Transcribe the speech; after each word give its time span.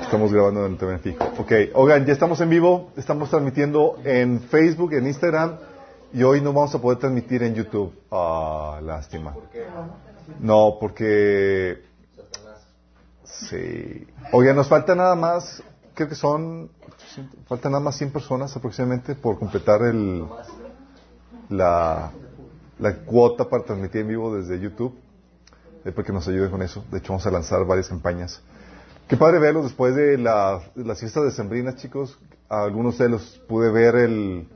Estamos 0.00 0.32
grabando 0.32 0.64
en 0.64 0.78
TV 0.78 0.98
fijo. 0.98 1.22
Ok, 1.38 1.52
oigan, 1.74 2.06
ya 2.06 2.14
estamos 2.14 2.40
en 2.40 2.48
vivo, 2.48 2.92
estamos 2.96 3.28
transmitiendo 3.28 3.98
en 4.04 4.40
Facebook, 4.40 4.94
en 4.94 5.06
Instagram, 5.06 5.58
y 6.14 6.22
hoy 6.22 6.40
no 6.40 6.54
vamos 6.54 6.74
a 6.74 6.80
poder 6.80 6.98
transmitir 6.98 7.42
en 7.42 7.54
YouTube. 7.54 7.92
Ah, 8.10 8.80
lástima. 8.82 9.34
No, 10.40 10.78
porque... 10.80 11.82
Sí. 13.24 14.06
Oigan, 14.32 14.56
nos 14.56 14.68
falta 14.68 14.94
nada 14.94 15.14
más, 15.14 15.62
creo 15.92 16.08
que 16.08 16.14
son, 16.14 16.70
faltan 17.46 17.72
nada 17.72 17.84
más 17.84 17.96
100 17.96 18.12
personas 18.12 18.56
aproximadamente 18.56 19.14
por 19.14 19.38
completar 19.38 19.82
el, 19.82 20.24
la, 21.50 22.12
la 22.78 22.96
cuota 23.00 23.46
para 23.46 23.62
transmitir 23.62 24.00
en 24.00 24.08
vivo 24.08 24.34
desde 24.34 24.58
YouTube. 24.58 24.98
Después 25.84 26.06
que 26.06 26.12
nos 26.12 26.26
ayuden 26.28 26.50
con 26.50 26.62
eso. 26.62 26.84
De 26.90 26.98
hecho, 26.98 27.12
vamos 27.12 27.26
a 27.26 27.30
lanzar 27.30 27.64
varias 27.64 27.88
campañas. 27.88 28.42
Qué 29.08 29.16
padre 29.16 29.38
verlos 29.38 29.64
después 29.64 29.94
de 29.94 30.18
la, 30.18 30.60
las 30.74 31.00
fiestas 31.00 31.36
de 31.36 31.76
chicos. 31.76 32.18
algunos 32.48 32.98
de 32.98 33.08
los 33.08 33.40
pude 33.48 33.70
ver 33.70 33.96
el, 33.96 34.48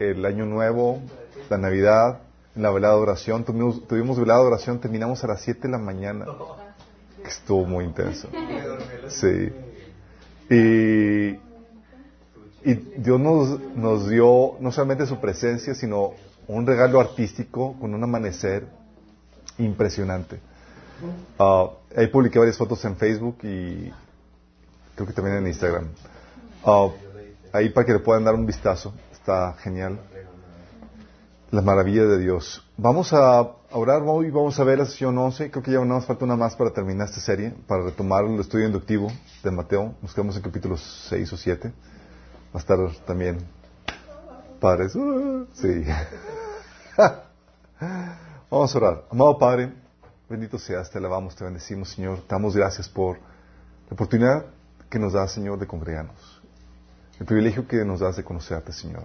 el 0.00 0.24
Año 0.24 0.44
Nuevo, 0.44 1.00
la 1.48 1.58
Navidad, 1.58 2.22
en 2.56 2.62
la 2.62 2.70
velada 2.70 2.96
de 2.96 3.00
oración. 3.00 3.44
Tuvimos, 3.44 3.86
tuvimos 3.86 4.18
velada 4.18 4.40
de 4.40 4.46
oración, 4.46 4.80
terminamos 4.80 5.22
a 5.22 5.28
las 5.28 5.40
7 5.42 5.60
de 5.62 5.68
la 5.68 5.78
mañana. 5.78 6.26
Estuvo 7.24 7.64
muy 7.64 7.84
intenso. 7.84 8.28
Sí. 9.08 9.52
Y, 10.48 11.38
y 12.64 12.74
Dios 12.96 13.20
nos, 13.20 13.60
nos 13.74 14.08
dio 14.08 14.56
no 14.60 14.72
solamente 14.72 15.06
su 15.06 15.20
presencia, 15.20 15.74
sino 15.74 16.12
un 16.48 16.66
regalo 16.66 17.00
artístico 17.00 17.76
con 17.78 17.94
un 17.94 18.02
amanecer 18.02 18.66
impresionante. 19.58 20.40
Uh, 21.38 21.70
ahí 21.96 22.06
publiqué 22.08 22.38
varias 22.38 22.56
fotos 22.56 22.84
en 22.84 22.96
Facebook 22.96 23.38
y 23.42 23.92
creo 24.94 25.06
que 25.06 25.12
también 25.12 25.36
en 25.38 25.46
Instagram. 25.46 25.88
Uh, 26.64 26.90
ahí 27.52 27.70
para 27.70 27.86
que 27.86 27.92
le 27.92 27.98
puedan 27.98 28.24
dar 28.24 28.34
un 28.34 28.46
vistazo. 28.46 28.94
Está 29.12 29.54
genial. 29.54 30.00
La 31.50 31.60
maravilla 31.60 32.04
de 32.04 32.18
Dios. 32.18 32.66
Vamos 32.76 33.12
a 33.12 33.42
orar 33.72 34.02
hoy, 34.06 34.30
vamos 34.30 34.58
a 34.58 34.64
ver 34.64 34.78
la 34.78 34.86
sesión 34.86 35.18
11. 35.18 35.50
Creo 35.50 35.62
que 35.62 35.72
ya 35.72 35.84
nos 35.84 36.06
falta 36.06 36.24
una 36.24 36.36
más 36.36 36.56
para 36.56 36.70
terminar 36.70 37.08
esta 37.08 37.20
serie, 37.20 37.54
para 37.66 37.82
retomar 37.82 38.24
el 38.24 38.40
estudio 38.40 38.66
inductivo 38.66 39.08
de 39.42 39.50
Mateo. 39.50 39.94
Nos 40.00 40.14
quedamos 40.14 40.36
en 40.36 40.42
capítulos 40.42 41.06
6 41.10 41.32
o 41.32 41.36
7. 41.36 41.68
Va 41.68 41.72
a 42.54 42.58
estar 42.58 42.78
también 43.06 43.38
padres. 44.60 44.92
Sí. 45.54 45.84
vamos 48.50 48.74
a 48.74 48.78
orar. 48.78 49.04
Amado 49.10 49.38
Padre, 49.38 49.72
Bendito 50.32 50.58
seas, 50.58 50.90
te 50.90 50.96
alabamos, 50.96 51.36
te 51.36 51.44
bendecimos, 51.44 51.90
Señor. 51.90 52.20
Te 52.20 52.34
damos 52.34 52.56
gracias 52.56 52.88
por 52.88 53.18
la 53.18 53.92
oportunidad 53.92 54.46
que 54.88 54.98
nos 54.98 55.12
das, 55.12 55.30
Señor, 55.30 55.58
de 55.58 55.66
congregarnos. 55.66 56.40
El 57.20 57.26
privilegio 57.26 57.68
que 57.68 57.84
nos 57.84 58.00
das 58.00 58.16
de 58.16 58.24
conocerte, 58.24 58.72
Señor. 58.72 59.04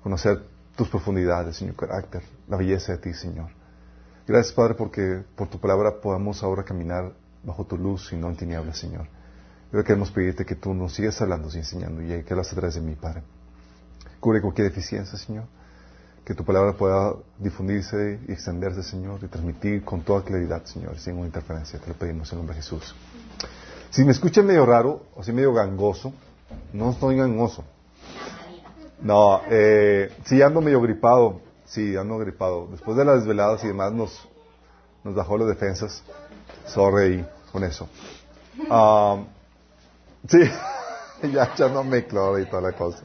Conocer 0.00 0.40
tus 0.76 0.88
profundidades, 0.88 1.56
Señor, 1.56 1.74
carácter, 1.74 2.22
la 2.46 2.56
belleza 2.56 2.92
de 2.92 2.98
ti, 2.98 3.14
Señor. 3.14 3.50
Gracias, 4.28 4.54
Padre, 4.54 4.74
porque 4.74 5.24
por 5.34 5.48
tu 5.48 5.58
palabra 5.58 6.00
podamos 6.00 6.40
ahora 6.44 6.62
caminar 6.62 7.14
bajo 7.42 7.66
tu 7.66 7.76
luz 7.76 8.12
y 8.12 8.16
no 8.16 8.28
en 8.28 8.36
tinieblas, 8.36 8.78
Señor. 8.78 9.08
Pero 9.72 9.82
queremos 9.82 10.12
pedirte 10.12 10.46
que 10.46 10.54
tú 10.54 10.72
nos 10.72 10.94
sigas 10.94 11.20
hablando 11.20 11.48
y 11.52 11.56
enseñando 11.56 12.00
y 12.00 12.22
que 12.22 12.36
las 12.36 12.52
a 12.52 12.54
través 12.54 12.76
de 12.76 12.80
mí, 12.80 12.94
Padre. 12.94 13.24
Cubre 14.20 14.40
cualquier 14.40 14.68
deficiencia, 14.68 15.18
Señor 15.18 15.46
que 16.28 16.34
tu 16.34 16.44
palabra 16.44 16.74
pueda 16.74 17.14
difundirse 17.38 18.20
y 18.28 18.32
extenderse, 18.32 18.82
Señor, 18.82 19.18
y 19.22 19.28
transmitir 19.28 19.82
con 19.82 20.02
toda 20.02 20.22
claridad, 20.22 20.62
Señor, 20.64 20.98
sin 20.98 21.14
ninguna 21.14 21.28
interferencia. 21.28 21.78
Te 21.78 21.88
lo 21.88 21.94
pedimos 21.94 22.30
en 22.30 22.38
nombre 22.40 22.54
de 22.54 22.60
Jesús. 22.60 22.94
Si 23.88 24.04
me 24.04 24.12
escuchan 24.12 24.44
medio 24.44 24.66
raro, 24.66 25.06
o 25.16 25.22
si 25.22 25.32
medio 25.32 25.54
gangoso, 25.54 26.12
no 26.74 26.90
estoy 26.90 27.16
gangoso. 27.16 27.64
No, 29.00 29.40
eh, 29.48 30.12
sí 30.26 30.42
ando 30.42 30.60
medio 30.60 30.82
gripado, 30.82 31.40
sí, 31.64 31.96
ando 31.96 32.18
gripado. 32.18 32.68
Después 32.72 32.98
de 32.98 33.06
las 33.06 33.20
desveladas 33.20 33.64
y 33.64 33.68
demás 33.68 33.94
nos, 33.94 34.28
nos 35.04 35.14
bajó 35.14 35.38
las 35.38 35.48
defensas. 35.48 36.02
Sorry 36.66 37.24
con 37.50 37.64
eso. 37.64 37.88
Um, 38.70 39.24
sí, 40.28 40.40
ya 41.32 41.44
echándome 41.44 42.04
cloro 42.04 42.38
y 42.38 42.44
toda 42.44 42.60
la 42.60 42.72
cosa. 42.72 43.02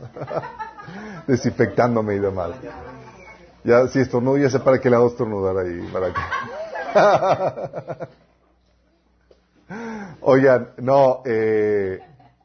Desinfectándome 1.28 2.16
y 2.16 2.20
demás. 2.20 2.52
Ya, 3.64 3.88
si 3.88 4.00
estornudo, 4.00 4.38
ya 4.38 4.50
sé 4.50 4.60
para 4.60 4.80
qué 4.80 4.90
lado 4.90 5.08
estornudar 5.08 5.58
ahí. 5.58 5.90
Para 5.94 6.14
oigan, 10.22 10.70
no, 10.78 11.22
eh, 11.26 12.00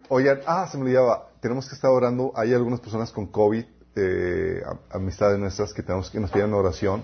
oigan, 0.08 0.40
ah, 0.46 0.68
se 0.70 0.78
me 0.78 0.84
olvidaba. 0.84 1.28
Tenemos 1.40 1.68
que 1.68 1.74
estar 1.74 1.90
orando. 1.90 2.32
Hay 2.36 2.54
algunas 2.54 2.80
personas 2.80 3.10
con 3.10 3.26
COVID, 3.26 3.64
eh, 3.96 4.62
amistades 4.90 5.38
nuestras 5.40 5.74
que 5.74 5.82
tenemos 5.82 6.08
que 6.10 6.20
nos 6.20 6.30
piden 6.30 6.54
oración 6.54 7.02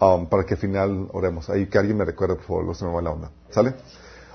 um, 0.00 0.26
para 0.26 0.44
que 0.44 0.54
al 0.54 0.60
final 0.60 1.08
oremos. 1.12 1.50
Ahí 1.50 1.66
que 1.66 1.78
alguien 1.78 1.96
me 1.96 2.04
recuerde, 2.04 2.36
por 2.36 2.44
favor, 2.44 2.64
no 2.64 2.74
se 2.74 2.84
me 2.84 2.92
va 2.92 3.02
la 3.02 3.10
onda. 3.10 3.30
¿Sale? 3.50 3.74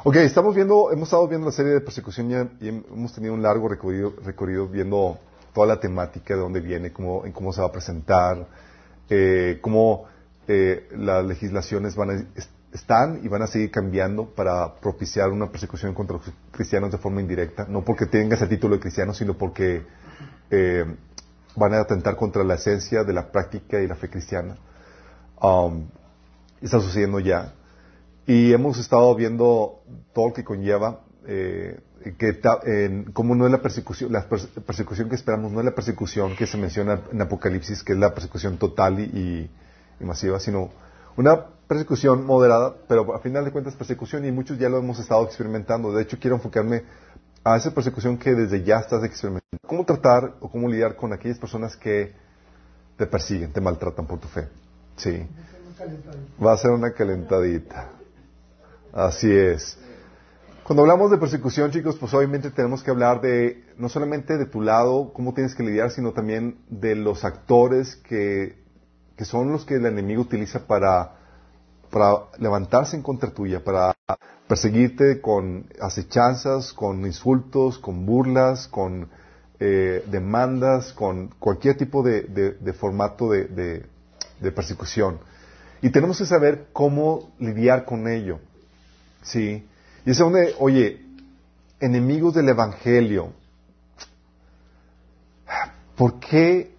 Ok, 0.03 0.17
estamos 0.17 0.55
viendo, 0.55 0.91
hemos 0.91 1.07
estado 1.07 1.27
viendo 1.27 1.47
la 1.47 1.53
serie 1.53 1.73
de 1.73 1.81
persecución 1.81 2.51
y 2.59 2.67
hemos 2.67 3.13
tenido 3.13 3.33
un 3.33 3.41
largo 3.41 3.67
recorrido, 3.67 4.13
recorrido 4.23 4.67
viendo 4.67 5.17
toda 5.53 5.67
la 5.67 5.79
temática 5.79 6.35
de 6.35 6.39
dónde 6.39 6.61
viene, 6.61 6.91
cómo, 6.91 7.25
en 7.25 7.31
cómo 7.31 7.51
se 7.51 7.61
va 7.61 7.67
a 7.67 7.71
presentar 7.71 8.45
eh, 9.09 9.59
cómo 9.61 10.05
eh, 10.47 10.87
las 10.91 11.25
legislaciones 11.25 11.95
van 11.95 12.27
están 12.73 13.21
y 13.23 13.27
van 13.27 13.41
a 13.41 13.47
seguir 13.47 13.71
cambiando 13.71 14.25
para 14.25 14.75
propiciar 14.75 15.29
una 15.31 15.51
persecución 15.51 15.93
contra 15.93 16.17
los 16.17 16.31
cristianos 16.51 16.91
de 16.91 16.97
forma 16.97 17.21
indirecta, 17.21 17.65
no 17.67 17.83
porque 17.83 18.05
tengas 18.05 18.41
el 18.41 18.49
título 18.49 18.75
de 18.75 18.81
cristiano, 18.81 19.13
sino 19.13 19.37
porque 19.37 19.83
eh, 20.51 20.85
van 21.55 21.73
a 21.73 21.79
atentar 21.79 22.15
contra 22.15 22.43
la 22.43 22.55
esencia 22.55 23.03
de 23.03 23.13
la 23.13 23.31
práctica 23.31 23.81
y 23.81 23.87
la 23.87 23.95
fe 23.95 24.09
cristiana. 24.09 24.57
Um, 25.41 25.87
está 26.61 26.79
sucediendo 26.79 27.19
ya. 27.19 27.53
Y 28.27 28.53
hemos 28.53 28.77
estado 28.77 29.13
viendo 29.15 29.81
todo 30.13 30.27
lo 30.27 30.33
que 30.33 30.43
conlleva 30.43 31.01
eh, 31.31 31.79
que 32.17 32.41
como 33.13 33.35
no 33.35 33.45
es 33.45 33.51
la 33.51 33.61
persecución, 33.61 34.11
la 34.11 34.25
persecución 34.27 35.09
que 35.09 35.15
esperamos 35.15 35.51
no 35.51 35.59
es 35.59 35.65
la 35.65 35.75
persecución 35.75 36.35
que 36.35 36.47
se 36.47 36.57
menciona 36.57 37.01
en 37.11 37.21
Apocalipsis, 37.21 37.83
que 37.83 37.93
es 37.93 37.99
la 37.99 38.15
persecución 38.15 38.57
total 38.57 38.99
y, 38.99 39.47
masiva, 39.99 40.39
sino 40.39 40.71
una 41.17 41.45
persecución 41.67 42.25
moderada, 42.25 42.73
pero 42.87 43.13
a 43.13 43.19
final 43.19 43.45
de 43.45 43.51
cuentas 43.51 43.75
persecución 43.75 44.25
y 44.25 44.31
muchos 44.31 44.57
ya 44.57 44.69
lo 44.69 44.79
hemos 44.79 44.97
estado 44.97 45.23
experimentando. 45.23 45.93
De 45.93 46.01
hecho, 46.01 46.17
quiero 46.19 46.37
enfocarme 46.37 46.83
a 47.43 47.57
esa 47.57 47.75
persecución 47.75 48.17
que 48.17 48.33
desde 48.33 48.63
ya 48.63 48.79
estás 48.79 49.03
experimentando. 49.03 49.59
¿Cómo 49.67 49.85
tratar 49.85 50.33
o 50.39 50.49
cómo 50.49 50.67
lidiar 50.67 50.95
con 50.95 51.13
aquellas 51.13 51.37
personas 51.37 51.75
que 51.75 52.11
te 52.97 53.05
persiguen, 53.05 53.53
te 53.53 53.61
maltratan 53.61 54.07
por 54.07 54.19
tu 54.19 54.27
fe? 54.27 54.47
Sí. 54.95 55.27
Va 56.43 56.53
a 56.53 56.57
ser 56.57 56.71
una 56.71 56.91
calentadita. 56.91 57.89
Así 58.91 59.31
es. 59.31 59.77
Cuando 60.69 60.83
hablamos 60.83 61.09
de 61.09 61.17
persecución, 61.17 61.71
chicos, 61.71 61.97
pues 61.99 62.13
obviamente 62.13 62.51
tenemos 62.51 62.83
que 62.83 62.91
hablar 62.91 63.21
de 63.21 63.63
no 63.79 63.89
solamente 63.89 64.37
de 64.37 64.45
tu 64.45 64.61
lado, 64.61 65.11
cómo 65.13 65.33
tienes 65.33 65.55
que 65.55 65.63
lidiar, 65.63 65.89
sino 65.89 66.11
también 66.11 66.59
de 66.69 66.93
los 66.93 67.25
actores 67.25 67.95
que, 67.95 68.55
que 69.17 69.25
son 69.25 69.51
los 69.51 69.65
que 69.65 69.77
el 69.77 69.87
enemigo 69.87 70.21
utiliza 70.21 70.67
para, 70.67 71.15
para 71.89 72.25
levantarse 72.37 72.95
en 72.95 73.01
contra 73.01 73.31
tuya, 73.31 73.63
para 73.63 73.95
perseguirte 74.47 75.21
con 75.21 75.65
acechanzas, 75.81 76.71
con 76.71 77.03
insultos, 77.03 77.79
con 77.79 78.05
burlas, 78.05 78.67
con 78.67 79.09
eh, 79.59 80.05
demandas, 80.05 80.93
con 80.93 81.29
cualquier 81.39 81.77
tipo 81.77 82.03
de, 82.03 82.21
de, 82.61 82.73
formato 82.73 83.31
de, 83.31 83.87
de 84.39 84.51
persecución. 84.51 85.17
Y 85.81 85.89
tenemos 85.89 86.19
que 86.19 86.27
saber 86.27 86.67
cómo 86.73 87.31
lidiar 87.39 87.85
con 87.85 88.07
ello. 88.07 88.37
¿Sí? 89.23 89.65
Y 90.05 90.11
es 90.11 90.17
donde, 90.17 90.55
oye, 90.59 91.05
enemigos 91.79 92.33
del 92.33 92.49
Evangelio, 92.49 93.33
¿por 95.95 96.19
qué? 96.19 96.75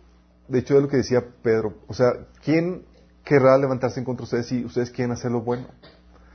De 0.49 0.59
hecho, 0.59 0.77
es 0.77 0.83
lo 0.83 0.89
que 0.89 0.99
decía 0.99 1.25
Pedro. 1.43 1.75
O 1.87 1.95
sea, 1.95 2.13
¿quién 2.45 2.85
querrá 3.25 3.57
levantarse 3.59 4.01
en 4.01 4.05
contra 4.05 4.23
de 4.23 4.25
ustedes 4.25 4.47
si 4.47 4.65
ustedes 4.65 4.91
quieren 4.91 5.13
hacer 5.13 5.31
lo 5.31 5.43
bueno? 5.43 5.67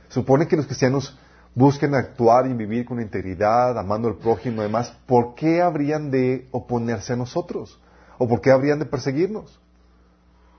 Supone 0.08 0.48
que 0.48 0.56
los 0.56 0.66
cristianos 0.66 1.18
busquen 1.54 1.94
actuar 1.94 2.46
y 2.46 2.52
vivir 2.52 2.84
con 2.84 3.00
integridad, 3.00 3.78
amando 3.78 4.08
al 4.08 4.16
prójimo 4.16 4.60
y 4.60 4.66
demás. 4.66 4.96
¿Por 5.06 5.34
qué 5.34 5.62
habrían 5.62 6.10
de 6.10 6.46
oponerse 6.52 7.14
a 7.14 7.16
nosotros? 7.16 7.80
¿O 8.18 8.28
por 8.28 8.40
qué 8.40 8.50
habrían 8.50 8.78
de 8.78 8.86
perseguirnos? 8.86 9.60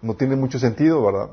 No 0.02 0.16
tiene 0.16 0.36
mucho 0.36 0.60
sentido, 0.60 1.04
¿verdad? 1.04 1.30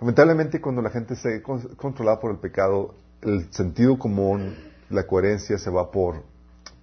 Lamentablemente, 0.00 0.60
cuando 0.60 0.82
la 0.82 0.90
gente 0.90 1.16
se 1.16 1.42
controlada 1.42 2.20
por 2.20 2.30
el 2.30 2.38
pecado, 2.38 2.94
el 3.22 3.52
sentido 3.52 3.98
común, 3.98 4.56
la 4.90 5.06
coherencia 5.06 5.58
se 5.58 5.70
va 5.70 5.90
por, 5.90 6.22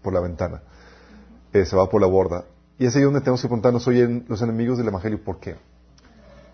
por 0.02 0.14
la 0.14 0.20
ventana, 0.20 0.62
eh, 1.54 1.66
se 1.66 1.76
va 1.76 1.90
por 1.90 2.02
la 2.02 2.08
borda. 2.08 2.46
Y 2.78 2.86
es 2.86 2.96
ahí 2.96 3.04
donde 3.04 3.22
tenemos 3.22 3.42
que 3.42 3.48
preguntarnos, 3.48 3.88
oye, 3.88 4.24
los 4.28 4.42
enemigos 4.42 4.78
del 4.78 4.88
Evangelio, 4.88 5.24
¿por 5.24 5.40
qué? 5.40 5.56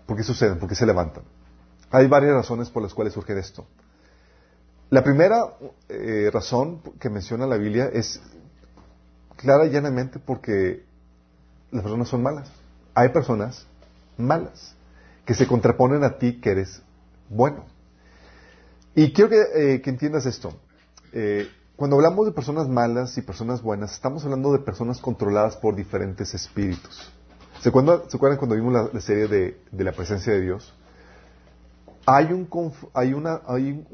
¿Por 0.06 0.16
qué 0.16 0.22
suceden? 0.22 0.58
¿Por 0.58 0.68
qué 0.68 0.74
se 0.74 0.86
levantan? 0.86 1.24
Hay 1.90 2.06
varias 2.06 2.34
razones 2.34 2.70
por 2.70 2.82
las 2.82 2.94
cuales 2.94 3.12
surge 3.12 3.38
esto. 3.38 3.66
La 4.90 5.02
primera 5.02 5.54
eh, 5.88 6.30
razón 6.32 6.80
que 7.00 7.10
menciona 7.10 7.46
la 7.46 7.56
Biblia 7.56 7.90
es 7.92 8.20
clara 9.36 9.66
y 9.66 9.70
llanamente 9.70 10.18
porque 10.18 10.84
las 11.70 11.82
personas 11.82 12.08
son 12.08 12.22
malas. 12.22 12.50
Hay 12.94 13.08
personas 13.08 13.66
malas 14.16 14.74
que 15.24 15.34
se 15.34 15.46
contraponen 15.46 16.04
a 16.04 16.18
ti 16.18 16.40
que 16.40 16.50
eres 16.50 16.82
bueno. 17.28 17.64
Y 18.94 19.12
quiero 19.12 19.30
que, 19.30 19.40
eh, 19.40 19.82
entiendas 19.84 20.26
esto. 20.26 20.52
Eh, 21.12 21.48
cuando 21.76 21.96
hablamos 21.96 22.26
de 22.26 22.32
personas 22.32 22.68
malas 22.68 23.16
y 23.16 23.22
personas 23.22 23.62
buenas, 23.62 23.92
estamos 23.92 24.24
hablando 24.24 24.52
de 24.52 24.58
personas 24.58 25.00
controladas 25.00 25.56
por 25.56 25.74
diferentes 25.74 26.34
espíritus. 26.34 27.10
¿Se 27.60 27.68
acuerdan, 27.68 28.36
cuando 28.36 28.54
vimos 28.54 28.92
la, 28.92 29.00
serie 29.00 29.28
de, 29.28 29.56
la 29.84 29.92
presencia 29.92 30.32
de 30.32 30.40
Dios? 30.40 30.74
Hay, 32.04 32.32
un, 32.32 32.48
hay, 32.92 33.14
una, 33.14 33.40
hay 33.46 33.86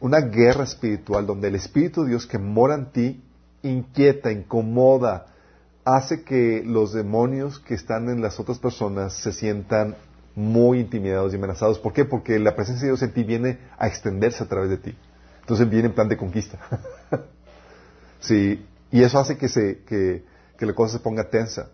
una 0.00 0.20
guerra 0.20 0.64
espiritual 0.64 1.24
donde 1.26 1.48
el 1.48 1.54
Espíritu 1.54 2.02
de 2.02 2.10
Dios 2.10 2.26
que 2.26 2.38
mora 2.38 2.74
en 2.74 2.90
ti 2.90 3.24
inquieta, 3.62 4.32
incomoda, 4.32 5.26
hace 5.84 6.24
que 6.24 6.62
los 6.66 6.92
demonios 6.92 7.60
que 7.60 7.74
están 7.74 8.08
en 8.08 8.20
las 8.20 8.40
otras 8.40 8.58
personas 8.58 9.14
se 9.14 9.32
sientan 9.32 9.96
muy 10.34 10.80
intimidados 10.80 11.32
y 11.32 11.36
amenazados. 11.36 11.78
¿Por 11.78 11.92
qué? 11.92 12.04
Porque 12.04 12.38
la 12.38 12.54
presencia 12.56 12.86
de 12.86 12.92
Dios 12.92 13.02
en 13.02 13.12
ti 13.12 13.24
viene 13.24 13.58
a 13.78 13.86
extenderse 13.86 14.42
a 14.42 14.48
través 14.48 14.70
de 14.70 14.78
ti. 14.78 14.96
Entonces 15.40 15.68
viene 15.68 15.88
en 15.88 15.94
plan 15.94 16.08
de 16.08 16.16
conquista. 16.16 16.58
sí, 18.20 18.64
y 18.90 19.02
eso 19.02 19.18
hace 19.18 19.36
que, 19.36 19.48
se, 19.48 19.82
que, 19.84 20.24
que, 20.56 20.66
la 20.66 20.72
cosa 20.72 20.98
se 20.98 21.02
ponga 21.02 21.28
tensa. 21.28 21.68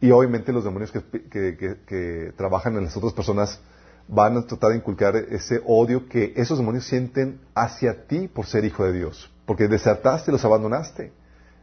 Y 0.00 0.10
obviamente 0.10 0.52
los 0.52 0.64
demonios 0.64 0.92
que, 0.92 1.02
que, 1.30 2.32
trabajan 2.36 2.76
en 2.76 2.84
las 2.84 2.96
otras 2.96 3.12
personas 3.12 3.60
van 4.08 4.36
a 4.36 4.46
tratar 4.46 4.70
de 4.70 4.76
inculcar 4.76 5.16
ese 5.16 5.60
odio 5.64 6.08
que 6.08 6.32
esos 6.36 6.58
demonios 6.58 6.84
sienten 6.86 7.40
hacia 7.54 8.06
ti 8.06 8.28
por 8.28 8.46
ser 8.46 8.64
hijo 8.64 8.84
de 8.84 8.92
Dios. 8.92 9.30
Porque 9.46 9.68
desertaste 9.68 10.32
los 10.32 10.44
abandonaste. 10.44 11.12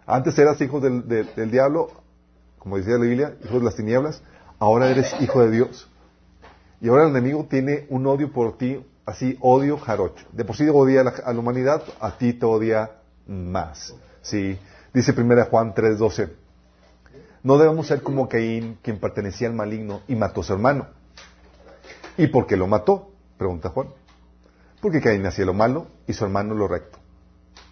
Antes 0.06 0.38
eras 0.38 0.60
hijo 0.62 0.80
del, 0.80 1.08
del, 1.08 1.52
diablo, 1.52 1.90
como 2.58 2.78
decía 2.78 2.94
la 2.94 3.06
Biblia, 3.06 3.36
hijo 3.44 3.60
de 3.60 3.66
las 3.66 3.76
tinieblas, 3.76 4.22
ahora 4.60 4.90
eres 4.90 5.14
hijo 5.22 5.42
de 5.42 5.52
Dios. 5.52 5.90
Y 6.84 6.90
ahora 6.90 7.04
el 7.04 7.12
enemigo 7.12 7.48
tiene 7.50 7.88
un 7.90 8.06
odio 8.08 8.34
por 8.34 8.58
ti, 8.58 8.86
así 9.06 9.38
odio 9.40 9.78
jarocho. 9.78 10.26
De 10.34 10.44
por 10.44 10.58
sí 10.58 10.68
odia 10.68 11.00
a 11.00 11.32
la, 11.32 11.40
humanidad, 11.40 11.82
a 12.02 12.18
ti 12.18 12.34
te 12.34 12.46
odia 12.46 12.92
más. 13.26 13.96
¿sí? 14.22 14.60
Dice 14.94 15.14
1 15.18 15.46
Juan 15.46 15.74
3:12, 15.74 16.32
no 17.42 17.58
debemos 17.58 17.88
ser 17.88 18.02
como 18.02 18.28
Caín, 18.28 18.80
quien 18.82 19.00
pertenecía 19.00 19.48
al 19.48 19.54
maligno 19.54 20.02
y 20.10 20.16
mató 20.16 20.42
a 20.42 20.44
su 20.44 20.52
hermano. 20.52 20.88
¿Y 22.18 22.28
por 22.28 22.48
qué 22.48 22.58
lo 22.58 22.68
mató? 22.68 23.14
Pregunta 23.38 23.70
Juan. 23.70 23.88
Porque 24.82 25.00
Caín 25.00 25.26
hacía 25.26 25.46
lo 25.46 25.54
malo 25.54 25.88
y 26.06 26.12
su 26.12 26.26
hermano 26.26 26.54
lo 26.54 26.68
recto. 26.68 27.00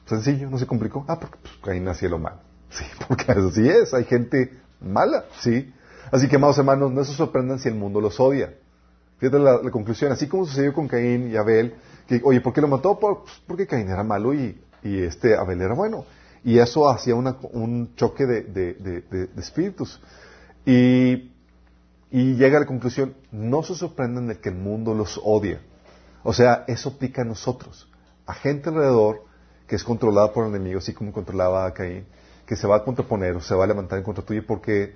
Sencillo, 0.06 0.50
no 0.50 0.58
se 0.58 0.68
complicó. 0.68 1.04
Ah, 1.10 1.20
porque 1.20 1.36
pues, 1.42 1.54
Caín 1.62 1.86
hacía 1.90 2.08
lo 2.08 2.18
malo. 2.18 2.38
Sí, 2.70 2.86
porque 3.10 3.30
así 3.30 3.68
es, 3.68 3.94
hay 3.94 4.06
gente 4.06 4.58
mala, 4.80 5.26
sí. 5.42 5.74
Así 6.14 6.30
que, 6.30 6.38
amados 6.38 6.58
hermanos, 6.58 6.94
no 6.94 7.04
se 7.04 7.12
sorprendan 7.12 7.60
si 7.60 7.68
el 7.68 7.76
mundo 7.76 8.00
los 8.00 8.18
odia. 8.18 8.54
Fíjate 9.22 9.38
la, 9.38 9.60
conclusión, 9.70 10.12
así 10.12 10.28
como 10.28 10.48
sucedió 10.48 10.74
con 10.74 10.88
Caín 10.88 11.30
y 11.30 11.38
Abel, 11.38 11.76
que, 12.08 12.20
oye, 12.24 12.42
¿por 12.42 12.54
qué 12.54 12.60
lo 12.60 12.68
mató? 12.68 12.98
Pues, 12.98 13.18
porque 13.46 13.68
Caín 13.68 13.88
era 13.88 14.04
malo 14.04 14.34
y, 14.34 14.60
este 14.82 15.36
Abel 15.36 15.62
era 15.62 15.76
bueno. 15.76 16.06
Y 16.44 16.58
eso 16.58 16.90
hacía 16.90 17.14
un 17.14 17.94
choque 17.96 18.26
de, 18.26 19.30
espíritus. 19.38 20.02
Y, 20.66 21.32
y, 22.10 22.34
llega 22.34 22.58
a 22.58 22.62
la 22.62 22.66
conclusión, 22.66 23.14
no 23.32 23.62
se 23.62 23.76
sorprendan 23.76 24.26
de 24.26 24.40
que 24.40 24.50
el 24.50 24.56
mundo 24.56 24.96
los 24.96 25.22
odia. 25.24 25.62
O 26.24 26.34
sea, 26.34 26.64
eso 26.68 26.90
aplica 26.90 27.22
a 27.22 27.26
nosotros, 27.26 27.92
a 28.26 28.34
gente 28.34 28.70
alrededor 28.70 29.26
que 29.68 29.76
es 29.76 29.84
controlada 29.84 30.34
por 30.34 30.48
el 30.48 30.56
enemigo, 30.56 30.80
así 30.80 30.94
como 30.94 31.14
controlaba 31.14 31.68
a 31.68 31.74
Caín, 31.76 32.08
que 32.48 32.56
se 32.56 32.66
va 32.66 32.78
a 32.78 32.84
contraponer 32.84 33.36
o 33.36 33.42
se 33.42 33.54
va 33.54 33.66
a 33.66 33.68
levantar 33.68 34.00
en 34.00 34.04
contra 34.04 34.26
tuyo 34.26 34.44
porque 34.48 34.96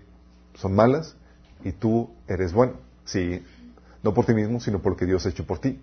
son 0.56 0.74
malas 0.74 1.16
y 1.63 1.74
tú 1.74 2.10
eres 2.27 2.54
bueno. 2.54 2.74
Sí, 3.06 3.44
no 4.06 4.13
por 4.13 4.25
ti 4.25 4.36
mismo, 4.36 4.60
sino 4.60 4.80
por 4.80 4.92
lo 4.92 4.98
que 4.98 5.07
Dios 5.07 5.25
ha 5.25 5.30
hecho 5.30 5.48
por 5.48 5.57
ti. 5.57 5.81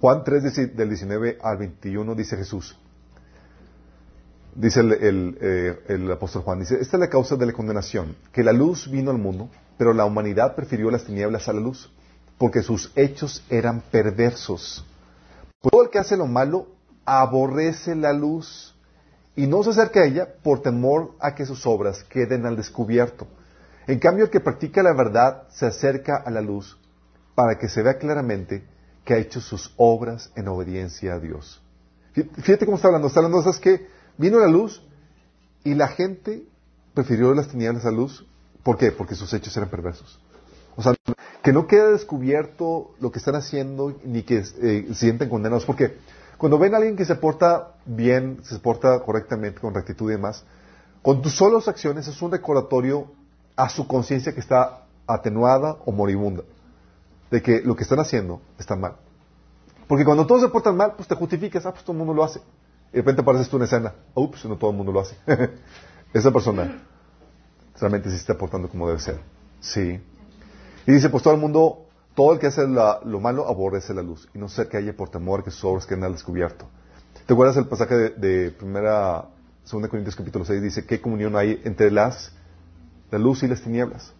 Juan 0.00 0.24
3, 0.24 0.76
del 0.76 0.88
19 0.88 1.38
al 1.40 1.56
21, 1.56 2.14
dice 2.16 2.36
Jesús. 2.36 2.76
Dice 4.56 4.80
eh, 4.82 5.78
el, 5.86 6.10
apóstol 6.10 6.42
Juan, 6.42 6.58
dice, 6.58 6.80
esta 6.80 6.96
es 6.96 7.00
la 7.00 7.08
causa 7.08 7.36
de 7.36 7.46
la 7.46 7.52
condenación, 7.52 8.16
que 8.32 8.42
la 8.42 8.52
luz 8.52 8.90
vino 8.90 9.12
al 9.12 9.18
mundo, 9.18 9.48
pero 9.78 9.94
la 9.94 10.04
humanidad 10.04 10.56
prefirió 10.56 10.90
las 10.90 11.04
tinieblas 11.04 11.48
a 11.48 11.52
la 11.52 11.60
luz, 11.60 11.92
porque 12.38 12.62
sus 12.62 12.90
hechos 12.96 13.44
eran 13.48 13.82
perversos. 13.82 14.84
Todo 15.60 15.84
el 15.84 15.90
que 15.90 16.00
hace 16.00 16.16
lo 16.16 16.26
malo 16.26 16.66
aborrece 17.04 17.94
la 17.94 18.12
luz 18.12 18.74
y 19.36 19.46
no 19.46 19.62
se 19.62 19.70
acerca 19.70 20.00
a 20.00 20.06
ella 20.06 20.28
por 20.42 20.60
temor 20.60 21.12
a 21.20 21.36
que 21.36 21.46
sus 21.46 21.64
obras 21.66 22.02
queden 22.02 22.46
al 22.46 22.56
descubierto. 22.56 23.28
En 23.86 24.00
cambio, 24.00 24.24
el 24.24 24.30
que 24.30 24.40
practica 24.40 24.82
la 24.82 24.92
verdad 24.92 25.44
se 25.50 25.66
acerca 25.66 26.16
a 26.16 26.30
la 26.30 26.40
luz 26.40 26.79
para 27.34 27.58
que 27.58 27.68
se 27.68 27.82
vea 27.82 27.98
claramente 27.98 28.64
que 29.04 29.14
ha 29.14 29.18
hecho 29.18 29.40
sus 29.40 29.72
obras 29.76 30.30
en 30.36 30.48
obediencia 30.48 31.14
a 31.14 31.20
Dios. 31.20 31.62
Fíjate 32.12 32.66
cómo 32.66 32.76
está 32.76 32.88
hablando. 32.88 33.08
Está 33.08 33.20
hablando 33.20 33.40
esas 33.40 33.58
que 33.58 33.86
vino 34.18 34.38
la 34.38 34.48
luz 34.48 34.82
y 35.64 35.74
la 35.74 35.88
gente 35.88 36.44
prefirió 36.94 37.34
las 37.34 37.48
tinieblas 37.48 37.84
a 37.84 37.90
la 37.90 37.96
luz. 37.96 38.26
¿Por 38.62 38.76
qué? 38.76 38.92
Porque 38.92 39.14
sus 39.14 39.32
hechos 39.32 39.56
eran 39.56 39.70
perversos. 39.70 40.20
O 40.76 40.82
sea, 40.82 40.94
que 41.42 41.52
no 41.52 41.66
queda 41.66 41.90
descubierto 41.90 42.94
lo 43.00 43.10
que 43.10 43.18
están 43.18 43.34
haciendo 43.34 43.96
ni 44.04 44.22
que 44.22 44.42
eh, 44.62 44.88
sienten 44.94 45.28
condenados. 45.28 45.64
Porque 45.64 45.96
cuando 46.36 46.58
ven 46.58 46.74
a 46.74 46.78
alguien 46.78 46.96
que 46.96 47.04
se 47.04 47.14
porta 47.14 47.74
bien, 47.84 48.40
se 48.44 48.58
porta 48.58 49.00
correctamente, 49.00 49.60
con 49.60 49.74
rectitud 49.74 50.10
y 50.10 50.14
demás, 50.14 50.44
con 51.02 51.22
tus 51.22 51.34
solas 51.34 51.68
acciones 51.68 52.08
es 52.08 52.20
un 52.20 52.30
recordatorio 52.30 53.10
a 53.56 53.68
su 53.68 53.86
conciencia 53.86 54.32
que 54.32 54.40
está 54.40 54.84
atenuada 55.06 55.76
o 55.84 55.92
moribunda, 55.92 56.42
de 57.30 57.42
que 57.42 57.60
lo 57.62 57.76
que 57.76 57.84
están 57.84 58.00
haciendo 58.00 58.40
está 58.58 58.76
mal. 58.76 58.96
Porque 59.86 60.04
cuando 60.04 60.26
todos 60.26 60.42
se 60.42 60.48
portan 60.48 60.76
mal, 60.76 60.94
pues 60.96 61.08
te 61.08 61.14
justificas, 61.14 61.66
ah, 61.66 61.72
pues 61.72 61.84
todo 61.84 61.92
el 61.92 61.98
mundo 61.98 62.14
lo 62.14 62.24
hace. 62.24 62.40
Y 62.92 62.96
de 62.96 62.98
repente 62.98 63.22
apareces 63.22 63.48
tú 63.48 63.56
en 63.56 63.64
escena, 63.64 63.94
ups, 64.14 64.44
no 64.44 64.56
todo 64.56 64.70
el 64.70 64.76
mundo 64.76 64.92
lo 64.92 65.00
hace. 65.00 65.16
Esa 66.12 66.30
persona 66.32 66.82
realmente 67.78 68.10
sí 68.10 68.16
está 68.16 68.36
portando 68.36 68.68
como 68.68 68.86
debe 68.88 69.00
ser. 69.00 69.20
Sí. 69.60 70.00
Y 70.86 70.92
dice, 70.92 71.08
pues 71.08 71.22
todo 71.22 71.34
el 71.34 71.40
mundo 71.40 71.86
todo 72.14 72.32
el 72.32 72.38
que 72.38 72.48
hace 72.48 72.66
lo 72.66 73.20
malo 73.20 73.48
aborrece 73.48 73.94
la 73.94 74.02
luz 74.02 74.28
y 74.34 74.38
no 74.38 74.48
se 74.48 74.68
haya 74.76 74.96
por 74.96 75.08
temor 75.08 75.44
que 75.44 75.50
sus 75.50 75.64
obras 75.64 75.86
queden 75.86 76.04
al 76.04 76.12
descubierto. 76.12 76.68
¿Te 77.26 77.32
acuerdas 77.32 77.56
el 77.56 77.66
pasaje 77.66 77.94
de, 77.94 78.50
primera, 78.50 79.28
segunda 79.64 79.88
Corintios 79.88 80.16
capítulo 80.16 80.44
6? 80.44 80.60
Dice, 80.60 80.84
¿qué 80.84 81.00
comunión 81.00 81.36
hay 81.36 81.60
entre 81.64 81.90
las, 81.90 82.32
la 83.10 83.18
luz 83.18 83.42
y 83.42 83.48
las 83.48 83.62
tinieblas? 83.62 84.12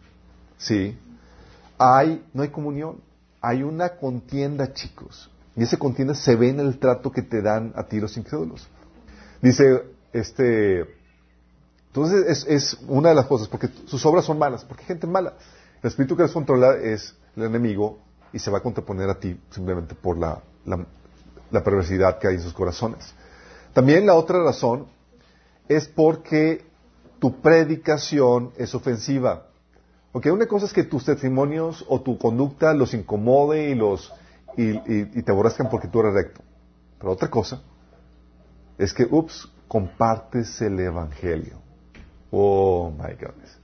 Sí. 0.59 0.97
Hay, 1.83 2.23
no 2.35 2.43
hay 2.43 2.51
comunión. 2.51 3.01
Hay 3.41 3.63
una 3.63 3.97
contienda, 3.97 4.75
chicos. 4.75 5.31
Y 5.57 5.63
esa 5.63 5.79
contienda 5.79 6.15
se 6.15 6.37
ve 6.37 6.51
en 6.51 6.61
el 6.61 6.79
trato 6.79 7.11
que 7.11 7.23
te 7.23 7.41
dan 7.41 7.73
a 7.75 7.85
ti 7.85 7.99
los 7.99 8.17
incrédulos. 8.19 8.69
Dice, 9.41 9.83
este, 10.13 10.85
entonces 11.87 12.47
es, 12.47 12.79
una 12.87 13.09
de 13.09 13.15
las 13.15 13.27
cosas, 13.27 13.49
porque 13.49 13.69
sus 13.87 14.05
obras 14.05 14.27
son 14.27 14.39
malas, 14.39 14.65
porque 14.65 14.83
hay 14.83 14.89
gente 14.89 15.07
mala. 15.07 15.35
El 15.83 15.89
espíritu 15.89 16.17
que 16.17 16.23
les 16.23 16.33
controla 16.33 16.77
es 16.77 17.17
el 17.35 17.45
enemigo 17.45 17.99
y 18.33 18.39
se 18.39 18.51
va 18.51 18.59
a 18.59 18.63
contraponer 18.63 19.09
a 19.09 19.19
ti 19.19 19.41
simplemente 19.51 19.95
por 19.95 20.19
la, 20.19 20.41
la, 20.67 21.65
perversidad 21.65 22.19
que 22.19 22.29
hay 22.29 22.35
en 22.35 22.43
sus 22.43 22.53
corazones. 22.53 23.13
También 23.73 24.07
la 24.07 24.15
otra 24.15 24.43
razón 24.43 24.87
es 25.69 25.89
porque 25.89 26.65
tu 27.19 27.41
predicación 27.41 28.53
es 28.57 28.75
ofensiva. 28.75 29.47
Porque 30.13 30.31
una 30.31 30.47
cosa 30.47 30.67
es 30.67 30.73
que 30.73 30.85
tus 30.85 31.05
testimonios 31.05 31.85
o 31.89 32.01
tu 32.01 32.19
conducta 32.19 32.75
los 32.75 32.95
incomode 32.95 33.71
y 33.71 33.75
los 33.75 34.13
y, 34.57 35.23
te 35.23 35.31
aborrezcan 35.31 35.71
porque 35.71 35.89
tú 35.89 36.01
eres 36.01 36.15
recto. 36.15 36.43
Pero 36.99 37.13
otra 37.13 37.31
cosa 37.31 37.63
es 38.79 38.93
que, 38.93 39.07
ups, 39.09 39.49
compartes 39.69 40.61
el 40.63 40.81
evangelio. 40.81 41.61
Oh 42.31 42.91
my 42.91 43.15
goodness. 43.15 43.59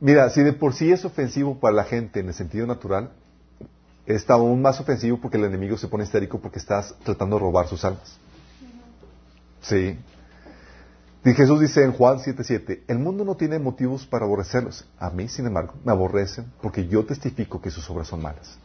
Mira, 0.00 0.30
si 0.30 0.42
de 0.42 0.52
por 0.52 0.74
sí 0.74 0.90
es 0.90 1.04
ofensivo 1.04 1.58
para 1.60 1.74
la 1.74 1.84
gente 1.84 2.20
en 2.20 2.28
el 2.28 2.34
sentido 2.34 2.66
natural, 2.66 3.10
está 4.06 4.34
aún 4.34 4.62
más 4.62 4.80
ofensivo 4.80 5.18
porque 5.20 5.36
el 5.36 5.44
enemigo 5.44 5.76
se 5.76 5.88
pone 5.88 6.04
histérico 6.04 6.40
porque 6.40 6.58
estás 6.58 6.94
tratando 7.04 7.36
de 7.36 7.40
robar 7.40 7.68
sus 7.68 7.84
almas. 7.84 8.18
Sí. 9.62 9.98
Y 11.24 11.32
Jesús 11.32 11.60
dice 11.60 11.82
en 11.82 11.92
Juan 11.92 12.18
7:7, 12.18 12.82
el 12.86 12.98
mundo 12.98 13.24
no 13.24 13.34
tiene 13.34 13.58
motivos 13.58 14.06
para 14.06 14.26
aborrecerlos. 14.26 14.86
A 14.98 15.08
mí, 15.10 15.28
sin 15.28 15.46
embargo, 15.46 15.74
me 15.84 15.92
aborrecen 15.92 16.52
porque 16.60 16.86
yo 16.86 17.04
testifico 17.06 17.62
que 17.62 17.70
sus 17.70 17.88
obras 17.88 18.08
son 18.08 18.20
malas. 18.20 18.58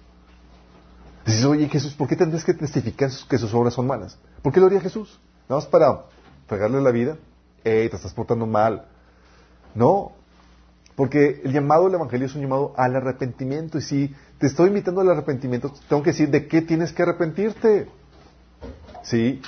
Dices, 1.25 1.45
oye 1.45 1.69
Jesús, 1.69 1.93
¿por 1.93 2.07
qué 2.07 2.15
tendrías 2.15 2.43
que 2.43 2.53
testificar 2.53 3.11
que 3.29 3.37
sus 3.37 3.53
obras 3.53 3.73
son 3.73 3.87
malas? 3.87 4.17
¿Por 4.41 4.51
qué 4.51 4.59
lo 4.59 4.65
haría 4.65 4.81
Jesús? 4.81 5.19
Nada 5.47 5.61
más 5.61 5.67
para 5.67 6.05
pegarle 6.47 6.81
la 6.81 6.91
vida. 6.91 7.17
Ey, 7.63 7.87
te 7.87 7.95
estás 7.95 8.13
portando 8.13 8.45
mal. 8.45 8.87
No, 9.75 10.13
porque 10.95 11.41
el 11.45 11.53
llamado 11.53 11.85
del 11.85 11.93
Evangelio 11.93 12.27
es 12.27 12.35
un 12.35 12.41
llamado 12.41 12.73
al 12.75 12.93
arrepentimiento. 12.93 13.77
Y 13.77 13.81
si 13.81 14.15
te 14.37 14.47
estoy 14.47 14.67
invitando 14.67 14.99
al 14.99 15.09
arrepentimiento, 15.09 15.71
tengo 15.87 16.03
que 16.03 16.11
decir 16.11 16.29
de 16.29 16.47
qué 16.47 16.61
tienes 16.61 16.91
que 16.91 17.03
arrepentirte. 17.03 17.87
¿Sí? 19.03 19.41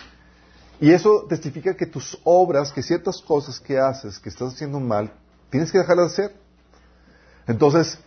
Y 0.81 0.91
eso 0.91 1.25
testifica 1.29 1.75
que 1.77 1.85
tus 1.85 2.19
obras, 2.23 2.73
que 2.73 2.83
ciertas 2.83 3.21
cosas 3.21 3.59
que 3.59 3.79
haces, 3.79 4.19
que 4.19 4.27
estás 4.27 4.53
haciendo 4.53 4.79
mal, 4.79 5.13
tienes 5.49 5.71
que 5.71 5.77
dejarlas 5.77 6.17
de 6.17 6.23
hacer. 6.23 6.35
Entonces, 7.47 7.97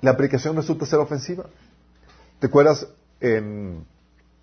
la 0.00 0.12
aplicación 0.12 0.56
resulta 0.56 0.86
ser 0.86 1.00
ofensiva. 1.00 1.44
¿Te 2.38 2.46
acuerdas 2.46 2.86
en 3.20 3.84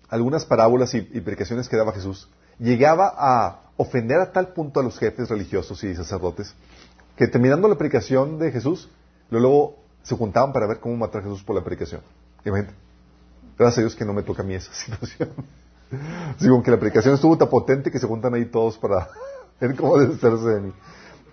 algunas 0.08 0.44
parábolas 0.44 0.94
y, 0.94 0.98
y 0.98 1.20
predicaciones 1.20 1.68
que 1.68 1.76
daba 1.76 1.92
Jesús? 1.92 2.28
Llegaba 2.58 3.12
a 3.16 3.62
ofender 3.76 4.20
a 4.20 4.30
tal 4.32 4.52
punto 4.52 4.78
a 4.78 4.82
los 4.82 4.98
jefes 4.98 5.28
religiosos 5.28 5.82
y 5.82 5.96
sacerdotes 5.96 6.54
que 7.16 7.26
terminando 7.26 7.68
la 7.68 7.76
predicación 7.76 8.38
de 8.38 8.50
Jesús, 8.50 8.88
luego 9.30 9.78
se 10.02 10.16
juntaban 10.16 10.52
para 10.52 10.66
ver 10.66 10.80
cómo 10.80 10.96
matar 10.96 11.20
a 11.20 11.24
Jesús 11.24 11.42
por 11.42 11.56
la 11.56 11.62
predicación. 11.62 12.02
Gracias 12.44 13.78
a 13.78 13.80
Dios 13.80 13.94
que 13.94 14.04
no 14.04 14.12
me 14.12 14.22
toca 14.22 14.42
a 14.42 14.44
mí 14.44 14.54
esa 14.54 14.72
situación. 14.74 15.30
Digo, 16.40 16.62
que 16.62 16.70
la 16.70 16.78
predicación 16.78 17.14
estuvo 17.14 17.36
tan 17.36 17.48
potente 17.48 17.90
que 17.90 17.98
se 17.98 18.06
juntan 18.06 18.34
ahí 18.34 18.46
todos 18.46 18.78
para 18.78 19.08
ver 19.60 19.76
cómo 19.76 19.98
deshacerse 19.98 20.48
de 20.48 20.60
mí. 20.60 20.72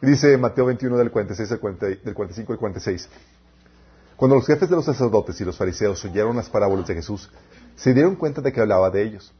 Dice 0.01 0.37
Mateo 0.37 0.65
21 0.65 0.97
del 0.97 1.11
46 1.11 1.49
del 1.49 2.13
45 2.13 2.53
al 2.53 2.59
46. 2.59 3.09
Cuando 4.15 4.35
los 4.35 4.45
jefes 4.45 4.69
de 4.69 4.75
los 4.75 4.85
sacerdotes 4.85 5.39
y 5.39 5.45
los 5.45 5.57
fariseos 5.57 6.03
oyeron 6.05 6.35
las 6.35 6.49
parábolas 6.49 6.87
de 6.87 6.95
Jesús, 6.95 7.31
se 7.75 7.93
dieron 7.93 8.15
cuenta 8.15 8.41
de 8.41 8.51
que 8.51 8.61
hablaba 8.61 8.89
de 8.89 9.03
ellos. 9.03 9.33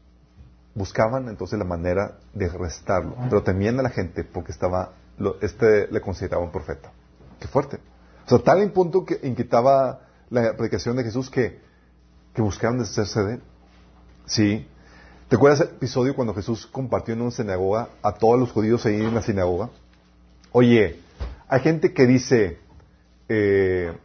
Buscaban 0.74 1.28
entonces 1.28 1.58
la 1.58 1.64
manera 1.64 2.18
de 2.32 2.46
arrestarlo, 2.46 3.16
pero 3.28 3.42
temían 3.42 3.78
a 3.80 3.82
la 3.82 3.90
gente 3.90 4.24
porque 4.24 4.52
estaba, 4.52 4.92
este 5.40 5.88
le 5.88 6.00
consideraba 6.00 6.42
un 6.42 6.52
profeta. 6.52 6.92
Qué 7.38 7.48
fuerte. 7.48 7.78
O 8.26 8.28
sea, 8.28 8.38
tal 8.38 8.62
en 8.62 8.70
punto 8.70 9.04
que 9.04 9.18
inquietaba 9.22 10.00
la 10.30 10.56
predicación 10.56 10.96
de 10.96 11.04
Jesús 11.04 11.28
que, 11.28 11.60
que 12.32 12.40
buscaban 12.40 12.78
deshacerse 12.78 13.22
de 13.22 13.34
él. 13.34 13.42
Sí. 14.26 14.68
¿Te 15.30 15.36
acuerdas 15.36 15.60
el 15.60 15.68
episodio 15.68 16.16
cuando 16.16 16.34
Jesús 16.34 16.66
compartió 16.66 17.14
en 17.14 17.20
una 17.20 17.30
sinagoga 17.30 17.90
a 18.02 18.14
todos 18.14 18.36
los 18.36 18.50
judíos 18.50 18.84
ahí 18.84 18.96
en 18.96 19.14
la 19.14 19.22
sinagoga? 19.22 19.70
Oye, 20.50 20.98
hay 21.46 21.60
gente 21.60 21.94
que 21.94 22.04
dice, 22.04 22.58
eh, 23.28 23.96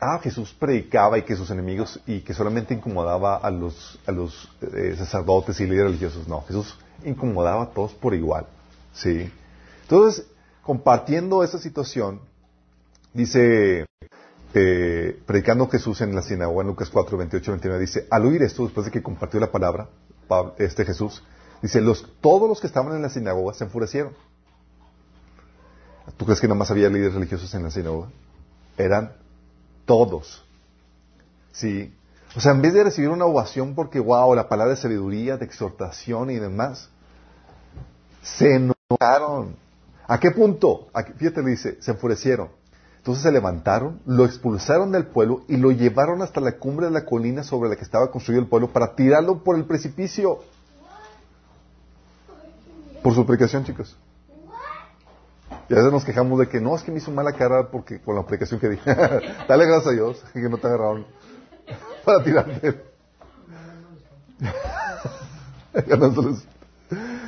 ah, 0.00 0.18
Jesús 0.20 0.52
predicaba 0.52 1.18
y 1.18 1.22
que 1.22 1.36
sus 1.36 1.50
enemigos 1.50 2.00
y 2.04 2.22
que 2.22 2.34
solamente 2.34 2.74
incomodaba 2.74 3.36
a 3.36 3.48
los, 3.48 4.00
a 4.06 4.10
los 4.10 4.50
eh, 4.60 4.96
sacerdotes 4.98 5.60
y 5.60 5.66
líderes 5.66 5.92
religiosos. 5.92 6.26
No, 6.26 6.42
Jesús 6.42 6.76
incomodaba 7.04 7.62
a 7.62 7.70
todos 7.70 7.92
por 7.92 8.12
igual. 8.12 8.46
¿sí? 8.92 9.30
Entonces, 9.82 10.26
compartiendo 10.62 11.44
esa 11.44 11.58
situación, 11.60 12.18
dice, 13.12 13.86
eh, 14.52 15.16
predicando 15.26 15.68
Jesús 15.68 16.00
en 16.00 16.12
la 16.12 16.22
sinagoga 16.22 16.62
en 16.62 16.66
Lucas 16.70 16.90
4, 16.90 17.18
28, 17.18 17.52
29, 17.52 17.80
dice, 17.80 18.08
al 18.10 18.26
oír 18.26 18.42
esto, 18.42 18.64
después 18.64 18.86
de 18.86 18.90
que 18.90 19.00
compartió 19.00 19.38
la 19.38 19.52
palabra, 19.52 19.86
este 20.58 20.84
Jesús, 20.84 21.22
dice, 21.62 21.80
los, 21.80 22.06
todos 22.20 22.48
los 22.48 22.60
que 22.60 22.66
estaban 22.66 22.94
en 22.94 23.02
la 23.02 23.08
sinagoga 23.08 23.54
se 23.54 23.64
enfurecieron. 23.64 24.12
¿Tú 26.16 26.24
crees 26.24 26.40
que 26.40 26.48
nada 26.48 26.58
más 26.58 26.70
había 26.70 26.88
líderes 26.88 27.14
religiosos 27.14 27.54
en 27.54 27.62
la 27.62 27.70
sinagoga? 27.70 28.08
Eran 28.76 29.12
todos. 29.86 30.44
Sí. 31.52 31.94
O 32.36 32.40
sea, 32.40 32.52
en 32.52 32.62
vez 32.62 32.74
de 32.74 32.84
recibir 32.84 33.10
una 33.10 33.26
ovación 33.26 33.74
porque, 33.74 34.00
wow, 34.00 34.34
la 34.34 34.48
palabra 34.48 34.74
de 34.74 34.80
sabiduría, 34.80 35.36
de 35.36 35.44
exhortación 35.44 36.30
y 36.30 36.38
demás, 36.38 36.88
se 38.22 38.56
enojaron. 38.56 39.56
¿A 40.06 40.18
qué 40.18 40.30
punto? 40.32 40.88
fíjate, 41.16 41.42
le 41.42 41.50
dice, 41.50 41.80
se 41.80 41.92
enfurecieron. 41.92 42.48
Entonces 43.04 43.24
se 43.24 43.32
levantaron, 43.32 44.00
lo 44.06 44.24
expulsaron 44.24 44.90
del 44.90 45.04
pueblo 45.04 45.42
y 45.46 45.58
lo 45.58 45.70
llevaron 45.72 46.22
hasta 46.22 46.40
la 46.40 46.52
cumbre 46.52 46.86
de 46.86 46.92
la 46.92 47.04
colina 47.04 47.42
sobre 47.42 47.68
la 47.68 47.76
que 47.76 47.82
estaba 47.82 48.10
construido 48.10 48.40
el 48.40 48.48
pueblo 48.48 48.72
para 48.72 48.94
tirarlo 48.94 49.44
por 49.44 49.56
el 49.56 49.66
precipicio. 49.66 50.38
Por 53.02 53.14
su 53.14 53.20
aplicación, 53.20 53.62
chicos. 53.62 53.94
Y 55.68 55.74
a 55.74 55.76
veces 55.76 55.92
nos 55.92 56.02
quejamos 56.02 56.38
de 56.38 56.48
que 56.48 56.62
no, 56.62 56.74
es 56.74 56.82
que 56.82 56.92
me 56.92 56.96
hizo 56.96 57.10
mala 57.10 57.34
cara 57.34 57.68
porque 57.70 58.00
con 58.00 58.14
la 58.14 58.22
aplicación 58.22 58.58
que 58.58 58.70
dije. 58.70 58.94
Dale 59.48 59.66
gracias 59.66 59.86
a 59.88 59.90
Dios 59.90 60.24
que 60.32 60.48
no 60.48 60.56
te 60.56 60.66
agarraron 60.66 61.04
para 62.06 62.24
tirarte. 62.24 62.84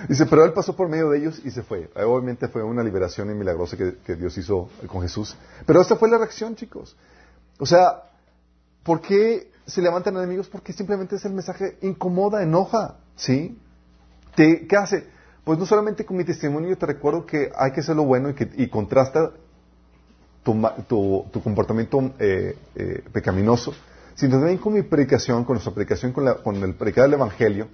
Dice, 0.09 0.27
pero 0.27 0.45
él 0.45 0.53
pasó 0.53 0.77
por 0.77 0.89
medio 0.89 1.11
de 1.11 1.19
ellos 1.19 1.41
y 1.45 1.51
se 1.51 1.63
fue. 1.63 1.91
Obviamente 1.97 2.49
fue 2.49 2.63
una 2.63 2.83
liberación 2.83 3.37
milagrosa 3.37 3.77
que, 3.77 4.17
Dios 4.17 4.37
hizo 4.39 4.69
con 4.87 5.03
Jesús. 5.03 5.37
Pero 5.67 5.81
esta 5.81 5.97
fue 5.97 6.09
la 6.09 6.19
reacción, 6.19 6.55
chicos. 6.55 6.97
O 7.59 7.67
sea, 7.67 8.03
¿por 8.83 9.01
qué 9.01 9.51
se 9.67 9.83
levantan 9.83 10.17
enemigos? 10.17 10.49
Porque 10.49 10.73
simplemente 10.73 11.17
es 11.17 11.25
el 11.25 11.33
mensaje 11.33 11.79
incomoda, 11.83 12.43
enoja, 12.43 12.97
¿sí? 13.17 13.59
¿Qué 14.37 14.67
hace? 14.79 15.07
Pues 15.45 15.59
no 15.59 15.67
solamente 15.67 16.05
con 16.05 16.17
mi 16.17 16.25
testimonio 16.25 16.77
te 16.77 16.87
recuerdo 16.87 17.25
que 17.25 17.51
hay 17.57 17.73
que 17.73 17.81
hacer 17.81 17.97
lo 17.97 18.05
bueno 18.05 18.31
y, 18.31 18.35
que, 18.35 18.69
contrasta 18.69 19.31
tu, 20.43 21.41
comportamiento 21.43 22.13
eh, 22.19 22.57
eh, 22.75 23.05
pecaminoso, 23.13 23.73
sino 24.15 24.39
también 24.39 24.59
con 24.59 24.75
mi 24.75 24.83
predicación, 24.83 25.45
con 25.45 25.55
nuestra 25.55 25.73
predicación, 25.73 26.13
con, 26.13 26.27
con 26.43 26.57
el 26.57 26.75
predicar 26.75 27.05
del 27.05 27.15
Evangelio, 27.15 27.69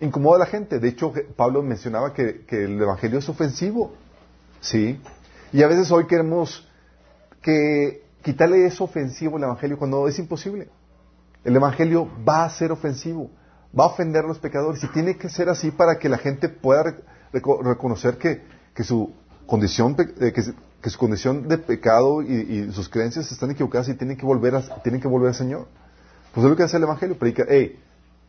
incomoda 0.00 0.36
a 0.36 0.38
la 0.40 0.46
gente. 0.46 0.78
De 0.78 0.88
hecho, 0.88 1.12
Pablo 1.36 1.62
mencionaba 1.62 2.12
que, 2.12 2.44
el 2.48 2.80
Evangelio 2.80 3.18
es 3.18 3.28
ofensivo. 3.28 3.94
¿Sí? 4.60 5.00
Y 5.52 5.62
a 5.62 5.66
veces 5.66 5.90
hoy 5.90 6.06
queremos 6.06 6.66
que 7.42 8.02
quitarle 8.22 8.66
eso 8.66 8.84
ofensivo 8.84 9.36
al 9.36 9.44
Evangelio 9.44 9.78
cuando 9.78 10.08
es 10.08 10.18
imposible. 10.18 10.68
El 11.44 11.54
Evangelio 11.56 12.08
va 12.26 12.44
a 12.44 12.50
ser 12.50 12.72
ofensivo, 12.72 13.30
va 13.78 13.84
a 13.84 13.88
ofender 13.88 14.24
a 14.24 14.28
los 14.28 14.38
pecadores 14.38 14.82
y 14.82 14.88
tiene 14.88 15.16
que 15.16 15.28
ser 15.28 15.50
así 15.50 15.70
para 15.70 15.98
que 15.98 16.08
la 16.08 16.16
gente 16.16 16.48
pueda 16.48 16.96
reconocer 17.32 18.16
que, 18.16 18.40
su 18.82 19.12
condición, 19.46 19.94
eh, 20.20 20.32
que, 20.32 20.90
su 20.90 20.98
condición 20.98 21.46
de 21.46 21.58
pecado 21.58 22.22
y, 22.22 22.72
sus 22.72 22.88
creencias 22.88 23.30
están 23.30 23.50
equivocadas 23.50 23.88
y 23.90 23.94
tienen 23.94 24.16
que 24.16 24.24
volver, 24.24 24.54
a, 24.54 24.82
tienen 24.82 25.02
que 25.02 25.08
volver 25.08 25.28
al 25.28 25.34
Señor. 25.34 25.66
Pues 26.32 26.44
es 26.44 26.50
lo 26.50 26.56
que 26.56 26.62
hace 26.62 26.78
el 26.78 26.84
Evangelio, 26.84 27.18
predica, 27.18 27.44
hey, 27.46 27.78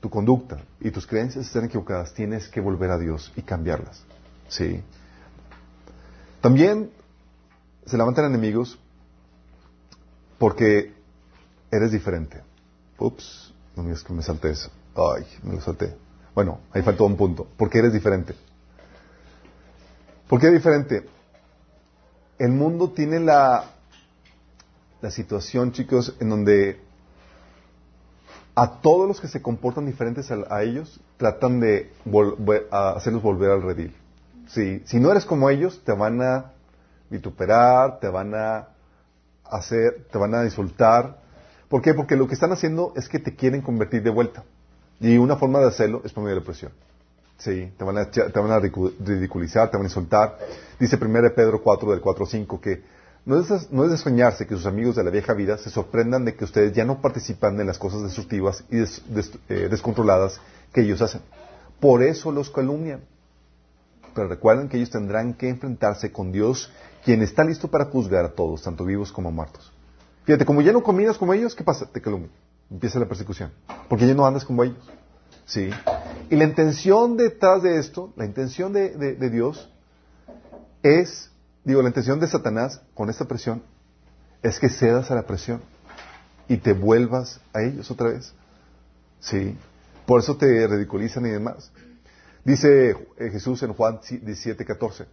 tu 0.06 0.12
conducta 0.12 0.60
y 0.80 0.92
tus 0.92 1.08
creencias 1.08 1.48
están 1.48 1.66
equivocadas, 1.66 2.14
tienes 2.14 2.48
que 2.48 2.62
volver 2.62 2.92
a 2.92 3.00
Dios 3.00 3.34
y 3.36 3.42
cambiarlas. 3.42 4.04
¿Sí? 4.48 4.80
También 6.42 6.92
se 7.88 7.98
levantan 7.98 8.26
enemigos 8.26 8.78
porque 10.38 10.94
eres 11.72 11.92
diferente. 11.92 12.44
Ups, 13.00 13.52
no 13.76 13.82
me 13.82 13.96
que 13.96 14.14
me 14.14 14.22
salté 14.22 14.52
eso. 14.52 14.70
Ay, 14.96 15.26
me 15.42 15.56
lo 15.56 15.62
salté. 15.62 15.98
Bueno, 16.36 16.60
ahí 16.72 16.84
faltó 16.84 17.06
un 17.06 17.18
punto. 17.18 17.48
Porque 17.58 17.80
eres 17.80 17.92
diferente. 17.92 18.36
¿Por 20.30 20.40
qué 20.40 20.52
diferente? 20.52 21.10
El 22.38 22.52
mundo 22.52 22.92
tiene 22.92 23.20
la, 23.20 23.72
la 25.02 25.10
situación, 25.10 25.72
chicos, 25.72 26.16
en 26.20 26.30
donde 26.30 26.80
a 28.56 28.80
todos 28.82 29.08
los 29.08 29.20
que 29.20 29.28
se 29.28 29.42
comportan 29.42 29.86
diferentes 29.86 30.32
a, 30.32 30.64
ellos, 30.64 31.02
tratan 31.18 31.60
de 31.60 31.92
hacerlos 32.72 33.22
volver 33.22 33.52
al 33.52 33.62
redil. 33.62 33.94
Si 34.48 35.00
no 35.00 35.12
eres 35.12 35.26
como 35.26 35.50
ellos, 35.50 35.82
te 35.84 35.92
van 35.92 36.22
a 36.22 36.54
vituperar, 37.10 38.00
te 38.00 38.08
van 38.08 38.34
a 38.34 38.70
hacer, 39.44 40.08
te 40.10 40.18
van 40.18 40.34
a 40.36 40.46
insultar. 40.46 41.20
¿Por 41.68 41.82
qué? 41.82 41.94
Porque 41.94 42.16
lo 42.16 42.28
que 42.28 42.34
están 42.34 42.54
haciendo 42.54 42.94
es 42.96 43.10
que 43.10 43.20
te 43.20 43.36
quieren 43.36 43.62
convertir 43.62 44.02
de 44.04 44.10
vuelta. 44.10 44.44
Y 45.02 45.18
una 45.18 45.36
forma 45.36 45.60
de 45.60 45.68
hacerlo 45.68 46.02
es 46.06 46.14
por 46.14 46.24
medio 46.24 46.36
de 46.36 46.42
la 46.42 46.46
presión. 46.46 46.72
Sí, 47.38 47.74
te 47.78 47.84
van, 47.84 47.98
a, 47.98 48.10
te 48.10 48.40
van 48.40 48.52
a 48.52 48.60
ridiculizar, 48.60 49.70
te 49.70 49.76
van 49.76 49.86
a 49.86 49.90
insultar. 49.90 50.38
Dice 50.80 50.98
1 51.00 51.34
Pedro 51.36 51.62
4 51.62 51.92
del 51.92 52.00
4 52.00 52.26
5 52.26 52.62
que 52.62 52.84
no 53.26 53.40
es, 53.40 53.50
de 53.92 53.98
soñarse 53.98 54.46
que 54.46 54.56
sus 54.56 54.68
amigos 54.68 54.96
de 54.96 55.04
la 55.04 55.10
vieja 55.10 55.34
vida 55.34 55.58
se 55.58 55.72
sorprendan 55.72 56.26
de 56.26 56.36
que 56.36 56.46
ustedes 56.46 56.74
ya 56.74 56.86
no 56.86 57.02
participan 57.02 57.60
en 57.60 57.66
las 57.66 57.80
cosas 57.80 58.04
destructivas 58.04 58.64
y 58.70 58.78
eh, 58.78 59.68
descontroladas 59.70 60.40
que 60.72 60.82
ellos 60.82 61.02
hacen. 61.02 61.22
Por 61.80 62.04
eso 62.04 62.32
los 62.32 62.52
calumnian. 62.52 63.02
Pero 64.14 64.28
recuerden 64.28 64.70
que 64.70 64.78
ellos 64.78 64.92
tendrán 64.92 65.34
que 65.34 65.50
enfrentarse 65.50 66.12
con 66.12 66.32
Dios, 66.32 66.72
quien 67.04 67.24
está 67.24 67.44
listo 67.44 67.68
para 67.68 67.86
juzgar 67.86 68.26
a 68.26 68.32
todos, 68.34 68.62
tanto 68.62 68.86
vivos 68.86 69.12
como 69.12 69.32
muertos. 69.32 69.74
Fíjate, 70.26 70.46
como 70.46 70.62
ya 70.62 70.72
no 70.72 70.84
caminas 70.84 71.18
como 71.18 71.34
ellos, 71.34 71.56
¿qué 71.56 71.64
pasa? 71.64 71.88
Te 71.88 72.02
calumnian. 72.02 72.32
Empieza 72.70 73.00
la 73.00 73.08
persecución. 73.08 73.52
Porque 73.90 74.08
ya 74.08 74.14
no 74.14 74.26
andas 74.26 74.46
como 74.46 74.64
ellos. 74.64 74.78
¿Sí? 75.46 75.70
Y 76.30 76.36
la 76.36 76.44
intención 76.44 77.18
detrás 77.18 77.64
de 77.64 77.78
esto, 77.78 78.14
la 78.16 78.26
intención 78.26 78.72
de 78.72 79.30
Dios, 79.30 79.70
es 80.84 81.32
Digo, 81.66 81.82
la 81.82 81.90
intención 81.90 82.20
de 82.20 82.28
Satanás 82.28 82.82
con 82.94 83.10
esta 83.10 83.26
presión 83.26 83.64
es 84.44 84.60
que 84.60 84.70
cedas 84.70 85.10
a 85.10 85.16
la 85.16 85.24
presión 85.24 85.62
y 86.48 86.58
te 86.58 86.74
vuelvas 86.74 87.42
a 87.54 87.64
ellos 87.64 87.90
otra 87.90 88.10
vez. 88.10 88.34
Sí. 89.20 89.58
Por 90.06 90.20
eso 90.20 90.38
te 90.38 90.68
ridiculizan 90.68 91.26
y 91.26 91.32
demás. 91.32 91.72
Dice 92.44 92.92
eh, 92.92 93.30
Jesús 93.32 93.64
en 93.64 93.74
Juan 93.74 94.00
17, 94.08 94.64
14. 94.64 95.08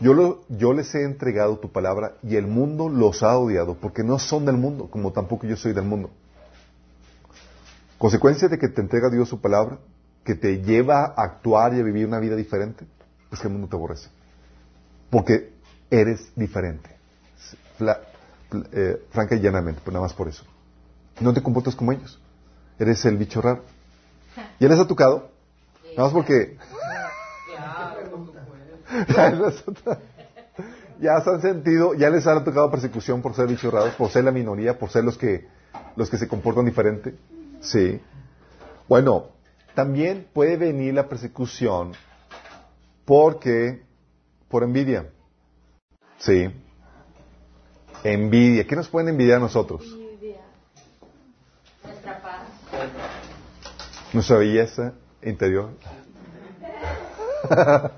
Yo, 0.00 0.44
yo 0.48 0.72
les 0.72 0.94
he 0.94 1.02
entregado 1.02 1.58
tu 1.58 1.72
palabra 1.72 2.14
y 2.22 2.36
el 2.36 2.46
mundo 2.46 2.88
los 2.88 3.24
ha 3.24 3.36
odiado 3.36 3.74
porque 3.74 4.04
no 4.04 4.20
son 4.20 4.44
del 4.44 4.56
mundo, 4.56 4.88
como 4.88 5.12
tampoco 5.12 5.48
yo 5.48 5.56
soy 5.56 5.72
del 5.72 5.84
mundo. 5.84 6.10
Consecuencia 7.98 8.46
de 8.46 8.58
que 8.58 8.68
te 8.68 8.80
entrega 8.80 9.10
Dios 9.10 9.28
su 9.28 9.40
palabra, 9.40 9.78
que 10.22 10.36
te 10.36 10.62
lleva 10.62 11.06
a 11.16 11.24
actuar 11.24 11.74
y 11.74 11.80
a 11.80 11.82
vivir 11.82 12.06
una 12.06 12.20
vida 12.20 12.36
diferente, 12.36 12.86
es 13.32 13.40
que 13.40 13.48
el 13.48 13.52
mundo 13.52 13.66
te 13.66 13.74
aborrece. 13.74 14.08
Porque 15.10 15.57
eres 15.90 16.30
diferente. 16.36 16.96
Eh, 18.72 19.06
franca 19.10 19.34
y 19.34 19.40
llanamente, 19.40 19.80
pues 19.84 19.92
nada 19.92 20.04
más 20.04 20.14
por 20.14 20.28
eso. 20.28 20.44
No 21.20 21.32
te 21.32 21.42
comportas 21.42 21.74
como 21.74 21.92
ellos. 21.92 22.20
Eres 22.78 23.04
el 23.04 23.16
bicho 23.16 23.40
raro. 23.40 23.64
¿Ya 24.60 24.68
les 24.68 24.78
ha 24.78 24.86
tocado? 24.86 25.30
Nada 25.96 26.04
más 26.04 26.12
porque... 26.12 26.56
ya 31.00 31.20
se 31.20 31.30
han 31.30 31.42
sentido, 31.42 31.94
ya 31.94 32.10
les 32.10 32.26
ha 32.26 32.42
tocado 32.42 32.70
persecución 32.70 33.20
por 33.20 33.34
ser 33.34 33.46
bichos 33.46 33.72
raros, 33.72 33.94
por 33.94 34.10
ser 34.10 34.24
la 34.24 34.30
minoría, 34.30 34.78
por 34.78 34.90
ser 34.90 35.04
los 35.04 35.18
que, 35.18 35.46
los 35.96 36.08
que 36.08 36.16
se 36.16 36.28
comportan 36.28 36.64
diferente. 36.64 37.14
Sí. 37.60 38.00
Bueno, 38.88 39.30
también 39.74 40.28
puede 40.32 40.56
venir 40.56 40.94
la 40.94 41.08
persecución 41.08 41.92
porque, 43.04 43.82
por 44.48 44.62
envidia. 44.62 45.08
Sí. 46.18 46.50
Envidia. 48.04 48.66
¿Qué 48.66 48.76
nos 48.76 48.88
pueden 48.88 49.08
envidiar 49.08 49.38
a 49.38 49.40
nosotros? 49.40 49.82
Envidia. 49.84 50.40
Nuestra 51.84 52.22
paz. 52.22 52.48
Nuestra 54.12 54.36
belleza 54.38 54.92
interior. 55.22 55.70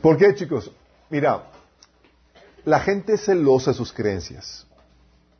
¿Por 0.00 0.16
qué, 0.18 0.34
chicos? 0.34 0.70
Mira, 1.08 1.44
la 2.64 2.80
gente 2.80 3.14
es 3.14 3.24
celosa 3.24 3.70
de 3.70 3.76
sus 3.76 3.92
creencias. 3.92 4.66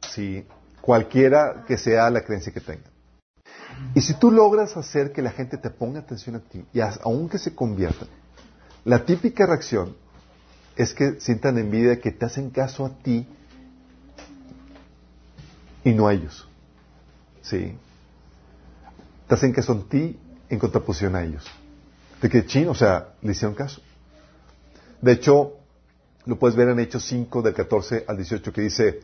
Sí, 0.08 0.46
cualquiera 0.80 1.64
que 1.66 1.76
sea 1.76 2.08
la 2.10 2.22
creencia 2.22 2.52
que 2.52 2.60
tenga. 2.60 2.90
Y 3.94 4.00
si 4.00 4.14
tú 4.14 4.30
logras 4.30 4.76
hacer 4.76 5.12
que 5.12 5.22
la 5.22 5.30
gente 5.30 5.58
te 5.58 5.70
ponga 5.70 6.00
atención 6.00 6.36
a 6.36 6.40
ti, 6.40 6.64
y 6.72 6.80
aunque 6.80 7.38
se 7.38 7.54
conviertan, 7.54 8.08
la 8.84 9.04
típica 9.04 9.46
reacción 9.46 9.96
es 10.76 10.92
que 10.92 11.20
sientan 11.20 11.58
envidia 11.58 12.00
que 12.00 12.10
te 12.10 12.24
hacen 12.24 12.50
caso 12.50 12.84
a 12.84 12.90
ti 12.90 13.26
y 15.84 15.92
no 15.92 16.08
a 16.08 16.14
ellos. 16.14 16.48
¿Sí? 17.42 17.76
Te 19.28 19.34
hacen 19.34 19.52
caso 19.52 19.72
a 19.72 19.88
ti 19.88 20.18
en 20.48 20.58
contraposición 20.58 21.14
a 21.16 21.22
ellos. 21.22 21.44
De 22.20 22.28
que 22.28 22.46
chino, 22.46 22.72
o 22.72 22.74
sea, 22.74 23.14
le 23.22 23.32
hicieron 23.32 23.54
caso. 23.54 23.80
De 25.00 25.12
hecho, 25.12 25.54
lo 26.26 26.38
puedes 26.38 26.56
ver 26.56 26.68
en 26.68 26.78
Hechos 26.80 27.04
5, 27.04 27.42
del 27.42 27.54
14 27.54 28.04
al 28.08 28.16
18, 28.16 28.52
que 28.52 28.60
dice, 28.62 29.00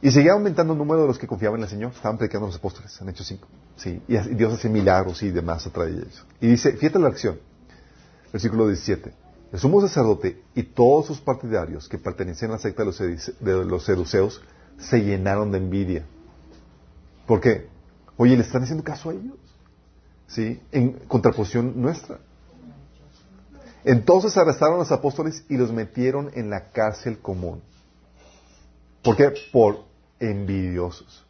y 0.00 0.10
seguía 0.10 0.32
aumentando 0.32 0.72
el 0.74 0.78
número 0.78 1.02
de 1.02 1.08
los 1.08 1.18
que 1.18 1.26
confiaban 1.26 1.60
en 1.60 1.64
el 1.64 1.70
Señor. 1.70 1.92
Estaban 1.92 2.18
predicando 2.18 2.46
los 2.46 2.56
apóstoles 2.56 3.00
en 3.00 3.08
Hechos 3.08 3.26
5. 3.26 3.48
Sí, 3.76 4.02
y 4.06 4.16
Dios 4.34 4.52
hace 4.52 4.68
milagros 4.68 5.22
y 5.22 5.30
demás 5.30 5.66
a 5.66 5.70
través 5.70 5.96
de 5.96 6.02
ellos. 6.02 6.26
Y 6.40 6.48
dice, 6.48 6.72
fíjate 6.72 6.98
la 6.98 7.08
acción. 7.08 7.38
Versículo 8.34 8.66
17. 8.66 9.14
El 9.52 9.60
sumo 9.60 9.80
sacerdote 9.80 10.42
y 10.56 10.64
todos 10.64 11.06
sus 11.06 11.20
partidarios 11.20 11.88
que 11.88 11.98
pertenecían 11.98 12.50
a 12.50 12.54
la 12.54 12.58
secta 12.58 12.82
de 12.82 13.64
los, 13.64 13.84
seduceos 13.84 14.42
se 14.76 15.04
llenaron 15.04 15.52
de 15.52 15.58
envidia. 15.58 16.04
¿Por 17.28 17.40
qué? 17.40 17.68
Oye, 18.16 18.36
¿le 18.36 18.42
están 18.42 18.64
haciendo 18.64 18.82
caso 18.82 19.10
a 19.10 19.12
ellos? 19.12 19.36
¿Sí? 20.26 20.60
En 20.72 20.94
contraposición 21.06 21.80
nuestra. 21.80 22.18
Entonces 23.84 24.36
arrestaron 24.36 24.74
a 24.74 24.78
los 24.78 24.90
apóstoles 24.90 25.44
y 25.48 25.56
los 25.56 25.70
metieron 25.70 26.32
en 26.34 26.50
la 26.50 26.72
cárcel 26.72 27.20
común. 27.20 27.62
¿Por 29.04 29.14
qué? 29.14 29.32
Por 29.52 29.84
envidiosos. 30.18 31.24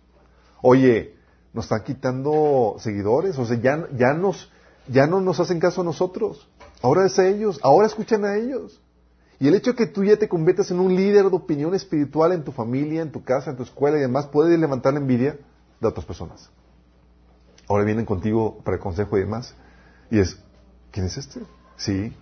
Oye, 0.63 1.17
nos 1.53 1.67
están 1.67 1.85
quitando 1.85 2.77
seguidores, 2.79 3.39
o 3.39 3.45
sea, 3.45 3.61
ya, 3.61 3.89
ya, 3.95 4.15
nos, 4.15 4.51
ya 4.89 5.07
no 5.07 5.21
nos 5.21 5.39
hacen 5.39 5.61
caso 5.61 5.83
a 5.83 5.85
nosotros. 5.85 6.49
Ahora 6.85 7.07
es 7.07 7.19
a 7.19 7.27
ellos, 7.27 7.59
ahora 7.63 7.87
escuchan 7.87 8.27
a 8.27 8.37
ellos. 8.37 8.79
Y 9.41 9.49
el 9.49 9.55
hecho 9.55 9.71
de 9.71 9.77
que 9.79 9.87
tú 9.87 10.05
ya 10.05 10.19
te 10.19 10.29
conviertas 10.29 10.71
en 10.71 10.81
un 10.81 10.95
líder 10.95 11.31
de 11.31 11.35
opinión 11.35 11.75
espiritual 11.75 12.33
en 12.33 12.45
tu 12.45 12.53
familia, 12.53 13.01
en 13.01 13.11
tu 13.11 13.25
casa, 13.25 13.51
en 13.51 13.57
tu 13.57 13.63
escuela 13.63 13.97
y 13.97 14.03
demás, 14.03 14.27
puede 14.27 14.59
levantar 14.59 14.93
la 14.93 15.01
envidia 15.01 15.39
de 15.81 15.89
otras 15.89 16.05
personas. 16.05 16.51
Ahora 17.69 17.85
vienen 17.85 18.05
contigo 18.05 18.59
para 18.63 18.77
el 18.77 18.83
consejo 18.83 19.17
y 19.17 19.21
demás. 19.21 19.55
Y 20.11 20.19
es, 20.19 20.39
¿quién 20.91 21.07
es 21.07 21.17
este? 21.17 21.41
Sí. 21.79 22.15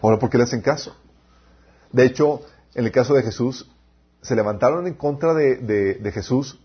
Ahora, 0.00 0.18
¿por 0.18 0.30
qué 0.30 0.38
le 0.38 0.44
hacen 0.44 0.62
caso? 0.62 0.96
De 1.92 2.06
hecho, 2.06 2.40
en 2.74 2.86
el 2.86 2.92
caso 2.92 3.12
de 3.12 3.22
Jesús, 3.22 3.70
se 4.22 4.34
levantaron 4.34 4.86
en 4.86 4.94
contra 4.94 5.34
de, 5.34 6.10
Jesús. 6.14 6.58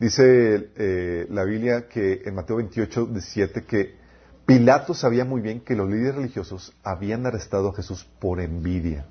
Dice 0.00 0.70
eh, 0.74 1.28
la 1.30 1.44
Biblia 1.44 1.86
que 1.86 2.22
en 2.24 2.34
Mateo 2.34 2.56
28, 2.56 3.06
17, 3.06 3.62
que 3.62 4.05
Pilato 4.46 4.94
sabía 4.94 5.24
muy 5.24 5.40
bien 5.40 5.60
que 5.60 5.74
los 5.74 5.90
líderes 5.90 6.14
religiosos 6.14 6.72
habían 6.84 7.26
arrestado 7.26 7.70
a 7.70 7.74
Jesús 7.74 8.06
por 8.20 8.40
envidia. 8.40 9.04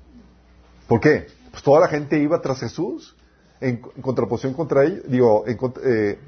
¿Por 0.88 1.00
qué? 1.00 1.26
Pues 1.50 1.62
toda 1.62 1.80
la 1.80 1.88
gente 1.88 2.18
iba 2.18 2.40
tras 2.40 2.60
Jesús 2.60 3.14
en, 3.60 3.76
contraposición 3.78 4.54
contra 4.54 4.84
ellos, 4.84 5.02
digo, 5.08 5.44
eh, 5.46 6.18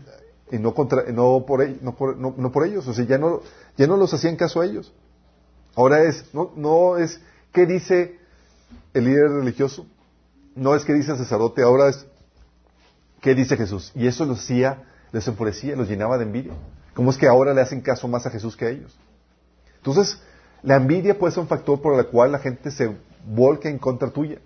y 0.51 0.59
no, 0.59 0.75
contra, 0.75 1.11
no, 1.11 1.44
por, 1.47 1.66
no, 1.83 1.94
por, 1.94 2.16
no, 2.18 2.53
por 2.53 2.66
ellos, 2.66 2.87
o 2.87 2.92
sea, 2.92 3.05
ya 3.05 3.18
no, 3.18 3.42
los 3.97 4.12
hacían 4.12 4.37
caso 4.37 4.61
a 4.61 4.66
ellos. 4.66 4.92
Ahora 5.75 6.03
es, 6.03 6.25
no, 6.35 6.53
no 6.57 6.99
es, 6.99 7.21
¿qué 7.53 7.64
dice 7.64 8.18
el 8.92 9.05
líder 9.05 9.31
religioso? 9.31 9.87
No 10.55 10.75
es 10.75 10.85
que 10.85 10.92
dice 10.92 11.12
el 11.12 11.18
sacerdote, 11.18 11.62
ahora 11.62 11.88
es, 11.88 12.07
¿qué 13.21 13.35
dice 13.35 13.57
Jesús? 13.57 13.92
Y 13.94 14.07
eso 14.07 14.25
los 14.27 14.40
hacía, 14.40 14.85
les 15.12 15.27
enfurecía, 15.29 15.77
los 15.77 15.88
llenaba 15.88 16.18
de 16.18 16.25
envidia. 16.25 16.53
¿Cómo 16.98 17.12
es 17.12 17.16
que 17.16 17.28
ahora 17.28 17.54
le 17.54 17.61
hacen 17.61 17.80
caso 17.80 18.08
más 18.08 18.26
a 18.26 18.30
Jesús 18.30 18.56
que 18.56 18.64
a 18.64 18.70
ellos? 18.70 18.98
Entonces, 19.76 20.20
la 20.64 20.74
envidia 20.74 21.16
puede 21.16 21.32
ser 21.32 21.42
un 21.42 21.46
factor 21.46 21.80
por 21.80 21.96
el 21.96 22.04
cual 22.06 22.32
la 22.32 22.40
gente 22.40 22.72
se 22.72 22.92
volca 23.24 23.68
en 23.68 23.78
contra 23.78 24.11
tuya. 24.11 24.40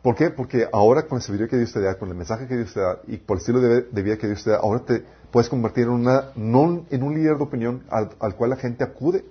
¿Por 0.00 0.14
qué? 0.14 0.30
Porque 0.30 0.68
ahora 0.72 1.08
con 1.08 1.16
el 1.16 1.22
servicio 1.22 1.48
que 1.48 1.56
Dios 1.56 1.72
te 1.72 1.80
da, 1.80 1.98
con 1.98 2.08
el 2.08 2.14
mensaje 2.14 2.46
que 2.46 2.56
Dios 2.56 2.72
te 2.72 2.78
da 2.78 3.00
y 3.08 3.16
por 3.16 3.36
el 3.36 3.40
estilo 3.40 3.60
de, 3.60 4.02
vida 4.02 4.16
que 4.16 4.28
Dios 4.28 4.44
te 4.44 4.50
da, 4.50 4.58
ahora 4.58 4.84
te 4.84 5.02
puedes 5.32 5.48
convertir 5.48 5.86
en, 5.86 5.90
una, 5.90 6.30
en 6.36 7.02
un 7.02 7.14
líder 7.16 7.36
de 7.36 7.42
opinión 7.42 7.82
al, 7.90 8.36
cual 8.36 8.50
la 8.50 8.56
gente 8.56 8.84
acude. 8.84 9.24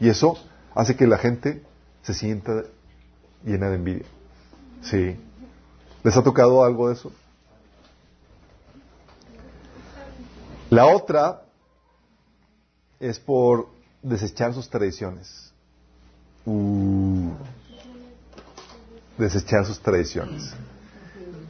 Y 0.00 0.08
eso 0.08 0.36
hace 0.74 0.96
que 0.96 1.06
la 1.06 1.16
gente 1.16 1.62
se 2.02 2.12
sienta 2.12 2.64
llena 3.44 3.68
de 3.68 3.76
envidia. 3.76 4.06
Sí. 4.82 5.16
¿Les 6.02 6.16
ha 6.16 6.24
tocado 6.24 6.64
algo 6.64 6.88
de 6.88 6.94
eso? 6.94 7.12
La 10.70 10.86
otra 10.86 11.42
es 13.00 13.18
por 13.18 13.68
desechar 14.02 14.54
sus 14.54 14.68
tradiciones. 14.68 15.52
Uh. 16.46 17.32
desechar 19.18 19.66
sus 19.66 19.80
tradiciones. 19.80 20.54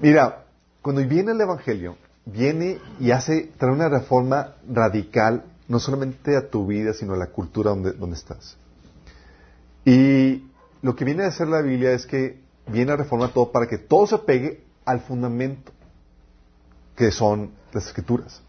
Mira, 0.01 0.45
cuando 0.83 1.07
viene 1.07 1.33
el 1.33 1.41
Evangelio, 1.41 1.97
viene 2.25 2.79
y 2.99 3.11
hace, 3.11 3.53
trae 3.59 3.73
una 3.73 3.89
reforma 3.89 4.55
radical, 4.69 5.45
no 5.69 5.79
solamente 5.79 6.37
a 6.37 6.49
tu 6.49 6.67
vida, 6.67 6.93
sino 6.93 7.15
a 7.15 7.17
la 7.17 7.27
cultura 7.27 7.71
donde, 7.71 7.93
donde 7.93 8.17
estás. 8.17 8.57
Y 9.85 10.45
lo 10.83 10.97
que 10.97 11.05
viene 11.05 11.25
a 11.25 11.29
hacer 11.29 11.49
la 11.49 11.63
Biblia 11.63 11.93
es 11.93 12.07
que 12.07 12.41
viene 12.67 12.93
a 12.93 12.97
reformar 12.97 13.33
todo 13.33 13.53
para 13.53 13.67
que 13.67 13.79
todo 13.79 14.07
se 14.07 14.19
pegue 14.19 14.65
al 14.85 15.01
fundamento, 15.01 15.73
que 16.97 17.13
son 17.13 17.51
las 17.73 17.87
escrituras. 17.87 18.43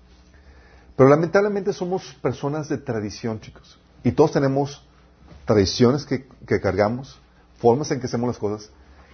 Pero 0.96 1.10
lamentablemente 1.10 1.74
somos 1.74 2.14
personas 2.22 2.70
de 2.70 2.78
tradición, 2.78 3.40
chicos. 3.40 3.80
Y 4.04 4.12
todos 4.12 4.34
tenemos 4.34 4.86
tradiciones 5.46 6.06
que, 6.06 6.26
cargamos, 6.62 7.20
formas 7.58 7.92
en 7.92 8.00
que 8.00 8.08
hacemos 8.08 8.28
las 8.28 8.38
cosas, 8.38 8.70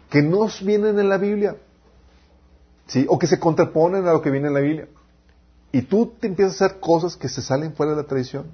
que 0.09 0.21
no 0.21 0.47
vienen 0.61 0.99
en 0.99 1.09
la 1.09 1.17
Biblia. 1.17 1.57
¿Sí? 2.87 3.05
O 3.09 3.19
que 3.19 3.27
se 3.27 3.39
contraponen 3.39 4.07
a 4.07 4.13
lo 4.13 4.21
que 4.21 4.31
viene 4.31 4.47
en 4.47 4.53
la 4.53 4.61
Biblia. 4.61 4.87
Y 5.71 5.81
tú 5.81 6.13
te 6.19 6.27
empiezas 6.27 6.61
a 6.61 6.65
hacer 6.65 6.79
cosas 6.79 7.17
que 7.17 7.27
se 7.27 7.41
salen 7.41 7.73
fuera 7.73 7.91
de 7.91 7.97
la 7.97 8.07
tradición. 8.07 8.45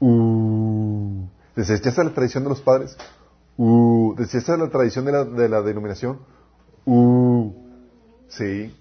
Uh, 0.00 1.26
¿Desechaste 1.54 2.04
la 2.04 2.14
tradición 2.14 2.44
de 2.44 2.50
los 2.50 2.60
padres? 2.60 2.96
Uh, 3.56 4.14
¿Desechaste 4.16 4.56
la 4.56 4.70
tradición 4.70 5.04
de 5.04 5.12
la, 5.12 5.24
de 5.24 5.48
la 5.48 5.60
denominación? 5.60 6.20
Uh, 6.86 7.52
sí. 8.28 8.74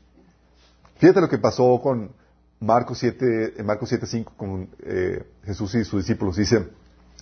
Fíjate 0.97 1.19
lo 1.19 1.27
que 1.27 1.37
pasó 1.37 1.79
con, 1.81 2.11
Marcos 2.59 2.97
7, 2.99 3.53
en 3.57 3.65
Marcos 3.65 3.89
7, 3.89 4.25
con 4.35 4.69
eh, 4.83 5.23
Jesús 5.43 5.75
y 5.75 5.83
sus 5.83 6.03
discípulos. 6.03 6.37
Dice, 6.37 6.67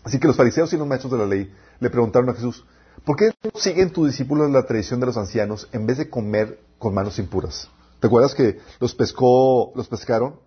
así 0.03 0.19
que 0.19 0.27
los 0.27 0.35
fariseos 0.35 0.71
y 0.73 0.77
los 0.77 0.87
maestros 0.87 1.11
de 1.11 1.17
la 1.19 1.25
ley 1.25 1.53
le 1.79 1.89
preguntaron 1.89 2.29
a 2.29 2.33
Jesús, 2.33 2.65
¿por 3.05 3.17
qué 3.17 3.31
no 3.43 3.59
siguen 3.59 3.91
tus 3.91 4.07
discípulos 4.07 4.49
la 4.51 4.65
tradición 4.65 4.99
de 4.99 5.07
los 5.07 5.17
ancianos 5.17 5.67
en 5.73 5.85
vez 5.85 5.97
de 5.97 6.09
comer 6.09 6.59
con 6.79 6.93
manos 6.93 7.19
impuras? 7.19 7.69
¿Te 7.99 8.07
acuerdas 8.07 8.33
que 8.33 8.59
los 8.79 8.95
pescó, 8.95 9.73
los 9.75 9.87
pescaron 9.87 10.39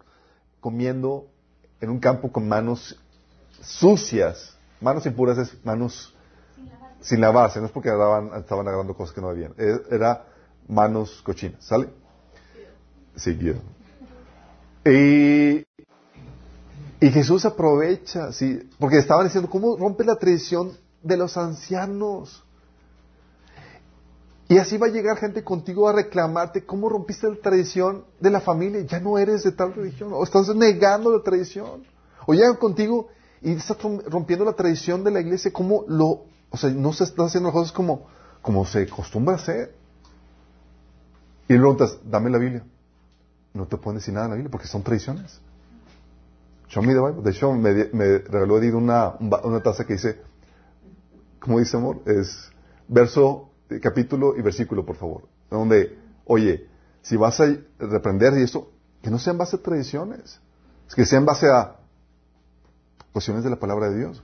comiendo 0.60 1.26
en 1.80 1.90
un 1.90 1.98
campo 1.98 2.32
con 2.32 2.48
manos 2.48 2.98
sucias? 3.60 4.56
Manos 4.80 5.04
impuras 5.06 5.36
es 5.38 5.64
manos 5.64 6.14
sin 7.00 7.20
lavarse, 7.20 7.60
no 7.60 7.66
es 7.66 7.72
porque 7.72 7.90
estaban 7.90 8.66
agarrando 8.66 8.94
cosas 8.94 9.14
que 9.14 9.20
no 9.20 9.28
habían, 9.28 9.54
e, 9.56 9.80
era 9.90 10.24
manos 10.66 11.22
cochinas, 11.22 11.64
¿sale? 11.64 11.88
Sí, 13.16 13.36
Y 14.84 15.64
Jesús 17.10 17.44
aprovecha, 17.44 18.32
¿sí? 18.32 18.68
Porque 18.78 18.98
estaban 18.98 19.26
diciendo, 19.26 19.48
¿cómo 19.50 19.76
rompe 19.76 20.04
la 20.04 20.16
tradición 20.16 20.76
de 21.02 21.16
los 21.16 21.36
ancianos? 21.36 22.44
Y 24.48 24.56
así 24.56 24.78
va 24.78 24.86
a 24.86 24.90
llegar 24.90 25.18
gente 25.18 25.44
contigo 25.44 25.88
a 25.88 25.92
reclamarte 25.92 26.64
cómo 26.64 26.88
rompiste 26.88 27.28
la 27.28 27.36
tradición 27.36 28.04
de 28.18 28.30
la 28.30 28.40
familia. 28.40 28.80
Ya 28.80 28.98
no 28.98 29.18
eres 29.18 29.44
de 29.44 29.52
tal 29.52 29.74
religión. 29.74 30.10
O 30.14 30.24
estás 30.24 30.48
negando 30.56 31.14
la 31.14 31.22
tradición. 31.22 31.84
O 32.26 32.32
llegan 32.32 32.56
contigo 32.56 33.08
y 33.42 33.52
estás 33.52 33.76
rompiendo 34.06 34.46
la 34.46 34.54
tradición 34.54 35.04
de 35.04 35.10
la 35.10 35.20
iglesia. 35.20 35.52
¿Cómo 35.52 35.84
lo, 35.86 36.24
o 36.48 36.56
sea, 36.56 36.70
no 36.70 36.94
se 36.94 37.04
están 37.04 37.26
haciendo 37.26 37.50
las 37.50 37.54
cosas 37.54 37.72
como, 37.72 38.06
como 38.40 38.64
se 38.64 38.82
acostumbra 38.82 39.34
a 39.34 39.36
hacer? 39.36 39.74
Y 41.46 41.52
le 41.52 41.58
preguntas, 41.58 41.98
dame 42.04 42.30
la 42.30 42.38
Biblia. 42.38 42.64
No 43.58 43.66
te 43.66 43.76
pueden 43.76 43.98
decir 43.98 44.14
nada 44.14 44.26
en 44.26 44.30
la 44.30 44.36
Biblia 44.36 44.52
porque 44.52 44.68
son 44.68 44.84
tradiciones. 44.84 45.40
Show 46.68 46.80
me 46.80 46.94
the 46.94 47.00
Bible. 47.00 47.22
De 47.22 47.32
hecho, 47.32 47.52
me, 47.52 47.88
me 47.92 48.18
regaló 48.18 48.58
Edith 48.58 48.74
una, 48.74 49.14
una 49.18 49.60
taza 49.60 49.84
que 49.84 49.94
dice, 49.94 50.20
¿cómo 51.40 51.58
dice 51.58 51.76
amor? 51.76 52.00
Es 52.06 52.52
verso 52.86 53.50
capítulo 53.82 54.36
y 54.36 54.42
versículo, 54.42 54.86
por 54.86 54.94
favor. 54.94 55.22
Donde, 55.50 55.98
oye, 56.24 56.68
si 57.02 57.16
vas 57.16 57.40
a 57.40 57.46
reprender 57.80 58.34
y 58.38 58.42
esto, 58.42 58.70
que 59.02 59.10
no 59.10 59.18
sea 59.18 59.32
en 59.32 59.38
base 59.38 59.56
a 59.56 59.58
tradiciones, 59.60 60.40
es 60.86 60.94
que 60.94 61.04
sea 61.04 61.18
en 61.18 61.26
base 61.26 61.48
a 61.50 61.78
cuestiones 63.12 63.42
de 63.42 63.50
la 63.50 63.56
palabra 63.56 63.90
de 63.90 63.98
Dios. 63.98 64.22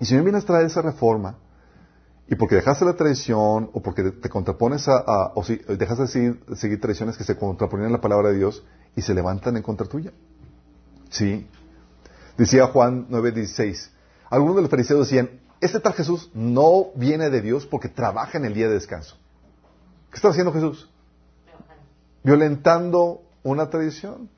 Y 0.00 0.06
si 0.06 0.16
me 0.16 0.22
vienes 0.22 0.42
a 0.42 0.46
traer 0.46 0.66
esa 0.66 0.82
reforma, 0.82 1.36
y 2.26 2.36
porque 2.36 2.54
dejaste 2.54 2.84
la 2.84 2.94
tradición, 2.94 3.70
o 3.72 3.82
porque 3.82 4.10
te 4.10 4.30
contrapones 4.30 4.88
a, 4.88 5.32
o 5.34 5.44
si 5.44 5.56
dejas 5.56 5.98
de 5.98 6.06
seguir, 6.56 6.80
tradiciones 6.80 7.18
que 7.18 7.24
se 7.24 7.36
contraponen 7.36 7.86
a 7.88 7.90
la 7.90 8.00
palabra 8.00 8.30
de 8.30 8.38
Dios 8.38 8.64
y 8.96 9.02
se 9.02 9.12
levantan 9.12 9.56
en 9.56 9.62
contra 9.62 9.86
tuya. 9.86 10.12
Sí. 11.10 11.46
Decía 12.38 12.66
Juan 12.68 13.08
9:16. 13.10 13.90
Algunos 14.30 14.56
de 14.56 14.62
los 14.62 14.70
fariseos 14.70 15.00
decían, 15.00 15.30
este 15.60 15.80
tal 15.80 15.92
Jesús 15.92 16.30
no 16.32 16.86
viene 16.94 17.28
de 17.28 17.42
Dios 17.42 17.66
porque 17.66 17.88
trabaja 17.88 18.38
en 18.38 18.46
el 18.46 18.54
día 18.54 18.68
de 18.68 18.74
descanso. 18.74 19.16
¿Qué 20.10 20.16
está 20.16 20.28
haciendo 20.28 20.52
Jesús? 20.52 20.90
Violentando 22.22 23.20
una 23.42 23.68
tradición. 23.68 24.30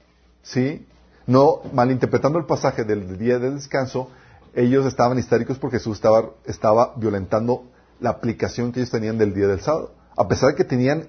¿Sí? 0.42 0.86
No, 1.26 1.60
malinterpretando 1.72 2.38
el 2.38 2.46
pasaje 2.46 2.84
del 2.84 3.18
día 3.18 3.38
de 3.38 3.50
descanso, 3.50 4.10
ellos 4.54 4.86
estaban 4.86 5.18
histéricos 5.18 5.58
porque 5.58 5.78
Jesús 5.78 5.96
estaba, 5.96 6.30
estaba 6.44 6.94
violentando 6.96 7.64
la 8.00 8.10
aplicación 8.10 8.72
que 8.72 8.80
ellos 8.80 8.90
tenían 8.90 9.18
del 9.18 9.34
día 9.34 9.46
del 9.46 9.60
sábado. 9.60 9.94
A 10.16 10.28
pesar 10.28 10.50
de 10.50 10.56
que 10.56 10.64
tenían, 10.64 11.08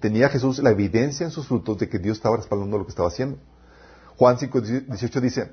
tenía 0.00 0.28
Jesús 0.28 0.58
la 0.58 0.70
evidencia 0.70 1.24
en 1.24 1.30
sus 1.30 1.46
frutos 1.46 1.78
de 1.78 1.88
que 1.88 1.98
Dios 1.98 2.18
estaba 2.18 2.36
respaldando 2.36 2.78
lo 2.78 2.84
que 2.84 2.90
estaba 2.90 3.08
haciendo. 3.08 3.38
Juan 4.16 4.38
5, 4.38 4.60
18 4.60 5.20
dice, 5.20 5.52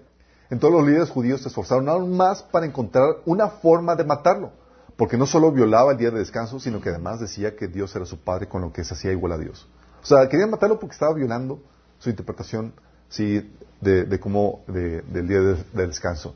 entonces 0.50 0.80
los 0.80 0.88
líderes 0.88 1.10
judíos 1.10 1.42
se 1.42 1.48
esforzaron 1.48 1.88
aún 1.90 2.16
más 2.16 2.44
para 2.44 2.66
encontrar 2.66 3.18
una 3.26 3.48
forma 3.48 3.96
de 3.96 4.04
matarlo, 4.04 4.52
porque 4.98 5.18
no 5.18 5.26
solo 5.26 5.52
violaba 5.52 5.94
el 5.94 5.98
día 5.98 6.12
de 6.12 6.20
descanso, 6.20 6.60
sino 6.60 6.82
que 6.82 6.90
además 6.90 7.20
decía 7.20 7.56
que 7.56 7.68
Dios 7.68 7.96
era 7.96 8.06
su 8.06 8.20
padre 8.20 8.48
con 8.48 8.62
lo 8.62 8.74
que 8.74 8.84
se 8.84 8.94
hacía 8.94 9.12
igual 9.12 9.32
a 9.32 9.38
Dios. 9.38 9.68
O 10.04 10.06
sea, 10.06 10.28
querían 10.28 10.50
matarlo 10.50 10.80
porque 10.80 10.94
estaba 10.94 11.14
violando 11.14 11.64
su 12.00 12.10
interpretación 12.10 12.74
sí, 13.08 13.52
de, 13.80 14.20
cómo, 14.20 14.64
del 14.68 15.28
día 15.28 15.40
de, 15.40 15.88
descanso. 15.88 16.36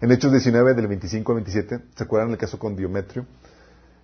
En 0.00 0.10
Hechos 0.10 0.32
19, 0.32 0.74
del 0.74 0.86
25 0.86 1.32
al 1.32 1.36
27, 1.36 1.80
¿se 1.94 2.04
acuerdan 2.04 2.30
el 2.30 2.38
caso 2.38 2.58
con 2.58 2.74
Diometrio? 2.74 3.26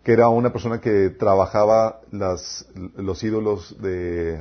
Que 0.07 0.13
era 0.13 0.29
una 0.29 0.53
persona 0.53 0.81
que 0.81 1.11
trabajaba 1.11 2.01
las, 2.13 2.65
los 2.95 3.25
ídolos 3.25 3.75
de 3.83 4.41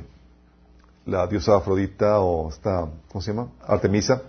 la 1.06 1.26
diosa 1.26 1.56
Afrodita 1.56 2.20
o 2.20 2.50
esta, 2.50 2.88
¿cómo 3.10 3.20
se 3.20 3.32
llama? 3.32 3.48
Artemisa 3.66 4.22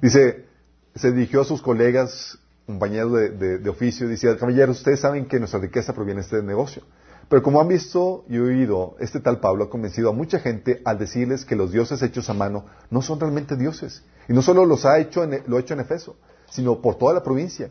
Dice, 0.00 0.46
se 0.94 1.12
dirigió 1.12 1.42
a 1.42 1.44
sus 1.44 1.60
colegas, 1.60 2.38
compañeros 2.64 3.12
de, 3.12 3.58
de, 3.58 3.68
oficio, 3.68 4.06
y 4.06 4.12
decía, 4.12 4.38
caballeros, 4.38 4.78
ustedes 4.78 5.00
saben 5.00 5.26
que 5.26 5.38
nuestra 5.38 5.60
riqueza 5.60 5.92
proviene 5.92 6.22
de 6.22 6.24
este 6.24 6.42
negocio. 6.42 6.82
Pero 7.28 7.42
como 7.42 7.60
han 7.60 7.68
visto 7.68 8.24
y 8.30 8.38
oído, 8.38 8.96
este 9.00 9.20
tal 9.20 9.38
Pablo 9.38 9.64
ha 9.64 9.68
convencido 9.68 10.08
a 10.08 10.14
mucha 10.14 10.38
gente 10.38 10.80
al 10.86 10.98
decirles 10.98 11.44
que 11.44 11.56
los 11.56 11.72
dioses 11.72 12.00
hechos 12.00 12.30
a 12.30 12.32
mano 12.32 12.64
no 12.88 13.02
son 13.02 13.20
realmente 13.20 13.54
dioses. 13.54 14.02
Y 14.30 14.32
no 14.32 14.40
solo 14.40 14.64
los 14.64 14.86
ha 14.86 14.98
hecho 14.98 15.24
en, 15.24 15.42
lo 15.46 15.58
ha 15.58 15.60
hecho 15.60 15.74
en 15.74 15.80
Efeso, 15.80 16.16
sino 16.48 16.80
por 16.80 16.94
toda 16.94 17.12
la 17.12 17.22
provincia. 17.22 17.70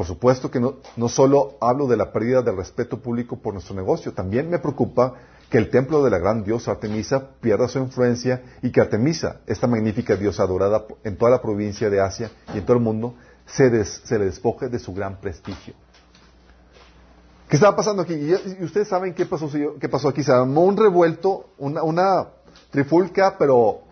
Por 0.00 0.06
supuesto 0.06 0.50
que 0.50 0.60
no, 0.60 0.76
no 0.96 1.10
solo 1.10 1.58
hablo 1.60 1.86
de 1.86 1.98
la 1.98 2.10
pérdida 2.10 2.40
del 2.40 2.56
respeto 2.56 3.02
público 3.02 3.36
por 3.36 3.52
nuestro 3.52 3.74
negocio, 3.76 4.14
también 4.14 4.48
me 4.48 4.58
preocupa 4.58 5.12
que 5.50 5.58
el 5.58 5.68
templo 5.68 6.02
de 6.02 6.08
la 6.08 6.16
gran 6.16 6.42
diosa 6.42 6.70
Artemisa 6.70 7.32
pierda 7.38 7.68
su 7.68 7.80
influencia 7.80 8.42
y 8.62 8.72
que 8.72 8.80
Artemisa, 8.80 9.40
esta 9.46 9.66
magnífica 9.66 10.16
diosa 10.16 10.44
adorada 10.44 10.86
en 11.04 11.18
toda 11.18 11.30
la 11.30 11.42
provincia 11.42 11.90
de 11.90 12.00
Asia 12.00 12.30
y 12.54 12.56
en 12.56 12.64
todo 12.64 12.78
el 12.78 12.82
mundo, 12.82 13.14
se, 13.44 13.84
se 13.84 14.18
le 14.18 14.24
despoje 14.24 14.70
de 14.70 14.78
su 14.78 14.94
gran 14.94 15.20
prestigio. 15.20 15.74
¿Qué 17.46 17.56
estaba 17.56 17.76
pasando 17.76 18.00
aquí? 18.00 18.14
Y, 18.14 18.64
ustedes 18.64 18.88
saben 18.88 19.12
qué 19.12 19.26
pasó, 19.26 19.50
qué 19.78 19.88
pasó 19.90 20.08
aquí. 20.08 20.22
Se 20.22 20.32
armó 20.32 20.64
un 20.64 20.78
revuelto, 20.78 21.50
una, 21.58 22.26
trifulca, 22.70 23.36
pero 23.38 23.82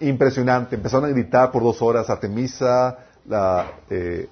impresionante. 0.00 0.74
Empezaron 0.74 1.08
a 1.08 1.12
gritar 1.12 1.52
por 1.52 1.62
dos 1.62 1.80
horas 1.80 2.10
Artemisa, 2.10 2.98
la, 3.24 3.70
eh, 3.88 4.28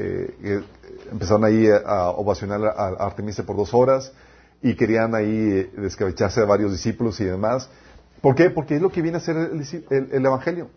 eh, 0.00 0.34
eh, 0.42 0.64
empezaron 1.12 1.44
ahí 1.44 1.66
a 1.68 2.10
ovacionar 2.10 2.64
a 2.64 3.04
Artemisa 3.04 3.44
por 3.44 3.56
dos 3.56 3.74
horas 3.74 4.12
y 4.62 4.74
querían 4.74 5.14
ahí 5.14 5.70
descabecharse 5.76 6.40
a 6.40 6.44
varios 6.44 6.72
discípulos 6.72 7.20
y 7.20 7.24
demás. 7.24 7.68
¿Por 8.20 8.34
qué? 8.34 8.50
Porque 8.50 8.76
es 8.76 8.82
lo 8.82 8.90
que 8.90 9.02
viene 9.02 9.16
a 9.16 9.20
hacer 9.20 9.36
el, 9.36 10.26
Evangelio. 10.26 10.68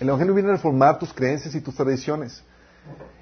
El 0.00 0.08
Evangelio 0.08 0.34
viene 0.34 0.50
a 0.50 0.52
reformar 0.52 0.98
tus 0.98 1.12
creencias 1.12 1.54
y 1.54 1.60
tus 1.60 1.74
tradiciones. 1.74 2.42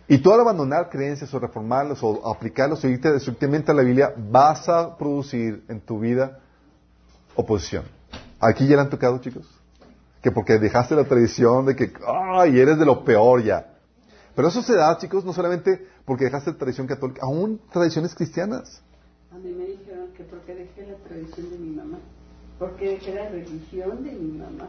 Y 0.06 0.18
tú 0.18 0.32
al 0.32 0.40
abandonar 0.40 0.88
creencias 0.88 1.32
o 1.34 1.38
reformarlas 1.38 2.02
o 2.02 2.26
aplicarlas 2.30 2.82
o 2.84 2.88
irte 2.88 3.12
destructivamente 3.12 3.70
a 3.70 3.74
la 3.74 3.82
Biblia, 3.82 4.14
vas 4.16 4.68
a 4.68 4.96
producir 4.96 5.64
en 5.68 5.80
tu 5.80 6.00
vida 6.00 6.38
oposición. 7.34 7.84
Aquí 8.40 8.66
ya 8.66 8.76
le 8.76 8.82
han 8.82 8.90
tocado, 8.90 9.18
chicos. 9.18 9.46
Que 10.22 10.30
porque 10.30 10.58
dejaste 10.58 10.94
la 10.94 11.04
tradición 11.04 11.66
de 11.66 11.76
que, 11.76 11.92
ay, 12.06 12.58
eres 12.58 12.78
de 12.78 12.86
lo 12.86 13.04
peor 13.04 13.42
ya. 13.42 13.77
Pero 14.38 14.50
eso 14.50 14.62
se 14.62 14.76
da, 14.76 14.96
chicos, 14.98 15.24
no 15.24 15.32
solamente 15.32 15.84
porque 16.04 16.26
dejaste 16.26 16.52
la 16.52 16.58
tradición 16.58 16.86
católica, 16.86 17.22
aún 17.22 17.60
tradiciones 17.72 18.14
cristianas. 18.14 18.80
A 19.32 19.34
mí 19.36 19.50
me 19.50 19.66
dijeron 19.66 20.12
que 20.16 20.22
porque 20.22 20.54
dejé 20.54 20.86
la 20.86 20.96
tradición 20.98 21.50
de 21.50 21.58
mi 21.58 21.70
mamá, 21.70 21.98
porque 22.56 22.90
dejé 22.90 23.16
la 23.16 23.30
religión 23.30 24.04
de 24.04 24.12
mi 24.12 24.38
mamá. 24.38 24.68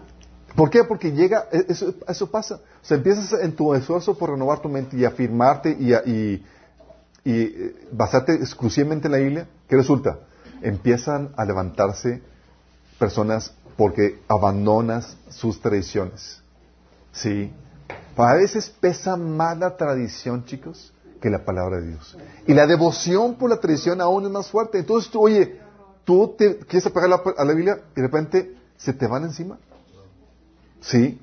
¿Por 0.55 0.71
qué? 0.71 0.83
Porque 0.85 1.11
llega, 1.11 1.45
e, 1.51 1.65
eso, 1.67 1.93
eso 2.07 2.31
pasa. 2.31 2.55
O 2.55 2.83
sea, 2.83 2.97
empiezas 2.97 3.31
en 3.43 3.55
tu 3.55 3.75
esfuerzo 3.75 4.17
por 4.17 4.31
renovar 4.31 4.59
tu 4.59 4.69
mente 4.69 4.97
y 4.97 5.05
afirmarte 5.05 5.77
y, 5.79 5.93
y, 5.93 6.45
y 7.23 7.41
eh, 7.41 7.75
basarte 7.91 8.33
exclusivamente 8.33 9.07
en 9.07 9.11
la 9.11 9.19
Biblia. 9.19 9.47
¿Qué 9.67 9.75
resulta? 9.75 10.17
Empiezan 10.63 11.29
a 11.37 11.45
levantarse 11.45 12.23
personas 12.97 13.53
porque 13.77 14.19
abandonas 14.29 15.15
sus 15.29 15.61
tradiciones. 15.61 16.41
¿Sí? 17.11 17.53
A 18.25 18.35
veces 18.35 18.69
pesa 18.69 19.15
más 19.15 19.57
la 19.57 19.77
tradición, 19.77 20.43
chicos, 20.43 20.93
que 21.21 21.29
la 21.29 21.45
palabra 21.45 21.79
de 21.79 21.87
Dios. 21.87 22.17
Y 22.47 22.53
la 22.53 22.67
devoción 22.67 23.35
por 23.35 23.49
la 23.49 23.59
tradición 23.59 24.01
aún 24.01 24.25
es 24.25 24.31
más 24.31 24.49
fuerte. 24.49 24.79
Entonces 24.79 25.09
tú, 25.09 25.21
oye, 25.21 25.59
tú 26.03 26.35
te 26.37 26.57
quieres 26.57 26.85
apagar 26.85 27.21
a 27.37 27.45
la 27.45 27.53
Biblia 27.53 27.81
y 27.91 27.95
de 27.95 28.01
repente 28.01 28.57
se 28.77 28.91
te 28.93 29.07
van 29.07 29.23
encima. 29.23 29.57
¿Sí? 30.81 31.19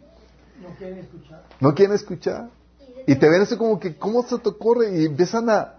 No 0.61 0.75
quieren 0.77 0.99
escuchar. 0.99 1.45
No 1.61 1.75
quieren 1.75 1.95
escuchar. 1.95 2.51
Y 3.07 3.15
te 3.15 3.29
ven 3.29 3.43
así 3.43 3.57
como 3.57 3.79
que, 3.79 3.97
¿cómo 3.97 4.23
se 4.23 4.39
te 4.39 4.49
ocurre? 4.49 4.99
Y 4.99 5.07
empiezan 5.07 5.51
a... 5.51 5.75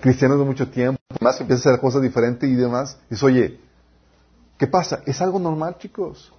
Cristianos 0.00 0.38
de 0.38 0.44
mucho 0.44 0.70
tiempo, 0.70 1.00
más 1.20 1.40
empiezan 1.40 1.70
a 1.70 1.74
hacer 1.74 1.80
cosas 1.80 2.02
diferentes 2.02 2.48
y 2.48 2.54
demás. 2.54 2.98
Y 3.06 3.10
dices, 3.10 3.22
oye, 3.24 3.60
¿qué 4.56 4.66
pasa? 4.66 5.02
Es 5.06 5.20
algo 5.20 5.38
normal, 5.38 5.76
chicos. 5.78 6.32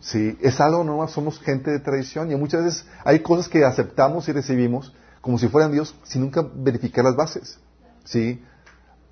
Sí, 0.00 0.36
es 0.40 0.60
algo 0.60 0.84
normal, 0.84 1.08
somos 1.08 1.40
gente 1.40 1.70
de 1.70 1.80
tradición 1.80 2.30
y 2.30 2.36
muchas 2.36 2.64
veces 2.64 2.86
hay 3.04 3.20
cosas 3.20 3.48
que 3.48 3.64
aceptamos 3.64 4.28
y 4.28 4.32
recibimos 4.32 4.92
como 5.20 5.38
si 5.38 5.48
fueran 5.48 5.72
Dios 5.72 5.94
sin 6.04 6.22
nunca 6.22 6.46
verificar 6.54 7.04
las 7.04 7.16
bases. 7.16 7.58
Sí, 8.04 8.40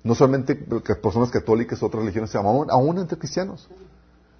no 0.03 0.15
solamente 0.15 0.55
personas 0.55 1.31
católicas, 1.31 1.81
otras 1.81 2.03
religiones, 2.03 2.33
aún, 2.35 2.67
aún 2.69 2.99
entre 2.99 3.17
cristianos. 3.17 3.67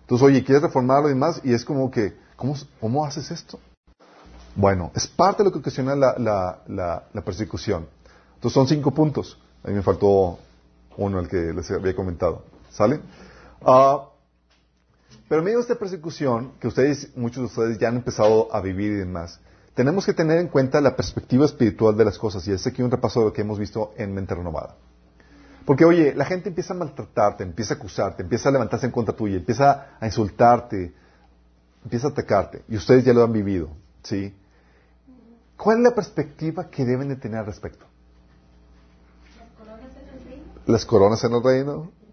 Entonces, 0.01 0.25
oye, 0.25 0.43
quieres 0.43 0.61
reformarlo 0.61 1.09
y 1.09 1.13
demás, 1.13 1.41
y 1.43 1.51
es 1.51 1.65
como 1.65 1.89
que, 1.89 2.15
¿cómo, 2.35 3.03
haces 3.03 3.31
esto? 3.31 3.59
Bueno, 4.55 4.91
es 4.93 5.07
parte 5.07 5.41
de 5.41 5.49
lo 5.49 5.51
que 5.51 5.59
ocasiona 5.59 5.95
la, 5.95 7.03
persecución. 7.25 7.87
Entonces, 8.35 8.53
son 8.53 8.67
cinco 8.67 8.91
puntos. 8.91 9.39
A 9.63 9.69
mí 9.69 9.73
me 9.73 9.81
faltó 9.81 10.37
uno, 10.97 11.19
el 11.19 11.27
que 11.27 11.51
les 11.51 11.71
había 11.71 11.95
comentado. 11.95 12.43
¿Sale? 12.69 13.01
Ah, 13.65 14.09
pero 15.27 15.39
en 15.39 15.45
medio 15.45 15.57
de 15.57 15.63
esta 15.63 15.75
persecución, 15.75 16.53
que 16.59 16.67
ustedes, 16.67 17.15
muchos 17.15 17.37
de 17.37 17.45
ustedes 17.45 17.79
ya 17.79 17.87
han 17.87 17.95
empezado 17.95 18.53
a 18.53 18.61
vivir 18.61 18.91
y 18.91 18.95
demás, 18.95 19.39
tenemos 19.73 20.05
que 20.05 20.13
tener 20.13 20.37
en 20.39 20.47
cuenta 20.47 20.79
la 20.79 20.95
perspectiva 20.95 21.45
espiritual 21.45 21.97
de 21.97 22.05
las 22.05 22.17
cosas. 22.17 22.47
Y 22.47 22.53
es 22.53 22.65
aquí 22.65 22.81
un 22.81 22.91
repaso 22.91 23.19
de 23.19 23.25
lo 23.27 23.33
que 23.33 23.41
hemos 23.41 23.59
visto 23.59 23.93
en 23.97 24.13
Mente 24.13 24.35
Renovada. 24.35 24.75
Porque, 25.65 25.83
oye, 25.83 26.13
la 26.15 26.25
gente 26.25 26.49
empieza 26.49 26.73
a 26.73 26.77
maltratarte, 26.77 27.43
empieza 27.43 27.73
a 27.73 27.77
acusarte, 27.77 28.21
empieza 28.21 28.49
a 28.49 28.51
levantarse 28.51 28.85
en 28.85 28.91
contra 28.91 29.15
tuya, 29.15 29.37
empieza 29.37 29.97
a 29.99 30.05
insultarte, 30.05 30.93
empieza 31.83 32.07
a 32.07 32.11
atacarte. 32.11 32.63
Y 32.69 32.77
ustedes 32.77 33.03
ya 33.03 33.13
lo 33.13 33.23
han 33.23 33.33
vivido, 33.33 33.69
¿sí? 34.03 34.33
¿Cuál 35.57 35.77
es 35.77 35.83
la 35.83 35.95
perspectiva 35.95 36.69
que 36.69 36.85
deben 36.85 37.09
de 37.09 37.15
tener 37.15 37.39
al 37.39 37.47
respecto? 37.47 37.85
Las 40.67 40.85
coronas 40.85 41.23
en 41.23 41.33
el 41.33 41.43
reino. 41.43 41.91
Las 41.91 42.04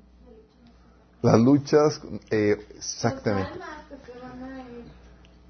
luchas, 1.23 2.01
eh, 2.31 2.67
exactamente. 2.77 3.53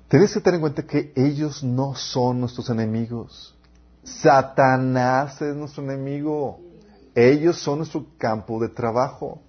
Tienes 0.08 0.34
que 0.34 0.40
tener 0.40 0.56
en 0.56 0.60
cuenta 0.60 0.82
que 0.82 1.12
ellos 1.16 1.64
no 1.64 1.94
son 1.94 2.40
nuestros 2.40 2.68
enemigos. 2.68 3.56
Satanás 4.04 5.40
es 5.40 5.56
nuestro 5.56 5.82
enemigo. 5.82 6.60
Ellos 7.14 7.56
son 7.56 7.78
nuestro 7.78 8.04
campo 8.18 8.60
de 8.60 8.68
trabajo. 8.68 9.40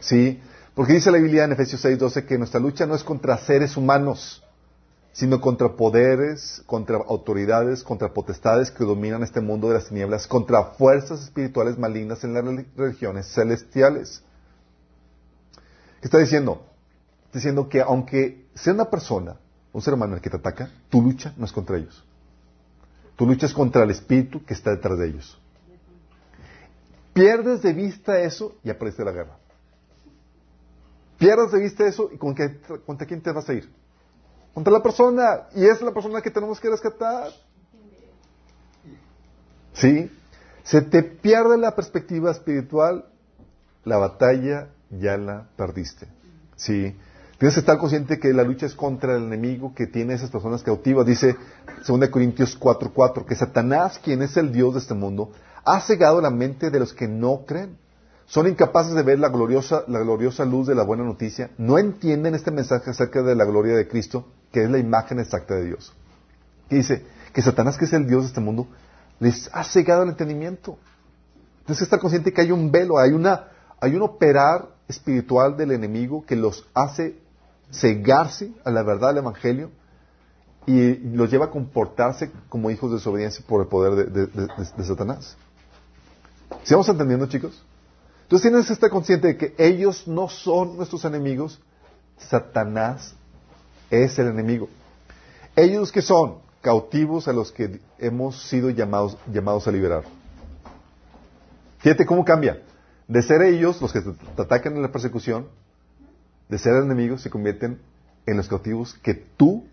¿Sí? 0.00 0.40
Porque 0.74 0.94
dice 0.94 1.10
la 1.10 1.18
Biblia 1.18 1.44
en 1.44 1.52
Efesios 1.52 1.82
6:12 1.82 2.26
que 2.26 2.38
nuestra 2.38 2.60
lucha 2.60 2.86
no 2.86 2.94
es 2.94 3.02
contra 3.02 3.38
seres 3.38 3.76
humanos, 3.76 4.42
sino 5.12 5.40
contra 5.40 5.74
poderes, 5.76 6.62
contra 6.66 6.98
autoridades, 6.98 7.82
contra 7.82 8.12
potestades 8.12 8.70
que 8.70 8.84
dominan 8.84 9.22
este 9.22 9.40
mundo 9.40 9.68
de 9.68 9.74
las 9.74 9.88
tinieblas, 9.88 10.26
contra 10.26 10.64
fuerzas 10.64 11.22
espirituales 11.22 11.78
malignas 11.78 12.24
en 12.24 12.34
las 12.34 12.44
religiones 12.76 13.26
celestiales. 13.32 14.22
¿Qué 16.00 16.06
está 16.06 16.18
diciendo? 16.18 16.66
Está 17.26 17.38
diciendo 17.38 17.68
que 17.68 17.80
aunque 17.80 18.46
sea 18.54 18.72
una 18.72 18.90
persona, 18.90 19.36
un 19.72 19.82
ser 19.82 19.94
humano 19.94 20.16
el 20.16 20.20
que 20.20 20.30
te 20.30 20.36
ataca, 20.36 20.70
tu 20.88 21.02
lucha 21.02 21.32
no 21.36 21.44
es 21.44 21.52
contra 21.52 21.76
ellos. 21.76 22.04
Tu 23.16 23.26
lucha 23.26 23.46
es 23.46 23.52
contra 23.52 23.84
el 23.84 23.90
espíritu 23.90 24.44
que 24.44 24.54
está 24.54 24.70
detrás 24.70 24.98
de 24.98 25.08
ellos. 25.08 25.38
Pierdes 27.12 27.60
de 27.60 27.72
vista 27.72 28.18
eso 28.18 28.56
y 28.64 28.70
aparece 28.70 29.04
la 29.04 29.12
guerra. 29.12 29.36
Pierdes 31.18 31.52
de 31.52 31.60
vista 31.60 31.86
eso 31.86 32.08
y 32.12 32.16
¿contra 32.16 33.06
quién 33.06 33.20
te 33.20 33.30
vas 33.30 33.48
a 33.48 33.52
ir? 33.52 33.70
Contra 34.54 34.72
la 34.72 34.82
persona. 34.82 35.48
Y 35.54 35.66
es 35.66 35.82
la 35.82 35.92
persona 35.92 36.22
que 36.22 36.30
tenemos 36.30 36.58
que 36.58 36.70
rescatar. 36.70 37.30
¿Sí? 39.74 40.10
Se 40.62 40.80
te 40.80 41.02
pierde 41.02 41.58
la 41.58 41.74
perspectiva 41.74 42.30
espiritual, 42.30 43.04
la 43.84 43.98
batalla 43.98 44.68
ya 44.90 45.16
la 45.16 45.46
perdiste. 45.56 46.06
¿Sí? 46.56 46.96
Tienes 47.38 47.54
que 47.54 47.60
estar 47.60 47.78
consciente 47.78 48.18
que 48.18 48.34
la 48.34 48.42
lucha 48.42 48.66
es 48.66 48.74
contra 48.74 49.16
el 49.16 49.22
enemigo 49.22 49.74
que 49.74 49.86
tiene 49.86 50.12
esas 50.12 50.30
personas 50.30 50.62
cautivas. 50.62 51.06
Dice 51.06 51.36
2 51.86 52.08
Corintios 52.10 52.58
4:4 52.60 53.24
que 53.24 53.34
Satanás, 53.34 53.98
quien 53.98 54.20
es 54.20 54.36
el 54.36 54.52
Dios 54.52 54.74
de 54.74 54.80
este 54.80 54.92
mundo, 54.92 55.32
ha 55.64 55.80
cegado 55.80 56.20
la 56.20 56.30
mente 56.30 56.70
de 56.70 56.78
los 56.78 56.92
que 56.92 57.08
no 57.08 57.44
creen. 57.46 57.78
Son 58.26 58.46
incapaces 58.46 58.94
de 58.94 59.02
ver 59.02 59.18
la 59.18 59.28
gloriosa, 59.30 59.84
la 59.88 60.00
gloriosa 60.00 60.44
luz 60.44 60.66
de 60.66 60.74
la 60.74 60.84
buena 60.84 61.02
noticia. 61.02 61.50
No 61.56 61.78
entienden 61.78 62.34
este 62.34 62.50
mensaje 62.50 62.90
acerca 62.90 63.22
de 63.22 63.34
la 63.34 63.46
gloria 63.46 63.74
de 63.74 63.88
Cristo, 63.88 64.28
que 64.52 64.62
es 64.62 64.70
la 64.70 64.78
imagen 64.78 65.18
exacta 65.18 65.54
de 65.54 65.64
Dios. 65.64 65.92
Que 66.68 66.76
dice 66.76 67.06
que 67.32 67.42
Satanás, 67.42 67.78
que 67.78 67.86
es 67.86 67.92
el 67.92 68.06
Dios 68.06 68.22
de 68.22 68.28
este 68.28 68.40
mundo, 68.40 68.68
les 69.18 69.48
ha 69.52 69.64
cegado 69.64 70.02
el 70.02 70.10
entendimiento. 70.10 70.78
Tienes 71.64 71.78
que 71.78 71.84
estar 71.84 71.98
consciente 71.98 72.32
que 72.32 72.42
hay 72.42 72.52
un 72.52 72.70
velo, 72.70 72.98
hay, 72.98 73.12
una, 73.12 73.48
hay 73.80 73.94
un 73.94 74.02
operar 74.02 74.68
espiritual 74.90 75.56
del 75.56 75.72
enemigo 75.72 76.24
que 76.26 76.36
los 76.36 76.66
hace 76.74 77.16
cegarse 77.72 78.52
a 78.64 78.70
la 78.70 78.82
verdad 78.82 79.08
del 79.08 79.18
Evangelio 79.18 79.70
y 80.66 80.94
los 80.96 81.30
lleva 81.30 81.46
a 81.46 81.50
comportarse 81.50 82.30
como 82.48 82.70
hijos 82.70 82.90
de 82.90 82.96
desobediencia 82.96 83.44
por 83.46 83.62
el 83.62 83.68
poder 83.68 84.10
de 84.12 84.84
Satanás. 84.84 85.36
¿Sí 86.64 86.74
vamos 86.74 86.88
entendiendo, 86.88 87.26
chicos? 87.26 87.64
Entonces 88.24 88.50
tienes 88.50 88.66
que 88.66 88.72
estar 88.74 88.90
consciente 88.90 89.28
de 89.28 89.36
que 89.36 89.54
ellos 89.58 90.06
no 90.06 90.28
son 90.28 90.76
nuestros 90.76 91.04
enemigos, 91.04 91.60
Satanás 92.18 93.14
es 93.90 94.18
el 94.18 94.28
enemigo. 94.28 94.68
Ellos 95.56 95.90
que 95.90 96.02
son 96.02 96.38
cautivos 96.60 97.26
a 97.26 97.32
los 97.32 97.50
que 97.50 97.80
hemos 97.98 98.48
sido 98.48 98.70
llamados, 98.70 99.16
llamados 99.32 99.66
a 99.66 99.72
liberar. 99.72 100.04
Fíjate 101.78 102.04
cómo 102.04 102.24
cambia. 102.24 102.62
De 103.10 103.22
ser 103.22 103.42
ellos 103.42 103.82
los 103.82 103.92
que 103.92 104.02
te, 104.02 104.12
atacan 104.40 104.76
en 104.76 104.82
la 104.82 104.92
persecución, 104.92 105.48
de 106.48 106.58
ser 106.58 106.76
enemigos, 106.76 107.20
se 107.20 107.28
convierten 107.28 107.80
en 108.24 108.36
los 108.36 108.46
cautivos 108.46 108.94
que 109.02 109.14
tú 109.14 109.66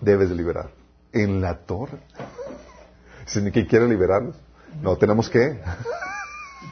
debes 0.00 0.30
de 0.30 0.36
liberar. 0.36 0.70
En 1.12 1.42
la 1.42 1.58
torre. 1.58 1.98
Si 3.26 3.42
que 3.52 3.66
quiere 3.66 3.86
liberarlos. 3.86 4.36
No, 4.80 4.96
tenemos 4.96 5.28
que. 5.28 5.60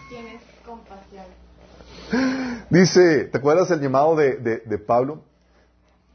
Tienes 0.09 0.41
compasión. 0.65 1.27
Dice, 2.71 3.25
¿te 3.27 3.37
acuerdas 3.37 3.71
el 3.71 3.81
llamado 3.81 4.17
de, 4.17 4.37
de, 4.65 4.79
Pablo? 4.79 5.23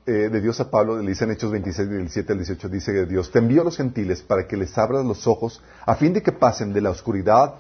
Eh, 0.08 0.30
de 0.30 0.42
Dios 0.42 0.60
a 0.62 0.72
Pablo, 0.72 1.00
le 1.00 1.08
dice 1.10 1.26
en 1.26 1.32
Hechos 1.32 1.52
26, 1.52 1.90
del 1.90 2.10
7 2.10 2.34
al 2.34 2.40
18, 2.40 2.70
dice 2.70 3.06
Dios, 3.06 3.32
te 3.32 3.38
envío 3.38 3.62
a 3.62 3.66
los 3.66 3.78
gentiles 3.78 4.24
para 4.24 4.48
que 4.48 4.58
les 4.58 4.76
abras 4.80 5.06
los 5.06 5.28
ojos 5.28 5.62
a 5.86 5.94
fin 5.94 6.12
de 6.12 6.24
que 6.24 6.32
pasen 6.32 6.74
de 6.74 6.82
la 6.82 6.90
oscuridad 6.90 7.60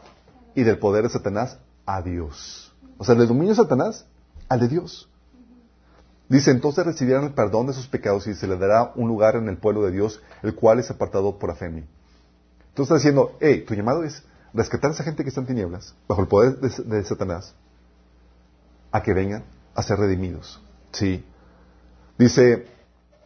y 0.55 0.63
del 0.63 0.79
poder 0.79 1.03
de 1.03 1.09
Satanás 1.09 1.59
a 1.85 2.01
Dios. 2.01 2.73
O 2.97 3.03
sea, 3.03 3.15
del 3.15 3.27
dominio 3.27 3.49
de 3.49 3.55
Satanás 3.55 4.05
al 4.49 4.59
de 4.59 4.67
Dios. 4.67 5.09
Dice, 6.29 6.51
entonces 6.51 6.85
recibirán 6.85 7.25
el 7.25 7.33
perdón 7.33 7.67
de 7.67 7.73
sus 7.73 7.87
pecados 7.87 8.25
y 8.27 8.33
se 8.33 8.47
les 8.47 8.59
dará 8.59 8.93
un 8.95 9.07
lugar 9.07 9.35
en 9.35 9.49
el 9.49 9.57
pueblo 9.57 9.83
de 9.83 9.91
Dios, 9.91 10.21
el 10.41 10.55
cual 10.55 10.79
es 10.79 10.89
apartado 10.89 11.37
por 11.37 11.51
Afemi. 11.51 11.83
Tú 12.73 12.83
estás 12.83 12.99
diciendo, 12.99 13.37
hey, 13.39 13.65
tu 13.67 13.75
llamado 13.75 14.03
es 14.03 14.23
rescatar 14.53 14.91
a 14.91 14.93
esa 14.93 15.03
gente 15.03 15.23
que 15.23 15.29
está 15.29 15.41
en 15.41 15.47
tinieblas, 15.47 15.93
bajo 16.07 16.21
el 16.21 16.27
poder 16.27 16.59
de, 16.59 17.03
Satanás, 17.03 17.53
a 18.91 19.03
que 19.03 19.13
vengan 19.13 19.43
a 19.75 19.83
ser 19.83 19.99
redimidos. 19.99 20.61
Sí. 20.91 21.25
Dice, 22.17 22.67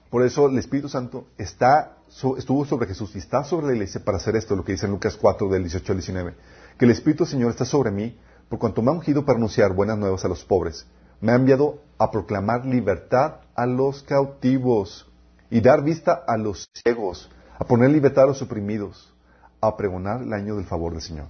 por 0.10 0.24
eso 0.24 0.48
el 0.48 0.58
Espíritu 0.58 0.90
Santo 0.90 1.28
está, 1.38 1.98
estuvo 2.38 2.66
sobre 2.66 2.88
Jesús 2.88 3.16
y 3.16 3.20
está 3.20 3.44
sobre 3.44 3.68
la 3.68 3.74
iglesia 3.74 4.04
para 4.04 4.18
hacer 4.18 4.36
esto, 4.36 4.56
lo 4.56 4.64
que 4.66 4.74
dice 4.74 4.86
en 4.86 4.94
Lucas 4.94 5.16
4, 5.16 5.50
del 5.50 5.64
18 5.64 5.92
al 5.92 5.98
19. 5.98 6.34
Que 6.78 6.86
el 6.86 6.92
Espíritu 6.92 7.26
Señor 7.26 7.52
está 7.52 7.66
sobre 7.66 7.92
mí, 7.92 8.18
por 8.50 8.60
cuanto 8.60 8.82
me 8.82 8.92
ha 8.92 8.94
ungido 8.94 9.26
para 9.26 9.38
anunciar 9.38 9.74
buenas 9.74 9.98
nuevas 9.98 10.24
a 10.26 10.28
los 10.28 10.44
pobres. 10.44 10.86
Me 11.20 11.32
ha 11.32 11.36
enviado 11.36 11.82
a 11.98 12.12
proclamar 12.12 12.66
libertad 12.66 13.42
a 13.56 13.66
los 13.66 14.04
cautivos 14.04 15.10
y 15.50 15.62
dar 15.62 15.84
vista 15.84 16.24
a 16.28 16.38
los 16.38 16.70
ciegos, 16.74 17.30
a 17.58 17.66
poner 17.66 17.90
libertad 17.90 18.26
a 18.26 18.28
los 18.28 18.42
oprimidos 18.42 19.14
a 19.60 19.76
pregonar 19.76 20.22
el 20.22 20.34
año 20.34 20.56
del 20.56 20.66
favor 20.66 20.94
del 20.94 21.02
Señor. 21.02 21.28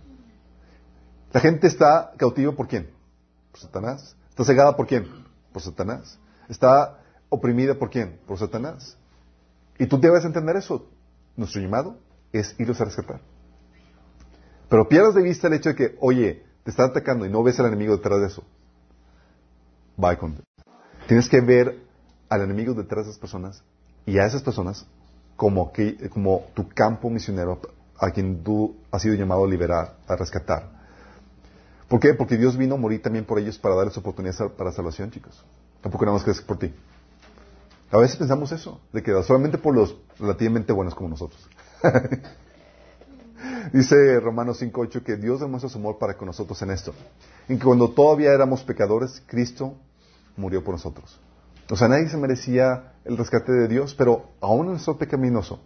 La 1.31 1.39
gente 1.39 1.67
está 1.67 2.11
cautiva 2.17 2.51
por 2.53 2.67
quién? 2.67 2.89
Por 3.51 3.61
Satanás. 3.61 4.15
¿Está 4.29 4.43
cegada 4.43 4.75
por 4.75 4.87
quién? 4.87 5.07
Por 5.51 5.61
Satanás. 5.61 6.19
¿Está 6.49 6.99
oprimida 7.29 7.75
por 7.75 7.89
quién? 7.89 8.19
Por 8.27 8.37
Satanás. 8.37 8.97
Y 9.77 9.87
tú 9.87 9.99
debes 9.99 10.25
entender 10.25 10.55
eso. 10.55 10.87
Nuestro 11.35 11.61
llamado 11.61 11.97
es 12.31 12.55
irlos 12.59 12.79
a 12.81 12.85
rescatar. 12.85 13.21
Pero 14.69 14.87
pierdas 14.89 15.15
de 15.15 15.21
vista 15.21 15.47
el 15.47 15.53
hecho 15.53 15.69
de 15.69 15.75
que, 15.75 15.97
oye, 15.99 16.43
te 16.67 16.71
están 16.71 16.89
atacando 16.89 17.25
y 17.25 17.29
no 17.29 17.41
ves 17.43 17.57
al 17.61 17.67
enemigo 17.67 17.95
detrás 17.95 18.19
de 18.19 18.27
eso. 18.27 18.43
Bye 19.95 20.17
con 20.17 20.43
Tienes 21.07 21.29
que 21.29 21.39
ver 21.39 21.79
al 22.27 22.41
enemigo 22.41 22.73
detrás 22.73 23.05
de 23.05 23.11
esas 23.11 23.21
personas 23.21 23.63
y 24.05 24.19
a 24.19 24.25
esas 24.25 24.43
personas 24.43 24.85
como, 25.37 25.71
que, 25.71 26.09
como 26.09 26.47
tu 26.53 26.67
campo 26.67 27.09
misionero 27.09 27.61
a 27.97 28.11
quien 28.11 28.43
tú 28.43 28.75
has 28.91 29.01
sido 29.01 29.15
llamado 29.15 29.45
a 29.45 29.47
liberar, 29.47 29.95
a 30.09 30.17
rescatar. 30.17 30.69
¿Por 31.87 32.01
qué? 32.01 32.13
Porque 32.13 32.35
Dios 32.35 32.57
vino 32.57 32.75
a 32.75 32.77
morir 32.77 33.01
también 33.01 33.23
por 33.23 33.39
ellos 33.39 33.57
para 33.57 33.73
darles 33.75 33.95
oportunidad 33.95 34.49
para 34.49 34.73
salvación, 34.73 35.09
chicos. 35.09 35.41
Tampoco 35.79 36.03
nada 36.03 36.17
más 36.17 36.25
que 36.25 36.31
es 36.31 36.41
por 36.41 36.59
ti. 36.59 36.73
A 37.91 37.97
veces 37.97 38.17
pensamos 38.17 38.51
eso, 38.51 38.81
de 38.91 39.01
que 39.01 39.13
solamente 39.23 39.57
por 39.57 39.73
los 39.73 39.95
relativamente 40.19 40.73
buenos 40.73 40.93
como 40.95 41.07
nosotros. 41.07 41.49
Dice 43.73 44.19
Romanos 44.19 44.61
5.8 44.61 45.03
que 45.03 45.17
Dios 45.17 45.39
demuestra 45.39 45.69
su 45.69 45.77
amor 45.77 45.97
para 45.97 46.17
con 46.17 46.27
nosotros 46.27 46.61
en 46.61 46.71
esto. 46.71 46.93
En 47.47 47.57
que 47.59 47.65
cuando 47.65 47.89
todavía 47.89 48.31
éramos 48.31 48.63
pecadores, 48.63 49.21
Cristo 49.27 49.75
murió 50.35 50.63
por 50.63 50.73
nosotros. 50.73 51.19
O 51.69 51.75
sea, 51.75 51.87
nadie 51.87 52.07
se 52.09 52.17
merecía 52.17 52.93
el 53.03 53.17
rescate 53.17 53.51
de 53.51 53.67
Dios, 53.67 53.93
pero 53.95 54.29
aún 54.39 54.67
en 54.67 54.71
nuestro 54.73 54.97
pecaminoso, 54.97 55.59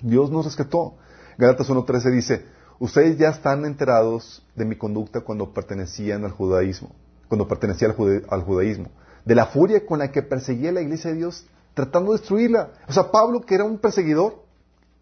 Dios 0.00 0.30
nos 0.30 0.46
rescató. 0.46 0.94
Galatas 1.36 1.68
1.13 1.68 2.10
dice, 2.10 2.46
ustedes 2.78 3.18
ya 3.18 3.28
están 3.28 3.64
enterados 3.66 4.46
de 4.54 4.64
mi 4.64 4.76
conducta 4.76 5.20
cuando 5.20 5.52
pertenecían 5.52 6.24
al 6.24 6.30
judaísmo, 6.30 6.90
cuando 7.28 7.46
pertenecía 7.46 7.88
al, 7.88 8.42
judaísmo, 8.42 8.88
de 9.24 9.34
la 9.34 9.46
furia 9.46 9.84
con 9.84 9.98
la 9.98 10.10
que 10.10 10.22
perseguía 10.22 10.72
la 10.72 10.80
iglesia 10.80 11.10
de 11.10 11.18
Dios, 11.18 11.46
tratando 11.74 12.12
de 12.12 12.18
destruirla. 12.18 12.70
O 12.88 12.92
sea, 12.92 13.10
Pablo, 13.10 13.42
que 13.42 13.54
era 13.54 13.64
un 13.64 13.78
perseguidor, 13.78 14.45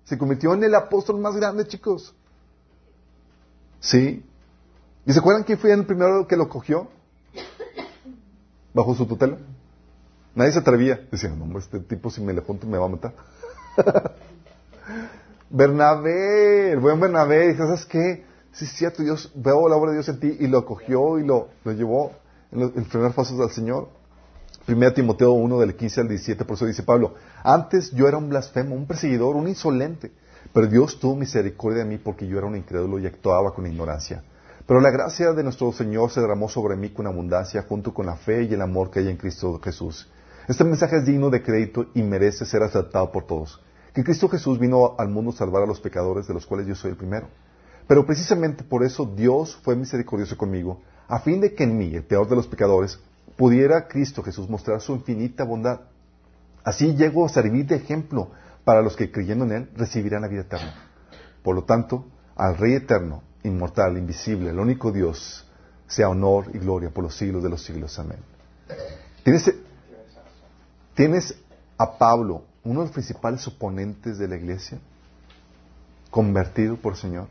se 0.05 0.19
convirtió 0.19 0.55
en 0.55 0.65
el 0.65 0.75
apóstol 0.75 1.19
más 1.19 1.37
grande, 1.37 1.67
chicos. 1.67 2.15
¿Sí? 3.81 4.25
¿Y 5.07 5.13
se 5.13 5.19
acuerdan 5.19 5.45
quién 5.45 5.59
fue 5.59 5.73
el 5.73 5.85
primero 5.85 6.27
que 6.27 6.37
lo 6.37 6.49
cogió? 6.49 6.89
Bajo 8.73 8.95
su 8.95 9.07
tutela. 9.07 9.39
Nadie 10.35 10.53
se 10.53 10.59
atrevía. 10.59 11.07
Decía, 11.11 11.31
no, 11.31 11.59
este 11.59 11.81
tipo 11.81 12.11
si 12.11 12.21
me 12.21 12.33
le 12.33 12.41
junto 12.41 12.67
me 12.67 12.79
va 12.79 12.87
a 12.87 12.89
matar. 12.89 13.15
Bernabé, 15.51 16.73
el 16.73 16.81
buen 16.81 16.99
Bernabé, 16.99 17.49
dijo, 17.49 17.65
¿sabes 17.65 17.87
qué? 17.87 18.25
sí 18.55 18.65
es 18.65 18.73
cierto, 18.73 19.03
Dios, 19.03 19.33
veo 19.35 19.69
la 19.69 19.77
obra 19.77 19.91
de 19.91 19.99
Dios 19.99 20.09
en 20.09 20.21
ti 20.21 20.37
y 20.41 20.47
lo 20.47 20.59
acogió 20.59 21.19
y 21.19 21.25
lo, 21.25 21.49
llevó 21.65 22.13
en 22.53 22.61
los, 22.61 22.77
en 22.77 22.85
primeros 22.85 23.15
pasos 23.15 23.39
al 23.41 23.51
Señor. 23.51 23.89
1 24.67 24.95
Timoteo 24.95 25.33
1 25.33 25.61
del 25.61 25.77
15 25.77 26.01
al 26.01 26.09
17, 26.09 26.45
por 26.47 26.57
eso 26.57 26.65
dice 26.65 26.83
Pablo, 26.83 27.15
antes 27.43 27.91
yo 27.91 28.09
era 28.09 28.17
un 28.17 28.31
blasfemo, 28.31 28.75
un 28.75 28.87
perseguidor, 28.87 29.37
un 29.37 29.47
insolente, 29.47 30.11
pero 30.55 30.67
Dios 30.69 30.99
tuvo 30.99 31.17
misericordia 31.17 31.81
de 31.81 31.91
mí 31.91 31.99
porque 31.99 32.27
yo 32.27 32.39
era 32.39 32.47
un 32.47 32.57
incrédulo 32.57 32.99
y 32.99 33.07
actuaba 33.07 33.53
con 33.53 33.67
ignorancia. 33.67 34.25
Pero 34.67 34.81
la 34.81 34.91
gracia 34.91 35.33
de 35.33 35.43
nuestro 35.43 35.71
Señor 35.73 36.11
se 36.11 36.23
derramó 36.23 36.49
sobre 36.49 36.77
mí 36.77 36.89
con 36.91 37.07
abundancia 37.07 37.67
junto 37.69 37.93
con 37.93 38.07
la 38.07 38.17
fe 38.17 38.45
y 38.45 38.55
el 38.55 38.63
amor 38.63 38.91
que 38.91 39.01
hay 39.01 39.11
en 39.11 39.19
Cristo 39.19 39.61
Jesús. 39.63 40.09
Este 40.49 40.65
mensaje 40.65 40.97
es 40.97 41.05
digno 41.05 41.29
de 41.29 41.43
crédito 41.43 41.87
y 41.95 42.03
merece 42.03 42.47
ser 42.47 42.63
aceptado 42.63 43.13
por 43.13 43.27
todos. 43.27 43.61
Que 43.93 44.03
Cristo 44.03 44.31
Jesús 44.31 44.59
vino 44.59 44.95
al 44.99 45.11
mundo 45.11 45.33
a 45.33 45.35
salvar 45.35 45.63
a 45.63 45.67
los 45.67 45.81
pecadores, 45.81 46.27
de 46.27 46.33
los 46.33 46.47
cuales 46.47 46.67
yo 46.67 46.75
soy 46.75 46.93
el 46.93 46.97
primero. 46.97 47.29
Pero 47.87 48.07
precisamente 48.07 48.65
por 48.65 48.83
eso 48.83 49.05
Dios 49.05 49.57
fue 49.63 49.77
misericordioso 49.77 50.39
conmigo, 50.39 50.81
a 51.07 51.21
fin 51.21 51.43
de 51.43 51.55
que 51.55 51.65
en 51.65 51.77
mí, 51.77 51.95
el 51.95 52.05
peor 52.05 52.27
de 52.27 52.37
los 52.37 52.47
pecadores, 52.47 52.99
pudiera 53.37 53.89
Cristo 53.89 54.23
Jesús 54.23 54.49
mostrar 54.49 54.81
su 54.81 54.95
infinita 54.95 55.45
bondad. 55.45 55.81
Así 56.63 56.95
llego 56.95 57.27
a 57.27 57.29
servir 57.29 57.67
de 57.67 57.77
ejemplo 57.77 58.31
para 58.65 58.83
los 58.83 58.97
que 58.97 59.11
creyendo 59.11 59.45
en 59.45 59.53
Él 59.53 59.71
recibirán 59.77 60.23
la 60.23 60.29
vida 60.29 60.43
eterna. 60.43 60.75
Por 61.43 61.55
lo 61.55 61.65
tanto, 61.65 62.07
al 62.37 62.57
Rey 62.57 62.75
eterno, 62.75 63.23
inmortal, 63.43 63.99
invisible, 63.99 64.51
el 64.51 64.59
único 64.59 64.91
Dios, 64.91 65.47
sea 65.87 66.09
honor 66.09 66.47
y 66.55 66.59
gloria 66.59 66.91
por 66.91 67.05
los 67.05 67.17
siglos 67.17 67.43
de 67.43 67.51
los 67.51 67.63
siglos. 67.63 67.99
Amén. 67.99 68.19
¿Tienes, 69.23 69.55
tienes 70.95 71.37
a 71.77 71.99
Pablo, 71.99 72.45
uno 72.63 72.81
de 72.81 72.87
los 72.87 72.93
principales 72.95 73.47
oponentes 73.47 74.19
de 74.19 74.29
la 74.29 74.37
iglesia, 74.37 74.79
convertido 76.11 76.77
por 76.77 76.95
el 76.95 76.99
Señor, 76.99 77.27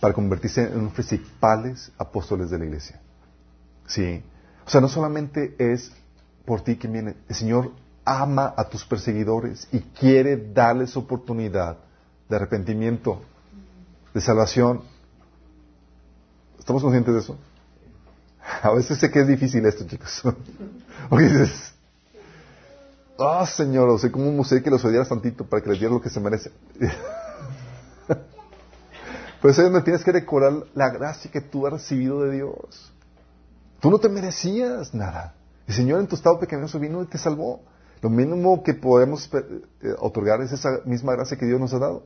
para 0.00 0.14
convertirse 0.14 0.62
en 0.62 0.84
los 0.84 0.92
principales 0.92 1.92
apóstoles 1.98 2.50
de 2.50 2.58
la 2.58 2.64
iglesia. 2.64 3.00
Sí. 3.86 4.22
O 4.70 4.72
sea, 4.72 4.80
no 4.80 4.88
solamente 4.88 5.56
es 5.58 5.90
por 6.44 6.60
ti 6.60 6.76
que 6.76 6.86
viene, 6.86 7.16
el 7.28 7.34
Señor 7.34 7.72
ama 8.04 8.54
a 8.56 8.68
tus 8.68 8.84
perseguidores 8.84 9.66
y 9.72 9.80
quiere 9.80 10.36
darles 10.36 10.96
oportunidad 10.96 11.76
de 12.28 12.36
arrepentimiento, 12.36 13.20
de 14.14 14.20
salvación. 14.20 14.82
¿Estamos 16.56 16.82
conscientes 16.82 17.12
de 17.12 17.18
eso? 17.18 17.36
A 18.62 18.70
veces 18.70 18.96
sé 19.00 19.10
que 19.10 19.22
es 19.22 19.26
difícil 19.26 19.66
esto, 19.66 19.84
chicos. 19.88 20.22
Porque 21.10 21.24
dices, 21.24 21.74
ah, 23.18 23.44
Señor, 23.46 23.88
o 23.88 23.98
sea, 23.98 24.12
como 24.12 24.30
museo 24.30 24.62
que 24.62 24.70
los 24.70 24.84
odiaras 24.84 25.08
tantito 25.08 25.44
para 25.44 25.64
que 25.64 25.70
les 25.70 25.82
lo 25.82 26.00
que 26.00 26.10
se 26.10 26.20
merece. 26.20 26.52
Pues 29.42 29.58
ahí 29.58 29.64
donde 29.64 29.80
tienes 29.80 30.04
que 30.04 30.12
recordar 30.12 30.66
la 30.74 30.90
gracia 30.90 31.30
que 31.30 31.40
tú 31.40 31.66
has 31.66 31.72
recibido 31.72 32.22
de 32.24 32.36
Dios. 32.36 32.92
Tú 33.80 33.90
no 33.90 33.98
te 33.98 34.08
merecías 34.08 34.94
nada. 34.94 35.34
El 35.66 35.74
Señor 35.74 36.00
en 36.00 36.06
tu 36.06 36.16
estado 36.16 36.38
pequeñoso 36.38 36.78
vino 36.78 37.02
y 37.02 37.06
te 37.06 37.18
salvó. 37.18 37.62
Lo 38.02 38.10
mínimo 38.10 38.62
que 38.62 38.74
podemos 38.74 39.28
eh, 39.32 39.94
otorgar 39.98 40.40
es 40.42 40.52
esa 40.52 40.80
misma 40.84 41.12
gracia 41.12 41.36
que 41.36 41.46
Dios 41.46 41.60
nos 41.60 41.72
ha 41.74 41.78
dado. 41.78 42.04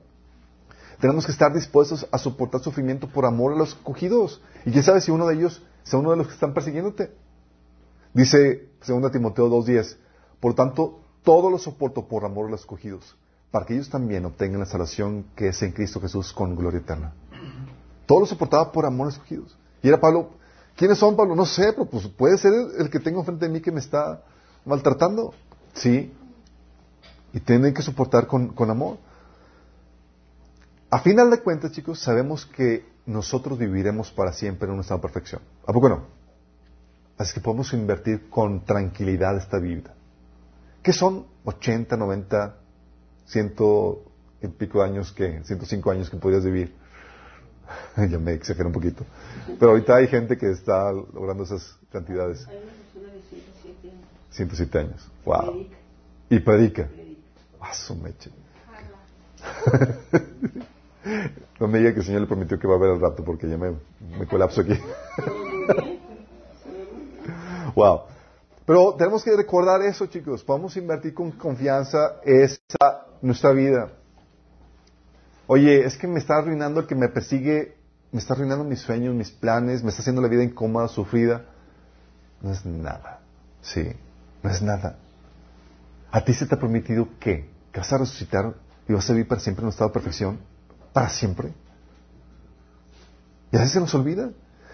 Tenemos 1.00 1.26
que 1.26 1.32
estar 1.32 1.52
dispuestos 1.52 2.06
a 2.10 2.18
soportar 2.18 2.60
sufrimiento 2.60 3.08
por 3.08 3.26
amor 3.26 3.52
a 3.52 3.56
los 3.56 3.70
escogidos. 3.70 4.40
Y 4.64 4.70
quién 4.70 4.84
sabe 4.84 5.00
si 5.00 5.10
uno 5.10 5.26
de 5.26 5.34
ellos 5.34 5.62
sea 5.82 5.98
uno 5.98 6.12
de 6.12 6.16
los 6.16 6.28
que 6.28 6.34
están 6.34 6.54
persiguiéndote. 6.54 7.12
Dice 8.12 8.68
2 8.86 9.10
Timoteo 9.10 9.48
2.10, 9.48 9.96
por 10.38 10.54
tanto, 10.54 11.00
todo 11.24 11.50
lo 11.50 11.58
soporto 11.58 12.06
por 12.06 12.24
amor 12.24 12.46
a 12.46 12.50
los 12.50 12.60
escogidos, 12.60 13.16
para 13.50 13.66
que 13.66 13.74
ellos 13.74 13.90
también 13.90 14.24
obtengan 14.24 14.60
la 14.60 14.66
salvación 14.66 15.26
que 15.34 15.48
es 15.48 15.62
en 15.62 15.72
Cristo 15.72 16.00
Jesús 16.00 16.32
con 16.32 16.54
gloria 16.54 16.78
eterna. 16.78 17.12
Todo 18.06 18.20
lo 18.20 18.26
soportaba 18.26 18.70
por 18.70 18.86
amor 18.86 19.06
a 19.06 19.08
los 19.08 19.14
escogidos. 19.14 19.56
Y 19.82 19.88
era 19.88 20.00
Pablo, 20.00 20.30
¿quiénes 20.76 20.98
son 20.98 21.16
Pablo? 21.16 21.34
No 21.34 21.46
sé, 21.46 21.72
pero 21.72 21.86
pues 21.86 22.06
puede 22.08 22.38
ser 22.38 22.52
el, 22.78 22.90
que 22.90 23.00
tengo 23.00 23.24
frente 23.24 23.46
de 23.46 23.52
mí 23.52 23.60
que 23.60 23.72
me 23.72 23.80
está 23.80 24.22
maltratando. 24.64 25.34
Sí. 25.74 26.12
Y 27.32 27.40
tienen 27.40 27.74
que 27.74 27.82
soportar 27.82 28.26
con, 28.26 28.48
con 28.48 28.70
amor. 28.70 28.98
A 30.90 31.00
final 31.00 31.30
de 31.30 31.40
cuentas, 31.40 31.72
chicos, 31.72 31.98
sabemos 31.98 32.46
que 32.46 32.86
nosotros 33.06 33.58
viviremos 33.58 34.12
para 34.12 34.32
siempre 34.32 34.68
en 34.68 34.76
nuestra 34.76 35.00
perfección. 35.00 35.42
¿A 35.66 35.72
poco 35.72 35.88
no? 35.88 36.04
Así 37.18 37.34
que 37.34 37.40
podemos 37.40 37.72
invertir 37.72 38.28
con 38.28 38.64
tranquilidad 38.64 39.36
esta 39.36 39.58
vida. 39.58 39.94
¿Qué 40.82 40.92
son 40.92 41.26
80, 41.44 41.96
90, 41.96 42.56
100 43.26 43.54
y 44.42 44.48
pico 44.48 44.82
años 44.82 45.12
que, 45.12 45.42
105 45.44 45.90
años 45.90 46.10
que 46.10 46.16
podrías 46.16 46.44
vivir? 46.44 46.74
ya 47.96 48.18
me 48.18 48.32
exagero 48.32 48.68
un 48.68 48.72
poquito. 48.72 49.04
Pero 49.58 49.72
ahorita 49.72 49.96
hay 49.96 50.08
gente 50.08 50.36
que 50.36 50.50
está 50.50 50.92
logrando 50.92 51.44
esas 51.44 51.78
cantidades. 51.90 52.46
Hay 52.48 52.56
una 52.56 52.72
persona 52.72 53.12
de 53.12 53.22
107 53.22 53.90
años. 53.90 54.04
107 54.30 54.78
años. 54.78 55.10
Wow. 55.24 55.66
Y 56.30 56.40
predica. 56.40 56.86
predica. 56.86 57.20
Ah, 57.60 57.72
su 57.72 57.94
meche. 57.96 58.30
no 61.60 61.68
me 61.68 61.78
diga 61.78 61.92
que 61.92 62.00
el 62.00 62.06
Señor 62.06 62.22
le 62.22 62.26
prometió 62.26 62.58
que 62.58 62.66
va 62.66 62.74
a 62.74 62.78
ver 62.78 62.90
al 62.90 63.00
rato 63.00 63.24
porque 63.24 63.48
ya 63.48 63.56
me, 63.56 63.76
me 64.18 64.26
colapso 64.26 64.62
aquí. 64.62 64.74
wow. 67.74 68.00
Pero 68.66 68.94
tenemos 68.94 69.22
que 69.22 69.36
recordar 69.36 69.82
eso, 69.82 70.06
chicos. 70.06 70.42
Podemos 70.42 70.74
invertir 70.76 71.12
con 71.12 71.32
confianza 71.32 72.16
esa 72.24 73.06
nuestra 73.20 73.52
vida. 73.52 73.92
Oye, 75.46 75.84
es 75.84 75.96
que 75.96 76.06
me 76.06 76.18
está 76.18 76.36
arruinando 76.36 76.80
el 76.80 76.86
que 76.86 76.94
me 76.94 77.08
persigue, 77.08 77.76
me 78.12 78.20
está 78.20 78.34
arruinando 78.34 78.64
mis 78.64 78.80
sueños, 78.80 79.14
mis 79.14 79.30
planes, 79.30 79.82
me 79.82 79.90
está 79.90 80.00
haciendo 80.00 80.22
la 80.22 80.28
vida 80.28 80.42
incómoda, 80.42 80.88
sufrida. 80.88 81.44
No 82.40 82.52
es 82.52 82.64
nada. 82.64 83.20
Sí, 83.60 83.88
no 84.42 84.50
es 84.50 84.62
nada. 84.62 84.98
¿A 86.10 86.24
ti 86.24 86.32
se 86.32 86.46
te 86.46 86.54
ha 86.54 86.58
prometido 86.58 87.08
qué? 87.18 87.48
¿Que 87.72 87.80
vas 87.80 87.92
a 87.92 87.98
resucitar 87.98 88.54
y 88.88 88.92
vas 88.92 89.08
a 89.08 89.12
vivir 89.12 89.28
para 89.28 89.40
siempre 89.40 89.62
en 89.62 89.66
un 89.66 89.70
estado 89.70 89.90
de 89.90 89.94
perfección? 89.94 90.38
¿Para 90.92 91.08
siempre? 91.08 91.52
Y 93.50 93.56
así 93.56 93.72
se 93.72 93.80
nos 93.80 93.94
olvida. 93.94 94.30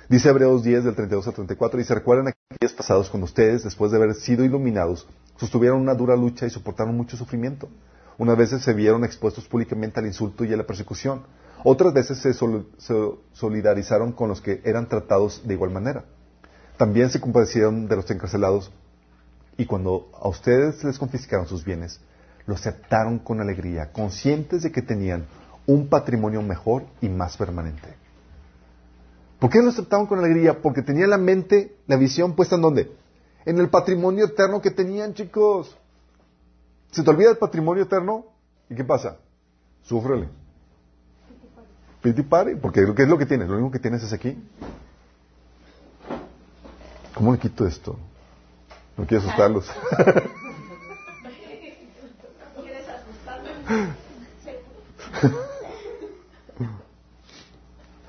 Dice 0.09 0.29
Hebreos 0.29 0.65
10 0.65 0.85
del 0.85 0.95
32 0.95 1.29
al 1.29 1.35
34, 1.35 1.79
dice, 1.79 1.95
recuerden 1.95 2.33
aquellos 2.51 2.73
pasados 2.77 3.09
cuando 3.09 3.27
ustedes, 3.27 3.63
después 3.63 3.93
de 3.93 3.97
haber 3.97 4.15
sido 4.15 4.45
iluminados, 4.45 5.07
sostuvieron 5.37 5.81
una 5.81 5.95
dura 5.95 6.17
lucha 6.17 6.47
y 6.47 6.51
soportaron 6.51 6.97
mucho 6.97 7.17
sufrimiento. 7.17 7.69
Unas 8.21 8.37
veces 8.37 8.63
se 8.63 8.75
vieron 8.75 9.03
expuestos 9.03 9.49
públicamente 9.49 9.99
al 9.99 10.05
insulto 10.05 10.45
y 10.45 10.53
a 10.53 10.57
la 10.59 10.67
persecución. 10.67 11.23
Otras 11.65 11.95
veces 11.95 12.19
se, 12.19 12.35
sol- 12.35 12.69
se 12.77 12.95
solidarizaron 13.33 14.13
con 14.13 14.29
los 14.29 14.43
que 14.43 14.61
eran 14.63 14.91
tratados 14.91 15.41
de 15.43 15.55
igual 15.55 15.71
manera. 15.71 16.05
También 16.77 17.09
se 17.09 17.19
compadecieron 17.19 17.89
de 17.89 17.97
los 17.97 18.11
encarcelados 18.11 18.71
y 19.57 19.65
cuando 19.65 20.11
a 20.21 20.29
ustedes 20.29 20.85
les 20.85 20.99
confiscaron 20.99 21.47
sus 21.47 21.65
bienes, 21.65 21.99
lo 22.45 22.57
aceptaron 22.57 23.21
con 23.21 23.41
alegría, 23.41 23.91
conscientes 23.91 24.65
de 24.65 24.71
que 24.71 24.83
tenían 24.83 25.25
un 25.67 25.89
patrimonio 25.89 26.43
mejor 26.43 26.85
y 27.01 27.09
más 27.09 27.39
permanente. 27.39 27.89
¿Por 29.39 29.49
qué 29.49 29.63
lo 29.63 29.71
aceptaban 29.71 30.05
con 30.05 30.19
alegría? 30.19 30.61
Porque 30.61 30.83
tenían 30.83 31.09
la 31.09 31.17
mente, 31.17 31.75
la 31.87 31.97
visión 31.97 32.37
puesta 32.37 32.57
en 32.57 32.61
dónde? 32.61 32.93
En 33.47 33.59
el 33.59 33.71
patrimonio 33.71 34.27
eterno 34.27 34.61
que 34.61 34.71
tenían, 34.71 35.15
chicos. 35.15 35.75
¿Se 36.90 37.03
te 37.03 37.11
olvida 37.11 37.31
el 37.31 37.38
patrimonio 37.38 37.85
eterno? 37.85 38.26
¿Y 38.68 38.74
qué 38.74 38.85
pasa? 38.85 39.18
Súfrele. 39.83 40.29
Piti 42.03 42.22
pari, 42.22 42.57
porque 42.57 42.85
¿qué 42.96 43.03
es 43.03 43.09
lo 43.09 43.18
que 43.18 43.26
tienes? 43.26 43.48
Lo 43.48 43.55
único 43.57 43.70
que 43.70 43.79
tienes 43.79 44.03
es 44.03 44.12
aquí. 44.12 44.37
¿Cómo 47.14 47.33
le 47.33 47.38
quito 47.38 47.66
esto? 47.66 47.98
No 48.96 49.07
quiero 49.07 49.22
asustarlos. 49.24 49.70
¿Quieres 52.57 52.87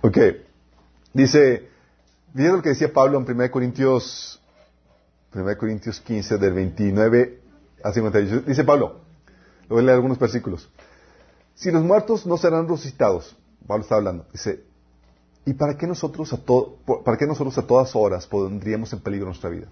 ok. 0.01 0.17
Dice, 1.13 1.69
¿vieron 2.34 2.57
lo 2.57 2.63
que 2.63 2.69
decía 2.69 2.91
Pablo 2.91 3.19
en 3.19 3.29
1 3.29 3.51
Corintios, 3.51 4.41
1 5.34 5.57
Corintios 5.57 5.99
15, 5.99 6.38
del 6.38 6.53
29 6.53 7.41
a 7.84 7.91
58? 7.91 8.41
Dice 8.47 8.63
Pablo, 8.63 9.01
le 9.63 9.67
voy 9.69 9.79
a 9.79 9.86
leer 9.86 9.95
algunos 9.95 10.19
versículos. 10.19 10.69
Si 11.55 11.71
los 11.71 11.84
muertos 11.84 12.25
no 12.25 12.38
serán 12.38 12.67
resucitados, 12.67 13.36
Pablo 13.67 13.84
está 13.84 13.95
hablando, 13.95 14.25
dice, 14.32 14.63
¿y 15.45 15.53
para 15.53 15.77
qué 15.77 15.88
nosotros 15.88 16.34
a, 16.34 16.38
para 17.03 17.17
qué 17.17 17.25
nosotros 17.25 17.57
a 17.57 17.67
todas 17.67 17.95
horas 17.95 18.27
pondríamos 18.27 18.91
en 18.93 18.99
peligro 18.99 19.27
nuestra 19.27 19.49
vida? 19.49 19.67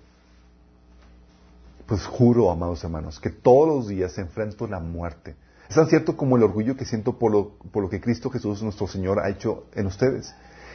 Pues 1.87 2.05
juro, 2.05 2.51
amados 2.51 2.83
hermanos, 2.83 3.19
que 3.19 3.31
todos 3.31 3.67
los 3.67 3.87
días 3.87 4.17
enfrento 4.19 4.67
la 4.67 4.79
muerte. 4.79 5.35
Es 5.67 5.75
tan 5.75 5.87
cierto 5.87 6.15
como 6.15 6.37
el 6.37 6.43
orgullo 6.43 6.75
que 6.75 6.85
siento 6.85 7.17
por 7.17 7.31
lo, 7.31 7.49
por 7.71 7.83
lo 7.83 7.89
que 7.89 8.01
Cristo 8.01 8.29
Jesús, 8.29 8.61
nuestro 8.61 8.87
Señor, 8.87 9.19
ha 9.19 9.29
hecho 9.29 9.65
en 9.73 9.87
ustedes. 9.87 10.33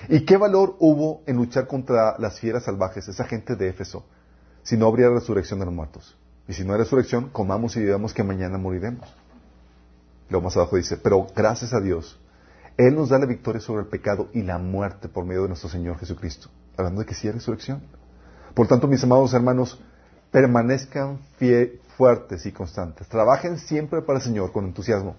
¿Y 0.09 0.24
qué 0.24 0.37
valor 0.37 0.76
hubo 0.80 1.22
en 1.26 1.37
luchar 1.37 1.66
contra 1.66 2.16
las 2.18 2.39
fieras 2.39 2.64
salvajes, 2.64 3.09
esa 3.09 3.24
gente 3.24 3.57
de 3.57 3.68
Éfeso, 3.68 4.05
si 4.62 4.76
no 4.76 4.87
habría 4.87 5.09
resurrección 5.09 5.61
de 5.61 5.66
los 5.66 5.74
muertos? 5.74 6.16
Y 6.47 6.53
si 6.53 6.64
no 6.64 6.72
hay 6.72 6.78
resurrección, 6.78 7.30
comamos 7.30 7.76
y 7.76 7.80
vivamos 7.80 8.12
que 8.12 8.22
mañana 8.22 8.59
moriremos. 8.59 9.09
Luego 10.28 10.45
más 10.45 10.57
abajo 10.57 10.76
dice, 10.76 10.97
pero 10.97 11.26
gracias 11.34 11.72
a 11.72 11.80
Dios, 11.80 12.18
Él 12.76 12.95
nos 12.95 13.09
da 13.09 13.18
la 13.18 13.26
victoria 13.26 13.61
sobre 13.61 13.82
el 13.82 13.88
pecado 13.88 14.28
y 14.32 14.42
la 14.42 14.59
muerte 14.59 15.09
por 15.09 15.24
medio 15.24 15.42
de 15.42 15.49
nuestro 15.49 15.68
Señor 15.68 15.99
Jesucristo. 15.99 16.49
Hablando 16.76 17.01
de 17.01 17.07
que 17.07 17.14
sí 17.14 17.28
hay 17.28 17.34
resurrección. 17.34 17.82
Por 18.55 18.66
tanto, 18.66 18.86
mis 18.86 19.03
amados 19.05 19.32
hermanos, 19.32 19.80
permanezcan 20.30 21.18
fuertes 21.97 22.47
y 22.47 22.53
constantes. 22.53 23.09
Trabajen 23.09 23.59
siempre 23.59 24.03
para 24.03 24.18
el 24.18 24.24
Señor 24.24 24.53
con 24.53 24.64
entusiasmo. 24.64 25.16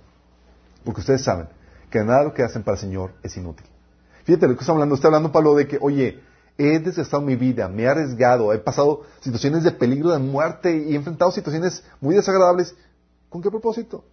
Porque 0.83 1.01
ustedes 1.01 1.23
saben 1.23 1.47
que 1.89 2.03
nada 2.03 2.19
de 2.19 2.25
lo 2.25 2.33
que 2.33 2.43
hacen 2.43 2.63
para 2.63 2.75
el 2.75 2.81
Señor 2.81 3.11
es 3.23 3.35
inútil. 3.37 3.65
Fíjate 4.25 4.47
lo 4.47 4.55
que 4.55 4.61
está 4.61 4.71
hablando. 4.71 4.95
Está 4.95 5.07
hablando 5.07 5.31
Pablo 5.31 5.55
de 5.55 5.67
que, 5.67 5.77
oye, 5.79 6.19
he 6.57 6.79
desgastado 6.79 7.21
mi 7.21 7.35
vida, 7.35 7.67
me 7.67 7.83
he 7.83 7.87
arriesgado, 7.87 8.53
he 8.53 8.59
pasado 8.59 9.03
situaciones 9.19 9.63
de 9.63 9.71
peligro 9.71 10.11
de 10.11 10.19
muerte 10.19 10.75
y 10.77 10.93
he 10.93 10.95
enfrentado 10.95 11.31
situaciones 11.31 11.83
muy 11.99 12.15
desagradables. 12.15 12.75
¿Con 13.29 13.41
qué 13.41 13.49
propósito? 13.49 14.05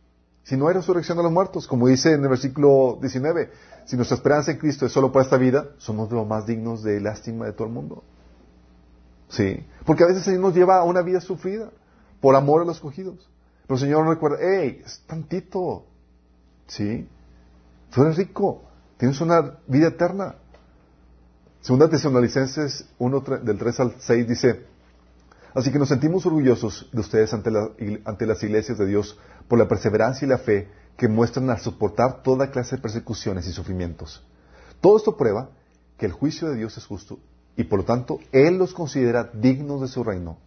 Si 0.43 0.57
no 0.57 0.66
hay 0.66 0.74
resurrección 0.74 1.16
de 1.18 1.22
los 1.22 1.32
muertos, 1.32 1.68
como 1.68 1.86
dice 1.86 2.12
en 2.12 2.22
el 2.22 2.28
versículo 2.28 2.99
19, 3.01 3.51
si 3.84 3.97
nuestra 3.97 4.16
esperanza 4.16 4.51
en 4.51 4.59
Cristo 4.59 4.86
es 4.86 4.93
solo 4.93 5.12
para 5.12 5.24
esta 5.24 5.36
vida, 5.36 5.68
somos 5.78 6.11
los 6.11 6.26
más 6.26 6.47
dignos 6.47 6.82
de 6.82 7.01
lástima 7.01 7.47
de 7.47 7.53
todo 7.53 7.68
el 7.68 7.72
mundo. 7.72 8.03
Sí, 9.28 9.64
porque 9.86 10.05
a 10.05 10.09
veces 10.09 10.22
el 10.22 10.24
Señor 10.24 10.40
nos 10.40 10.55
lleva 10.55 10.78
a 10.78 10.82
una 10.82 11.03
vida 11.03 11.20
sufrida 11.20 11.70
por 12.20 12.34
amor 12.34 12.62
a 12.62 12.64
los 12.64 12.76
escogidos. 12.76 13.30
Pero 13.62 13.74
el 13.76 13.80
Señor 13.80 14.05
nos 14.05 14.14
recuerda, 14.14 14.38
hey, 14.40 14.82
es 14.84 15.01
tantito. 15.07 15.86
Sí, 16.66 17.09
tú 17.95 18.03
eres 18.03 18.16
rico, 18.16 18.64
tienes 18.99 19.20
una 19.20 19.59
vida 19.66 19.88
eterna. 19.88 20.36
Segunda 21.62 21.88
Tesalonicenses 21.88 22.86
1 22.98 23.20
del 23.44 23.56
3 23.56 23.80
al 23.80 23.94
6 23.96 24.28
dice, 24.28 24.66
Así 25.54 25.70
que 25.70 25.78
nos 25.78 25.90
sentimos 25.90 26.26
orgullosos 26.26 26.88
de 26.92 27.00
ustedes 27.00 27.32
ante, 27.32 27.50
ante, 28.04 28.26
las 28.26 28.42
iglesias 28.42 28.78
de 28.78 28.86
Dios 28.86 29.16
por 29.46 29.60
la 29.60 29.68
perseverancia 29.68 30.26
y 30.26 30.28
la 30.28 30.38
fe 30.38 30.68
que 30.96 31.06
muestran 31.06 31.50
al 31.50 31.60
soportar 31.60 32.24
toda 32.24 32.50
clase 32.50 32.76
de 32.76 32.82
persecuciones 32.82 33.46
y 33.46 33.52
sufrimientos. 33.52 34.26
Todo 34.80 34.96
esto 34.96 35.16
prueba 35.16 35.50
que 35.98 36.06
el 36.06 36.12
juicio 36.12 36.48
de 36.48 36.56
Dios 36.56 36.76
es 36.78 36.84
justo 36.84 37.20
y 37.56 37.62
por 37.62 37.80
lo 37.80 37.84
tanto 37.84 38.18
Él 38.32 38.58
los 38.58 38.74
considera 38.74 39.30
dignos 39.32 39.82
de 39.82 39.88
su 39.88 40.02
reino 40.02 40.38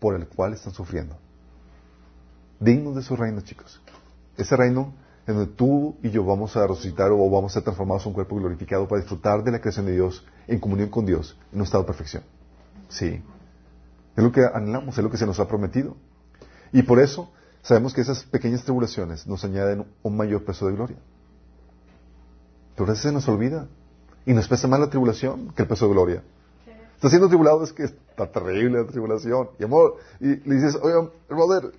por 0.00 0.16
el 0.16 0.26
cual 0.26 0.54
están 0.54 0.72
sufriendo. 0.72 1.16
Dignos 2.58 2.96
de 2.96 3.02
su 3.02 3.14
reino, 3.14 3.42
chicos. 3.42 3.80
Ese 4.36 4.56
reino 4.56 4.92
en 5.26 5.34
donde 5.34 5.52
tú 5.52 5.96
y 6.02 6.10
yo 6.10 6.24
vamos 6.24 6.56
a 6.56 6.66
resucitar 6.66 7.10
o 7.10 7.30
vamos 7.30 7.52
a 7.52 7.54
ser 7.54 7.62
transformados 7.62 8.02
en 8.04 8.08
un 8.08 8.14
cuerpo 8.14 8.36
glorificado 8.36 8.86
para 8.86 9.00
disfrutar 9.00 9.42
de 9.42 9.52
la 9.52 9.60
creación 9.60 9.86
de 9.86 9.92
Dios 9.92 10.24
en 10.46 10.60
comunión 10.60 10.90
con 10.90 11.06
Dios 11.06 11.38
en 11.52 11.60
un 11.60 11.64
estado 11.64 11.84
de 11.84 11.86
perfección. 11.86 12.22
Sí. 12.88 13.22
Es 14.16 14.22
lo 14.22 14.30
que 14.30 14.44
anhelamos, 14.44 14.96
es 14.96 15.02
lo 15.02 15.10
que 15.10 15.16
se 15.16 15.26
nos 15.26 15.40
ha 15.40 15.48
prometido. 15.48 15.96
Y 16.72 16.82
por 16.82 16.98
eso 16.98 17.30
sabemos 17.62 17.94
que 17.94 18.02
esas 18.02 18.24
pequeñas 18.24 18.62
tribulaciones 18.64 19.26
nos 19.26 19.44
añaden 19.44 19.86
un 20.02 20.16
mayor 20.16 20.44
peso 20.44 20.66
de 20.66 20.74
gloria. 20.74 20.96
Pero 22.74 22.86
a 22.86 22.90
veces 22.90 23.04
se 23.04 23.12
nos 23.12 23.26
olvida. 23.28 23.68
Y 24.26 24.32
nos 24.32 24.48
pesa 24.48 24.68
más 24.68 24.80
la 24.80 24.88
tribulación 24.88 25.52
que 25.54 25.62
el 25.62 25.68
peso 25.68 25.86
de 25.86 25.92
gloria. 25.92 26.22
Estás 26.94 27.10
siendo 27.10 27.28
tribulado, 27.28 27.62
es 27.62 27.72
que 27.72 27.84
está 27.84 28.30
terrible 28.30 28.82
la 28.82 28.86
tribulación. 28.86 29.50
Y 29.58 29.64
amor, 29.64 29.96
y 30.20 30.36
le 30.48 30.54
dices, 30.54 30.78
oye, 30.80 31.10
brother, 31.28 31.72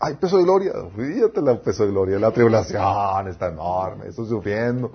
hay 0.00 0.14
peso 0.14 0.38
de 0.38 0.44
gloria. 0.44 0.72
Fíjate 0.96 1.40
el 1.40 1.58
peso 1.60 1.84
de 1.84 1.90
gloria. 1.90 2.18
La 2.18 2.30
tribulación 2.30 3.28
está 3.28 3.48
enorme, 3.48 4.08
estoy 4.08 4.28
sufriendo. 4.28 4.92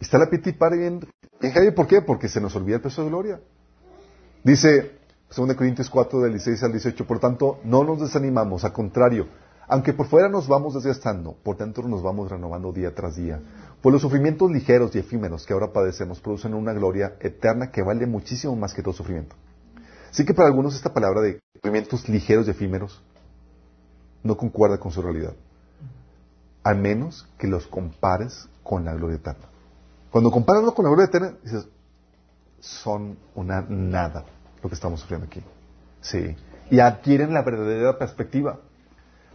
Está 0.00 0.18
la 0.18 0.28
piti 0.28 0.52
pare 0.52 0.76
bien, 0.76 1.00
bien 1.40 1.74
¿Por 1.74 1.86
qué? 1.86 2.02
Porque 2.02 2.28
se 2.28 2.40
nos 2.40 2.54
olvida 2.56 2.76
el 2.76 2.82
peso 2.82 3.02
de 3.02 3.08
gloria. 3.08 3.40
Dice 4.42 4.98
2 5.34 5.54
Corintios 5.54 5.88
4, 5.88 6.20
del 6.20 6.32
16 6.32 6.62
al 6.64 6.72
18. 6.72 7.06
Por 7.06 7.18
tanto, 7.18 7.58
no 7.64 7.82
nos 7.82 8.00
desanimamos, 8.00 8.64
al 8.64 8.72
contrario, 8.72 9.26
aunque 9.66 9.94
por 9.94 10.06
fuera 10.06 10.28
nos 10.28 10.46
vamos 10.46 10.74
desgastando, 10.74 11.34
por 11.42 11.56
dentro 11.56 11.88
nos 11.88 12.02
vamos 12.02 12.30
renovando 12.30 12.72
día 12.72 12.94
tras 12.94 13.16
día. 13.16 13.40
Pues 13.80 13.92
los 13.94 14.02
sufrimientos 14.02 14.50
ligeros 14.50 14.94
y 14.94 14.98
efímeros 14.98 15.46
que 15.46 15.54
ahora 15.54 15.72
padecemos 15.72 16.20
producen 16.20 16.52
una 16.52 16.74
gloria 16.74 17.16
eterna 17.20 17.70
que 17.70 17.82
vale 17.82 18.06
muchísimo 18.06 18.54
más 18.54 18.74
que 18.74 18.82
todo 18.82 18.92
sufrimiento. 18.92 19.34
Así 20.10 20.24
que 20.24 20.34
para 20.34 20.48
algunos 20.48 20.74
esta 20.74 20.92
palabra 20.92 21.22
de 21.22 21.40
sufrimientos 21.54 22.08
ligeros 22.08 22.46
y 22.46 22.50
efímeros 22.50 23.02
no 24.24 24.36
concuerda 24.36 24.78
con 24.78 24.90
su 24.90 25.00
realidad. 25.00 25.34
Al 26.64 26.78
menos 26.78 27.28
que 27.38 27.46
los 27.46 27.68
compares 27.68 28.48
con 28.64 28.84
la 28.84 28.94
gloria 28.94 29.16
eterna. 29.16 29.46
Cuando 30.10 30.30
comparas 30.32 30.64
con 30.72 30.84
la 30.84 30.90
gloria 30.90 31.06
eterna, 31.06 31.34
dices, 31.42 31.68
son 32.60 33.18
una 33.34 33.60
nada 33.68 34.24
lo 34.62 34.68
que 34.68 34.74
estamos 34.74 35.00
sufriendo 35.00 35.26
aquí. 35.26 35.42
Sí. 36.00 36.34
Y 36.70 36.80
adquieren 36.80 37.34
la 37.34 37.42
verdadera 37.42 37.98
perspectiva. 37.98 38.58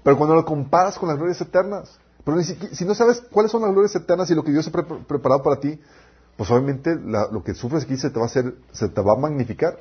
Pero 0.04 0.18
cuando 0.18 0.36
lo 0.36 0.44
comparas 0.44 0.98
con 0.98 1.08
las 1.08 1.18
glorias 1.18 1.40
eternas, 1.40 2.00
pero 2.26 2.42
si, 2.42 2.86
no 2.86 2.96
sabes 2.96 3.22
cuáles 3.32 3.52
son 3.52 3.62
las 3.62 3.72
glorias 3.72 3.96
eternas 3.96 4.30
y 4.32 4.36
lo 4.36 4.44
que 4.44 4.52
Dios 4.52 4.68
ha 4.68 4.72
preparado 4.72 5.44
para 5.44 5.60
ti, 5.60 5.80
pues 6.36 6.50
obviamente 6.50 6.96
lo 6.96 7.44
que 7.44 7.54
sufres 7.54 7.84
aquí 7.84 7.98
se 7.98 8.10
te 8.10 8.18
va 8.18 8.26
a 8.26 8.28
hacer, 8.28 8.56
se 8.72 8.90
te 8.90 9.02
va 9.02 9.14
a 9.14 9.18
magnificar. 9.18 9.80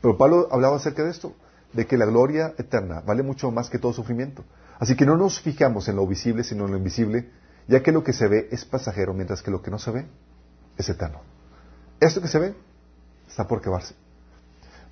Pero 0.00 0.16
Pablo 0.16 0.48
hablaba 0.50 0.76
acerca 0.76 1.04
de 1.04 1.10
esto, 1.10 1.34
de 1.72 1.86
que 1.86 1.96
la 1.96 2.06
gloria 2.06 2.54
eterna 2.58 3.00
vale 3.00 3.22
mucho 3.22 3.50
más 3.50 3.68
que 3.70 3.78
todo 3.78 3.92
sufrimiento. 3.92 4.44
Así 4.78 4.96
que 4.96 5.04
no 5.04 5.16
nos 5.16 5.40
fijamos 5.40 5.88
en 5.88 5.96
lo 5.96 6.06
visible, 6.06 6.44
sino 6.44 6.64
en 6.64 6.72
lo 6.72 6.78
invisible, 6.78 7.30
ya 7.66 7.82
que 7.82 7.92
lo 7.92 8.02
que 8.04 8.12
se 8.12 8.28
ve 8.28 8.48
es 8.50 8.64
pasajero, 8.64 9.12
mientras 9.12 9.42
que 9.42 9.50
lo 9.50 9.60
que 9.60 9.70
no 9.70 9.78
se 9.78 9.90
ve 9.90 10.06
es 10.76 10.88
eterno. 10.88 11.20
Esto 12.00 12.22
que 12.22 12.28
se 12.28 12.38
ve 12.38 12.54
está 13.28 13.46
por 13.46 13.58
acabarse. 13.58 13.94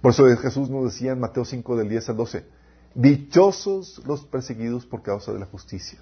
Por 0.01 0.11
eso 0.11 0.24
Jesús 0.37 0.68
nos 0.68 0.93
decía 0.93 1.12
en 1.12 1.20
Mateo 1.20 1.45
5 1.45 1.77
del 1.77 1.89
10 1.89 2.11
al 2.11 2.16
12, 2.16 2.45
dichosos 2.95 4.03
los 4.07 4.24
perseguidos 4.24 4.85
por 4.85 5.03
causa 5.03 5.33
de 5.33 5.39
la 5.39 5.47
justicia. 5.47 5.99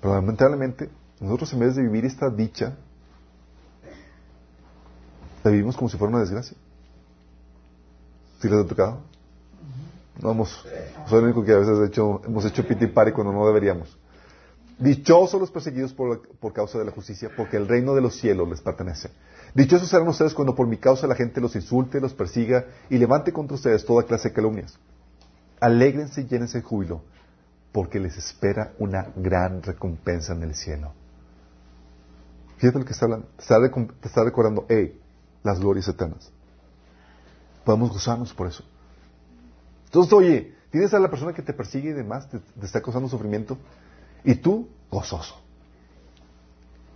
Pero 0.00 0.14
lamentablemente, 0.14 0.90
nosotros 1.20 1.52
en 1.52 1.60
vez 1.60 1.76
de 1.76 1.82
vivir 1.82 2.04
esta 2.04 2.28
dicha, 2.28 2.76
la 5.42 5.50
vivimos 5.50 5.76
como 5.76 5.88
si 5.88 5.96
fuera 5.96 6.10
una 6.10 6.20
desgracia. 6.20 6.56
¿Sí 8.46 8.52
les 8.52 8.64
ha 8.64 8.68
tocado? 8.68 9.00
No 10.22 10.30
hemos, 10.30 10.64
soy 11.08 11.18
el 11.18 11.24
único 11.24 11.44
que 11.44 11.52
a 11.52 11.58
veces 11.58 11.98
hemos 11.98 12.44
hecho 12.44 12.64
piti 12.64 12.86
pari 12.86 13.10
cuando 13.10 13.32
no 13.32 13.44
deberíamos. 13.44 13.98
Dichosos 14.78 15.40
los 15.40 15.50
perseguidos 15.50 15.92
por, 15.92 16.28
por, 16.38 16.52
causa 16.52 16.78
de 16.78 16.84
la 16.84 16.92
justicia, 16.92 17.28
porque 17.36 17.56
el 17.56 17.66
reino 17.66 17.94
de 17.96 18.02
los 18.02 18.14
cielos 18.14 18.48
les 18.48 18.60
pertenece. 18.60 19.10
Dichosos 19.52 19.88
serán 19.88 20.06
ustedes 20.06 20.32
cuando 20.32 20.54
por 20.54 20.68
mi 20.68 20.76
causa 20.76 21.08
la 21.08 21.16
gente 21.16 21.40
los 21.40 21.56
insulte, 21.56 22.00
los 22.00 22.14
persiga 22.14 22.66
y 22.88 22.98
levante 22.98 23.32
contra 23.32 23.56
ustedes 23.56 23.84
toda 23.84 24.04
clase 24.04 24.28
de 24.28 24.34
calumnias. 24.34 24.78
Alégrense 25.58 26.20
y 26.20 26.26
llénense 26.26 26.58
de 26.58 26.64
júbilo, 26.64 27.02
porque 27.72 27.98
les 27.98 28.16
espera 28.16 28.74
una 28.78 29.08
gran 29.16 29.60
recompensa 29.60 30.34
en 30.34 30.44
el 30.44 30.54
cielo. 30.54 30.92
Fíjate 32.58 32.78
lo 32.78 32.84
que 32.84 32.92
está 32.92 33.06
hablando. 33.06 33.26
Te 34.00 34.06
está, 34.06 34.22
recordando, 34.22 34.66
hey, 34.68 35.00
las 35.42 35.58
glorias 35.58 35.88
eternas. 35.88 36.30
Podemos 37.66 37.90
gozarnos 37.90 38.32
por 38.32 38.46
eso. 38.46 38.62
Entonces, 39.86 40.12
oye, 40.12 40.54
tienes 40.70 40.94
a 40.94 41.00
la 41.00 41.10
persona 41.10 41.32
que 41.32 41.42
te 41.42 41.52
persigue 41.52 41.90
y 41.90 41.94
demás, 41.94 42.30
te, 42.30 42.38
está 42.62 42.80
causando 42.80 43.08
sufrimiento, 43.08 43.58
y 44.22 44.36
tú, 44.36 44.68
gozoso. 44.88 45.34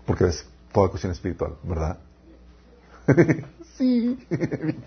Porque 0.06 0.22
ves 0.22 0.46
toda 0.72 0.88
cuestión 0.88 1.10
espiritual, 1.10 1.56
¿verdad? 1.64 1.98
sí. 3.76 4.16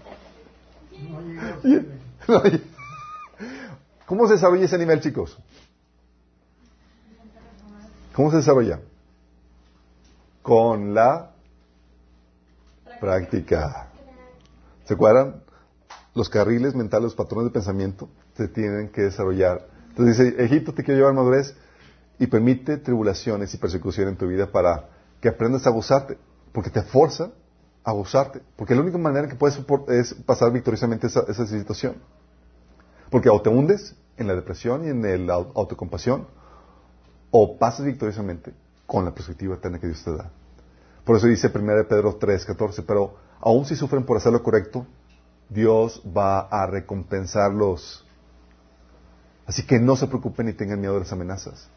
¿Cómo 4.06 4.28
se 4.28 4.36
desarrolla 4.36 4.64
ese 4.64 4.78
nivel, 4.78 5.02
chicos? 5.02 5.38
¿Cómo 8.14 8.32
se 8.32 8.38
desarrolla? 8.38 8.80
Con 10.42 10.94
la 10.94 11.32
práctica. 13.02 13.90
¿Se 14.86 14.94
acuerdan? 14.94 15.43
Los 16.16 16.30
carriles 16.30 16.76
mentales, 16.76 17.04
los 17.04 17.16
patrones 17.16 17.46
de 17.46 17.54
pensamiento 17.54 18.10
se 18.36 18.48
tienen 18.48 18.90
que 18.90 19.02
desarrollar. 19.02 19.68
Entonces 19.90 20.18
dice, 20.18 20.44
Egipto 20.44 20.74
te 20.74 20.84
quiero 20.84 21.00
llevar 21.00 21.14
madurez 21.14 21.56
y 22.20 22.28
permite 22.28 22.78
tribulaciones 22.78 23.54
y 23.54 23.58
persecución 23.58 24.10
en 24.10 24.18
tu 24.18 24.28
vida 24.28 24.52
para 24.52 24.90
que 25.20 25.30
aprendas 25.30 25.66
a 25.66 25.72
gozarte, 25.72 26.18
porque 26.52 26.70
te 26.70 26.84
forza 26.84 27.32
a 27.84 27.92
gozarte, 27.92 28.42
porque 28.56 28.76
la 28.76 28.82
única 28.82 28.98
manera 28.98 29.28
que 29.28 29.36
puedes 29.36 29.60
es 29.90 30.14
pasar 30.14 30.52
victoriosamente 30.52 31.08
esa, 31.08 31.48
situación. 31.48 31.96
Porque 33.10 33.30
o 33.30 33.42
te 33.42 33.50
hundes 33.50 33.96
en 34.18 34.28
la 34.28 34.36
depresión 34.36 34.86
y 34.86 34.90
en 34.90 35.28
la 35.28 35.34
autocompasión, 35.34 36.28
o 37.32 37.58
pasas 37.58 37.86
victoriosamente 37.86 38.54
con 38.86 39.06
la 39.06 39.14
perspectiva 39.14 39.56
eterna 39.56 39.80
que 39.80 39.88
Dios 39.88 40.04
te 40.04 40.16
da. 40.16 40.32
Por 41.04 41.18
eso 41.18 41.28
dice 41.28 41.52
1 41.54 41.88
Pedro 41.88 42.16
3, 42.16 42.46
14, 42.46 42.84
pero 42.84 43.16
aun 43.42 43.66
si 43.66 43.76
sufren 43.76 44.06
por 44.06 44.18
hacer 44.18 44.32
lo 44.32 44.44
correcto, 44.44 44.86
Dios 45.50 46.02
va 46.06 46.42
a 46.42 46.66
recompensarlos. 46.66 48.06
Así 49.46 49.66
que 49.66 49.80
no 49.80 49.96
se 49.96 50.08
preocupen 50.08 50.46
ni 50.46 50.54
tengan 50.54 50.80
miedo 50.80 50.94
de 50.94 51.02
las 51.02 51.12
amenazas. 51.12 51.70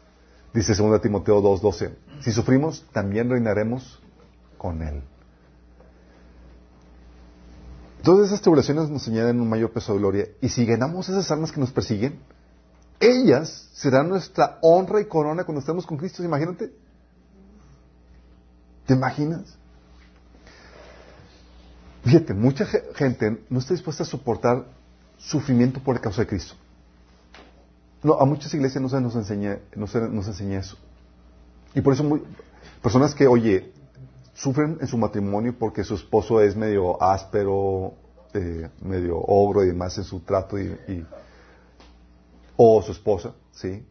Dice 0.53 0.73
2 0.73 1.01
Timoteo 1.01 1.41
2, 1.41 1.61
12, 1.61 1.95
si 2.21 2.31
sufrimos, 2.31 2.85
también 2.93 3.29
reinaremos 3.29 4.01
con 4.57 4.81
Él. 4.81 5.03
Todas 8.01 8.27
esas 8.27 8.41
tribulaciones 8.41 8.89
nos 8.89 9.07
añaden 9.07 9.41
un 9.41 9.49
mayor 9.49 9.71
peso 9.71 9.93
de 9.93 9.99
gloria. 9.99 10.27
Y 10.41 10.49
si 10.49 10.65
ganamos 10.65 11.09
esas 11.09 11.29
armas 11.29 11.51
que 11.51 11.59
nos 11.59 11.71
persiguen, 11.71 12.19
ellas 12.99 13.69
serán 13.73 14.09
nuestra 14.09 14.59
honra 14.61 15.01
y 15.01 15.05
corona 15.05 15.43
cuando 15.43 15.59
estemos 15.59 15.85
con 15.85 15.97
Cristo. 15.97 16.23
Imagínate. 16.23 16.71
¿Te 18.85 18.93
imaginas? 18.93 19.57
Fíjate, 22.07 22.33
mucha 22.33 22.65
gente 22.95 23.43
no 23.49 23.59
está 23.59 23.73
dispuesta 23.73 24.03
a 24.03 24.05
soportar 24.05 24.63
sufrimiento 25.17 25.81
por 25.81 25.95
la 25.95 26.01
causa 26.01 26.21
de 26.21 26.27
Cristo. 26.27 26.55
No, 28.01 28.13
a 28.13 28.25
muchas 28.25 28.53
iglesias 28.53 28.81
no 28.81 28.87
se 28.87 29.01
nos 29.01 29.13
enseña, 29.17 29.59
no 29.75 29.87
se 29.87 29.99
nos 29.99 30.25
enseña 30.25 30.59
eso. 30.59 30.77
Y 31.75 31.81
por 31.81 31.93
eso 31.93 32.21
personas 32.81 33.13
que, 33.13 33.27
oye, 33.27 33.73
sufren 34.33 34.77
en 34.79 34.87
su 34.87 34.97
matrimonio 34.97 35.53
porque 35.59 35.83
su 35.83 35.95
esposo 35.95 36.39
es 36.39 36.55
medio 36.55 37.01
áspero, 37.03 37.95
eh, 38.33 38.69
medio 38.79 39.17
ogro 39.17 39.65
y 39.65 39.67
demás 39.67 39.97
en 39.97 40.05
su 40.05 40.21
trato 40.21 40.57
y, 40.57 41.05
o 42.55 42.81
su 42.83 42.93
esposa, 42.93 43.33
¿sí? 43.51 43.85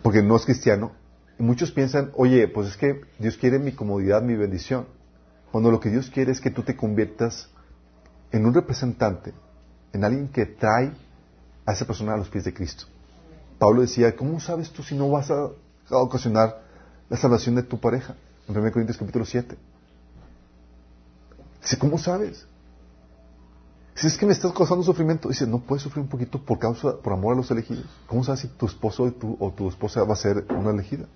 Porque 0.00 0.22
no 0.22 0.36
es 0.36 0.44
cristiano. 0.44 0.92
Muchos 1.38 1.72
piensan, 1.72 2.12
oye, 2.14 2.46
pues 2.46 2.68
es 2.68 2.76
que 2.76 3.00
Dios 3.18 3.36
quiere 3.36 3.58
mi 3.58 3.72
comodidad, 3.72 4.22
mi 4.22 4.36
bendición. 4.36 4.96
Cuando 5.50 5.70
lo 5.70 5.80
que 5.80 5.90
Dios 5.90 6.10
quiere 6.10 6.32
es 6.32 6.40
que 6.40 6.50
tú 6.50 6.62
te 6.62 6.76
conviertas 6.76 7.48
en 8.30 8.44
un 8.44 8.54
representante, 8.54 9.32
en 9.92 10.04
alguien 10.04 10.28
que 10.28 10.46
trae 10.46 10.92
a 11.64 11.72
esa 11.72 11.86
persona 11.86 12.14
a 12.14 12.16
los 12.16 12.28
pies 12.28 12.44
de 12.44 12.52
Cristo. 12.52 12.84
Pablo 13.58 13.80
decía, 13.80 14.14
¿cómo 14.14 14.38
sabes 14.40 14.70
tú 14.70 14.82
si 14.82 14.94
no 14.94 15.10
vas 15.10 15.30
a, 15.30 15.50
ocasionar 15.90 16.62
la 17.08 17.16
salvación 17.16 17.54
de 17.54 17.62
tu 17.62 17.80
pareja? 17.80 18.14
En 18.46 18.56
1 18.56 18.72
Corintios 18.72 18.98
capítulo 18.98 19.24
7. 19.24 19.56
Dice, 21.62 21.78
¿cómo 21.78 21.98
sabes? 21.98 22.46
Si 23.94 24.06
es 24.06 24.16
que 24.16 24.26
me 24.26 24.32
estás 24.32 24.52
causando 24.52 24.84
sufrimiento, 24.84 25.28
dice, 25.28 25.46
no 25.46 25.58
puedes 25.58 25.82
sufrir 25.82 26.02
un 26.02 26.08
poquito 26.08 26.40
por 26.40 26.58
causa, 26.58 26.98
por 26.98 27.12
amor 27.12 27.34
a 27.34 27.36
los 27.36 27.50
elegidos. 27.50 27.86
¿Cómo 28.06 28.22
sabes 28.22 28.40
si 28.40 28.48
tu 28.48 28.66
esposo 28.66 29.02
o 29.02 29.12
tu, 29.12 29.36
o 29.40 29.50
tu 29.50 29.68
esposa 29.68 30.04
va 30.04 30.12
a 30.12 30.16
ser 30.16 30.46
una 30.50 30.70
elegida? 30.70 31.06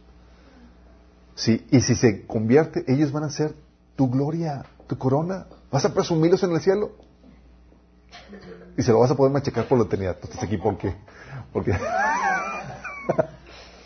Sí, 1.34 1.64
y 1.70 1.80
si 1.80 1.94
se 1.94 2.26
convierte, 2.26 2.84
ellos 2.88 3.12
van 3.12 3.24
a 3.24 3.30
ser 3.30 3.54
tu 3.96 4.08
gloria, 4.08 4.64
tu 4.86 4.98
corona. 4.98 5.46
Vas 5.70 5.84
a 5.84 5.94
presumirlos 5.94 6.42
en 6.42 6.52
el 6.52 6.60
cielo. 6.60 6.92
Y 8.76 8.82
se 8.82 8.92
lo 8.92 9.00
vas 9.00 9.10
a 9.10 9.16
poder 9.16 9.32
machacar 9.32 9.68
por 9.68 9.78
la 9.78 9.84
eternidad. 9.84 10.18
Tú 10.18 10.28
estás 10.28 10.42
aquí 10.42 10.56
porque. 10.56 10.94
porque 11.52 11.72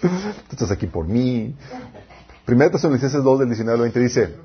Tú 0.00 0.52
estás 0.52 0.70
aquí 0.70 0.86
por 0.86 1.07
mí. 1.07 1.54
Primera 2.44 2.70
Tesalonicenses 2.70 3.22
2 3.22 3.38
del 3.40 3.48
19 3.48 3.74
al 3.74 3.82
20 3.82 4.00
dice. 4.00 4.36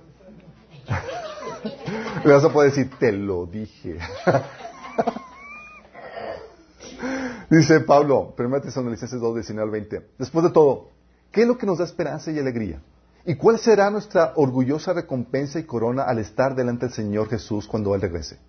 Le 2.25 2.33
vas 2.33 2.43
a 2.43 2.51
poder 2.51 2.71
decir, 2.71 2.89
te 2.99 3.11
lo 3.11 3.45
dije. 3.45 3.97
dice 7.49 7.79
Pablo, 7.81 8.33
Primera 8.35 8.61
Tesalonicenses 8.61 9.19
2 9.19 9.35
del 9.35 9.43
19 9.43 9.63
al 9.63 9.71
20. 9.71 10.09
Después 10.17 10.45
de 10.45 10.51
todo, 10.51 10.89
¿qué 11.31 11.41
es 11.41 11.47
lo 11.47 11.57
que 11.57 11.65
nos 11.65 11.77
da 11.77 11.85
esperanza 11.85 12.31
y 12.31 12.39
alegría? 12.39 12.81
¿Y 13.25 13.35
cuál 13.35 13.59
será 13.59 13.89
nuestra 13.89 14.33
orgullosa 14.35 14.93
recompensa 14.93 15.59
y 15.59 15.63
corona 15.63 16.03
al 16.03 16.19
estar 16.19 16.55
delante 16.55 16.87
del 16.87 16.95
Señor 16.95 17.29
Jesús 17.29 17.67
cuando 17.67 17.93
Él 17.93 18.01
regrese? 18.01 18.39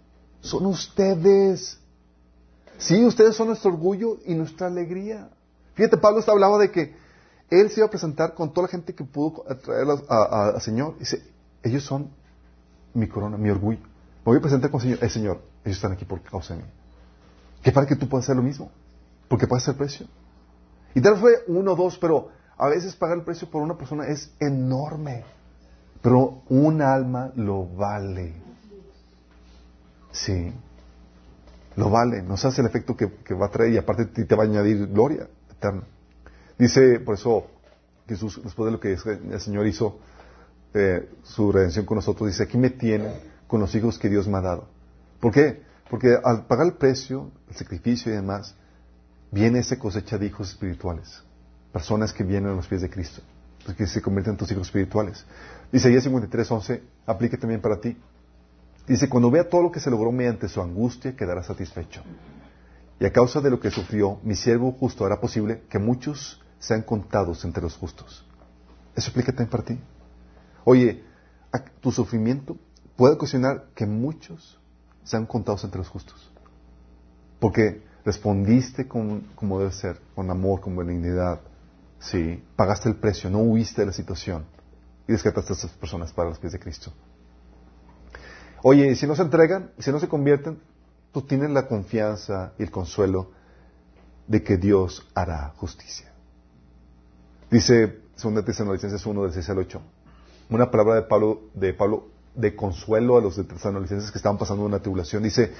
Son 0.41 0.65
ustedes. 0.67 1.79
Sí, 2.79 3.05
ustedes 3.05 3.37
son 3.37 3.49
nuestro 3.49 3.71
orgullo 3.71 4.19
y 4.25 4.35
nuestra 4.35 4.69
alegría. 4.69 5.29
Fíjate, 5.75 5.97
Pablo 5.99 6.21
está 6.21 6.33
hablando 6.33 6.59
de 6.59 6.71
que 6.71 6.95
Él 7.51 7.71
se 7.71 7.81
iba 7.81 7.87
a 7.87 7.91
presentar 7.91 8.35
con 8.35 8.53
toda 8.53 8.67
la 8.67 8.71
gente 8.71 8.95
que 8.95 9.05
pudo 9.05 9.45
traer 9.63 9.87
al 10.09 10.61
Señor. 10.61 10.99
Dice, 10.99 11.23
ellos 11.63 11.85
son 11.85 12.11
mi 12.95 13.09
corona, 13.09 13.37
mi 13.37 13.51
orgullo. 13.51 13.81
Me 13.81 14.25
voy 14.25 14.39
a 14.39 14.41
presentar 14.41 14.71
con 14.71 14.81
el 14.81 14.85
Señor. 14.85 14.99
El 15.03 15.11
Señor, 15.11 15.43
ellos 15.65 15.77
están 15.77 15.93
aquí 15.93 16.05
por 16.05 16.23
causa 16.23 16.55
de 16.55 16.63
mí. 16.63 16.69
Que 17.63 17.73
para 17.73 17.87
que 17.87 17.95
tú 17.95 18.09
puedas 18.09 18.25
hacer 18.25 18.37
lo 18.37 18.43
mismo. 18.43 18.71
Porque 19.29 19.47
puedes 19.47 19.65
hacer 19.65 19.77
precio. 19.77 20.07
Y 20.95 21.01
tal 21.01 21.19
fue 21.19 21.45
uno 21.47 21.73
o 21.73 21.77
dos, 21.77 21.99
pero 21.99 22.31
a 22.63 22.69
veces 22.69 22.95
pagar 22.95 23.19
el 23.19 23.25
precio 23.25 23.51
por 23.51 23.61
una 23.61 23.77
persona 23.77 24.07
es 24.07 24.31
enorme, 24.39 25.25
pero 26.01 26.43
un 26.49 26.81
alma 26.81 27.33
lo 27.35 27.67
vale. 27.67 28.35
Sí, 30.13 30.53
lo 31.75 31.91
vale, 31.91 32.23
nos 32.23 32.45
hace 32.45 32.61
el 32.61 32.69
efecto 32.69 32.97
que, 32.97 33.35
va 33.35 33.47
a 33.47 33.51
traer 33.51 33.73
y 33.73 33.79
aparte 33.79 34.05
te, 34.05 34.37
va 34.37 34.45
a 34.45 34.47
añadir 34.47 34.87
gloria 34.87 35.27
eterna. 35.51 35.83
Dice, 36.57 37.01
por 37.01 37.17
eso 37.17 37.49
Jesús, 38.07 38.41
después 38.45 38.67
de 38.67 38.71
lo 38.71 38.79
que 38.79 38.93
el 38.93 39.41
Señor 39.41 39.67
hizo, 39.67 39.99
eh, 40.73 41.11
su 41.25 41.51
redención 41.51 41.85
con 41.85 41.97
nosotros, 41.97 42.29
dice, 42.29 42.45
aquí 42.45 42.59
me 42.59 42.71
tiene 42.71 43.13
con 43.49 43.59
los 43.59 43.75
hijos 43.75 43.99
que 43.99 44.09
Dios 44.09 44.29
me 44.29 44.39
ha 44.39 44.43
dado. 44.43 44.69
¿Por 45.19 45.33
qué? 45.33 45.63
Porque 45.91 46.17
al 46.23 46.47
pagar 46.47 46.67
el 46.67 46.75
precio, 46.75 47.33
el 47.49 47.57
sacrificio 47.57 48.13
y 48.13 48.15
demás, 48.15 48.55
viene 49.33 49.59
esa 49.59 49.81
cosecha 49.81 50.17
de 50.17 50.27
hijos 50.27 50.51
espirituales 50.51 51.25
personas 51.73 52.13
que 52.13 52.23
vienen 52.23 52.53
a 52.53 52.55
los 52.55 52.67
pies 52.67 52.83
de 52.83 52.91
Cristo, 52.91 53.23
pues, 53.65 53.77
que 53.77 53.87
se 53.87 54.03
convierten 54.03 54.35
en 54.35 54.39
tus 54.39 54.51
hijos 54.53 54.67
espirituales. 54.69 55.25
Isaías 55.73 56.03
53, 56.05 56.51
11, 56.51 56.83
aplique 57.07 57.37
también 57.37 57.61
para 57.61 57.81
ti. 57.81 57.97
Dice, 58.87 59.09
cuando 59.09 59.31
vea 59.31 59.49
todo 59.49 59.63
lo 59.63 59.73
que 59.73 59.81
se 59.81 59.91
logró 59.91 60.13
mediante 60.13 60.49
su 60.49 60.61
angustia, 60.61 61.17
quedará 61.17 61.43
satisfecho. 61.43 62.03
Y 63.01 63.07
a 63.07 63.13
causa 63.13 63.41
de 63.41 63.51
lo 63.51 63.59
que 63.59 63.71
sufrió, 63.71 64.21
mi 64.23 64.35
siervo 64.35 64.73
justo 64.73 65.05
hará 65.05 65.21
posible 65.21 65.63
que 65.69 65.79
muchos 65.79 66.41
sean 66.59 66.83
contados 66.83 67.45
entre 67.45 67.63
los 67.63 67.77
justos. 67.77 68.25
Eso 68.95 69.11
aplica 69.11 69.33
también 69.33 69.51
para 69.51 69.65
ti. 69.65 69.81
Oye, 70.65 71.03
tu 71.81 71.91
sufrimiento 71.91 72.57
puede 72.97 73.15
ocasionar 73.15 73.67
que 73.75 73.87
muchos 73.87 74.59
sean 75.05 75.27
contados 75.27 75.65
entre 75.65 75.79
los 75.79 75.89
justos. 75.89 76.31
Porque 77.41 77.83
respondiste 78.05 78.87
como 78.87 79.59
debe 79.59 79.73
ser, 79.73 80.01
con 80.15 80.31
amor, 80.31 80.61
con 80.61 80.77
benignidad, 80.77 81.41
Sí, 82.03 82.43
pagaste 82.57 82.89
el 82.89 82.97
precio, 82.97 83.31
no 83.31 83.39
huiste 83.39 83.83
de 83.83 83.87
la 83.87 83.93
situación 83.93 84.45
y 85.07 85.13
descartaste 85.13 85.53
a 85.53 85.57
estas 85.57 85.71
personas 85.71 86.13
para 86.13 86.31
los 86.31 86.39
pies 86.39 86.53
de 86.53 86.59
Cristo. 86.59 86.93
Oye, 88.65 88.95
si 88.97 89.07
no 89.07 89.15
se 89.15 89.23
entregan, 89.23 89.71
si 89.79 89.93
no 89.93 90.01
se 90.01 90.09
convierten, 90.09 90.61
tú 91.13 91.23
tienes 91.23 91.51
la 91.51 91.69
confianza 91.69 92.55
y 92.59 92.65
el 92.65 92.73
consuelo 92.73 93.31
de 94.27 94.43
que 94.43 94.57
Dios 94.57 95.07
hará 95.15 95.53
justicia. 95.57 96.13
Dice 97.51 98.01
2 98.21 98.45
Tesalonicenses 98.45 99.07
1 99.07 99.23
del 99.23 99.33
6 99.33 99.51
al 99.51 99.59
8. 99.59 99.83
Una 100.51 100.71
palabra 100.71 100.97
de 100.97 101.03
Pablo, 101.03 101.43
de 101.55 101.73
Pablo 101.73 102.09
de 102.35 102.57
consuelo 102.57 103.17
a 103.17 103.21
los 103.21 103.37
de 103.37 103.45
Tesalonicenses 103.45 104.11
que 104.11 104.19
estaban 104.19 104.39
pasando 104.39 104.65
una 104.65 104.81
tribulación. 104.81 105.23
Dice, 105.23 105.53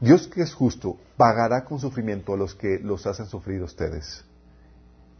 Dios 0.00 0.26
que 0.26 0.42
es 0.42 0.54
justo 0.54 0.96
pagará 1.16 1.64
con 1.64 1.78
sufrimiento 1.78 2.34
a 2.34 2.36
los 2.36 2.56
que 2.56 2.80
los 2.80 3.06
hacen 3.06 3.26
sufrir 3.26 3.62
ustedes 3.62 4.24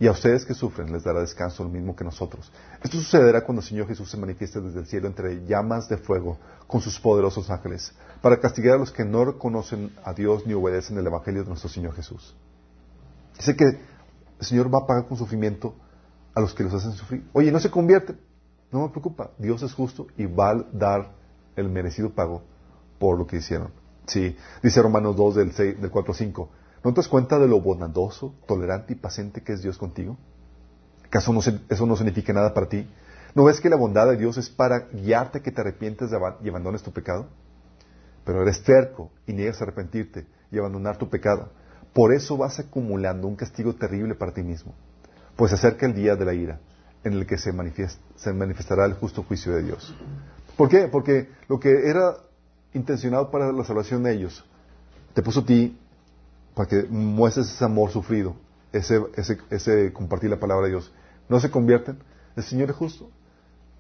y 0.01 0.07
a 0.07 0.13
ustedes 0.13 0.45
que 0.45 0.55
sufren 0.55 0.93
les 0.93 1.03
dará 1.03 1.21
descanso 1.21 1.65
lo 1.65 1.71
mismo 1.71 1.97
que 1.97 2.05
nosotros. 2.05 2.53
Esto 2.83 2.99
sucederá 2.99 3.45
cuando 3.45 3.61
el 3.63 3.67
Señor 3.67 3.89
Jesús 3.89 4.11
se 4.11 4.17
manifieste 4.17 4.61
desde 4.61 4.81
el 4.81 4.87
cielo 4.87 5.09
entre 5.09 5.45
llamas 5.47 5.89
de 5.89 5.97
fuego 5.97 6.39
con 6.67 6.81
sus 6.81 7.01
poderosos 7.01 7.51
ángeles, 7.51 7.93
para 8.23 8.39
castigar 8.41 8.77
a 8.77 8.79
los 8.79 8.93
que 8.93 9.05
no 9.05 9.25
reconocen 9.25 9.93
a 10.05 10.13
Dios 10.13 10.47
ni 10.47 10.55
obedecen 10.55 10.99
el 10.99 11.07
Evangelio 11.07 11.43
de 11.43 11.49
nuestro 11.49 11.69
Señor 11.69 11.95
Jesús. 11.95 12.37
Dice 13.37 13.57
que 13.57 13.65
el 13.65 14.47
Señor 14.47 14.73
va 14.73 14.81
a 14.81 14.87
pagar 14.87 15.07
con 15.07 15.17
sufrimiento 15.17 15.75
a 16.35 16.41
los 16.41 16.55
que 16.55 16.63
los 16.63 16.75
hacen 16.75 16.93
sufrir. 16.93 17.29
Oye, 17.33 17.51
no 17.51 17.59
se 17.59 17.71
convierten. 17.71 18.21
No 18.71 18.83
me 18.83 18.89
preocupa. 18.91 19.31
Dios 19.39 19.63
es 19.63 19.73
justo 19.73 20.07
y 20.17 20.27
va 20.27 20.51
a 20.51 20.65
dar 20.73 21.13
el 21.57 21.69
merecido 21.69 22.11
pago 22.11 22.43
por 22.99 23.19
lo 23.19 23.27
que 23.27 23.37
hicieron. 23.37 23.73
Sí, 24.07 24.37
dice 24.63 24.83
Romanos 24.83 25.17
2 25.17 25.35
del, 25.35 25.53
6, 25.53 25.81
del 25.81 25.91
4 25.91 26.15
5. 26.15 26.51
¿No 26.85 26.93
te 26.93 27.01
das 27.01 27.09
cuenta 27.09 27.39
de 27.39 27.49
lo 27.49 27.61
bondadoso, 27.61 28.35
tolerante 28.47 28.93
y 28.93 28.97
paciente 28.97 29.43
que 29.43 29.53
es 29.53 29.63
Dios 29.63 29.79
contigo? 29.79 30.17
¿Acaso 31.05 31.33
eso 31.69 31.87
no 31.87 31.97
significa 31.97 32.33
nada 32.33 32.55
para 32.55 32.69
ti? 32.69 32.87
¿No 33.35 33.45
ves 33.45 33.61
que 33.61 33.69
la 33.69 33.77
bondad 33.77 34.09
de 34.09 34.17
Dios 34.17 34.37
es 34.37 34.49
para 34.49 34.89
guiarte 34.93 35.41
que 35.41 35.51
te 35.51 35.61
arrepientes 35.61 36.11
y 36.43 36.49
abandones 36.49 36.83
tu 36.83 36.93
pecado? 36.93 37.27
Pero 38.25 38.43
eres 38.43 38.63
terco 38.63 39.11
y 39.27 39.33
niegas 39.33 39.61
a 39.61 39.65
arrepentirte 39.65 40.27
y 40.51 40.59
abandonar 40.59 40.99
tu 40.99 41.09
pecado. 41.09 41.51
Por 41.93 42.13
eso 42.13 42.37
vas 42.37 42.59
acumulando 42.59 43.27
un 43.27 43.37
castigo 43.37 43.75
terrible 43.75 44.15
para 44.15 44.33
ti 44.33 44.43
mismo. 44.43 44.75
Pues 45.37 45.51
se 45.51 45.57
acerca 45.57 45.87
el 45.87 45.95
día 45.95 46.15
de 46.15 46.25
la 46.25 46.35
ira, 46.35 46.61
en 47.05 47.15
el 47.15 47.27
que 47.27 47.39
se, 47.39 47.53
se 48.17 48.33
manifestará 48.33 48.85
el 48.85 48.95
justo 48.95 49.23
juicio 49.23 49.53
de 49.53 49.63
Dios. 49.63 49.95
¿Por 50.57 50.69
qué? 50.69 50.89
Porque 50.89 51.29
lo 51.49 51.59
que 51.59 51.89
era 51.89 52.17
intencionado 52.75 53.31
para 53.31 53.51
la 53.53 53.65
salvación 53.65 54.03
de 54.03 54.13
ellos, 54.13 54.45
te 55.15 55.23
puso 55.23 55.41
a 55.41 55.47
ti 55.47 55.79
para 56.59 56.69
que 56.69 56.83
muestres 56.89 57.47
ese 57.47 57.65
amor 57.65 57.93
sufrido, 57.93 58.35
ese, 58.73 59.01
ese, 59.49 59.93
compartir 59.93 60.29
la 60.29 60.41
palabra 60.41 60.65
de 60.65 60.73
Dios. 60.73 60.93
No 61.29 61.39
se 61.39 61.53
convierten, 61.53 62.01
el 62.35 62.43
Señor 62.43 62.71
es 62.71 62.75
justo. 62.75 63.09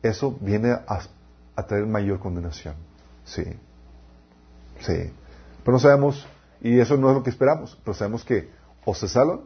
Eso 0.00 0.38
viene 0.40 0.70
a, 0.70 1.64
traer 1.66 1.86
mayor 1.86 2.20
condenación. 2.20 2.76
Sí. 3.24 3.42
Sí. 4.78 5.12
Pero 5.64 5.72
no 5.72 5.80
sabemos, 5.80 6.24
y 6.60 6.78
eso 6.78 6.96
no 6.96 7.08
es 7.08 7.16
lo 7.16 7.24
que 7.24 7.30
esperamos, 7.30 7.76
pero 7.82 7.94
sabemos 7.94 8.24
que 8.24 8.48
o 8.84 8.94
se 8.94 9.08
salvan 9.08 9.40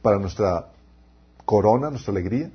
para 0.00 0.18
nuestra 0.18 0.68
corona, 1.44 1.90
nuestra 1.90 2.12
alegría, 2.12 2.50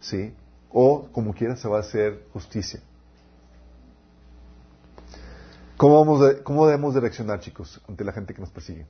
¿sí? 0.00 0.34
O 0.70 1.08
como 1.12 1.32
quiera 1.32 1.56
se 1.56 1.66
va 1.66 1.78
a 1.78 1.80
hacer 1.80 2.26
justicia. 2.34 2.82
¿Cómo, 5.78 5.98
vamos 5.98 6.36
¿Cómo 6.42 6.66
debemos 6.66 6.92
de 6.92 7.00
reaccionar, 7.00 7.40
chicos, 7.40 7.80
ante 7.88 8.04
la 8.04 8.12
gente 8.12 8.34
que 8.34 8.42
nos 8.42 8.50
persigue? 8.50 8.86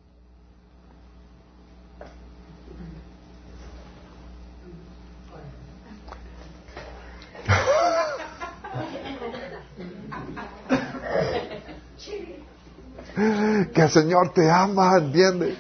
Que 13.73 13.83
el 13.83 13.91
Señor 13.91 14.33
te 14.33 14.51
ama, 14.51 14.97
¿entiendes? 14.99 15.57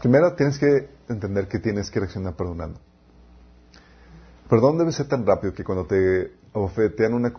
Primero 0.00 0.34
tienes 0.34 0.58
que 0.58 0.88
entender 1.08 1.48
que 1.48 1.58
tienes 1.58 1.90
que 1.90 2.00
reaccionar 2.00 2.34
perdonando. 2.34 2.80
Perdón 4.48 4.78
debe 4.78 4.92
ser 4.92 5.06
tan 5.06 5.26
rápido 5.26 5.52
que 5.52 5.62
cuando 5.62 5.86
te 5.86 6.32
ofetean 6.52 7.14
una, 7.14 7.32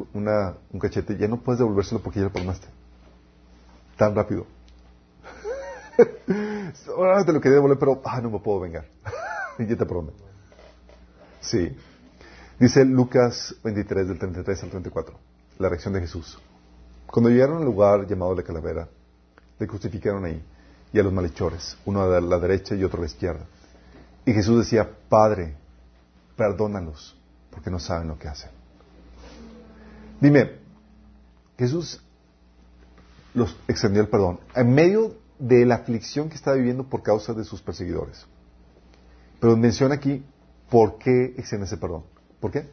un 0.71 0.79
cachete 0.79 1.17
ya 1.17 1.27
no 1.27 1.41
puedes 1.41 1.59
devolvérselo 1.59 2.01
porque 2.01 2.19
ya 2.19 2.25
lo 2.25 2.31
perdonaste. 2.31 2.67
Tan 3.97 4.15
rápido. 4.15 4.45
Ahora 6.95 7.25
te 7.25 7.33
lo 7.33 7.41
quería 7.41 7.55
devolver, 7.55 7.77
pero 7.77 8.01
ah, 8.05 8.21
no 8.21 8.29
me 8.29 8.39
puedo 8.39 8.59
vengar. 8.61 8.85
y 9.59 9.65
ya 9.65 9.75
te 9.75 9.85
perdoné. 9.85 10.11
Sí. 11.41 11.75
Dice 12.59 12.85
Lucas 12.85 13.55
23, 13.63 14.07
del 14.07 14.19
33 14.19 14.63
al 14.63 14.69
34, 14.69 15.19
la 15.61 15.69
reacción 15.69 15.93
de 15.93 16.01
Jesús. 16.01 16.39
Cuando 17.05 17.29
llegaron 17.29 17.57
al 17.57 17.65
lugar 17.65 18.07
llamado 18.07 18.35
la 18.35 18.43
calavera, 18.43 18.87
le 19.59 19.67
crucificaron 19.67 20.25
ahí 20.25 20.43
y 20.93 20.99
a 20.99 21.03
los 21.03 21.13
malhechores, 21.13 21.77
uno 21.85 22.01
a 22.01 22.19
la 22.19 22.39
derecha 22.39 22.75
y 22.75 22.83
otro 22.83 22.97
a 22.97 23.01
la 23.01 23.07
izquierda. 23.07 23.45
Y 24.25 24.33
Jesús 24.33 24.59
decía, 24.59 24.89
Padre, 25.09 25.55
perdónalos, 26.35 27.17
porque 27.49 27.69
no 27.69 27.79
saben 27.79 28.07
lo 28.07 28.17
que 28.17 28.27
hacen. 28.27 28.49
Dime, 30.19 30.59
Jesús 31.57 32.01
los 33.33 33.55
extendió 33.67 34.01
el 34.01 34.09
perdón 34.09 34.39
en 34.55 34.73
medio 34.73 35.15
de 35.39 35.65
la 35.65 35.75
aflicción 35.75 36.29
que 36.29 36.35
estaba 36.35 36.57
viviendo 36.57 36.83
por 36.83 37.01
causa 37.01 37.33
de 37.33 37.43
sus 37.43 37.61
perseguidores. 37.61 38.25
Pero 39.39 39.57
menciona 39.57 39.95
aquí 39.95 40.23
por 40.69 40.97
qué 40.97 41.33
extiende 41.37 41.65
ese 41.65 41.77
perdón. 41.77 42.03
¿Por 42.39 42.51
qué? 42.51 42.69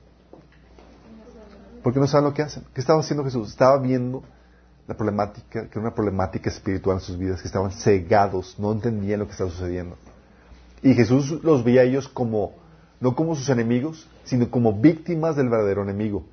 Porque 1.89 2.01
no 2.01 2.07
saben 2.07 2.27
lo 2.27 2.35
que 2.35 2.43
hacen. 2.43 2.65
¿Qué 2.75 2.83
estaba 2.83 3.01
haciendo 3.01 3.25
Jesús? 3.25 3.49
Estaba 3.49 3.79
viendo 3.79 4.23
la 4.87 4.95
problemática, 4.95 5.71
que 5.71 5.71
era 5.71 5.81
una 5.81 5.95
problemática 5.95 6.51
espiritual 6.51 6.99
en 6.99 7.01
sus 7.01 7.17
vidas, 7.17 7.41
que 7.41 7.47
estaban 7.47 7.71
cegados, 7.71 8.57
no 8.59 8.73
entendían 8.73 9.21
lo 9.21 9.25
que 9.25 9.33
estaba 9.33 9.49
sucediendo. 9.49 9.97
Y 10.83 10.93
Jesús 10.93 11.43
los 11.43 11.65
veía 11.65 11.81
a 11.81 11.85
ellos 11.85 12.07
como, 12.07 12.53
no 13.01 13.17
como 13.17 13.35
sus 13.35 13.49
enemigos, 13.49 14.07
sino 14.25 14.51
como 14.51 14.75
víctimas 14.75 15.35
del 15.35 15.49
verdadero 15.49 15.83
enemigo, 15.83 16.27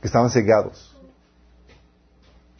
que 0.00 0.08
estaban 0.08 0.30
cegados. 0.30 0.96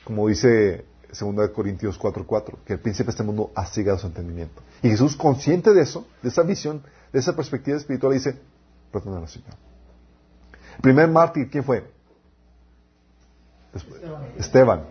Como 0.05 0.29
dice 0.29 0.85
2 1.09 1.51
Corintios 1.51 1.99
4:4, 1.99 2.59
que 2.65 2.75
el 2.75 2.79
príncipe 2.79 3.07
de 3.07 3.11
este 3.11 3.25
mundo 3.25 3.51
ha 3.57 3.67
cegado 3.67 3.99
su 3.99 4.07
entendimiento. 4.07 4.63
Y 4.81 4.91
Jesús, 4.91 5.17
consciente 5.17 5.75
de 5.75 5.83
eso, 5.83 6.07
de 6.23 6.29
esa 6.29 6.45
visión, 6.45 6.85
de 7.13 7.19
esa 7.19 7.35
perspectiva 7.35 7.77
espiritual, 7.77 8.13
dice, 8.13 8.39
perdónalo, 8.93 9.23
al 9.25 9.29
Señor. 9.29 9.66
El 10.77 10.83
primer 10.83 11.09
mártir, 11.09 11.51
¿quién 11.51 11.65
fue? 11.65 11.91
Esteban. 14.39 14.87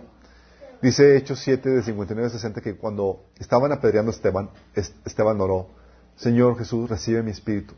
Dice 0.82 1.18
Hechos 1.18 1.40
7 1.40 1.70
de 1.70 1.84
59 1.84 2.28
a 2.28 2.30
60 2.30 2.62
que 2.62 2.76
cuando 2.76 3.24
estaban 3.40 3.72
apedreando 3.72 4.12
a 4.12 4.16
Esteban, 4.16 4.50
Esteban 4.76 5.40
oró, 5.42 5.70
Señor 6.16 6.58
Jesús, 6.58 6.90
recibe 6.90 7.24
mi 7.24 7.32
espíritu. 7.32 7.74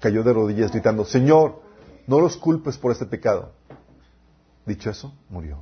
Cayó 0.00 0.24
de 0.24 0.32
rodillas 0.32 0.72
gritando, 0.72 1.04
Señor, 1.04 1.62
no 2.06 2.20
los 2.20 2.36
culpes 2.36 2.78
por 2.78 2.90
este 2.90 3.06
pecado. 3.06 3.52
Dicho 4.66 4.90
eso, 4.90 5.14
murió. 5.28 5.58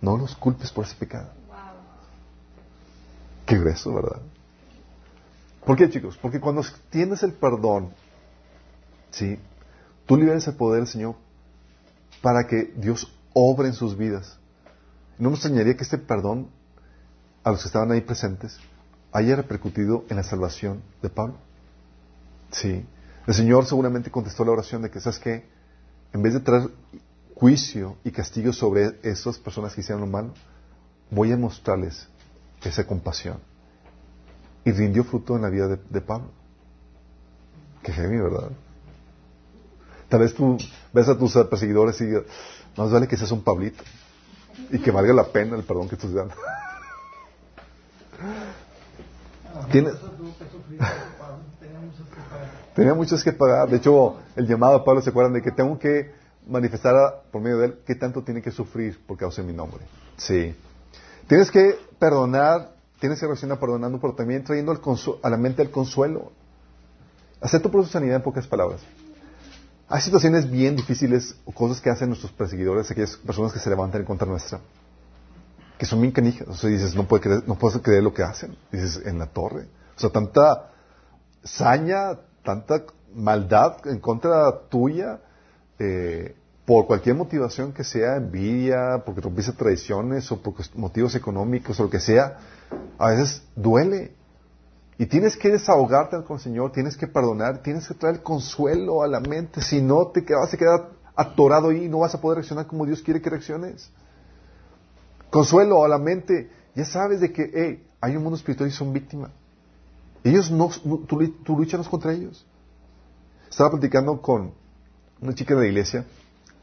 No 0.00 0.16
los 0.16 0.34
culpes 0.36 0.70
por 0.70 0.84
ese 0.84 0.96
pecado. 0.96 1.30
Qué 3.44 3.58
grueso, 3.58 3.94
¿verdad? 3.94 4.20
¿Por 5.64 5.76
qué, 5.76 5.88
chicos? 5.88 6.16
Porque 6.16 6.40
cuando 6.40 6.62
tienes 6.90 7.22
el 7.22 7.32
perdón, 7.32 7.92
¿sí? 9.10 9.38
Tú 10.06 10.16
liberas 10.16 10.46
el 10.46 10.54
poder 10.54 10.86
Señor 10.86 11.16
para 12.22 12.46
que 12.46 12.72
Dios 12.76 13.12
obra 13.32 13.68
en 13.68 13.74
sus 13.74 13.96
vidas. 13.96 14.38
¿No 15.18 15.30
nos 15.30 15.40
extrañaría 15.40 15.76
que 15.76 15.82
este 15.82 15.98
perdón 15.98 16.48
a 17.44 17.50
los 17.50 17.62
que 17.62 17.68
estaban 17.68 17.90
ahí 17.90 18.00
presentes 18.00 18.58
haya 19.12 19.36
repercutido 19.36 20.04
en 20.08 20.16
la 20.16 20.22
salvación 20.22 20.82
de 21.02 21.10
Pablo? 21.10 21.36
Sí. 22.50 22.86
El 23.26 23.34
Señor 23.34 23.66
seguramente 23.66 24.10
contestó 24.10 24.44
la 24.44 24.52
oración 24.52 24.82
de 24.82 24.90
que, 24.90 25.00
¿sabes 25.00 25.18
qué? 25.18 25.44
En 26.12 26.22
vez 26.22 26.34
de 26.34 26.40
traer 26.40 26.70
juicio 27.34 27.96
y 28.04 28.10
castigo 28.10 28.52
sobre 28.52 28.98
esas 29.02 29.38
personas 29.38 29.74
que 29.74 29.80
hicieron 29.80 30.02
lo 30.02 30.06
malo, 30.06 30.32
voy 31.10 31.32
a 31.32 31.36
mostrarles 31.36 32.08
esa 32.62 32.86
compasión. 32.86 33.38
Y 34.64 34.72
rindió 34.72 35.04
fruto 35.04 35.36
en 35.36 35.42
la 35.42 35.48
vida 35.48 35.68
de, 35.68 36.00
Pablo. 36.00 36.30
Qué 37.82 37.92
genio, 37.92 38.24
¿verdad? 38.24 38.50
Tal 40.08 40.20
vez 40.20 40.34
tú 40.34 40.56
ves 40.92 41.08
a 41.08 41.18
tus 41.18 41.32
perseguidores 41.34 42.00
y 42.00 42.06
más 42.76 42.90
vale 42.90 43.08
que 43.08 43.16
seas 43.16 43.32
un 43.32 43.42
Pablito 43.42 43.82
y 44.70 44.78
que 44.78 44.90
valga 44.90 45.12
la 45.12 45.24
pena 45.24 45.56
el 45.56 45.64
perdón 45.64 45.88
que 45.88 45.96
estás 45.96 46.12
dando. 46.12 46.34
¿Tienes? 49.70 49.94
Tenía 52.74 52.94
muchos 52.94 53.24
que 53.24 53.32
pagar. 53.32 53.68
De 53.68 53.78
hecho, 53.78 54.16
el 54.36 54.46
llamado 54.46 54.76
a 54.76 54.84
Pablo 54.84 55.00
se 55.00 55.10
acuerdan 55.10 55.32
de 55.32 55.42
que 55.42 55.50
tengo 55.50 55.78
que 55.78 56.12
manifestar 56.46 57.22
por 57.32 57.40
medio 57.40 57.58
de 57.58 57.66
él 57.66 57.78
qué 57.86 57.94
tanto 57.94 58.22
tiene 58.22 58.42
que 58.42 58.50
sufrir 58.50 59.00
por 59.06 59.16
causa 59.16 59.42
de 59.42 59.48
mi 59.48 59.54
nombre. 59.54 59.80
Sí. 60.16 60.54
Tienes 61.26 61.50
que 61.50 61.78
perdonar, 61.98 62.72
tienes 63.00 63.18
que 63.18 63.26
reaccionar 63.26 63.58
perdonando, 63.58 63.98
pero 63.98 64.14
también 64.14 64.44
trayendo 64.44 64.72
a 65.22 65.30
la 65.30 65.36
mente 65.36 65.62
el 65.62 65.70
consuelo. 65.70 66.32
Acepto 67.40 67.70
por 67.70 67.84
su 67.84 67.90
sanidad 67.90 68.16
en 68.16 68.22
pocas 68.22 68.46
palabras. 68.46 68.80
Hay 69.88 70.00
situaciones 70.00 70.50
bien 70.50 70.74
difíciles 70.74 71.36
o 71.44 71.52
cosas 71.52 71.80
que 71.80 71.90
hacen 71.90 72.08
nuestros 72.08 72.32
perseguidores, 72.32 72.90
aquellas 72.90 73.16
personas 73.16 73.52
que 73.52 73.60
se 73.60 73.70
levantan 73.70 74.00
en 74.00 74.06
contra 74.06 74.26
nuestra, 74.26 74.60
que 75.78 75.86
son 75.86 76.00
bien 76.00 76.12
canijas. 76.12 76.48
O 76.48 76.54
sea, 76.54 76.70
dices, 76.70 76.94
no, 76.96 77.06
puede 77.06 77.22
creer, 77.22 77.42
no 77.46 77.56
puedes 77.56 77.80
creer 77.80 78.02
lo 78.02 78.12
que 78.12 78.24
hacen. 78.24 78.56
Dices, 78.72 79.02
en 79.06 79.18
la 79.18 79.26
torre. 79.26 79.68
O 79.96 80.00
sea, 80.00 80.10
tanta 80.10 80.70
saña, 81.44 82.18
tanta 82.42 82.82
maldad 83.14 83.76
en 83.86 84.00
contra 84.00 84.68
tuya, 84.68 85.20
eh, 85.78 86.34
por 86.64 86.86
cualquier 86.86 87.14
motivación 87.14 87.72
que 87.72 87.84
sea, 87.84 88.16
envidia, 88.16 89.02
porque 89.06 89.20
rompiste 89.20 89.52
tradiciones 89.52 90.30
o 90.32 90.42
por 90.42 90.54
motivos 90.74 91.14
económicos 91.14 91.78
o 91.78 91.84
lo 91.84 91.90
que 91.90 92.00
sea, 92.00 92.38
a 92.98 93.10
veces 93.10 93.42
duele. 93.54 94.14
Y 94.98 95.06
tienes 95.06 95.36
que 95.36 95.50
desahogarte 95.50 96.22
con 96.24 96.36
el 96.36 96.42
Señor, 96.42 96.72
tienes 96.72 96.96
que 96.96 97.06
perdonar, 97.06 97.62
tienes 97.62 97.86
que 97.86 97.94
traer 97.94 98.16
el 98.16 98.22
consuelo 98.22 99.02
a 99.02 99.08
la 99.08 99.20
mente, 99.20 99.60
si 99.60 99.82
no 99.82 100.06
te 100.08 100.22
vas 100.34 100.52
a 100.52 100.56
quedar 100.56 100.90
atorado 101.14 101.68
ahí 101.68 101.84
y 101.84 101.88
no 101.88 101.98
vas 101.98 102.14
a 102.14 102.20
poder 102.20 102.36
reaccionar 102.36 102.66
como 102.66 102.86
Dios 102.86 103.02
quiere 103.02 103.20
que 103.20 103.28
reacciones. 103.28 103.90
Consuelo 105.30 105.84
a 105.84 105.88
la 105.88 105.98
mente, 105.98 106.50
ya 106.74 106.84
sabes 106.84 107.20
de 107.20 107.32
que 107.32 107.84
hay 108.00 108.16
un 108.16 108.22
mundo 108.22 108.36
espiritual 108.36 108.68
y 108.68 108.72
son 108.72 108.92
víctimas. 108.92 109.30
Ellos 110.24 110.50
no, 110.50 110.70
tú, 111.06 111.30
tú 111.44 111.56
luchas 111.56 111.88
contra 111.88 112.12
ellos. 112.12 112.46
Estaba 113.50 113.70
platicando 113.70 114.20
con 114.20 114.52
una 115.20 115.34
chica 115.34 115.54
de 115.54 115.60
la 115.60 115.66
iglesia 115.66 116.04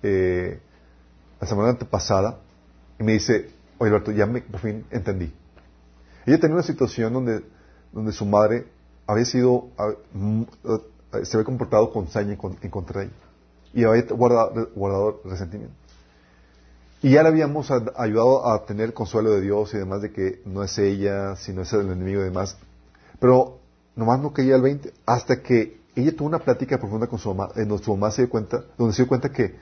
eh, 0.02 0.60
la 1.40 1.48
semana 1.48 1.78
pasada 1.80 2.40
y 3.00 3.04
me 3.04 3.14
dice, 3.14 3.50
oye 3.78 3.90
Alberto, 3.90 4.12
ya 4.12 4.26
me, 4.26 4.42
por 4.42 4.60
fin 4.60 4.86
entendí. 4.92 5.34
Ella 6.26 6.40
tenía 6.40 6.56
una 6.56 6.64
situación 6.64 7.14
donde 7.14 7.44
donde 7.94 8.12
su 8.12 8.26
madre 8.26 8.66
había 9.08 9.26
sido, 9.26 9.70
mm, 10.14 10.42
eh, 10.42 11.26
se 11.26 11.38
había 11.38 11.46
comportado 11.46 11.92
con 11.92 12.08
saña 12.08 12.38
en 12.62 12.70
contra 12.70 13.02
de 13.02 13.06
ella 13.08 13.16
y 13.74 13.84
había 13.84 14.04
guardado, 14.04 15.22
resentimiento. 15.26 15.76
Y 17.02 17.12
ya 17.12 17.24
le 17.24 17.30
habíamos 17.30 17.70
ayudado 17.70 18.50
a 18.50 18.66
tener 18.66 18.94
consuelo 18.94 19.32
de 19.32 19.42
Dios 19.42 19.74
y 19.74 19.78
demás 19.78 20.02
de 20.02 20.12
que 20.12 20.42
no 20.46 20.64
es 20.64 20.78
ella, 20.78 21.36
sino 21.36 21.64
es 21.64 21.74
el 21.74 21.92
enemigo 21.92 22.22
y 22.22 22.26
demás. 22.26 22.58
Pero 23.20 23.60
nomás 23.96 24.22
no 24.22 24.32
caía 24.32 24.56
el 24.56 24.62
20 24.62 24.94
hasta 25.06 25.42
que 25.42 25.82
ella 25.96 26.16
tuvo 26.16 26.28
una 26.28 26.40
plática 26.40 26.78
profunda 26.78 27.08
con 27.08 27.20
su 27.20 27.34
mamá, 27.34 27.52
en 27.56 27.68
donde 27.68 27.84
su 27.84 27.92
mamá 27.92 28.10
se 28.12 28.22
dio 28.22 28.30
cuenta, 28.30 28.64
donde 28.78 28.94
se 28.94 29.04
dio 29.04 29.10
cuenta 29.10 29.32
que 29.32 29.56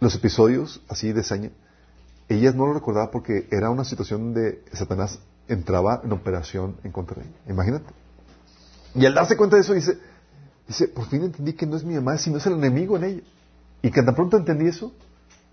los 0.00 0.14
episodios 0.14 0.82
así 0.88 1.12
de 1.12 1.22
saña, 1.22 1.50
ella 2.28 2.52
no 2.52 2.66
lo 2.66 2.74
recordaba 2.74 3.10
porque 3.10 3.46
era 3.50 3.68
una 3.70 3.84
situación 3.84 4.32
donde 4.32 4.64
Satanás 4.72 5.18
entraba 5.52 6.00
en 6.04 6.12
operación 6.12 6.76
en 6.84 6.92
contra 6.92 7.16
de 7.16 7.22
ella. 7.22 7.36
Imagínate. 7.48 7.92
Y 8.94 9.06
al 9.06 9.14
darse 9.14 9.36
cuenta 9.36 9.56
de 9.56 9.62
eso 9.62 9.74
dice, 9.74 9.98
dice, 10.66 10.88
por 10.88 11.06
fin 11.06 11.24
entendí 11.24 11.52
que 11.52 11.66
no 11.66 11.76
es 11.76 11.84
mi 11.84 11.94
mamá, 11.94 12.18
sino 12.18 12.38
es 12.38 12.46
el 12.46 12.54
enemigo 12.54 12.96
en 12.96 13.04
ella. 13.04 13.22
Y 13.82 13.90
que 13.90 14.02
tan 14.02 14.14
pronto 14.14 14.36
entendí 14.36 14.66
eso, 14.66 14.92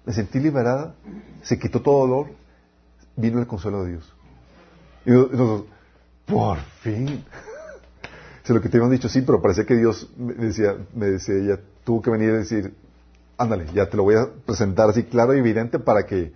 me 0.05 0.13
sentí 0.13 0.39
liberada, 0.39 0.95
se 1.43 1.59
quitó 1.59 1.81
todo 1.81 1.99
dolor, 1.99 2.27
vino 3.15 3.39
el 3.39 3.47
consuelo 3.47 3.83
de 3.83 3.91
Dios. 3.91 4.13
Y 5.05 5.11
nosotros, 5.11 5.65
por 6.25 6.57
fin. 6.81 7.23
Se 8.43 8.53
lo 8.53 8.61
que 8.61 8.69
te 8.69 8.77
habían 8.77 8.91
dicho, 8.91 9.09
sí, 9.09 9.23
pero 9.23 9.41
parece 9.41 9.65
que 9.65 9.75
Dios 9.75 10.09
me 10.15 10.33
decía, 10.33 10.77
me 10.95 11.07
decía 11.07 11.35
ella, 11.35 11.59
tuvo 11.83 12.01
que 12.01 12.09
venir 12.09 12.29
a 12.29 12.37
decir, 12.37 12.73
ándale, 13.37 13.65
ya 13.73 13.89
te 13.89 13.97
lo 13.97 14.03
voy 14.03 14.15
a 14.15 14.29
presentar 14.45 14.89
así 14.89 15.03
claro 15.03 15.35
y 15.35 15.39
evidente 15.39 15.79
para 15.79 16.05
que, 16.05 16.31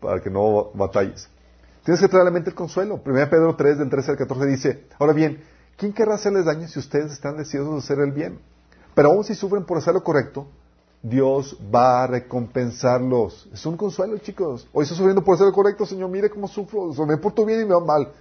para 0.00 0.20
que 0.20 0.30
no 0.30 0.70
batalles. 0.74 1.28
Tienes 1.88 2.02
que 2.02 2.08
traer 2.08 2.20
a 2.20 2.24
la 2.26 2.30
mente 2.30 2.50
el 2.50 2.54
consuelo. 2.54 3.00
1 3.02 3.30
Pedro 3.30 3.56
3, 3.56 3.78
del 3.78 3.88
13 3.88 4.10
al 4.10 4.16
14 4.18 4.44
dice, 4.44 4.84
ahora 4.98 5.14
bien, 5.14 5.42
¿quién 5.74 5.94
querrá 5.94 6.16
hacerles 6.16 6.44
daño 6.44 6.68
si 6.68 6.78
ustedes 6.78 7.12
están 7.12 7.38
deseosos 7.38 7.72
de 7.72 7.78
hacer 7.78 8.00
el 8.00 8.12
bien? 8.12 8.38
Pero 8.94 9.08
aún 9.08 9.24
si 9.24 9.34
sufren 9.34 9.64
por 9.64 9.78
hacer 9.78 9.94
lo 9.94 10.04
correcto, 10.04 10.48
Dios 11.02 11.58
va 11.74 12.02
a 12.04 12.06
recompensarlos. 12.06 13.48
Es 13.54 13.64
un 13.64 13.78
consuelo, 13.78 14.18
chicos. 14.18 14.68
Hoy 14.74 14.82
estoy 14.82 14.98
sufriendo 14.98 15.24
por 15.24 15.38
ser 15.38 15.46
el 15.46 15.54
correcto, 15.54 15.86
Señor. 15.86 16.10
Mire 16.10 16.28
cómo 16.28 16.46
sufro. 16.46 16.92
me 17.06 17.16
porto 17.16 17.46
bien 17.46 17.62
y 17.62 17.64
me 17.64 17.72
va 17.72 17.80
mal. 17.80 18.12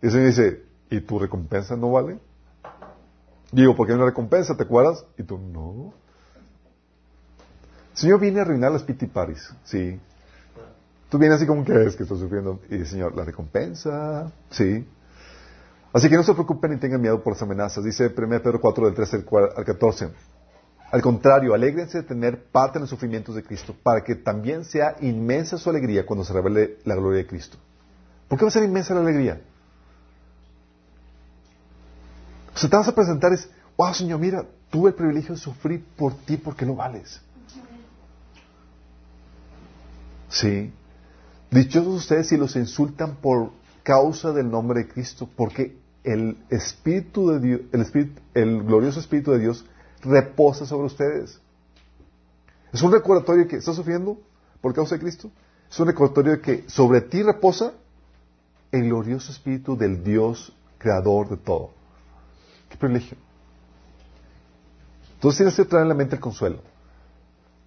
Y 0.00 0.06
el 0.06 0.12
Señor 0.12 0.26
dice, 0.28 0.62
¿y 0.88 1.00
tu 1.00 1.18
recompensa 1.18 1.74
no 1.74 1.90
vale? 1.90 2.20
Digo, 3.50 3.74
porque 3.74 3.94
hay 3.94 3.96
una 3.96 4.06
recompensa, 4.06 4.56
¿te 4.56 4.62
acuerdas? 4.62 5.04
Y 5.18 5.24
tú, 5.24 5.38
no. 5.38 5.92
El 7.94 7.98
Señor 7.98 8.20
viene 8.20 8.38
a 8.38 8.42
arruinar 8.42 8.70
las 8.70 8.84
pitiparis, 8.84 9.52
sí. 9.64 9.98
Tú 11.08 11.18
vienes 11.18 11.36
así 11.36 11.46
como 11.46 11.64
que 11.64 11.84
es 11.84 11.96
que 11.96 12.02
estás 12.02 12.18
sufriendo. 12.18 12.60
Y 12.68 12.76
el 12.76 12.86
Señor, 12.86 13.14
la 13.14 13.24
recompensa, 13.24 14.32
sí. 14.50 14.86
Así 15.92 16.08
que 16.08 16.16
no 16.16 16.22
se 16.22 16.34
preocupen 16.34 16.72
ni 16.72 16.76
tengan 16.78 17.00
miedo 17.00 17.22
por 17.22 17.34
las 17.34 17.42
amenazas. 17.42 17.84
Dice 17.84 18.12
1 18.14 18.42
Pedro 18.42 18.60
4 18.60 18.86
del 18.86 18.94
13 18.94 19.24
al 19.56 19.64
14. 19.64 20.10
Al 20.90 21.02
contrario, 21.02 21.54
alégrense 21.54 21.98
de 21.98 22.04
tener 22.04 22.44
parte 22.44 22.78
en 22.78 22.82
los 22.82 22.90
sufrimientos 22.90 23.34
de 23.34 23.42
Cristo, 23.42 23.74
para 23.82 24.04
que 24.04 24.14
también 24.14 24.64
sea 24.64 24.96
inmensa 25.00 25.58
su 25.58 25.68
alegría 25.68 26.06
cuando 26.06 26.24
se 26.24 26.32
revele 26.32 26.78
la 26.84 26.94
gloria 26.94 27.18
de 27.18 27.26
Cristo. 27.26 27.56
¿Por 28.28 28.38
qué 28.38 28.44
va 28.44 28.48
a 28.48 28.52
ser 28.52 28.64
inmensa 28.64 28.94
la 28.94 29.00
alegría? 29.00 29.40
O 32.54 32.68
te 32.68 32.76
vas 32.76 32.88
a 32.88 32.94
presentar 32.94 33.32
es, 33.32 33.48
wow, 33.76 33.92
Señor, 33.92 34.18
mira, 34.20 34.44
tuve 34.70 34.90
el 34.90 34.94
privilegio 34.94 35.34
de 35.34 35.40
sufrir 35.40 35.84
por 35.96 36.14
ti 36.14 36.36
porque 36.36 36.64
lo 36.64 36.76
vales. 36.76 37.20
Sí. 40.28 40.72
Dichosos 41.50 41.94
ustedes 41.94 42.28
si 42.28 42.36
los 42.36 42.56
insultan 42.56 43.16
por 43.16 43.50
causa 43.82 44.32
del 44.32 44.50
nombre 44.50 44.80
de 44.80 44.88
Cristo, 44.88 45.28
porque 45.36 45.76
el 46.02 46.36
Espíritu 46.50 47.30
de 47.30 47.40
Dios, 47.40 47.60
el, 47.72 47.80
Espíritu, 47.80 48.20
el 48.34 48.62
glorioso 48.62 49.00
Espíritu 49.00 49.32
de 49.32 49.40
Dios 49.40 49.64
reposa 50.02 50.66
sobre 50.66 50.86
ustedes. 50.86 51.40
Es 52.72 52.82
un 52.82 52.92
recordatorio 52.92 53.46
que 53.48 53.56
estás 53.56 53.76
sufriendo 53.76 54.18
por 54.60 54.74
causa 54.74 54.96
de 54.96 55.00
Cristo. 55.00 55.30
Es 55.70 55.78
un 55.80 55.86
recordatorio 55.86 56.32
de 56.32 56.40
que 56.40 56.64
sobre 56.68 57.00
ti 57.00 57.22
reposa 57.22 57.72
el 58.72 58.84
glorioso 58.84 59.32
Espíritu 59.32 59.76
del 59.76 60.02
Dios 60.02 60.52
creador 60.78 61.28
de 61.28 61.36
todo. 61.36 61.70
Qué 62.68 62.76
privilegio. 62.76 63.16
Entonces 65.14 65.38
tienes 65.38 65.56
que 65.56 65.64
traer 65.64 65.84
en 65.84 65.88
la 65.88 65.94
mente 65.94 66.16
el 66.16 66.20
consuelo. 66.20 66.58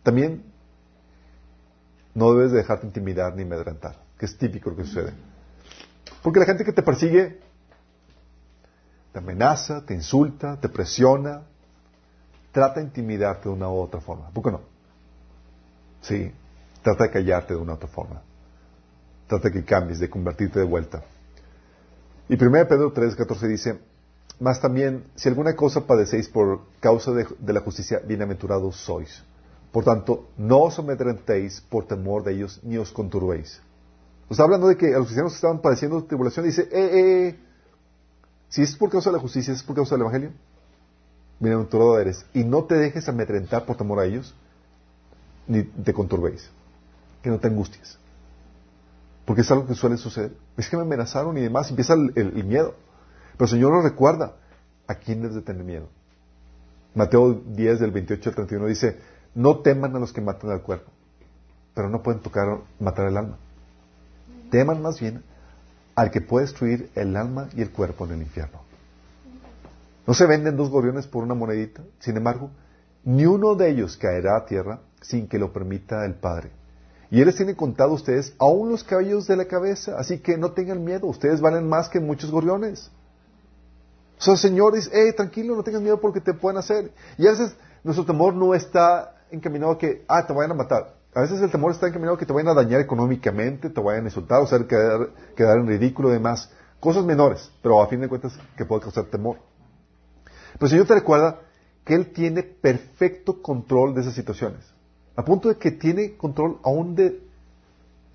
También 0.04 0.44
no 2.20 2.34
debes 2.34 2.52
dejarte 2.52 2.86
intimidar 2.86 3.34
ni 3.36 3.44
amedrentar, 3.44 3.96
que 4.18 4.26
es 4.26 4.38
típico 4.38 4.70
lo 4.70 4.76
que 4.76 4.84
sucede. 4.84 5.14
Porque 6.22 6.40
la 6.40 6.46
gente 6.46 6.66
que 6.66 6.74
te 6.74 6.84
persigue 6.84 7.40
te 9.14 9.20
amenaza, 9.20 9.86
te 9.86 9.94
insulta, 9.94 10.60
te 10.60 10.68
presiona, 10.68 11.44
trata 12.52 12.82
de 12.82 12.88
intimidarte 12.88 13.48
de 13.48 13.56
una 13.56 13.70
u 13.70 13.80
otra 13.80 14.02
forma. 14.02 14.30
¿Por 14.30 14.44
qué 14.44 14.52
no? 14.52 14.62
Sí, 16.02 16.32
trata 16.84 17.06
de 17.06 17.12
callarte 17.12 17.54
de 17.54 17.60
una 17.60 17.74
u 17.74 17.76
otra 17.76 17.88
forma. 17.88 18.22
Trata 19.28 19.48
de 19.48 19.54
que 19.54 19.64
cambies, 19.64 20.00
de 20.00 20.10
convertirte 20.10 20.60
de 20.60 20.66
vuelta. 20.66 21.02
Y 22.28 22.36
1 22.36 22.68
Pedro 22.68 22.92
3, 22.92 23.16
14 23.16 23.48
dice, 23.48 23.80
más 24.40 24.60
también, 24.60 25.06
si 25.16 25.30
alguna 25.30 25.56
cosa 25.56 25.88
padecéis 25.88 26.28
por 26.28 26.62
causa 26.80 27.12
de, 27.12 27.54
la 27.54 27.62
justicia, 27.62 28.02
bienaventurados 28.06 28.76
sois. 28.76 29.24
Por 29.72 29.84
tanto, 29.84 30.30
no 30.38 30.64
os 30.64 30.80
amedrentéis 30.80 31.62
por 31.62 31.86
temor 31.86 32.24
de 32.24 32.34
ellos, 32.34 32.60
ni 32.64 32.78
os 32.78 32.92
conturbéis. 32.92 33.62
Está 34.30 34.44
hablando 34.44 34.68
de 34.68 34.78
que 34.78 34.88
a 34.88 34.98
los 34.98 35.08
cristianos 35.08 35.34
que 35.34 35.38
estaban 35.38 35.60
padeciendo 35.60 36.04
tribulación, 36.04 36.46
dice, 36.46 36.64
eh, 36.64 36.68
eh, 36.72 37.28
eh, 37.28 37.40
si 38.50 38.62
es 38.62 38.76
por 38.76 38.90
causa 38.90 39.10
de 39.10 39.18
la 39.18 39.22
justicia, 39.22 39.54
es 39.54 39.64
por 39.64 39.76
causa 39.76 39.96
del 39.96 40.02
Evangelio, 40.02 40.32
bienaventurado 41.40 42.00
eres, 42.00 42.26
y 42.34 42.44
no 42.44 42.64
te 42.66 42.76
dejes 42.76 43.08
amedrentar 43.10 43.66
por 43.66 43.78
temor 43.78 44.00
a 44.00 44.06
ellos, 44.06 44.36
ni 45.48 45.64
te 45.64 45.94
conturbéis, 45.94 46.50
que 47.24 47.30
no 47.30 47.40
te 47.40 47.48
angusties. 47.48 47.98
Porque 49.26 49.42
es 49.42 49.52
algo 49.52 49.68
que 49.68 49.76
suele 49.76 49.98
suceder. 49.98 50.32
Es 50.58 50.70
que 50.70 50.76
me 50.76 50.82
amenazaron 50.84 51.38
y 51.38 51.42
demás, 51.42 51.70
empieza 51.70 51.94
el, 51.94 52.44
miedo. 52.46 52.74
Pero 53.34 53.46
el 53.46 53.50
Señor 53.50 53.72
nos 53.72 53.84
recuerda 53.84 54.34
a 54.88 54.96
quién 54.96 55.22
debes 55.22 55.36
de 55.36 55.44
tener 55.44 55.64
miedo. 55.64 55.88
Mateo 56.96 57.34
10, 57.34 57.80
del 57.80 57.92
28 57.92 58.30
al 58.30 58.36
31 58.36 58.66
dice, 58.66 58.98
no 59.36 59.60
teman 59.60 59.96
a 59.96 60.00
los 60.00 60.14
que 60.14 60.22
matan 60.22 60.52
al 60.52 60.62
cuerpo, 60.62 60.92
pero 61.74 61.90
no 61.90 62.02
pueden 62.02 62.22
tocar, 62.22 62.62
matar 62.80 63.08
el 63.08 63.18
alma. 63.18 63.38
Teman 64.52 64.82
más 64.82 65.00
bien 65.00 65.24
al 65.96 66.12
que 66.12 66.22
puede 66.22 66.46
destruir 66.46 66.90
el 66.96 67.16
alma 67.16 67.50
y 67.56 67.62
el 67.62 67.72
cuerpo 67.72 68.06
en 68.06 68.14
el 68.14 68.22
infierno. 68.22 68.62
No 70.08 70.14
se 70.14 70.26
venden 70.26 70.58
dos 70.58 70.70
gorriones 70.70 71.06
por 71.06 71.24
una 71.24 71.36
monedita. 71.36 71.84
Sin 72.00 72.18
embargo, 72.18 72.50
ni 73.04 73.26
uno 73.26 73.56
de 73.56 73.70
ellos 73.70 73.98
caerá 73.98 74.38
a 74.38 74.46
tierra 74.46 74.80
sin 75.02 75.28
que 75.28 75.38
lo 75.38 75.54
permita 75.54 76.06
el 76.06 76.16
Padre. 76.16 76.52
Y 77.12 77.20
Él 77.20 77.28
les 77.28 77.36
tiene 77.36 77.56
contado 77.56 77.92
a 77.92 77.96
ustedes 77.96 78.34
aún 78.40 78.70
los 78.70 78.84
cabellos 78.84 79.28
de 79.28 79.36
la 79.36 79.46
cabeza. 79.46 79.98
Así 79.98 80.20
que 80.20 80.38
no 80.38 80.52
tengan 80.52 80.84
miedo. 80.84 81.08
Ustedes 81.08 81.42
valen 81.42 81.68
más 81.68 81.90
que 81.90 82.00
muchos 82.00 82.32
gorriones. 82.32 82.92
O 84.20 84.36
sea, 84.36 84.50
el 84.50 84.60
hey, 84.92 85.12
tranquilo, 85.16 85.56
no 85.56 85.64
tengas 85.64 85.82
miedo 85.82 86.00
porque 86.00 86.22
te 86.22 86.34
pueden 86.34 86.58
hacer. 86.58 86.92
Y 87.18 87.28
a 87.28 87.32
veces 87.32 87.56
nuestro 87.84 88.06
temor 88.06 88.34
no 88.34 88.54
está 88.54 89.16
encaminado 89.32 89.74
a 89.74 89.78
que, 89.78 90.06
ah, 90.08 90.26
te 90.26 90.34
vayan 90.34 90.52
a 90.52 90.56
matar. 90.56 90.96
A 91.14 91.22
veces 91.22 91.42
el 91.42 91.50
temor 91.50 91.72
está 91.72 91.88
encaminado 91.88 92.16
a 92.16 92.20
que 92.20 92.26
te 92.26 92.34
vayan 92.34 92.50
a 92.50 92.54
dañar 92.54 92.82
económicamente, 92.82 93.70
te 93.70 93.82
vayan 93.82 94.04
a 94.04 94.08
insultar, 94.08 94.42
o 94.42 94.48
sea, 94.48 94.60
quedar, 94.68 95.58
en 95.58 95.68
ridículo 95.68 96.10
demás. 96.10 96.52
Cosas 96.80 97.04
menores, 97.04 97.52
pero 97.62 97.82
a 97.82 97.88
fin 97.88 98.00
de 98.00 98.08
cuentas 98.08 98.38
que 98.56 98.66
puede 98.66 98.82
causar 98.82 99.06
temor. 99.06 99.38
Pero 100.54 100.66
el 100.66 100.70
Señor 100.70 100.88
te 100.88 100.96
recuerda 100.96 101.42
que 101.84 101.96
Él 101.96 102.14
tiene 102.14 102.44
perfecto 102.44 103.42
control 103.42 103.96
de 103.96 104.02
esas 104.02 104.14
situaciones. 104.14 104.60
A 105.16 105.26
punto 105.26 105.50
de 105.50 105.58
que 105.58 105.72
tiene 105.72 106.16
control 106.16 106.60
aún 106.64 106.96
de 106.96 107.22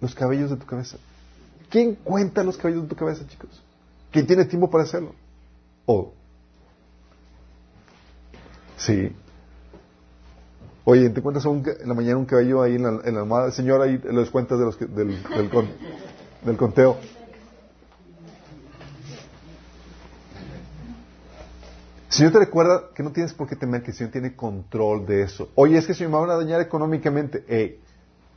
los 0.00 0.14
cabellos 0.14 0.50
de 0.50 0.56
tu 0.56 0.64
cabeza. 0.64 0.96
¿Quién 1.68 1.96
cuenta 1.96 2.42
los 2.42 2.56
cabellos 2.56 2.84
de 2.84 2.88
tu 2.88 2.96
cabeza, 2.96 3.26
chicos? 3.26 3.62
¿Quién 4.10 4.26
tiene 4.26 4.44
tiempo 4.44 4.70
para 4.70 4.84
hacerlo? 4.84 5.14
¿O? 5.86 6.12
Sí. 8.76 9.14
Oye, 10.86 11.08
¿te 11.08 11.22
cuentas 11.22 11.46
en 11.46 11.88
la 11.88 11.94
mañana 11.94 12.18
un 12.18 12.26
cabello 12.26 12.62
ahí 12.62 12.74
en 12.74 12.82
la, 12.82 13.00
en 13.04 13.14
la 13.14 13.20
almohada? 13.20 13.50
Señor, 13.50 13.80
ahí 13.80 13.98
los 14.04 14.30
cuentas 14.30 14.58
de 14.58 14.64
los, 14.66 14.78
del, 14.78 14.94
del, 14.94 15.50
del 16.44 16.56
conteo. 16.58 16.98
Señor 22.14 22.32
te 22.32 22.38
recuerda 22.38 22.90
que 22.94 23.02
no 23.02 23.12
tienes 23.12 23.32
por 23.32 23.48
qué 23.48 23.56
temer, 23.56 23.82
que 23.82 23.90
el 23.90 23.96
Señor 23.96 24.12
tiene 24.12 24.36
control 24.36 25.06
de 25.06 25.22
eso. 25.22 25.48
Oye, 25.54 25.78
es 25.78 25.86
que 25.86 25.94
si 25.94 26.04
me 26.04 26.10
van 26.10 26.30
a 26.30 26.36
dañar 26.36 26.60
económicamente, 26.60 27.44
hey, 27.48 27.80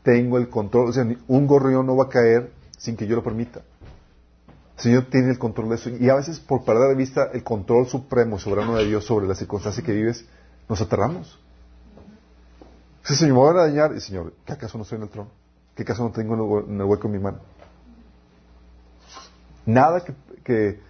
tengo 0.02 0.38
el 0.38 0.50
control. 0.50 0.90
O 0.90 0.94
sea, 0.94 1.06
un 1.28 1.48
gorrión 1.48 1.86
no 1.86 1.98
va 1.98 2.06
a 2.06 2.10
caer 2.10 2.52
sin 2.78 2.96
que 2.96 3.06
yo 3.06 3.18
lo 3.18 3.24
permita. 3.24 3.60
El 4.78 4.84
Señor 4.84 5.06
tiene 5.12 5.32
el 5.32 5.38
control 5.38 5.70
de 5.70 5.76
eso. 5.76 5.90
Y 5.90 6.10
a 6.10 6.16
veces, 6.16 6.40
por 6.40 6.64
perder 6.64 6.90
de 6.90 6.96
vista 6.96 7.30
el 7.34 7.44
control 7.44 7.88
supremo, 7.88 8.40
soberano 8.40 8.78
de 8.78 8.86
Dios 8.86 9.06
sobre 9.06 9.28
la 9.28 9.36
circunstancia 9.36 9.84
que 9.84 9.92
vives, 9.92 10.26
nos 10.70 10.82
aterramos. 10.82 11.40
Si 13.08 13.16
Señor 13.16 13.38
me 13.38 13.44
va 13.44 13.64
a 13.64 13.68
dañar, 13.68 13.96
y 13.96 14.02
Señor, 14.02 14.34
¿qué 14.46 14.52
acaso 14.52 14.78
no 14.78 14.84
estoy 14.84 14.98
en 14.98 15.04
el 15.04 15.10
trono? 15.10 15.32
¿Qué 15.74 15.84
acaso 15.84 16.04
no 16.04 16.12
tengo 16.12 16.60
en 16.60 16.76
el 16.76 16.86
hueco 16.86 17.08
en 17.08 17.14
mi 17.14 17.20
mano? 17.20 17.40
Nada 19.66 20.04
que, 20.04 20.14
que 20.44 20.82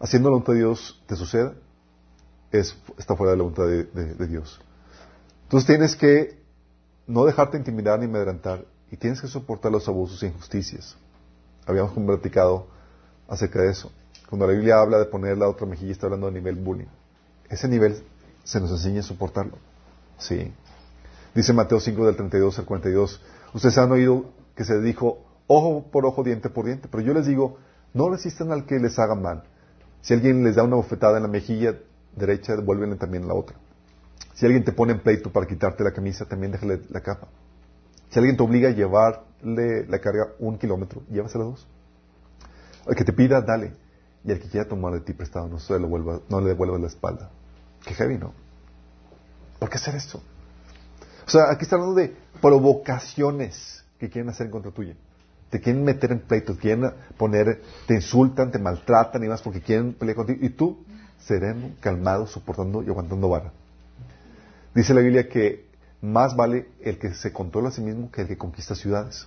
haciendo 0.00 0.28
la 0.28 0.32
voluntad 0.32 0.54
de 0.54 0.58
Dios 0.58 1.00
te 1.06 1.14
suceda 1.14 1.54
es, 2.50 2.76
está 2.98 3.14
fuera 3.14 3.30
de 3.30 3.36
la 3.36 3.44
voluntad 3.44 3.66
de, 3.66 4.26
Dios. 4.26 4.60
Entonces 5.44 5.68
tienes 5.68 5.94
que 5.94 6.36
no 7.06 7.24
dejarte 7.24 7.58
intimidar 7.58 8.00
ni 8.00 8.06
amedrentar 8.06 8.64
y 8.90 8.96
tienes 8.96 9.20
que 9.20 9.28
soportar 9.28 9.70
los 9.70 9.86
abusos 9.86 10.20
e 10.24 10.26
injusticias. 10.26 10.96
Habíamos 11.64 11.92
platicado 11.92 12.66
acerca 13.28 13.62
de 13.62 13.70
eso. 13.70 13.92
Cuando 14.28 14.48
la 14.48 14.52
Biblia 14.52 14.80
habla 14.80 14.98
de 14.98 15.04
poner 15.04 15.38
la 15.38 15.48
otra 15.48 15.64
mejilla, 15.64 15.92
está 15.92 16.06
hablando 16.06 16.26
de 16.26 16.32
nivel 16.32 16.56
bullying. 16.56 16.88
Ese 17.48 17.68
nivel 17.68 18.02
se 18.42 18.60
nos 18.60 18.72
enseña 18.72 19.00
a 19.00 19.04
soportarlo. 19.04 19.58
Sí. 20.18 20.52
Dice 21.34 21.52
Mateo 21.52 21.80
5 21.80 22.06
del 22.06 22.16
32 22.16 22.58
al 22.58 22.64
42. 22.64 23.20
Ustedes 23.54 23.78
han 23.78 23.90
oído 23.92 24.26
que 24.54 24.64
se 24.64 24.80
dijo 24.80 25.24
ojo 25.46 25.90
por 25.90 26.06
ojo, 26.06 26.22
diente 26.22 26.50
por 26.50 26.66
diente. 26.66 26.88
Pero 26.90 27.02
yo 27.02 27.14
les 27.14 27.26
digo, 27.26 27.58
no 27.94 28.10
resistan 28.10 28.52
al 28.52 28.66
que 28.66 28.78
les 28.78 28.98
haga 28.98 29.14
mal. 29.14 29.44
Si 30.02 30.14
alguien 30.14 30.44
les 30.44 30.56
da 30.56 30.64
una 30.64 30.76
bofetada 30.76 31.16
en 31.16 31.22
la 31.22 31.28
mejilla, 31.28 31.78
derecha, 32.16 32.56
devuélvele 32.56 32.96
también 32.96 33.26
la 33.26 33.34
otra. 33.34 33.56
Si 34.34 34.44
alguien 34.44 34.64
te 34.64 34.72
pone 34.72 34.92
en 34.92 35.00
pleito 35.00 35.32
para 35.32 35.46
quitarte 35.46 35.84
la 35.84 35.92
camisa, 35.92 36.26
también 36.26 36.52
déjale 36.52 36.82
la 36.90 37.00
capa. 37.00 37.28
Si 38.10 38.18
alguien 38.18 38.36
te 38.36 38.42
obliga 38.42 38.68
a 38.68 38.72
llevarle 38.72 39.86
la 39.86 39.98
carga 40.00 40.32
un 40.38 40.58
kilómetro, 40.58 41.02
llévasela 41.10 41.44
dos. 41.44 41.66
El 42.86 42.94
que 42.94 43.04
te 43.04 43.12
pida, 43.12 43.40
dale. 43.40 43.74
Y 44.24 44.32
el 44.32 44.40
que 44.40 44.48
quiera 44.48 44.68
tomar 44.68 44.92
de 44.92 45.00
ti 45.00 45.12
prestado, 45.12 45.48
no, 45.48 45.58
se 45.58 45.78
lo 45.78 45.88
vuelva, 45.88 46.20
no 46.28 46.40
le 46.40 46.48
devuelva 46.48 46.78
la 46.78 46.88
espalda. 46.88 47.30
Qué 47.84 47.94
heavy, 47.94 48.18
¿no? 48.18 48.32
¿Por 49.58 49.70
qué 49.70 49.76
hacer 49.76 49.94
esto? 49.94 50.22
O 51.26 51.30
sea, 51.30 51.50
aquí 51.50 51.64
está 51.64 51.76
hablando 51.76 51.94
de 51.94 52.14
provocaciones 52.40 53.84
que 53.98 54.10
quieren 54.10 54.30
hacer 54.30 54.46
en 54.46 54.52
contra 54.52 54.72
tuya. 54.72 54.94
Te 55.50 55.60
quieren 55.60 55.84
meter 55.84 56.12
en 56.12 56.20
pleito, 56.20 56.54
te 56.54 56.60
quieren 56.60 56.92
poner, 57.16 57.62
te 57.86 57.94
insultan, 57.94 58.50
te 58.50 58.58
maltratan 58.58 59.22
y 59.22 59.28
más 59.28 59.42
porque 59.42 59.60
quieren 59.60 59.92
pelear 59.94 60.16
contigo. 60.16 60.38
Y 60.42 60.50
tú 60.50 60.84
sereno, 61.18 61.70
calmado, 61.80 62.26
soportando 62.26 62.82
y 62.82 62.88
aguantando 62.88 63.28
vara. 63.28 63.52
Dice 64.74 64.94
la 64.94 65.00
Biblia 65.00 65.28
que 65.28 65.66
más 66.00 66.34
vale 66.34 66.68
el 66.80 66.98
que 66.98 67.14
se 67.14 67.32
controla 67.32 67.68
a 67.68 67.72
sí 67.72 67.80
mismo 67.80 68.10
que 68.10 68.22
el 68.22 68.28
que 68.28 68.36
conquista 68.36 68.74
ciudades. 68.74 69.26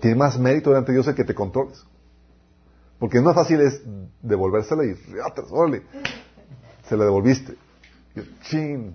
tiene 0.00 0.16
más 0.16 0.38
mérito 0.38 0.70
delante 0.70 0.92
de 0.92 0.96
Dios 0.96 1.08
el 1.08 1.14
que 1.14 1.24
te 1.24 1.34
controles. 1.34 1.84
Porque 2.98 3.18
es 3.18 3.22
más 3.22 3.34
fácil 3.34 3.60
es 3.60 3.82
devolvérsela 4.22 4.84
y 4.84 4.96
órale, 5.50 5.82
se 6.88 6.96
la 6.96 7.04
devolviste. 7.04 7.54
chin. 8.42 8.94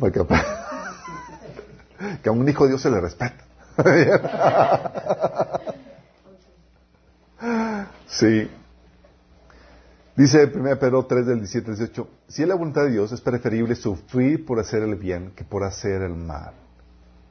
Que, 2.22 2.28
a 2.28 2.32
un 2.32 2.48
hijo 2.48 2.64
de 2.64 2.70
Dios 2.70 2.82
se 2.82 2.90
le 2.90 3.00
respeta. 3.00 3.44
sí. 8.06 8.50
Dice 10.16 10.50
1 10.52 10.78
Pedro 10.78 11.06
3 11.06 11.26
del 11.26 11.38
17 11.38 11.70
al 11.70 11.76
18, 11.76 12.08
si 12.28 12.42
es 12.42 12.48
la 12.48 12.54
voluntad 12.54 12.82
de 12.82 12.90
Dios, 12.90 13.12
es 13.12 13.20
preferible 13.20 13.74
sufrir 13.76 14.44
por 14.44 14.58
hacer 14.58 14.82
el 14.82 14.96
bien 14.96 15.32
que 15.36 15.44
por 15.44 15.64
hacer 15.64 16.02
el 16.02 16.14
mal. 16.14 16.52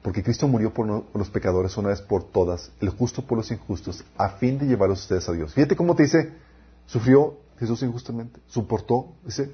Porque 0.01 0.23
Cristo 0.23 0.47
murió 0.47 0.73
por, 0.73 0.87
los 0.87 1.29
pecadores 1.29 1.77
una 1.77 1.89
vez 1.89 2.01
por 2.01 2.23
todas, 2.23 2.71
el 2.79 2.89
justo 2.89 3.21
por 3.21 3.37
los 3.37 3.51
injustos, 3.51 4.03
a 4.17 4.29
fin 4.29 4.57
de 4.57 4.65
llevarlos 4.65 5.01
ustedes 5.01 5.29
a 5.29 5.33
Dios. 5.33 5.53
Fíjate 5.53 5.75
cómo 5.75 5.95
te 5.95 6.03
dice, 6.03 6.33
sufrió 6.87 7.37
Jesús 7.59 7.83
injustamente, 7.83 8.39
soportó, 8.47 9.13
dice, 9.23 9.53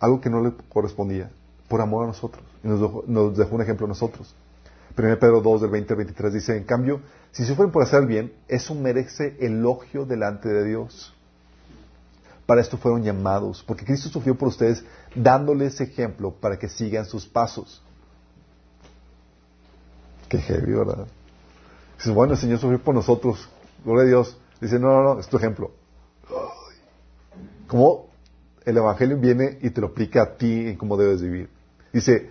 algo 0.00 0.20
que 0.20 0.28
no 0.28 0.42
le 0.42 0.52
correspondía, 0.68 1.30
por 1.70 1.80
amor 1.80 2.02
a 2.02 2.06
nosotros. 2.08 2.42
Y 2.64 2.68
nos 2.68 2.80
dejó, 2.80 3.04
nos 3.06 3.36
dejó 3.36 3.54
un 3.54 3.62
ejemplo 3.62 3.86
a 3.86 3.88
nosotros. 3.88 4.34
1 4.98 5.18
Pedro 5.20 5.40
2 5.40 5.60
del 5.60 5.70
20 5.70 5.92
al 5.92 5.96
23 5.98 6.34
dice, 6.34 6.56
en 6.56 6.64
cambio, 6.64 7.00
si 7.30 7.44
sufren 7.44 7.70
por 7.70 7.84
hacer 7.84 8.06
bien, 8.06 8.32
eso 8.48 8.74
merece 8.74 9.36
elogio 9.38 10.04
delante 10.04 10.48
de 10.48 10.64
Dios. 10.64 11.14
Para 12.44 12.60
esto 12.60 12.76
fueron 12.76 13.04
llamados, 13.04 13.62
porque 13.64 13.84
Cristo 13.84 14.08
sufrió 14.08 14.36
por 14.36 14.48
ustedes, 14.48 14.84
dándoles 15.14 15.80
ejemplo 15.80 16.32
para 16.32 16.58
que 16.58 16.68
sigan 16.68 17.04
sus 17.04 17.24
pasos. 17.24 17.80
Qué 20.28 20.38
heavy, 20.38 20.72
¿verdad? 20.72 21.06
Dice, 21.98 22.10
bueno, 22.10 22.32
el 22.32 22.38
Señor 22.40 22.58
sufrió 22.58 22.82
por 22.82 22.96
nosotros, 22.96 23.48
gloria 23.84 24.02
a 24.02 24.06
Dios. 24.06 24.36
Dice, 24.60 24.80
no, 24.80 24.88
no, 24.88 25.14
no, 25.14 25.20
es 25.20 25.28
tu 25.28 25.36
ejemplo. 25.36 25.70
¿Cómo 27.68 28.08
el 28.64 28.76
Evangelio 28.76 29.16
viene 29.16 29.58
y 29.62 29.70
te 29.70 29.80
lo 29.80 29.86
aplica 29.86 30.22
a 30.22 30.36
ti 30.36 30.70
en 30.70 30.76
cómo 30.76 30.96
debes 30.96 31.22
vivir? 31.22 31.59
Dice, 31.92 32.30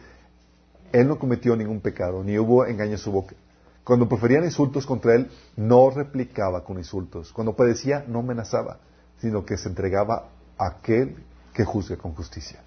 Él 0.92 1.08
no 1.08 1.20
cometió 1.20 1.56
ningún 1.56 1.82
pecado, 1.82 2.24
ni 2.24 2.38
hubo 2.38 2.66
engaño 2.66 2.94
en 2.94 2.98
su 2.98 3.12
boca. 3.12 3.36
Cuando 3.84 4.08
proferían 4.08 4.44
insultos 4.44 4.86
contra 4.86 5.16
Él, 5.16 5.30
no 5.56 5.90
replicaba 5.90 6.64
con 6.64 6.78
insultos. 6.78 7.34
Cuando 7.34 7.56
padecía, 7.56 8.06
no 8.08 8.20
amenazaba 8.20 8.80
sino 9.22 9.46
que 9.46 9.58
se 9.58 9.70
entregaba 9.70 10.30
a 10.58 10.68
aquel 10.68 11.24
que 11.54 11.66
juzga 11.66 11.98
con 11.98 12.14
justicia. 12.14 12.60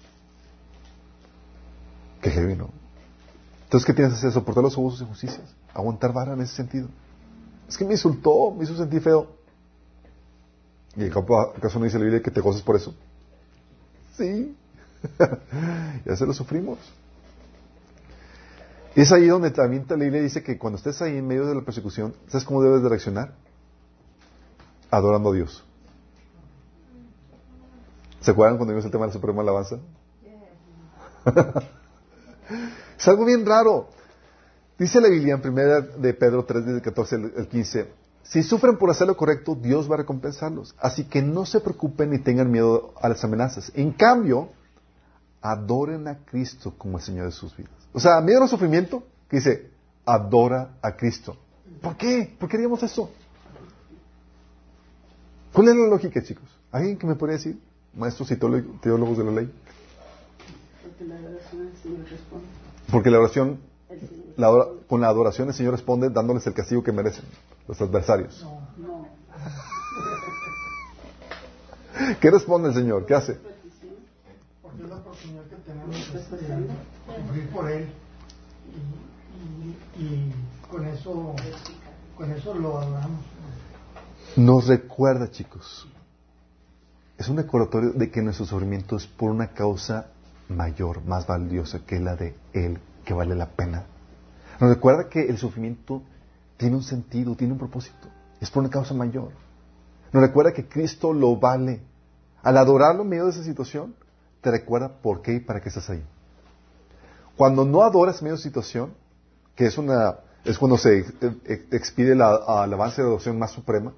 Qué 2.21 2.29
heavy. 2.29 2.53
Entonces, 2.53 3.85
¿qué 3.85 3.93
tienes 3.93 4.13
que 4.13 4.19
hacer? 4.19 4.31
¿Soportar 4.31 4.63
los 4.63 4.77
abusos 4.77 5.01
y 5.01 5.03
injusticias? 5.03 5.55
¿Aguantar 5.73 6.13
vara 6.13 6.33
en 6.33 6.41
ese 6.41 6.55
sentido? 6.55 6.87
Es 7.67 7.77
que 7.77 7.85
me 7.85 7.93
insultó, 7.93 8.51
me 8.51 8.63
hizo 8.63 8.77
sentir 8.77 9.01
feo. 9.01 9.27
¿Y 10.95 11.05
acaso 11.07 11.79
no 11.79 11.85
dice 11.85 11.97
la 11.97 12.03
Biblia 12.03 12.21
que 12.21 12.31
te 12.31 12.39
goces 12.39 12.61
por 12.61 12.75
eso? 12.75 12.93
Sí. 14.15 14.55
ya 16.05 16.15
se 16.15 16.25
lo 16.25 16.33
sufrimos. 16.33 16.79
Y 18.95 19.01
es 19.01 19.11
ahí 19.11 19.27
donde 19.27 19.51
también 19.51 19.85
la 19.89 19.95
Biblia 19.95 20.21
dice 20.21 20.43
que 20.43 20.57
cuando 20.57 20.77
estés 20.77 21.01
ahí 21.01 21.17
en 21.17 21.27
medio 21.27 21.45
de 21.45 21.55
la 21.55 21.61
persecución, 21.61 22.13
¿sabes 22.27 22.45
cómo 22.45 22.61
debes 22.61 22.83
de 22.83 22.89
reaccionar? 22.89 23.33
Adorando 24.91 25.31
a 25.31 25.33
Dios. 25.33 25.63
¿Se 28.21 28.31
acuerdan 28.31 28.57
cuando 28.57 28.73
vimos 28.73 28.85
el 28.85 28.91
tema 28.91 29.05
de 29.05 29.07
la 29.07 29.13
Suprema 29.13 29.41
Alabanza? 29.41 29.79
es 32.97 33.07
algo 33.07 33.25
bien 33.25 33.45
raro. 33.45 33.89
Dice 34.77 35.01
la 35.01 35.09
Biblia 35.09 35.33
en 35.35 35.41
primera 35.41 35.81
de 35.81 36.13
Pedro 36.13 36.45
3, 36.45 36.65
del 36.65 36.81
14 36.81 37.15
al 37.15 37.47
15, 37.47 37.87
si 38.23 38.41
sufren 38.41 38.77
por 38.77 38.89
hacer 38.89 39.07
lo 39.07 39.17
correcto, 39.17 39.55
Dios 39.55 39.89
va 39.89 39.95
a 39.95 39.97
recompensarlos. 39.99 40.75
Así 40.79 41.03
que 41.05 41.21
no 41.21 41.45
se 41.45 41.59
preocupen 41.59 42.11
ni 42.11 42.19
tengan 42.19 42.49
miedo 42.49 42.93
a 43.01 43.09
las 43.09 43.23
amenazas. 43.23 43.71
En 43.75 43.91
cambio, 43.91 44.49
adoren 45.43 46.07
a 46.07 46.19
Cristo 46.25 46.73
como 46.77 46.97
el 46.97 47.03
Señor 47.03 47.25
de 47.25 47.31
sus 47.33 47.55
vidas. 47.55 47.73
O 47.91 47.99
sea, 47.99 48.21
miedo 48.21 48.41
al 48.41 48.49
sufrimiento, 48.49 49.03
que 49.29 49.37
dice, 49.37 49.69
adora 50.05 50.77
a 50.81 50.95
Cristo. 50.95 51.35
¿Por 51.81 51.97
qué? 51.97 52.33
¿Por 52.39 52.49
qué 52.49 52.57
haríamos 52.57 52.81
eso? 52.81 53.11
¿Cuál 55.51 55.67
es 55.67 55.75
la 55.75 55.87
lógica, 55.87 56.23
chicos? 56.23 56.49
¿Alguien 56.71 56.97
que 56.97 57.05
me 57.05 57.15
podría 57.15 57.37
decir? 57.37 57.59
maestros 57.95 58.31
y 58.31 58.35
teólogos 58.37 59.17
de 59.17 59.23
la 59.23 59.31
ley? 59.31 59.53
Porque 60.81 61.05
la 61.05 61.15
adoración 61.15 61.67
el 61.67 61.77
Señor 61.77 62.09
responde. 62.09 62.47
Porque 62.91 63.11
la 63.11 63.19
oración, 63.19 63.59
con 64.87 65.01
la 65.01 65.07
adoración 65.09 65.49
el 65.49 65.53
Señor 65.53 65.73
responde 65.73 66.09
dándoles 66.09 66.47
el 66.47 66.53
castigo 66.53 66.83
que 66.83 66.91
merecen 66.91 67.25
los 67.67 67.79
adversarios. 67.81 68.43
No. 68.77 69.07
¿Qué 72.19 72.31
responde 72.31 72.69
el 72.69 72.73
Señor? 72.73 73.05
¿Qué 73.05 73.13
hace? 73.13 73.52
Sufrir 75.91 77.49
por 77.49 77.69
Él. 77.69 77.87
Y, 79.99 80.31
con 80.69 80.85
eso 80.87 81.35
con 82.17 82.31
eso 82.31 82.53
lo. 82.53 82.81
Nos 84.35 84.67
recuerda, 84.67 85.29
chicos, 85.29 85.87
es 87.17 87.27
un 87.29 87.37
recordatorio 87.37 87.91
de 87.91 88.09
que 88.09 88.21
nuestro 88.21 88.45
sufrimiento 88.45 88.95
es 88.95 89.05
por 89.05 89.29
una 89.31 89.49
causa 89.49 90.07
mayor, 90.49 91.03
más 91.05 91.27
valiosa 91.27 91.85
que 91.85 91.99
la 91.99 92.15
de 92.15 92.35
Él, 92.53 92.79
que 93.05 93.13
vale 93.13 93.35
la 93.35 93.49
pena. 93.49 93.83
Nos 94.59 94.69
recuerda 94.69 95.09
que 95.09 95.27
el 95.27 95.37
sufrimiento 95.37 96.01
tiene 96.57 96.75
un 96.75 96.83
sentido, 96.83 97.35
tiene 97.35 97.53
un 97.53 97.59
propósito. 97.59 98.07
Es 98.39 98.49
por 98.49 98.61
una 98.61 98.69
causa 98.69 98.93
mayor. 98.93 99.31
Nos 100.11 100.21
recuerda 100.21 100.53
que 100.53 100.67
Cristo 100.67 101.13
lo 101.13 101.35
vale. 101.35 101.81
Al 102.41 102.57
adorarlo 102.57 103.03
en 103.03 103.09
medio 103.09 103.25
de 103.25 103.31
esa 103.31 103.43
situación, 103.43 103.95
te 104.43 104.51
recuerda 104.51 104.89
por 105.01 105.21
qué 105.21 105.35
y 105.35 105.39
para 105.39 105.61
qué 105.61 105.69
estás 105.69 105.89
ahí. 105.89 106.03
Cuando 107.35 107.65
no 107.65 107.81
adoras 107.81 108.19
en 108.19 108.25
medio 108.25 108.37
de 108.37 108.43
situación, 108.43 108.93
que 109.55 109.65
es 109.65 109.77
una 109.77 110.17
es 110.45 110.57
cuando 110.57 110.77
se 110.77 111.05
expide 111.71 112.15
la 112.15 112.35
alabanza 112.35 112.97
de 113.01 113.07
adoración 113.07 113.39
más 113.39 113.51
suprema, 113.51 113.93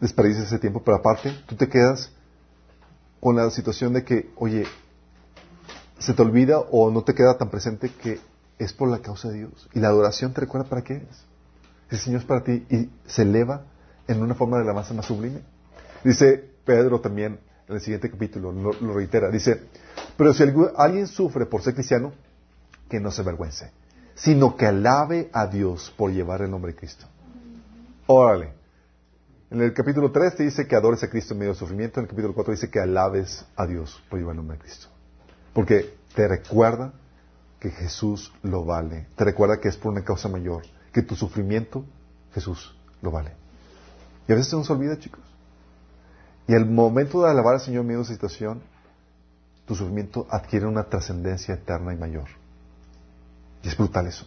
desperdicias 0.00 0.46
ese 0.46 0.60
tiempo, 0.60 0.80
pero 0.84 0.98
aparte 0.98 1.36
tú 1.46 1.56
te 1.56 1.68
quedas 1.68 2.12
con 3.18 3.34
la 3.34 3.50
situación 3.50 3.92
de 3.92 4.04
que, 4.04 4.30
oye, 4.36 4.64
se 5.98 6.14
te 6.14 6.22
olvida 6.22 6.60
o 6.60 6.90
no 6.90 7.02
te 7.02 7.14
queda 7.14 7.36
tan 7.36 7.50
presente 7.50 7.90
que 7.90 8.20
es 8.58 8.72
por 8.72 8.88
la 8.88 9.00
causa 9.00 9.28
de 9.28 9.38
Dios. 9.38 9.68
Y 9.74 9.80
la 9.80 9.88
adoración 9.88 10.32
te 10.32 10.40
recuerda 10.40 10.68
para 10.68 10.82
qué 10.82 10.94
es. 10.96 11.24
El 11.90 11.98
Señor 11.98 12.20
es 12.20 12.26
para 12.26 12.44
ti 12.44 12.64
y 12.70 12.88
se 13.06 13.22
eleva 13.22 13.64
en 14.06 14.22
una 14.22 14.34
forma 14.34 14.56
de 14.56 14.62
alabanza 14.62 14.94
más 14.94 15.06
sublime. 15.06 15.42
Dice 16.04 16.48
Pedro 16.64 17.00
también 17.00 17.40
en 17.70 17.76
el 17.76 17.80
siguiente 17.80 18.10
capítulo, 18.10 18.50
lo, 18.50 18.92
reitera, 18.92 19.30
dice, 19.30 19.62
pero 20.16 20.34
si 20.34 20.42
alguien 20.76 21.06
sufre 21.06 21.46
por 21.46 21.62
ser 21.62 21.74
cristiano, 21.74 22.12
que 22.88 22.98
no 22.98 23.12
se 23.12 23.22
avergüence, 23.22 23.70
sino 24.16 24.56
que 24.56 24.66
alabe 24.66 25.30
a 25.32 25.46
Dios 25.46 25.94
por 25.96 26.10
llevar 26.10 26.42
el 26.42 26.50
nombre 26.50 26.72
de 26.72 26.78
Cristo. 26.78 27.06
Órale. 28.06 28.54
En 29.52 29.60
el 29.62 29.72
capítulo 29.72 30.10
3 30.10 30.34
te 30.34 30.42
dice 30.42 30.66
que 30.66 30.74
adores 30.74 31.04
a 31.04 31.10
Cristo 31.10 31.34
en 31.34 31.38
medio 31.38 31.52
del 31.52 31.58
sufrimiento. 31.58 32.00
En 32.00 32.04
el 32.04 32.10
capítulo 32.10 32.34
4 32.34 32.52
dice 32.52 32.70
que 32.70 32.80
alabes 32.80 33.46
a 33.54 33.66
Dios 33.66 34.02
por 34.10 34.18
llevar 34.18 34.32
el 34.32 34.38
nombre 34.38 34.56
de 34.56 34.64
Cristo. 34.64 34.88
Porque 35.52 35.94
te 36.14 36.26
recuerda 36.26 36.92
que 37.60 37.70
Jesús 37.70 38.32
lo 38.42 38.64
vale. 38.64 39.06
Te 39.14 39.24
recuerda 39.24 39.60
que 39.60 39.68
es 39.68 39.76
por 39.76 39.92
una 39.92 40.02
causa 40.02 40.28
mayor. 40.28 40.64
Que 40.92 41.02
tu 41.02 41.14
sufrimiento, 41.14 41.84
Jesús 42.34 42.76
lo 43.00 43.12
vale. 43.12 43.32
Y 44.26 44.32
a 44.32 44.34
veces 44.34 44.50
se 44.50 44.56
nos 44.56 44.68
olvida, 44.70 44.98
chicos. 44.98 45.29
Y 46.50 46.54
el 46.54 46.66
momento 46.66 47.22
de 47.22 47.30
alabar 47.30 47.54
al 47.54 47.60
Señor 47.60 47.82
en 47.82 47.86
medio 47.86 47.98
de 48.00 48.06
esa 48.06 48.12
situación, 48.12 48.60
tu 49.66 49.76
sufrimiento 49.76 50.26
adquiere 50.28 50.66
una 50.66 50.82
trascendencia 50.82 51.54
eterna 51.54 51.94
y 51.94 51.96
mayor. 51.96 52.24
Y 53.62 53.68
es 53.68 53.76
brutal 53.76 54.08
eso. 54.08 54.26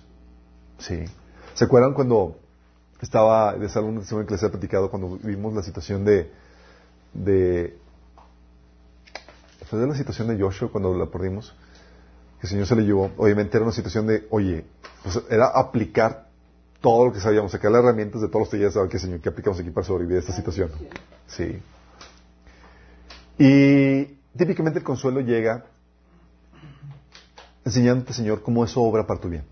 Sí. 0.78 1.04
¿Se 1.54 1.66
acuerdan 1.66 1.94
cuando 1.94 2.38
estaba 3.02 3.58
de 3.58 3.66
esa 3.66 3.80
alumno 3.80 4.02
que 4.26 4.36
les 4.36 4.40
platicado 4.40 4.90
cuando 4.90 5.18
vimos 5.22 5.54
la 5.54 5.64
situación 5.64 6.06
de, 6.06 6.32
de 7.14 7.78
fue 9.70 9.80
de 9.80 9.88
la 9.88 9.96
situación 9.96 10.30
de 10.30 10.42
Joshua 10.42 10.72
cuando 10.72 10.96
la 10.98 11.08
perdimos 11.08 11.54
que 12.40 12.48
el 12.48 12.50
Señor 12.52 12.68
se 12.68 12.78
le 12.78 12.84
llevó 12.84 13.12
obviamente 13.18 13.58
era 13.58 13.66
una 13.66 13.74
situación 13.74 14.08
de 14.08 14.28
oye 14.30 14.64
pues 15.04 15.20
era 15.30 15.48
aplicar 15.48 16.30
todo 16.80 17.08
lo 17.08 17.12
que 17.12 17.20
sabíamos 17.20 17.52
sacar 17.52 17.72
las 17.72 17.84
herramientas 17.84 18.22
de 18.22 18.28
todos 18.28 18.42
los 18.42 18.50
que 18.50 18.60
ya 18.60 18.72
saben 18.72 18.90
que 18.90 19.00
Señor 19.00 19.20
que 19.20 19.28
aplicamos 19.28 19.60
aquí 19.60 19.72
para 19.72 19.86
sobrevivir 19.86 20.18
a 20.18 20.20
esta 20.22 20.34
situación 20.34 20.72
sí 21.28 21.62
y 23.38 24.06
típicamente 24.38 24.80
el 24.80 24.86
consuelo 24.86 25.22
llega 25.22 25.66
enseñándote 27.66 28.14
Señor 28.14 28.42
cómo 28.42 28.64
eso 28.64 28.82
obra 28.82 29.08
para 29.08 29.20
tu 29.20 29.30
bien 29.30 29.44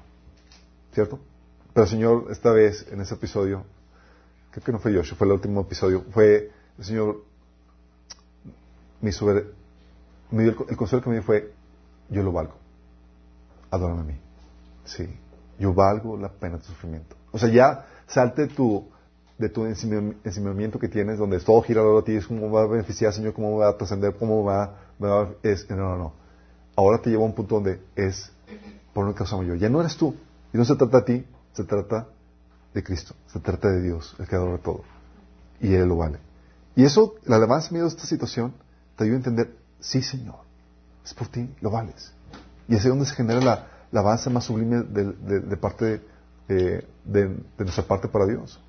¿cierto? 0.94 1.20
Pero 1.74 1.88
Señor, 1.88 2.28
esta 2.32 2.52
vez, 2.52 2.86
en 2.92 3.02
ese 3.02 3.16
episodio, 3.16 3.64
creo 4.52 4.64
que 4.64 4.72
no 4.72 4.80
fue 4.80 4.94
Joshua, 4.94 5.18
fue 5.18 5.28
el 5.28 5.34
último 5.34 5.62
episodio, 5.62 6.04
fue 6.12 6.52
el 6.78 6.84
Señor 6.84 7.24
hizo 9.02 9.26
ver, 9.26 9.54
me 10.30 10.44
dio 10.44 10.52
el, 10.70 10.78
consuelo 10.78 11.04
que 11.04 11.10
me 11.10 11.16
dio 11.16 11.24
fue, 11.24 11.54
yo 12.10 12.24
lo 12.24 12.32
valgo. 12.32 12.54
Adórame 13.72 14.02
a 14.02 14.04
mí. 14.04 14.20
Sí, 14.84 15.08
yo 15.58 15.74
valgo 15.74 16.18
la 16.18 16.30
pena 16.30 16.58
de 16.58 16.64
tu 16.64 16.70
sufrimiento. 16.70 17.16
O 17.32 17.40
sea, 17.40 17.50
ya 17.50 17.88
salte 18.08 18.48
tu, 18.48 18.88
de 19.42 19.50
tu 19.50 19.66
enseñamiento 19.66 20.80
que 20.80 20.88
tienes, 20.88 21.18
donde 21.18 21.40
todo 21.40 21.62
gira 21.62 21.82
alrededor 21.82 22.06
de 22.06 22.14
ti, 22.14 22.18
es 22.18 22.28
cómo 22.28 22.52
va 22.52 22.62
a 22.62 22.68
beneficiar, 22.68 23.12
Señor, 23.12 23.34
cómo 23.34 23.58
va 23.58 23.70
a 23.70 23.78
trascender, 23.78 24.16
cómo 24.16 24.44
va, 24.44 24.78
va 25.04 25.30
es, 25.42 25.70
no, 25.70 25.76
no, 25.76 25.98
no. 25.98 26.14
Ahora 26.76 27.02
te 27.02 27.10
llevo 27.10 27.24
a 27.24 27.26
un 27.26 27.34
punto 27.34 27.56
donde 27.56 27.82
es 27.96 28.32
por 28.94 29.06
una 29.06 29.16
causa 29.16 29.36
mayor. 29.38 29.58
Ya 29.58 29.70
no 29.70 29.82
eres 29.82 29.98
tú. 29.98 30.16
Y 30.54 30.58
no 30.58 30.66
se 30.66 30.76
trata 30.76 31.02
de 31.02 31.04
ti, 31.04 31.28
se 31.54 31.64
trata 31.64 32.08
de 32.74 32.84
Cristo, 32.84 33.16
se 33.28 33.40
trata 33.40 33.70
de 33.70 33.82
Dios, 33.82 34.16
el 34.20 34.28
creador 34.28 34.58
de 34.58 34.64
todo. 34.64 34.84
Y 35.60 35.74
Él 35.74 35.88
lo 35.88 35.98
vale. 35.98 36.20
Y 36.76 36.84
eso, 36.84 37.16
el 37.26 37.34
alabanza 37.34 37.72
miedo 37.72 37.86
de 37.86 37.96
esta 37.96 38.06
situación, 38.06 38.54
te 38.96 39.04
ayuda 39.04 39.16
a 39.16 39.20
entender, 39.20 39.56
sí, 39.80 40.02
Señor, 40.02 40.40
es 41.04 41.14
por 41.14 41.28
ti, 41.28 41.50
lo 41.62 41.72
vales. 41.72 42.14
Y 42.68 42.76
es 42.76 42.84
ahí 42.84 42.90
donde 42.90 43.06
se 43.06 43.16
genera 43.16 43.42
la, 43.42 43.68
alabanza 43.92 44.30
más 44.30 44.46
sublime 44.46 44.84
de, 44.84 45.58
parte 45.58 46.02
de, 46.48 47.44
nuestra 47.58 47.84
parte 47.84 48.08
para 48.08 48.26
Dios. 48.26 48.60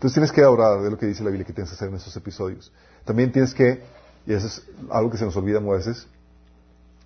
Entonces 0.00 0.14
tienes 0.14 0.32
que 0.32 0.42
orar 0.42 0.80
de 0.80 0.90
lo 0.90 0.96
que 0.96 1.04
dice 1.04 1.22
la 1.22 1.28
Biblia 1.28 1.46
que 1.46 1.52
tienes 1.52 1.68
que 1.68 1.74
hacer 1.74 1.90
en 1.90 1.96
esos 1.96 2.16
episodios. 2.16 2.72
También 3.04 3.32
tienes 3.32 3.52
que, 3.52 3.82
y 4.24 4.32
eso 4.32 4.46
es 4.46 4.66
algo 4.88 5.10
que 5.10 5.18
se 5.18 5.26
nos 5.26 5.36
olvida 5.36 5.58
a 5.58 5.60
veces, 5.60 6.08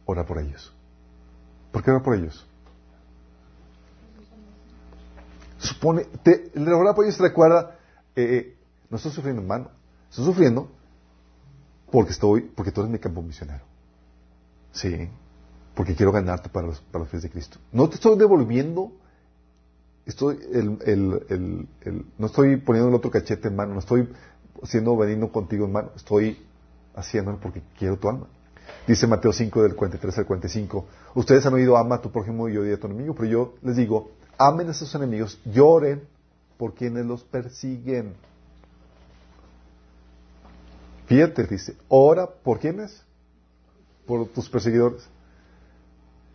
orar 0.05 0.25
por 0.25 0.39
ellos. 0.39 0.73
¿Por 1.73 1.83
qué 1.83 1.91
orar 1.91 2.05
por 2.05 2.15
ellos? 2.15 2.47
Supone, 5.59 6.05
te, 6.23 6.53
orar 6.57 6.95
por 6.95 7.05
ellos 7.05 7.17
te 7.17 7.25
recuerda, 7.25 7.77
eh, 8.15 8.23
eh, 8.23 8.57
no 8.89 8.97
estoy 8.97 9.11
sufriendo 9.11 9.43
en 9.43 9.49
mano, 9.49 9.71
estoy 10.09 10.27
sufriendo 10.27 10.71
porque 11.91 12.13
estoy, 12.13 12.43
porque 12.43 12.71
tú 12.71 12.83
eres 12.83 12.93
mi 12.93 13.01
campo 13.01 13.23
misionero. 13.23 13.65
Sí, 14.71 15.09
porque 15.75 15.97
quiero 15.97 16.13
ganarte 16.13 16.49
para 16.49 16.69
los, 16.69 16.79
para 16.79 17.01
los 17.01 17.09
pies 17.09 17.25
de 17.25 17.31
Cristo. 17.31 17.59
No 17.73 17.89
te 17.89 17.97
estoy 17.97 18.17
devolviendo, 18.17 18.93
estoy 20.07 20.39
el, 20.53 20.79
el, 20.85 21.69
el, 21.81 22.07
no 22.19 22.27
estoy 22.27 22.57
poniendo 22.57 22.89
el 22.89 22.95
otro 22.95 23.11
cachete 23.11 23.49
en 23.49 23.57
mano, 23.57 23.75
no 23.75 23.81
estoy 23.81 24.09
siendo 24.65 24.97
venido 24.97 25.31
contigo 25.31 25.67
en 25.67 25.73
mano, 25.73 25.91
estoy 25.97 26.39
haciéndolo 26.95 27.39
porque 27.39 27.63
quiero 27.79 27.99
tu 27.99 28.09
alma. 28.09 28.27
Dice 28.87 29.07
Mateo 29.07 29.33
5 29.33 29.63
del 29.63 29.75
43 29.75 30.19
al 30.19 30.27
45, 30.27 30.87
ustedes 31.15 31.47
han 31.47 31.55
oído 31.55 31.77
ama 31.77 31.97
a 31.97 32.01
tu 32.01 32.11
prójimo 32.11 32.49
y 32.49 32.57
odia 32.57 32.75
a 32.75 32.79
tu 32.79 32.87
enemigo, 32.87 33.15
pero 33.15 33.29
yo 33.29 33.55
les 33.63 33.77
digo, 33.77 34.11
amen 34.39 34.69
a 34.69 34.75
sus 34.75 34.95
enemigos, 34.95 35.41
lloren 35.45 36.03
por 36.59 36.75
quienes 36.75 37.07
los 37.07 37.23
persiguen. 37.25 38.15
Fíjate, 41.07 41.45
dice, 41.45 41.77
ora 41.89 42.27
por 42.27 42.59
quienes? 42.59 43.03
Por 44.07 44.29
tus 44.29 44.49
perseguidores. 44.49 45.07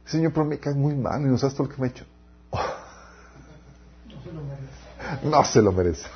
Señor, 0.06 0.34
pero 0.34 0.46
me 0.46 0.58
cae 0.60 0.74
muy 0.74 0.96
mal 0.96 1.22
y 1.22 1.26
no 1.26 1.38
sabes 1.38 1.56
todo 1.56 1.68
lo 1.68 1.74
que 1.76 1.82
me 1.82 1.88
he 1.88 1.92
hecho. 1.92 2.06
No 2.52 4.24
se 4.24 4.32
lo 4.32 4.42
merece. 4.44 4.68
No 5.24 5.44
se 5.44 5.62
lo 5.62 5.72
merece. 5.72 6.08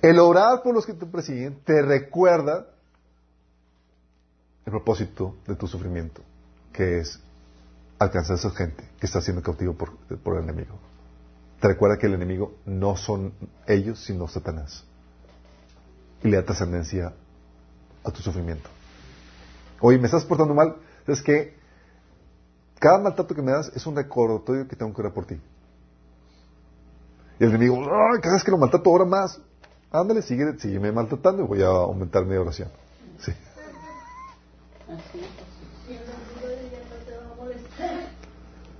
El 0.00 0.18
orar 0.18 0.62
por 0.62 0.74
los 0.74 0.86
que 0.86 0.94
te 0.94 1.06
persiguen 1.06 1.60
te 1.64 1.82
recuerda 1.82 2.66
el 4.64 4.70
propósito 4.70 5.36
de 5.46 5.56
tu 5.56 5.66
sufrimiento, 5.66 6.22
que 6.72 6.98
es 6.98 7.20
alcanzar 7.98 8.36
a 8.36 8.38
esa 8.38 8.50
gente 8.50 8.84
que 8.98 9.06
está 9.06 9.20
siendo 9.20 9.42
cautivo 9.42 9.74
por, 9.74 10.36
el 10.36 10.42
enemigo. 10.42 10.78
Te 11.60 11.68
recuerda 11.68 11.98
que 11.98 12.06
el 12.06 12.14
enemigo 12.14 12.54
no 12.66 12.96
son 12.96 13.32
ellos, 13.66 14.02
sino 14.04 14.26
Satanás. 14.28 14.84
Y 16.22 16.28
le 16.28 16.36
da 16.36 16.44
trascendencia 16.44 17.12
a 18.04 18.10
tu 18.10 18.22
sufrimiento. 18.22 18.68
Oye, 19.80 19.98
¿me 19.98 20.06
estás 20.06 20.24
portando 20.24 20.54
mal? 20.54 20.76
Es 21.06 21.22
que 21.22 21.56
cada 22.78 22.98
maltrato 22.98 23.34
que 23.34 23.42
me 23.42 23.52
das 23.52 23.70
es 23.74 23.86
un 23.86 23.94
recordatorio 23.94 24.66
que 24.66 24.76
tengo 24.76 24.92
que 24.92 25.00
orar 25.00 25.12
por 25.12 25.26
ti. 25.26 25.40
El 27.42 27.48
enemigo, 27.48 27.84
cada 28.22 28.34
vez 28.34 28.44
que 28.44 28.52
lo 28.52 28.56
maltrato, 28.56 28.88
ahora 28.88 29.04
más. 29.04 29.40
Ándale, 29.90 30.22
sigue, 30.22 30.56
sígueme 30.60 30.92
maltratando 30.92 31.42
y 31.42 31.46
voy 31.48 31.62
a 31.62 31.66
aumentar 31.66 32.24
mi 32.24 32.36
oración. 32.36 32.68
Sí. 33.18 33.32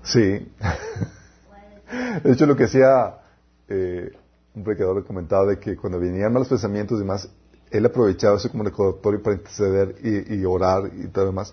Sí. 0.04 0.52
De 2.22 2.32
hecho, 2.32 2.46
lo 2.46 2.54
que 2.54 2.62
hacía 2.62 3.18
eh, 3.66 4.12
un 4.54 4.62
predicador 4.62 5.04
comentaba 5.04 5.46
de 5.46 5.58
que 5.58 5.74
cuando 5.74 5.98
venían 5.98 6.32
malos 6.32 6.46
pensamientos 6.46 6.98
y 6.98 7.00
demás, 7.00 7.28
él 7.68 7.84
aprovechaba 7.84 8.36
eso 8.36 8.48
como 8.48 8.62
recordatorio 8.62 9.24
para 9.24 9.34
interceder 9.34 9.96
y, 10.04 10.36
y 10.36 10.44
orar 10.44 10.88
y 10.94 11.08
todo 11.08 11.24
lo 11.24 11.30
demás. 11.32 11.52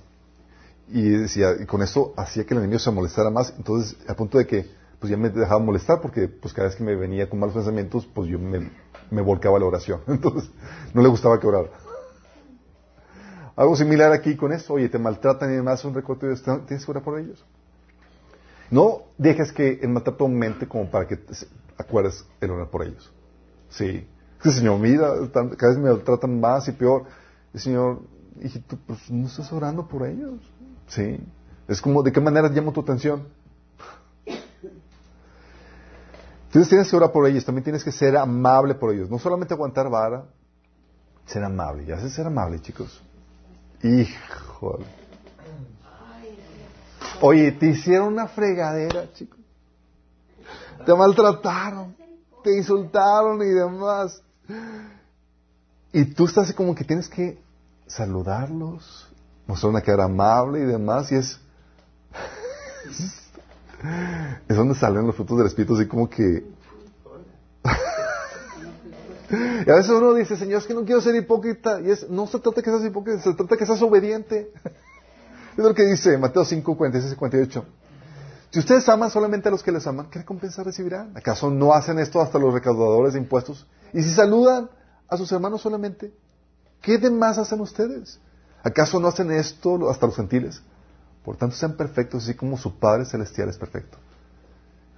Y 0.90 1.10
decía, 1.10 1.56
y 1.60 1.66
con 1.66 1.82
eso 1.82 2.14
hacía 2.18 2.46
que 2.46 2.54
el 2.54 2.60
enemigo 2.60 2.78
se 2.78 2.92
molestara 2.92 3.32
más. 3.32 3.52
Entonces, 3.58 3.98
a 4.08 4.14
punto 4.14 4.38
de 4.38 4.46
que, 4.46 4.79
pues 5.00 5.10
ya 5.10 5.18
me 5.18 5.30
dejaba 5.30 5.60
molestar 5.60 6.02
porque, 6.02 6.28
pues 6.28 6.54
cada 6.54 6.68
vez 6.68 6.76
que 6.76 6.84
me 6.84 6.96
venía 6.96 7.30
con 7.30 7.40
malos 7.40 7.56
pensamientos, 7.56 8.06
pues 8.06 8.30
yo 8.30 8.38
me, 8.38 8.70
me 9.10 9.22
volcaba 9.22 9.58
a 9.58 9.60
la 9.60 9.66
oración. 9.66 10.02
Entonces, 10.08 10.52
no 10.94 11.02
le 11.02 11.08
gustaba 11.08 11.40
que 11.40 11.48
orara. 11.48 11.70
Algo 13.56 13.76
similar 13.76 14.12
aquí 14.12 14.36
con 14.36 14.52
eso. 14.52 14.74
Oye, 14.74 14.90
te 14.90 15.00
maltratan 15.00 15.52
y 15.52 15.56
demás, 15.56 15.84
un 15.86 15.94
recorte 15.94 16.28
tienes 16.68 16.86
que 16.86 16.92
orar 16.92 17.04
por 17.04 17.20
ellos. 17.20 17.46
No 18.72 19.04
dejes 19.18 19.52
que 19.52 19.80
el 19.82 19.90
maltrato 19.90 20.26
aumente 20.26 20.68
como 20.68 20.90
para 20.90 21.08
que 21.08 21.18
te 21.18 21.34
acuerdes 21.78 22.26
el 22.40 22.52
orar 22.52 22.70
por 22.70 22.84
ellos. 22.84 23.12
Sí. 23.70 24.08
que 24.42 24.52
Señor, 24.52 24.80
mira, 24.80 25.12
cada 25.32 25.72
vez 25.72 25.78
me 25.78 25.90
maltratan 25.90 26.40
más 26.40 26.68
y 26.68 26.74
peor. 26.74 27.06
Y 27.54 27.60
Señor, 27.60 28.02
hijito, 28.42 28.78
pues 28.86 29.10
no 29.10 29.28
estás 29.28 29.52
orando 29.52 29.88
por 29.88 30.06
ellos. 30.06 30.40
Sí. 30.88 31.20
Es 31.68 31.82
como, 31.82 32.04
¿de 32.04 32.12
qué 32.12 32.22
manera 32.22 32.50
llamo 32.50 32.72
tu 32.72 32.82
atención? 32.82 33.28
Entonces 36.50 36.70
tienes 36.70 36.90
que 36.90 36.96
orar 36.96 37.12
por 37.12 37.28
ellos, 37.28 37.46
también 37.46 37.64
tienes 37.64 37.84
que 37.84 37.92
ser 37.92 38.18
amable 38.18 38.74
por 38.74 38.92
ellos. 38.92 39.08
No 39.08 39.20
solamente 39.20 39.54
aguantar 39.54 39.88
vara, 39.88 40.26
ser 41.28 41.44
amable. 41.44 41.86
Ya 41.86 42.00
sé 42.00 42.10
ser 42.10 42.26
amable, 42.26 42.60
chicos. 42.60 43.04
Híjole. 43.84 44.88
Oye, 47.22 47.52
te 47.52 47.68
hicieron 47.68 48.08
una 48.08 48.28
fregadera, 48.28 49.14
chicos. 49.14 49.38
Te 50.88 50.96
maltrataron, 50.96 51.96
te 52.44 52.58
insultaron 52.58 53.40
y 53.44 53.50
demás. 53.50 54.20
Y 55.94 56.06
tú 56.06 56.26
estás 56.26 56.52
como 56.54 56.74
que 56.74 56.84
tienes 56.84 57.08
que 57.08 57.40
saludarlos, 57.86 59.08
mostrar 59.46 59.70
una 59.70 59.82
cara 59.82 60.06
amable 60.06 60.62
y 60.62 60.66
demás, 60.66 61.12
y 61.12 61.16
es... 61.16 61.40
es 64.48 64.56
donde 64.56 64.76
salen 64.76 65.08
los 65.08 65.16
frutos 65.16 65.38
del 65.38 65.48
Espíritu, 65.48 65.76
así 65.76 65.88
como 65.88 66.10
que... 66.10 66.46
y 69.66 69.70
a 69.70 69.76
veces 69.76 69.92
uno 69.92 70.14
dice, 70.14 70.36
Señor, 70.36 70.60
es 70.60 70.68
que 70.68 70.74
no 70.74 70.84
quiero 70.84 71.02
ser 71.02 71.16
hipócrita, 71.16 71.80
y 71.82 71.92
es, 71.92 72.10
no 72.10 72.28
se 72.28 72.40
trata 72.40 72.62
que 72.62 72.70
seas 72.70 72.84
hipócrita, 72.84 73.22
se 73.22 73.34
trata 73.34 73.58
que 73.58 73.66
seas 73.66 73.82
obediente. 73.82 74.52
es 75.58 75.64
lo 75.64 75.74
que 75.74 75.86
dice 75.86 76.18
Mateo 76.18 76.44
5, 76.44 76.78
46 76.78 77.08
y 77.08 77.16
58. 77.16 77.66
Si 78.52 78.60
ustedes 78.60 78.90
aman 78.90 79.12
solamente 79.12 79.48
a 79.48 79.52
los 79.52 79.62
que 79.62 79.72
les 79.72 79.86
aman, 79.86 80.10
¿qué 80.10 80.20
recompensa 80.20 80.64
recibirán? 80.64 81.16
¿Acaso 81.16 81.52
no 81.52 81.74
hacen 81.74 82.00
esto 82.00 82.20
hasta 82.20 82.40
los 82.40 82.54
recaudadores 82.54 83.14
de 83.14 83.20
impuestos? 83.20 83.68
Y 83.94 84.02
si 84.02 84.12
saludan 84.12 84.70
a 85.08 85.18
sus 85.18 85.32
hermanos 85.32 85.62
solamente, 85.62 86.12
¿qué 86.82 86.98
demás 86.98 87.38
hacen 87.38 87.62
ustedes? 87.62 88.20
¿Acaso 88.64 89.00
no 89.00 89.08
hacen 89.08 89.32
esto 89.32 89.90
hasta 89.90 90.08
los 90.08 90.16
gentiles? 90.16 90.64
Por 91.30 91.38
tanto, 91.38 91.56
sean 91.56 91.78
perfectos, 91.78 92.24
así 92.24 92.34
como 92.34 92.58
su 92.58 92.80
Padre 92.80 93.06
Celestial 93.06 93.50
es 93.50 93.58
perfecto. 93.60 94.00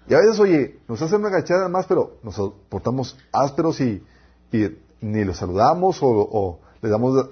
Y 0.08 0.14
a 0.14 0.20
veces, 0.20 0.40
oye, 0.40 0.80
nos 0.88 1.02
hacen 1.02 1.20
una 1.20 1.28
agachada 1.28 1.68
más, 1.68 1.88
pero 1.88 2.20
nos 2.24 2.40
portamos 2.70 3.18
ásperos 3.34 3.82
y, 3.82 4.02
ni 5.02 5.26
los 5.26 5.36
saludamos 5.36 6.00
o, 6.02 6.62
le 6.82 6.88
damos... 6.90 7.32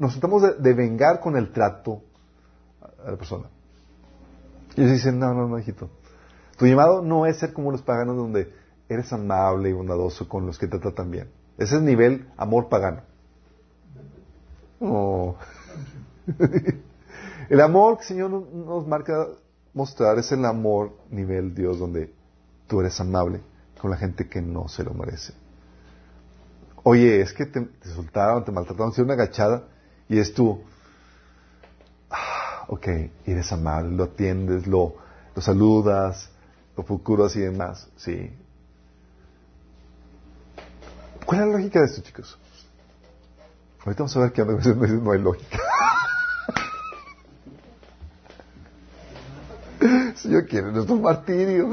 Nos 0.00 0.12
tratamos 0.12 0.42
de, 0.58 0.72
vengar 0.72 1.20
con 1.20 1.36
el 1.36 1.52
trato 1.52 2.00
a 3.04 3.10
la 3.10 3.16
persona. 3.18 3.50
Y 4.74 4.80
ellos 4.80 4.94
dicen, 4.94 5.18
no, 5.18 5.34
no, 5.34 5.46
no, 5.46 5.58
hijito. 5.58 5.90
Tu 6.56 6.64
llamado 6.64 7.02
no 7.02 7.26
es 7.26 7.36
ser 7.36 7.52
como 7.52 7.72
los 7.72 7.82
paganos 7.82 8.16
donde 8.16 8.54
eres 8.88 9.12
amable 9.12 9.68
y 9.68 9.74
bondadoso 9.74 10.30
con 10.30 10.46
los 10.46 10.58
que 10.58 10.66
te 10.66 10.78
tratan 10.78 11.10
bien. 11.10 11.28
Ese 11.58 11.76
es 11.76 11.82
nivel 11.82 12.26
amor 12.38 12.70
pagano. 12.70 13.02
Oh. 14.80 15.36
el 17.52 17.60
amor 17.60 17.96
que 17.96 18.04
el 18.04 18.08
Señor 18.08 18.30
nos 18.30 18.86
marca 18.86 19.28
mostrar 19.74 20.18
es 20.18 20.32
el 20.32 20.42
amor 20.46 20.96
nivel 21.10 21.54
Dios 21.54 21.78
donde 21.78 22.10
tú 22.66 22.80
eres 22.80 22.98
amable 22.98 23.42
con 23.78 23.90
la 23.90 23.98
gente 23.98 24.26
que 24.26 24.40
no 24.40 24.68
se 24.68 24.82
lo 24.82 24.94
merece. 24.94 25.34
Oye, 26.82 27.20
es 27.20 27.34
que 27.34 27.44
te, 27.44 27.60
te 27.60 27.88
insultaron, 27.90 28.42
te 28.42 28.52
maltrataron, 28.52 28.90
hicieron 28.92 29.12
una 29.12 29.22
agachada 29.22 29.64
y 30.08 30.18
es 30.18 30.32
tú, 30.32 30.62
ah, 32.08 32.64
ok, 32.68 32.86
eres 33.26 33.52
amable, 33.52 33.96
lo 33.98 34.04
atiendes, 34.04 34.66
lo, 34.66 34.94
lo 35.36 35.42
saludas, 35.42 36.30
lo 36.74 36.86
procuras 36.86 37.36
y 37.36 37.40
demás, 37.40 37.86
sí. 37.96 38.34
¿Cuál 41.26 41.40
es 41.40 41.46
la 41.48 41.52
lógica 41.52 41.80
de 41.80 41.84
esto, 41.84 42.00
chicos? 42.00 42.38
Ahorita 43.84 44.04
vamos 44.04 44.16
a 44.16 44.20
ver 44.20 44.32
que 44.32 44.42
no 44.42 45.12
hay 45.12 45.18
lógica. 45.20 45.58
Señor 50.22 50.46
quiere 50.46 50.70
nuestro 50.70 50.94
martirio. 50.96 51.70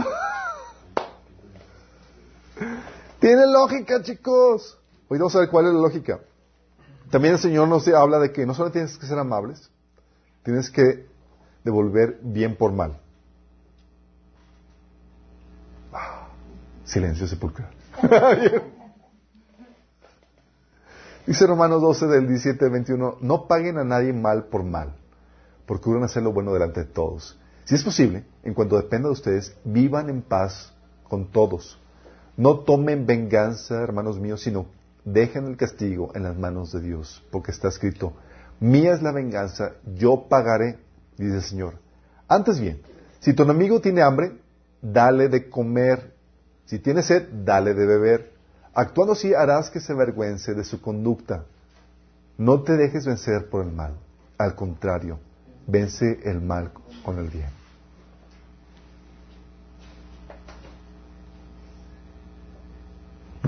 Tiene 3.19 3.45
lógica, 3.45 4.01
chicos. 4.01 4.75
Hoy 5.07 5.19
vamos 5.19 5.35
a 5.35 5.41
ver 5.41 5.49
cuál 5.49 5.67
es 5.67 5.73
la 5.73 5.79
lógica. 5.79 6.19
También 7.11 7.35
el 7.35 7.39
Señor 7.39 7.67
nos 7.67 7.87
habla 7.87 8.17
de 8.17 8.31
que 8.31 8.47
no 8.47 8.55
solo 8.55 8.71
tienes 8.71 8.97
que 8.97 9.05
ser 9.05 9.19
amables, 9.19 9.69
tienes 10.41 10.71
que 10.71 11.05
devolver 11.63 12.19
bien 12.23 12.55
por 12.55 12.71
mal. 12.71 12.99
Silencio 16.85 17.27
sepulcral. 17.27 17.69
Dice 21.27 21.45
Romanos 21.45 21.83
12 21.83 22.07
del 22.07 22.27
17 22.27 22.65
al 22.65 22.71
21, 22.71 23.17
no 23.21 23.47
paguen 23.47 23.77
a 23.77 23.83
nadie 23.83 24.11
mal 24.11 24.45
por 24.45 24.63
mal, 24.63 24.95
procuren 25.67 26.03
hacer 26.03 26.23
lo 26.23 26.33
bueno 26.33 26.51
delante 26.51 26.79
de 26.79 26.87
todos. 26.87 27.37
Si 27.69 27.75
es 27.75 27.83
posible, 27.83 28.23
en 28.41 28.55
cuanto 28.55 28.77
dependa 28.77 29.09
de 29.09 29.13
ustedes, 29.13 29.55
vivan 29.63 30.09
en 30.09 30.23
paz 30.23 30.73
con 31.03 31.31
todos. 31.31 31.79
No 32.35 32.61
tomen 32.61 33.05
venganza, 33.05 33.83
hermanos 33.83 34.19
míos, 34.19 34.41
sino 34.41 34.65
dejen 35.05 35.45
el 35.45 35.55
castigo 35.55 36.09
en 36.15 36.23
las 36.23 36.35
manos 36.35 36.71
de 36.71 36.81
Dios, 36.81 37.23
porque 37.29 37.51
está 37.51 37.67
escrito, 37.67 38.13
mía 38.59 38.95
es 38.95 39.03
la 39.03 39.11
venganza, 39.11 39.73
yo 39.85 40.25
pagaré, 40.27 40.79
dice 41.15 41.35
el 41.35 41.41
Señor. 41.43 41.75
Antes 42.27 42.59
bien, 42.59 42.81
si 43.19 43.33
tu 43.33 43.43
enemigo 43.43 43.79
tiene 43.79 44.01
hambre, 44.01 44.39
dale 44.81 45.29
de 45.29 45.47
comer. 45.47 46.15
Si 46.65 46.79
tiene 46.79 47.03
sed, 47.03 47.29
dale 47.45 47.75
de 47.75 47.85
beber. 47.85 48.33
Actuando 48.73 49.13
así 49.13 49.35
harás 49.35 49.69
que 49.69 49.79
se 49.79 49.93
avergüence 49.93 50.55
de 50.55 50.63
su 50.63 50.81
conducta. 50.81 51.45
No 52.35 52.63
te 52.63 52.75
dejes 52.77 53.05
vencer 53.05 53.47
por 53.47 53.63
el 53.63 53.71
mal. 53.71 53.93
Al 54.39 54.55
contrario, 54.55 55.19
vence 55.67 56.21
el 56.23 56.41
mal 56.41 56.71
con 57.05 57.19
el 57.19 57.29
bien. 57.29 57.58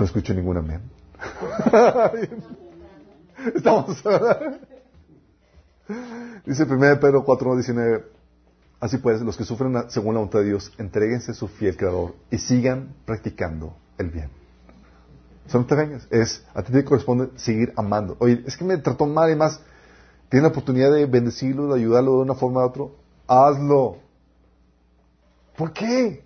No 0.02 0.06
escucho 0.06 0.34
ningún 0.34 0.56
amén. 0.56 0.80
Estamos. 3.54 4.02
Dice 6.44 6.64
1 6.64 6.98
Pedro 6.98 7.22
4, 7.22 7.54
19. 7.54 8.04
Así 8.80 8.98
pues, 8.98 9.20
los 9.20 9.36
que 9.36 9.44
sufren 9.44 9.88
según 9.90 10.14
la 10.14 10.18
voluntad 10.18 10.40
de 10.40 10.46
Dios, 10.46 10.72
entreguense 10.78 11.30
a 11.30 11.34
su 11.34 11.46
fiel 11.46 11.76
creador 11.76 12.16
y 12.32 12.38
sigan 12.38 12.96
practicando 13.06 13.76
el 13.96 14.10
bien. 14.10 14.30
Te 15.46 15.74
vengas. 15.76 16.08
Es, 16.10 16.44
a 16.52 16.64
ti 16.64 16.72
te 16.72 16.84
corresponde 16.84 17.28
seguir 17.36 17.72
amando. 17.76 18.16
Oye, 18.18 18.42
es 18.44 18.56
que 18.56 18.64
me 18.64 18.78
trató 18.78 19.06
mal 19.06 19.30
y 19.30 19.36
más. 19.36 19.60
Tienes 20.30 20.42
la 20.42 20.48
oportunidad 20.48 20.90
de 20.90 21.06
bendecirlo, 21.06 21.72
de 21.72 21.78
ayudarlo 21.78 22.16
de 22.16 22.22
una 22.22 22.34
forma 22.34 22.62
u 22.62 22.64
otra. 22.66 22.86
Hazlo. 23.28 23.98
¿Por 25.56 25.72
qué? 25.72 26.24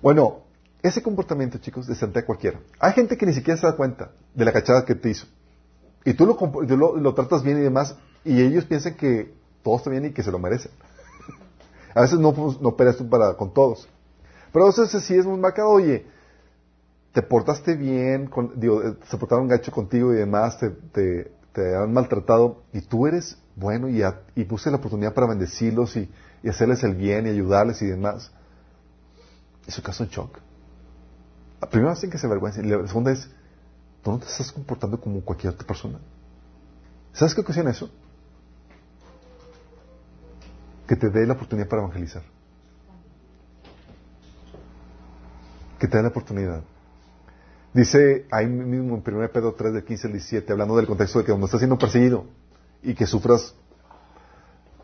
Bueno, 0.00 0.42
ese 0.82 1.02
comportamiento, 1.02 1.58
chicos, 1.58 1.86
desantea 1.86 2.22
a 2.22 2.26
cualquiera. 2.26 2.60
Hay 2.80 2.92
gente 2.92 3.16
que 3.16 3.26
ni 3.26 3.34
siquiera 3.34 3.58
se 3.58 3.66
da 3.66 3.76
cuenta 3.76 4.10
de 4.34 4.44
la 4.44 4.52
cachada 4.52 4.84
que 4.84 4.94
te 4.94 5.10
hizo. 5.10 5.26
Y 6.04 6.14
tú 6.14 6.26
lo, 6.26 6.96
lo, 6.96 7.14
tratas 7.14 7.42
bien 7.42 7.58
y 7.58 7.60
demás, 7.60 7.96
y 8.24 8.42
ellos 8.42 8.64
piensan 8.64 8.94
que 8.94 9.32
todo 9.62 9.76
está 9.76 9.90
bien 9.90 10.06
y 10.06 10.12
que 10.12 10.22
se 10.22 10.32
lo 10.32 10.40
merecen. 10.40 10.72
a 11.94 12.00
veces 12.00 12.18
no, 12.18 12.32
no 12.32 12.68
operas 12.68 12.96
tú 12.96 13.08
para, 13.08 13.34
con 13.34 13.54
todos. 13.54 13.88
Pero 14.52 14.64
a 14.64 14.68
veces 14.68 14.90
sí 15.04 15.14
es 15.14 15.24
muy 15.24 15.38
marcado, 15.38 15.70
oye, 15.70 16.06
te 17.12 17.22
portaste 17.22 17.76
bien, 17.76 18.30
digo, 18.56 18.82
eh, 18.82 18.96
se 19.08 19.16
portaron 19.16 19.46
gacho 19.46 19.70
contigo 19.70 20.12
y 20.12 20.16
demás, 20.16 20.58
te, 20.58 21.30
han 21.76 21.92
maltratado, 21.92 22.62
y 22.72 22.80
tú 22.80 23.06
eres 23.06 23.38
bueno 23.54 23.88
y, 23.88 24.02
y 24.34 24.44
puse 24.44 24.70
la 24.70 24.78
oportunidad 24.78 25.12
para 25.12 25.28
bendecirlos 25.28 25.96
y, 25.96 26.10
hacerles 26.48 26.82
el 26.82 26.96
bien 26.96 27.26
y 27.26 27.30
ayudarles 27.30 27.80
y 27.82 27.86
demás. 27.86 28.32
Es 29.66 29.74
su 29.74 29.82
caso 29.82 30.02
en 30.02 30.10
shock. 30.10 30.38
La 31.62 31.68
primera 31.68 31.92
vez 31.92 32.02
en 32.02 32.10
que 32.10 32.18
se 32.18 32.26
avergüenza, 32.26 32.60
y 32.60 32.64
la 32.64 32.84
segunda 32.88 33.12
es, 33.12 33.30
tú 34.02 34.10
no 34.10 34.18
te 34.18 34.26
estás 34.26 34.50
comportando 34.50 35.00
como 35.00 35.20
cualquier 35.20 35.52
otra 35.52 35.64
persona. 35.64 36.00
¿Sabes 37.12 37.36
qué 37.36 37.40
ocasiona 37.40 37.70
eso? 37.70 37.88
Que 40.88 40.96
te 40.96 41.08
dé 41.08 41.24
la 41.24 41.34
oportunidad 41.34 41.68
para 41.68 41.82
evangelizar. 41.82 42.24
Que 45.78 45.86
te 45.86 45.96
dé 45.96 46.02
la 46.02 46.08
oportunidad. 46.08 46.64
Dice 47.72 48.26
ahí 48.32 48.46
mismo 48.46 48.96
en 48.96 49.14
1 49.14 49.32
Pedro 49.32 49.54
3 49.54 49.72
de 49.72 49.84
15 49.84 50.08
al 50.08 50.12
17, 50.14 50.52
hablando 50.52 50.76
del 50.76 50.88
contexto 50.88 51.20
de 51.20 51.24
que 51.24 51.30
cuando 51.30 51.46
estás 51.46 51.60
siendo 51.60 51.78
perseguido 51.78 52.26
y 52.82 52.94
que 52.94 53.06
sufras 53.06 53.54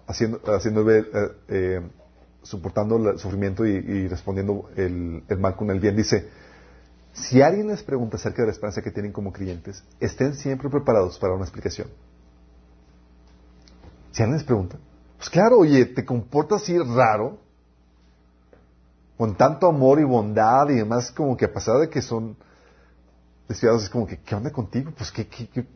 haciendo, 0.07 0.41
haciendo 0.55 0.89
eh, 0.89 1.05
eh, 1.49 1.81
soportando 2.43 3.11
el 3.11 3.19
sufrimiento 3.19 3.67
y, 3.67 4.07
respondiendo 4.07 4.71
el, 4.77 5.25
mal 5.41 5.57
con 5.57 5.71
el 5.71 5.81
bien, 5.81 5.97
dice, 5.97 6.29
si 7.23 7.43
alguien 7.43 7.69
les 7.69 7.83
pregunta 7.83 8.17
acerca 8.17 8.43
de 8.43 8.47
la 8.47 8.53
esperanza 8.53 8.83
que 8.83 8.91
tienen 8.91 9.13
como 9.13 9.33
creyentes, 9.33 9.83
estén 10.01 10.35
siempre 10.35 10.69
preparados 10.69 11.19
para 11.19 11.35
una 11.35 11.45
explicación. 11.45 11.89
Si 14.13 14.23
alguien 14.23 14.39
les 14.39 14.47
pregunta, 14.47 14.79
pues 15.17 15.31
claro, 15.31 15.59
oye, 15.59 15.85
te 15.87 16.05
comportas 16.05 16.63
así 16.63 16.79
raro, 16.79 17.39
con 19.17 19.35
tanto 19.35 19.67
amor 19.67 19.99
y 19.99 20.05
bondad 20.05 20.69
y 20.69 20.77
demás, 20.77 21.11
como 21.11 21.37
que 21.37 21.47
a 21.47 21.53
pesar 21.53 21.79
de 21.79 21.89
que 21.89 22.01
son 22.01 22.37
desviados, 23.49 23.85
es 23.85 23.91
como 23.91 24.07
que, 24.07 24.19
¿qué 24.19 24.35
onda 24.35 24.51
contigo? 24.51 24.93
Pues, 24.97 25.11
¿qué, 25.11 25.27
qué, 25.27 25.49
qué? 25.49 25.67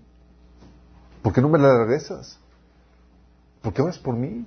por 1.23 1.33
qué 1.33 1.41
no 1.41 1.49
me 1.49 1.59
la 1.59 1.77
regresas? 1.79 2.39
¿Por 3.63 3.73
qué 3.73 3.83
vas 3.83 3.99
por 3.99 4.15
mí? 4.15 4.47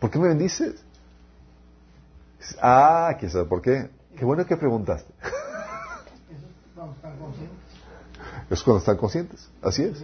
¿Por 0.00 0.10
qué 0.10 0.18
me 0.18 0.28
bendices? 0.28 0.82
Ah, 2.60 3.14
¿quién 3.18 3.30
sabe 3.30 3.44
por 3.44 3.60
qué? 3.60 3.90
Qué 4.16 4.24
bueno 4.24 4.46
que 4.46 4.56
preguntaste. 4.56 5.12
Es 8.50 8.62
cuando 8.62 8.78
están 8.78 8.96
conscientes. 8.96 9.48
Así 9.62 9.82
es. 9.82 10.02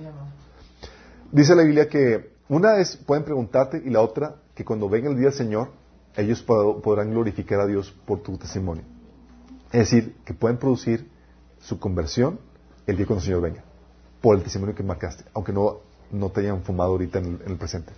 Dice 1.32 1.54
la 1.54 1.62
Biblia 1.62 1.88
que 1.88 2.34
una 2.48 2.76
es 2.76 2.96
pueden 2.96 3.24
preguntarte 3.24 3.82
y 3.84 3.90
la 3.90 4.00
otra 4.00 4.36
que 4.54 4.64
cuando 4.64 4.88
venga 4.88 5.08
el 5.08 5.16
día 5.16 5.28
del 5.28 5.34
Señor 5.34 5.70
ellos 6.16 6.42
podrán 6.42 7.10
glorificar 7.10 7.60
a 7.60 7.66
Dios 7.66 7.94
por 8.06 8.20
tu 8.22 8.36
testimonio. 8.38 8.84
Es 9.72 9.90
decir, 9.90 10.16
que 10.24 10.34
pueden 10.34 10.58
producir 10.58 11.08
su 11.60 11.80
conversión 11.80 12.38
el 12.86 12.96
día 12.96 13.06
cuando 13.06 13.20
el 13.20 13.24
Señor 13.24 13.40
venga, 13.40 13.64
por 14.20 14.36
el 14.36 14.42
testimonio 14.42 14.74
que 14.74 14.82
marcaste, 14.82 15.24
aunque 15.34 15.52
no, 15.52 15.78
no 16.12 16.30
te 16.30 16.40
hayan 16.40 16.62
fumado 16.62 16.92
ahorita 16.92 17.18
en 17.18 17.40
el, 17.44 17.56
presente. 17.56 17.92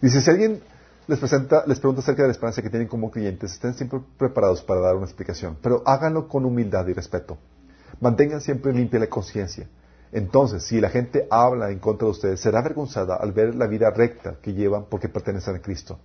Dice, 0.00 0.22
si 0.22 0.30
alguien 0.30 0.62
les, 1.06 1.18
presenta, 1.18 1.64
les 1.66 1.78
pregunta 1.78 2.00
acerca 2.00 2.22
de 2.22 2.28
la 2.28 2.32
esperanza 2.32 2.62
que 2.62 2.70
tienen 2.70 2.88
como 2.88 3.10
clientes, 3.10 3.52
estén 3.52 3.74
siempre 3.74 4.00
preparados 4.16 4.62
para 4.62 4.80
dar 4.80 4.96
una 4.96 5.04
explicación, 5.04 5.58
pero 5.60 5.82
háganlo 5.84 6.28
con 6.28 6.46
humildad 6.46 6.86
y 6.86 6.94
respeto. 6.94 7.36
Mantengan 8.00 8.40
siempre 8.40 8.72
limpia 8.72 8.98
la 8.98 9.08
conciencia. 9.08 9.68
Entonces, 10.12 10.64
si 10.64 10.80
la 10.80 10.90
gente 10.90 11.26
habla 11.30 11.70
en 11.70 11.78
contra 11.78 12.06
de 12.06 12.12
ustedes, 12.12 12.40
será 12.40 12.58
avergonzada 12.60 13.16
al 13.16 13.32
ver 13.32 13.54
la 13.54 13.66
vida 13.66 13.90
recta 13.90 14.36
que 14.42 14.52
llevan 14.52 14.86
porque 14.90 15.08
pertenecen 15.08 15.56
a 15.56 15.60
Cristo. 15.60 15.98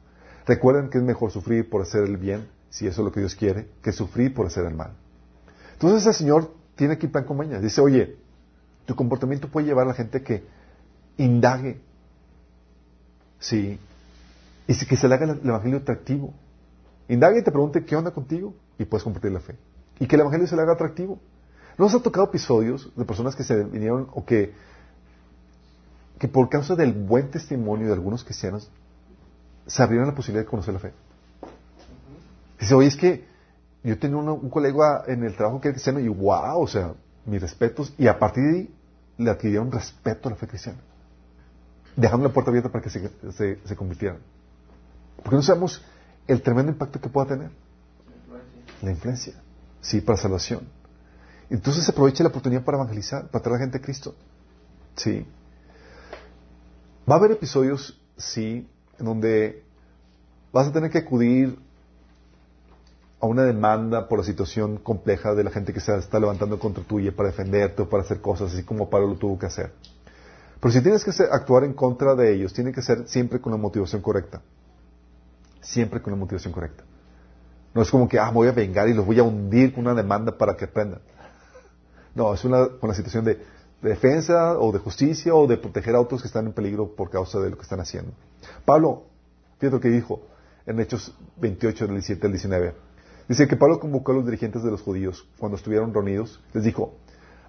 Recuerden 0.46 0.90
que 0.90 1.00
es 1.00 1.04
mejor 1.04 1.32
sufrir 1.32 1.70
por 1.70 1.82
hacer 1.82 2.04
el 2.04 2.18
bien, 2.18 2.48
si 2.70 2.86
eso 2.86 3.02
es 3.02 3.06
lo 3.06 3.12
que 3.12 3.22
Dios 3.22 3.36
quiere, 3.36 3.68
que 3.82 3.92
sufrir 3.92 4.34
por 4.34 4.46
hacer 4.46 4.66
el 4.66 4.76
mal. 4.76 4.92
Entonces 5.74 6.06
el 6.06 6.14
Señor 6.14 6.52
tiene 6.76 6.94
aquí 6.94 7.08
plan 7.08 7.24
con 7.24 7.38
mañana. 7.38 7.60
Dice, 7.60 7.82
oye, 7.82 8.18
tu 8.86 8.96
comportamiento 8.96 9.48
puede 9.50 9.66
llevar 9.66 9.86
a 9.86 9.90
la 9.90 9.94
gente 9.96 10.22
que 10.22 10.44
indague. 11.18 11.82
Sí. 13.40 13.80
Y 14.68 14.86
que 14.86 14.98
se 14.98 15.08
le 15.08 15.16
haga 15.16 15.32
el 15.32 15.50
Evangelio 15.50 15.80
atractivo. 15.80 16.34
Indague 17.08 17.40
y 17.40 17.44
te 17.44 17.52
pregunte 17.52 17.84
qué 17.86 17.96
onda 17.96 18.12
contigo 18.12 18.54
y 18.78 18.86
puedes 18.86 19.04
compartir 19.04 19.32
la 19.32 19.40
fe. 19.40 19.56
Y 20.00 20.08
que 20.08 20.16
el 20.16 20.22
Evangelio 20.22 20.48
se 20.48 20.56
le 20.56 20.62
haga 20.62 20.74
atractivo. 20.74 21.20
¿No 21.78 21.86
os 21.86 21.96
ha 21.96 22.00
tocado 22.00 22.28
episodios 22.28 22.92
de 22.96 23.06
personas 23.06 23.36
que 23.36 23.44
se 23.44 23.64
vinieron 23.64 24.08
o 24.14 24.26
que, 24.26 24.54
que 26.18 26.28
por 26.28 26.50
causa 26.50 26.76
del 26.76 26.94
buen 26.94 27.30
testimonio 27.30 27.88
de 27.88 27.94
algunos 27.94 28.24
cristianos 28.24 28.70
se 29.68 29.84
abrieron 29.84 30.08
la 30.08 30.16
posibilidad 30.16 30.46
de 30.46 30.50
conocer 30.50 30.74
la 30.74 30.80
fe? 30.80 30.94
Dice, 32.60 32.74
oye, 32.74 32.88
es 32.88 32.96
que 32.96 33.26
yo 33.84 34.00
tenía 34.00 34.18
un 34.18 34.50
colega 34.50 35.04
en 35.08 35.24
el 35.24 35.36
trabajo 35.36 35.60
que 35.60 35.68
era 35.68 35.74
cristiano 35.74 36.00
y 36.00 36.08
wow, 36.08 36.62
o 36.62 36.68
sea, 36.68 36.94
mis 37.26 37.42
respetos, 37.42 37.94
y 37.98 38.08
a 38.08 38.18
partir 38.18 38.44
de 38.44 38.50
ahí 38.50 38.76
le 39.18 39.30
adquirieron 39.30 39.72
respeto 39.72 40.30
a 40.30 40.32
la 40.32 40.38
fe 40.38 40.48
cristiana, 40.48 40.80
dejando 41.96 42.28
la 42.28 42.34
puerta 42.34 42.52
abierta 42.52 42.72
para 42.72 42.84
que 42.84 42.90
se, 42.90 43.10
se, 43.34 43.60
se 43.64 43.76
convirtieran. 43.76 44.20
Porque 45.18 45.36
no 45.36 45.42
sabemos 45.42 45.84
el 46.28 46.42
tremendo 46.42 46.72
impacto 46.72 47.00
que 47.00 47.10
pueda 47.10 47.28
tener. 47.28 47.52
La 48.82 48.92
influencia. 48.92 49.34
Sí, 49.82 50.02
para 50.02 50.18
salvación. 50.18 50.68
Entonces 51.50 51.88
aprovecha 51.88 52.24
la 52.24 52.30
oportunidad 52.30 52.64
para 52.64 52.78
evangelizar, 52.78 53.28
para 53.30 53.44
traer 53.44 53.58
a 53.58 53.60
gente 53.64 53.78
a 53.78 53.82
Cristo. 53.82 54.16
Sí. 54.96 55.26
Va 57.10 57.16
a 57.16 57.18
haber 57.20 57.32
episodios, 57.32 58.02
sí, 58.18 58.68
en 59.00 59.06
donde 59.06 59.64
vas 60.52 60.68
a 60.68 60.72
tener 60.72 60.90
que 60.90 61.00
acudir 61.00 61.60
a 63.20 63.28
una 63.28 63.44
demanda 63.44 64.08
por 64.08 64.20
la 64.20 64.26
situación 64.26 64.78
compleja 64.78 65.36
de 65.36 65.44
la 65.44 65.52
gente 65.52 65.74
que 65.74 65.80
se 65.80 65.96
está 65.98 66.20
levantando 66.20 66.60
contra 66.60 66.84
tuya 66.84 67.16
para 67.16 67.30
defenderte 67.30 67.84
o 67.84 67.90
para 67.90 68.04
hacer 68.04 68.22
cosas, 68.22 68.54
así 68.54 68.64
como 68.64 68.90
Pablo 68.90 69.10
lo 69.10 69.16
tuvo 69.16 69.38
que 69.38 69.46
hacer. 69.46 69.72
Pero 70.60 70.72
si 70.72 70.82
tienes 70.82 71.04
que 71.04 71.12
actuar 71.32 71.64
en 71.64 71.74
contra 71.74 72.16
de 72.16 72.34
ellos, 72.34 72.54
tiene 72.54 72.72
que 72.72 72.82
ser 72.82 73.08
siempre 73.08 73.40
con 73.40 73.52
la 73.52 73.58
motivación 73.58 74.02
correcta. 74.02 74.42
siempre 75.62 76.02
con 76.02 76.14
la 76.14 76.18
motivación 76.18 76.54
correcta. 76.54 76.84
No 77.74 77.82
es 77.82 77.90
como 77.90 78.08
que, 78.08 78.20
ah, 78.20 78.28
me 78.28 78.34
voy 78.34 78.48
a 78.48 78.52
vengar 78.52 78.88
y 78.88 78.94
los 78.94 79.06
voy 79.06 79.20
a 79.20 79.24
hundir 79.24 79.74
con 79.74 79.86
una 79.86 79.96
demanda 79.96 80.38
para 80.38 80.56
que 80.56 80.66
aprendan. 80.66 81.02
No, 82.16 82.34
es 82.34 82.44
una, 82.46 82.68
la 82.82 82.94
situación 82.94 83.26
de, 83.26 83.36
de 83.82 83.90
defensa 83.90 84.58
o 84.58 84.72
de 84.72 84.80
justicia 84.80 85.36
o 85.36 85.46
de 85.48 85.58
proteger 85.58 85.96
a 85.96 86.00
otros 86.00 86.22
que 86.22 86.28
están 86.28 86.48
en 86.48 86.54
peligro 86.54 86.96
por 86.96 87.10
causa 87.10 87.40
de 87.40 87.50
lo 87.50 87.58
que 87.58 87.64
están 87.64 87.80
haciendo. 87.80 88.14
Pablo, 88.66 89.04
fíjate 89.60 89.76
lo 89.76 89.82
que 89.82 89.90
dijo 89.90 90.22
en 90.66 90.80
Hechos 90.80 91.16
28, 91.38 91.86
del 91.86 91.96
17 91.96 92.26
al 92.26 92.34
19. 92.34 92.74
Dice 93.28 93.48
que 93.48 93.56
Pablo 93.56 93.80
convocó 93.80 94.12
a 94.12 94.16
los 94.16 94.26
dirigentes 94.26 94.64
de 94.64 94.72
los 94.72 94.82
judíos 94.82 95.28
cuando 95.40 95.58
estuvieron 95.58 95.94
reunidos. 95.94 96.42
Les 96.54 96.64
dijo, 96.64 96.96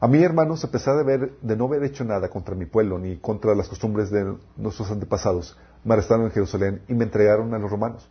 a 0.00 0.08
mí, 0.08 0.22
hermanos, 0.22 0.64
a 0.64 0.70
pesar 0.70 0.96
de, 0.96 1.02
haber, 1.02 1.38
de 1.40 1.56
no 1.56 1.66
haber 1.66 1.84
hecho 1.84 2.04
nada 2.04 2.28
contra 2.28 2.54
mi 2.54 2.66
pueblo 2.66 2.98
ni 2.98 3.16
contra 3.16 3.54
las 3.54 3.68
costumbres 3.68 4.10
de 4.10 4.36
nuestros 4.56 4.90
antepasados, 4.90 5.56
me 5.84 5.94
arrestaron 5.94 6.26
en 6.26 6.32
Jerusalén 6.32 6.82
y 6.88 6.94
me 6.94 7.04
entregaron 7.04 7.54
a 7.54 7.58
los 7.58 7.70
romanos. 7.70 8.08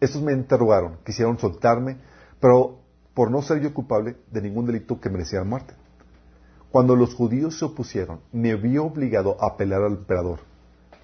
Estos 0.00 0.22
me 0.22 0.32
interrogaron, 0.32 0.98
quisieron 1.04 1.38
soltarme, 1.38 1.98
pero 2.40 2.78
por 3.14 3.30
no 3.30 3.42
ser 3.42 3.60
yo 3.60 3.72
culpable 3.72 4.16
de 4.30 4.42
ningún 4.42 4.66
delito 4.66 5.00
que 5.00 5.08
mereciera 5.08 5.44
muerte. 5.44 5.74
Cuando 6.70 6.96
los 6.96 7.14
judíos 7.14 7.58
se 7.58 7.64
opusieron, 7.64 8.20
me 8.32 8.56
vi 8.56 8.78
obligado 8.78 9.36
a 9.40 9.50
apelar 9.50 9.82
al 9.82 9.92
emperador, 9.92 10.40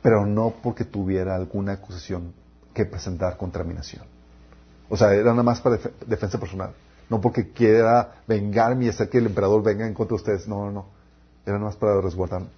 pero 0.02 0.26
no 0.26 0.52
porque 0.62 0.84
tuviera 0.84 1.36
alguna 1.36 1.74
acusación 1.74 2.32
que 2.74 2.84
presentar 2.84 3.36
contra 3.36 3.62
mi 3.62 3.74
nación. 3.74 4.04
O 4.88 4.96
sea, 4.96 5.14
era 5.14 5.30
nada 5.30 5.44
más 5.44 5.60
para 5.60 5.78
defensa 6.04 6.38
personal. 6.38 6.74
No 7.08 7.20
porque 7.20 7.52
quiera 7.52 8.22
vengarme 8.26 8.86
y 8.86 8.88
hacer 8.88 9.08
que 9.08 9.18
el 9.18 9.26
emperador 9.26 9.62
venga 9.62 9.86
en 9.86 9.94
contra 9.94 10.16
de 10.16 10.22
ustedes. 10.22 10.48
No, 10.48 10.66
no, 10.66 10.72
no. 10.72 10.86
Era 11.44 11.54
nada 11.54 11.66
más 11.66 11.76
para 11.76 12.00
resguardarme. 12.00 12.48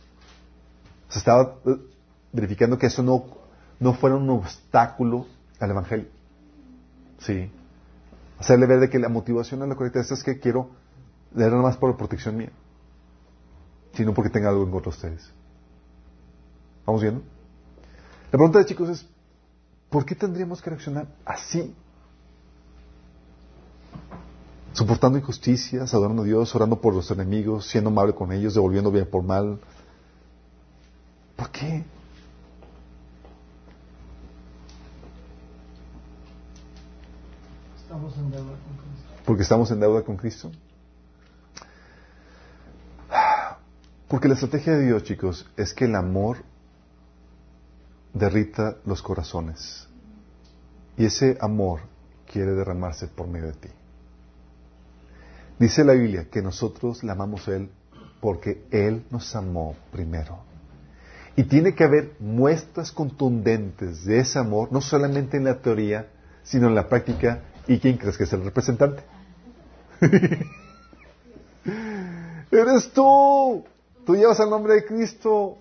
Se 1.09 1.19
estaba 1.19 1.57
eh, 1.67 1.77
verificando 2.33 2.79
que 2.79 2.87
eso 2.87 3.03
no, 3.03 3.25
no 3.79 3.93
fuera 3.93 4.17
un 4.17 4.29
obstáculo 4.31 5.27
al 5.61 5.71
Evangelio. 5.71 6.07
Sí. 7.19 7.51
Hacerle 8.43 8.67
ver 8.67 8.81
de 8.81 8.91
que 8.91 8.99
la 8.99 9.09
motivación 9.09 9.63
a 9.63 9.69
la 9.69 9.77
correcta 9.77 10.01
es 10.01 10.25
que 10.25 10.41
quiero, 10.41 10.71
era 11.33 11.51
nada 11.51 11.63
más 11.63 11.77
por 11.77 11.97
protección 11.97 12.37
mía. 12.37 12.51
Sino 13.95 14.13
porque 14.13 14.31
tenga 14.31 14.49
algo 14.49 14.65
en 14.65 14.73
contra 14.73 14.91
de 14.91 14.97
ustedes. 14.97 15.33
¿Vamos 16.85 17.03
viendo? 17.03 17.21
La 18.33 18.39
pregunta 18.39 18.59
de 18.59 18.67
chicos 18.67 18.89
es, 18.89 19.07
¿por 19.91 20.05
qué 20.05 20.17
tendríamos 20.17 20.61
que 20.61 20.71
reaccionar 20.71 21.07
así 21.25 21.73
soportando 24.73 25.19
injusticias, 25.19 25.95
adorando 25.95 26.23
a 26.23 26.25
Dios, 26.25 26.53
orando 26.57 26.81
por 26.81 26.95
los 26.95 27.13
enemigos, 27.13 27.69
siendo 27.69 27.91
amable 27.91 28.13
con 28.13 28.33
ellos, 28.33 28.55
devolviendo 28.55 28.91
bien 28.91 29.07
por 29.09 29.23
mal. 29.23 29.61
¿Por 31.37 31.49
qué? 31.51 31.85
Estamos 37.93 38.17
en 38.17 38.31
deuda 38.31 38.53
con 38.53 38.77
Cristo. 38.79 39.23
Porque 39.27 39.43
estamos 39.43 39.71
en 39.71 39.81
deuda 39.81 40.03
con 40.03 40.17
Cristo. 40.17 40.51
Porque 44.09 44.29
la 44.29 44.35
estrategia 44.35 44.73
de 44.73 44.87
Dios, 44.87 45.05
chicos, 45.05 45.47
es 45.59 45.75
que 45.75 45.85
el 45.85 45.95
amor 45.95 46.39
derrita 48.15 48.79
los 48.87 49.03
corazones. 49.03 49.87
Y 50.97 51.05
ese 51.05 51.37
amor 51.39 51.81
quiere 52.33 52.53
derramarse 52.53 53.09
por 53.09 53.29
medio 53.29 53.49
de 53.49 53.53
ti. 53.53 53.69
Dice 55.59 55.85
la 55.85 55.93
Biblia 55.93 56.29
que 56.31 56.41
nosotros 56.41 57.05
le 57.05 57.13
amamos 57.13 57.47
a 57.47 57.57
Él 57.57 57.71
porque 58.23 58.65
Él 58.71 59.05
nos 59.11 59.37
amó 59.37 59.77
primero. 59.93 60.39
Y 61.37 61.45
tiene 61.45 61.75
que 61.75 61.85
haber 61.85 62.17
muestras 62.21 62.91
contundentes 62.91 64.07
de 64.07 64.21
ese 64.21 64.39
amor, 64.39 64.73
no 64.73 64.81
solamente 64.81 65.37
en 65.37 65.45
la 65.45 65.61
teoría, 65.61 66.07
sino 66.43 66.69
en 66.69 66.75
la 66.75 66.89
práctica. 66.89 67.43
¿Y 67.67 67.79
quién 67.79 67.97
crees 67.97 68.17
que 68.17 68.25
es 68.25 68.33
el 68.33 68.45
representante? 68.45 69.03
Eres 72.51 72.93
tú. 72.93 73.65
Tú 74.05 74.17
llevas 74.17 74.41
el 74.41 74.51
nombre 74.51 74.75
de 74.75 74.85
Cristo. 74.85 75.59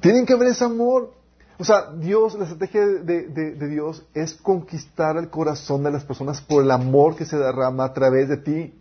Tienen 0.00 0.26
que 0.26 0.32
haber 0.32 0.48
ese 0.48 0.64
amor. 0.64 1.14
O 1.58 1.64
sea, 1.64 1.92
Dios, 1.92 2.34
la 2.34 2.44
estrategia 2.44 2.84
de, 2.84 3.68
Dios 3.68 4.04
es 4.12 4.34
conquistar 4.34 5.16
el 5.16 5.30
corazón 5.30 5.84
de 5.84 5.92
las 5.92 6.04
personas 6.04 6.40
por 6.40 6.64
el 6.64 6.70
amor 6.70 7.14
que 7.14 7.24
se 7.24 7.38
derrama 7.38 7.84
a 7.84 7.94
través 7.94 8.28
de 8.28 8.36
ti. 8.36 8.74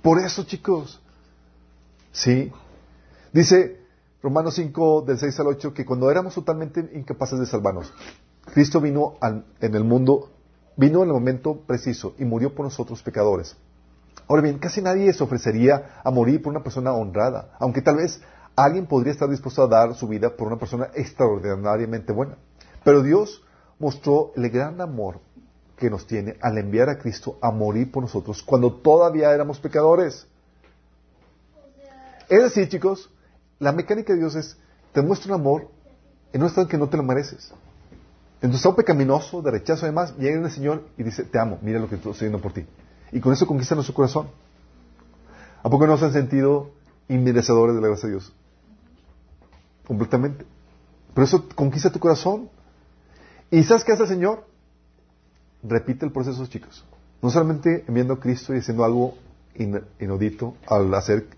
Por 0.00 0.20
eso, 0.20 0.44
chicos. 0.44 1.00
¿Sí? 2.12 2.52
Dice 3.32 3.83
Romanos 4.24 4.54
5, 4.54 5.02
del 5.02 5.18
6 5.18 5.40
al 5.40 5.48
8, 5.48 5.74
que 5.74 5.84
cuando 5.84 6.10
éramos 6.10 6.34
totalmente 6.34 6.80
incapaces 6.94 7.38
de 7.38 7.44
salvarnos, 7.44 7.92
Cristo 8.54 8.80
vino 8.80 9.18
en 9.20 9.74
el 9.74 9.84
mundo, 9.84 10.30
vino 10.78 11.02
en 11.02 11.08
el 11.08 11.12
momento 11.12 11.60
preciso 11.66 12.14
y 12.18 12.24
murió 12.24 12.54
por 12.54 12.64
nosotros 12.64 13.02
pecadores. 13.02 13.54
Ahora 14.26 14.40
bien, 14.40 14.58
casi 14.58 14.80
nadie 14.80 15.12
se 15.12 15.22
ofrecería 15.22 16.00
a 16.02 16.10
morir 16.10 16.40
por 16.40 16.52
una 16.52 16.62
persona 16.62 16.94
honrada, 16.94 17.50
aunque 17.58 17.82
tal 17.82 17.96
vez 17.96 18.22
alguien 18.56 18.86
podría 18.86 19.12
estar 19.12 19.28
dispuesto 19.28 19.62
a 19.62 19.66
dar 19.66 19.94
su 19.94 20.08
vida 20.08 20.34
por 20.34 20.46
una 20.46 20.58
persona 20.58 20.88
extraordinariamente 20.94 22.14
buena. 22.14 22.38
Pero 22.82 23.02
Dios 23.02 23.44
mostró 23.78 24.32
el 24.36 24.48
gran 24.48 24.80
amor 24.80 25.20
que 25.76 25.90
nos 25.90 26.06
tiene 26.06 26.38
al 26.40 26.56
enviar 26.56 26.88
a 26.88 26.96
Cristo 26.96 27.36
a 27.42 27.50
morir 27.50 27.92
por 27.92 28.02
nosotros 28.02 28.42
cuando 28.42 28.72
todavía 28.72 29.34
éramos 29.34 29.58
pecadores. 29.58 30.26
Es 32.30 32.42
decir, 32.42 32.70
chicos, 32.70 33.10
la 33.64 33.72
mecánica 33.72 34.12
de 34.12 34.20
Dios 34.20 34.34
es, 34.36 34.56
te 34.92 35.02
muestra 35.02 35.34
un 35.34 35.40
amor 35.40 35.68
en 36.32 36.42
un 36.42 36.48
estado 36.48 36.66
en 36.66 36.68
que 36.68 36.78
no 36.78 36.88
te 36.88 36.96
lo 36.96 37.02
mereces. 37.02 37.52
En 38.42 38.50
tu 38.50 38.56
estado 38.56 38.76
pecaminoso, 38.76 39.40
de 39.40 39.50
rechazo 39.50 39.86
además, 39.86 40.14
llega 40.18 40.38
el 40.38 40.50
Señor 40.50 40.84
y 40.98 41.02
dice, 41.02 41.24
te 41.24 41.38
amo, 41.38 41.58
mira 41.62 41.78
lo 41.78 41.88
que 41.88 41.94
estoy 41.94 42.12
haciendo 42.12 42.40
por 42.40 42.52
ti. 42.52 42.66
Y 43.10 43.20
con 43.20 43.32
eso 43.32 43.46
conquista 43.46 43.74
nuestro 43.74 43.94
corazón. 43.94 44.28
¿A 45.62 45.70
poco 45.70 45.86
no 45.86 45.96
se 45.96 46.04
han 46.04 46.12
sentido 46.12 46.72
inmerecedores 47.08 47.74
de 47.74 47.80
la 47.80 47.88
gracia 47.88 48.08
de 48.08 48.16
Dios? 48.16 48.32
completamente. 49.86 50.44
Pero 51.14 51.24
eso 51.24 51.48
conquista 51.54 51.92
tu 51.92 51.98
corazón. 51.98 52.48
¿Y 53.50 53.62
sabes 53.64 53.84
qué 53.84 53.92
hace 53.92 54.02
el 54.02 54.08
Señor? 54.08 54.46
Repite 55.62 56.04
el 56.04 56.12
proceso, 56.12 56.46
chicos. 56.46 56.84
No 57.22 57.30
solamente 57.30 57.84
enviando 57.86 58.14
a 58.14 58.20
Cristo 58.20 58.54
y 58.54 58.58
haciendo 58.58 58.84
algo 58.84 59.14
inaudito 59.98 60.56
al 60.66 60.92
hacer, 60.94 61.28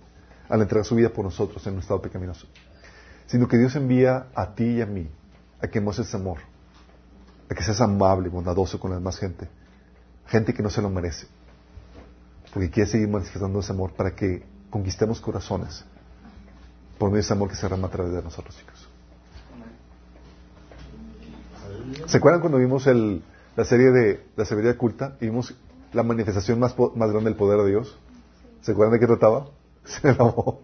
al 0.48 0.62
entregar 0.62 0.85
su 0.85 0.94
vida 0.94 1.10
por 1.10 1.24
nosotros 1.24 1.66
en 1.66 1.74
un 1.74 1.81
estado 1.81 2.01
pecaminoso, 2.01 2.47
sino 3.27 3.48
que 3.48 3.59
Dios 3.59 3.74
envía 3.77 4.28
a 4.35 4.55
ti 4.55 4.64
y 4.64 4.81
a 4.81 4.86
mí 4.86 5.09
a 5.60 5.68
que 5.68 5.81
muestres 5.81 6.14
amor, 6.14 6.39
a 7.51 7.55
que 7.55 7.62
seas 7.62 7.81
amable, 7.81 8.28
bondadoso 8.28 8.78
con 8.78 8.90
la 8.90 8.97
demás 8.97 9.18
gente, 9.18 9.48
gente 10.27 10.55
que 10.55 10.62
no 10.62 10.70
se 10.70 10.82
lo 10.82 10.90
merece, 10.90 11.27
porque 12.52 12.70
quiere 12.70 12.90
seguir 12.90 13.09
manifestando 13.09 13.60
ese 13.60 13.73
amor 13.73 13.93
para 13.94 14.14
que 14.14 14.44
conquistemos 14.70 15.20
corazones 15.20 15.85
por 16.98 17.10
medio 17.10 17.16
de 17.16 17.20
ese 17.20 17.32
amor 17.32 17.48
que 17.48 17.56
se 17.56 17.62
derrama 17.62 17.89
a 17.89 17.90
través 17.90 18.12
de 18.12 18.23
nosotros, 18.23 18.56
chicos. 18.56 18.89
¿Se 22.06 22.16
acuerdan 22.16 22.40
cuando 22.40 22.59
vimos 22.59 22.86
el, 22.86 23.23
la 23.55 23.64
serie 23.64 23.90
de 23.90 24.27
la 24.36 24.44
sabiduría 24.44 24.77
culta 24.77 25.16
y 25.20 25.27
vimos 25.27 25.55
la 25.93 26.02
manifestación 26.02 26.59
más, 26.59 26.74
más 26.78 27.10
grande 27.10 27.31
del 27.31 27.36
poder 27.36 27.60
de 27.60 27.70
Dios? 27.70 27.98
¿Se 28.62 28.73
acuerdan 28.73 28.94
de 28.94 29.01
qué 29.01 29.06
trataba? 29.06 29.47
Se 30.00 30.12
lavó. 30.12 30.62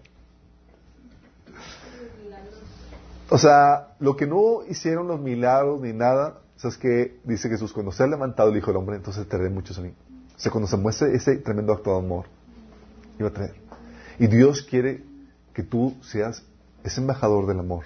O 3.31 3.39
sea, 3.39 3.95
lo 3.99 4.15
que 4.15 4.27
no 4.27 4.63
hicieron 4.69 5.09
los 5.09 5.19
milagros 5.19 5.81
ni 5.81 5.95
nada, 5.95 6.41
¿sabes 6.57 6.77
qué? 6.77 7.19
Dice 7.25 7.49
Jesús, 7.49 7.73
cuando 7.73 7.91
se 7.91 8.03
ha 8.03 8.07
levantado 8.07 8.51
el 8.51 8.59
Hijo 8.59 8.67
del 8.67 8.77
Hombre, 8.77 8.97
entonces 8.97 9.27
traeré 9.27 9.49
muchos 9.49 9.79
a 9.79 9.81
mí. 9.81 9.95
O 10.37 10.39
sea, 10.39 10.53
cuando 10.53 10.69
se 10.69 10.77
muestre 10.77 11.15
ese 11.15 11.37
tremendo 11.37 11.73
acto 11.73 11.93
de 11.93 11.99
amor, 11.99 12.27
iba 13.19 13.29
a 13.29 13.33
traer. 13.33 13.55
Y 14.19 14.27
Dios 14.27 14.63
quiere 14.63 15.05
que 15.55 15.63
tú 15.63 15.97
seas 16.03 16.45
ese 16.85 17.01
embajador 17.01 17.47
del 17.47 17.61
amor 17.61 17.85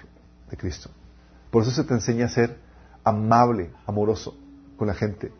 de 0.49 0.57
Cristo. 0.57 0.89
Por 1.49 1.63
eso 1.63 1.71
se 1.71 1.83
te 1.83 1.93
enseña 1.93 2.25
a 2.25 2.29
ser 2.29 2.57
amable, 3.03 3.71
amoroso 3.85 4.35
con 4.75 4.87
la 4.87 4.93
gente, 4.93 5.31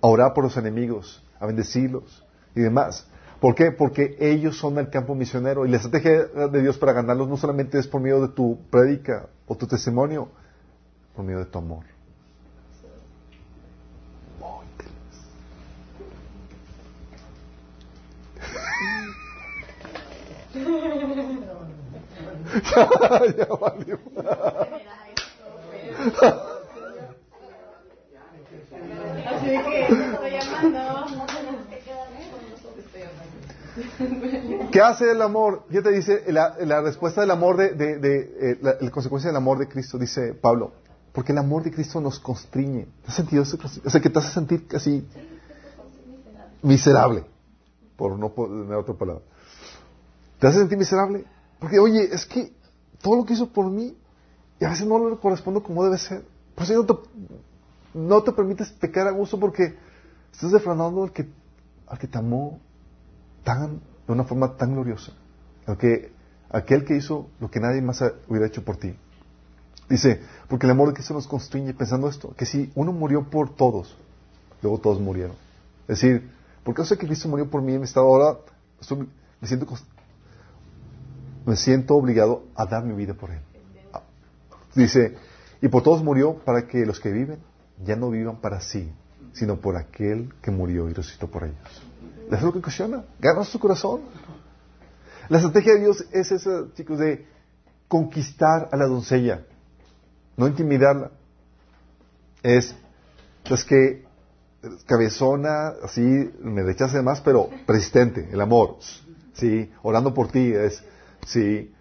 a 0.00 0.06
orar 0.06 0.32
por 0.32 0.44
los 0.44 0.56
enemigos, 0.56 1.22
a 1.38 1.46
bendecirlos 1.46 2.24
y 2.54 2.60
demás. 2.60 3.06
¿Por 3.40 3.54
qué? 3.54 3.72
Porque 3.72 4.16
ellos 4.20 4.58
son 4.58 4.78
el 4.78 4.88
campo 4.90 5.14
misionero 5.14 5.66
y 5.66 5.70
la 5.70 5.76
estrategia 5.76 6.24
de 6.24 6.62
Dios 6.62 6.78
para 6.78 6.92
ganarlos 6.92 7.28
no 7.28 7.36
solamente 7.36 7.78
es 7.78 7.86
por 7.86 8.00
medio 8.00 8.20
de 8.20 8.28
tu 8.28 8.58
prédica 8.70 9.28
o 9.46 9.54
tu 9.56 9.66
testimonio, 9.66 10.28
por 11.14 11.24
medio 11.24 11.40
de 11.40 11.46
tu 11.46 11.58
amor. 11.58 11.84
ya, 22.54 23.46
valió. 23.60 23.98
Así 29.26 29.46
que 29.46 29.80
estoy 29.80 30.30
llamando. 30.30 31.24
¿Qué 34.72 34.80
hace 34.80 35.10
el 35.10 35.22
amor? 35.22 35.64
Ya 35.70 35.82
te 35.82 35.90
dice 35.90 36.24
la, 36.32 36.56
la 36.60 36.80
respuesta 36.80 37.20
del 37.20 37.30
amor 37.30 37.56
de, 37.56 37.70
de, 37.74 37.98
de 37.98 38.20
eh, 38.40 38.58
la, 38.60 38.76
la 38.80 38.90
consecuencia 38.90 39.30
del 39.30 39.36
amor 39.36 39.58
de 39.58 39.68
Cristo, 39.68 39.98
dice 39.98 40.34
Pablo. 40.34 40.72
Porque 41.12 41.32
el 41.32 41.38
amor 41.38 41.62
de 41.62 41.70
Cristo 41.70 42.00
nos 42.00 42.18
constriñe. 42.18 42.86
¿Te 43.02 43.08
has 43.08 43.14
sentido 43.14 43.42
eso? 43.44 43.56
O 43.84 43.90
sea, 43.90 44.00
que 44.00 44.10
te 44.10 44.18
hace 44.18 44.32
sentir 44.32 44.66
casi 44.66 45.06
miserable. 46.62 47.24
Por 47.96 48.18
no 48.18 48.30
poner 48.30 48.76
otra 48.76 48.94
palabra. 48.94 49.22
¿Te 50.40 50.48
hace 50.48 50.58
sentir 50.58 50.76
miserable? 50.76 51.24
Porque, 51.60 51.78
oye, 51.78 52.12
es 52.12 52.26
que 52.26 52.52
todo 53.00 53.16
lo 53.16 53.24
que 53.24 53.34
hizo 53.34 53.48
por 53.48 53.70
mí, 53.70 53.96
y 54.58 54.64
a 54.64 54.70
veces 54.70 54.86
no 54.86 54.98
lo 54.98 55.20
correspondo 55.20 55.62
como 55.62 55.84
debe 55.84 55.98
ser. 55.98 56.24
Por 56.54 56.64
eso 56.64 56.74
no 56.74 56.84
te, 56.84 56.94
no 57.94 58.22
te 58.22 58.32
permites 58.32 58.70
pecar 58.72 59.06
a 59.06 59.12
gusto 59.12 59.38
porque 59.38 59.76
estás 60.32 60.50
defraudando 60.50 61.04
al 61.04 61.12
que, 61.12 61.28
al 61.86 61.98
que 61.98 62.08
te 62.08 62.18
amó 62.18 62.58
tan, 63.44 63.80
de 64.06 64.12
una 64.12 64.24
forma 64.24 64.56
tan 64.56 64.72
gloriosa. 64.72 65.12
Que, 65.78 66.12
aquel 66.50 66.84
que 66.84 66.96
hizo 66.96 67.28
lo 67.40 67.50
que 67.50 67.60
nadie 67.60 67.80
más 67.80 68.02
hubiera 68.28 68.46
hecho 68.46 68.64
por 68.64 68.76
ti. 68.76 68.96
Dice, 69.88 70.20
porque 70.48 70.66
el 70.66 70.72
amor 70.72 70.88
de 70.88 70.94
Cristo 70.94 71.14
nos 71.14 71.26
constriñe 71.26 71.74
pensando 71.74 72.08
esto, 72.08 72.34
que 72.34 72.46
si 72.46 72.72
uno 72.74 72.92
murió 72.92 73.28
por 73.28 73.54
todos, 73.54 73.96
luego 74.62 74.78
todos 74.78 75.00
murieron. 75.00 75.36
Es 75.82 76.00
decir, 76.00 76.30
porque 76.64 76.80
yo 76.80 76.86
sé 76.86 76.96
que 76.96 77.06
Cristo 77.06 77.28
murió 77.28 77.50
por 77.50 77.60
mí, 77.60 77.78
me 77.78 77.84
estado 77.84 78.06
ahora, 78.06 78.38
me 79.40 79.46
siento 79.46 79.66
me 81.44 81.56
siento 81.56 81.94
obligado 81.94 82.44
a 82.54 82.64
dar 82.64 82.84
mi 82.84 82.94
vida 82.94 83.12
por 83.14 83.30
Él. 83.30 83.40
Dice, 84.74 85.16
y 85.60 85.68
por 85.68 85.82
todos 85.82 86.02
murió 86.02 86.36
para 86.38 86.66
que 86.66 86.86
los 86.86 86.98
que 87.00 87.10
viven 87.10 87.38
ya 87.84 87.96
no 87.96 88.10
vivan 88.10 88.36
para 88.40 88.60
sí, 88.60 88.90
sino 89.32 89.56
por 89.60 89.76
aquel 89.76 90.32
que 90.40 90.50
murió 90.50 90.88
y 90.88 90.94
resucitó 90.94 91.30
por 91.30 91.44
ellos. 91.44 91.82
Eso 92.26 92.36
es 92.36 92.42
lo 92.42 92.52
que 92.52 92.58
ocasiona. 92.58 93.04
Gana 93.18 93.44
su 93.44 93.58
corazón. 93.58 94.02
La 95.28 95.38
estrategia 95.38 95.74
de 95.74 95.80
Dios 95.80 96.04
es 96.12 96.32
esa, 96.32 96.72
chicos, 96.74 96.98
de 96.98 97.26
conquistar 97.88 98.68
a 98.72 98.76
la 98.76 98.86
doncella, 98.86 99.44
no 100.36 100.46
intimidarla. 100.46 101.12
Es, 102.42 102.74
es 103.44 103.64
que 103.64 104.04
cabezona, 104.86 105.68
así, 105.82 106.00
me 106.40 106.62
rechaza 106.62 107.02
más, 107.02 107.20
pero 107.20 107.48
persistente, 107.66 108.28
el 108.30 108.40
amor, 108.40 108.78
sí, 109.34 109.70
orando 109.82 110.12
por 110.12 110.28
ti, 110.28 110.52
es, 110.52 110.82
sí, 111.26 111.74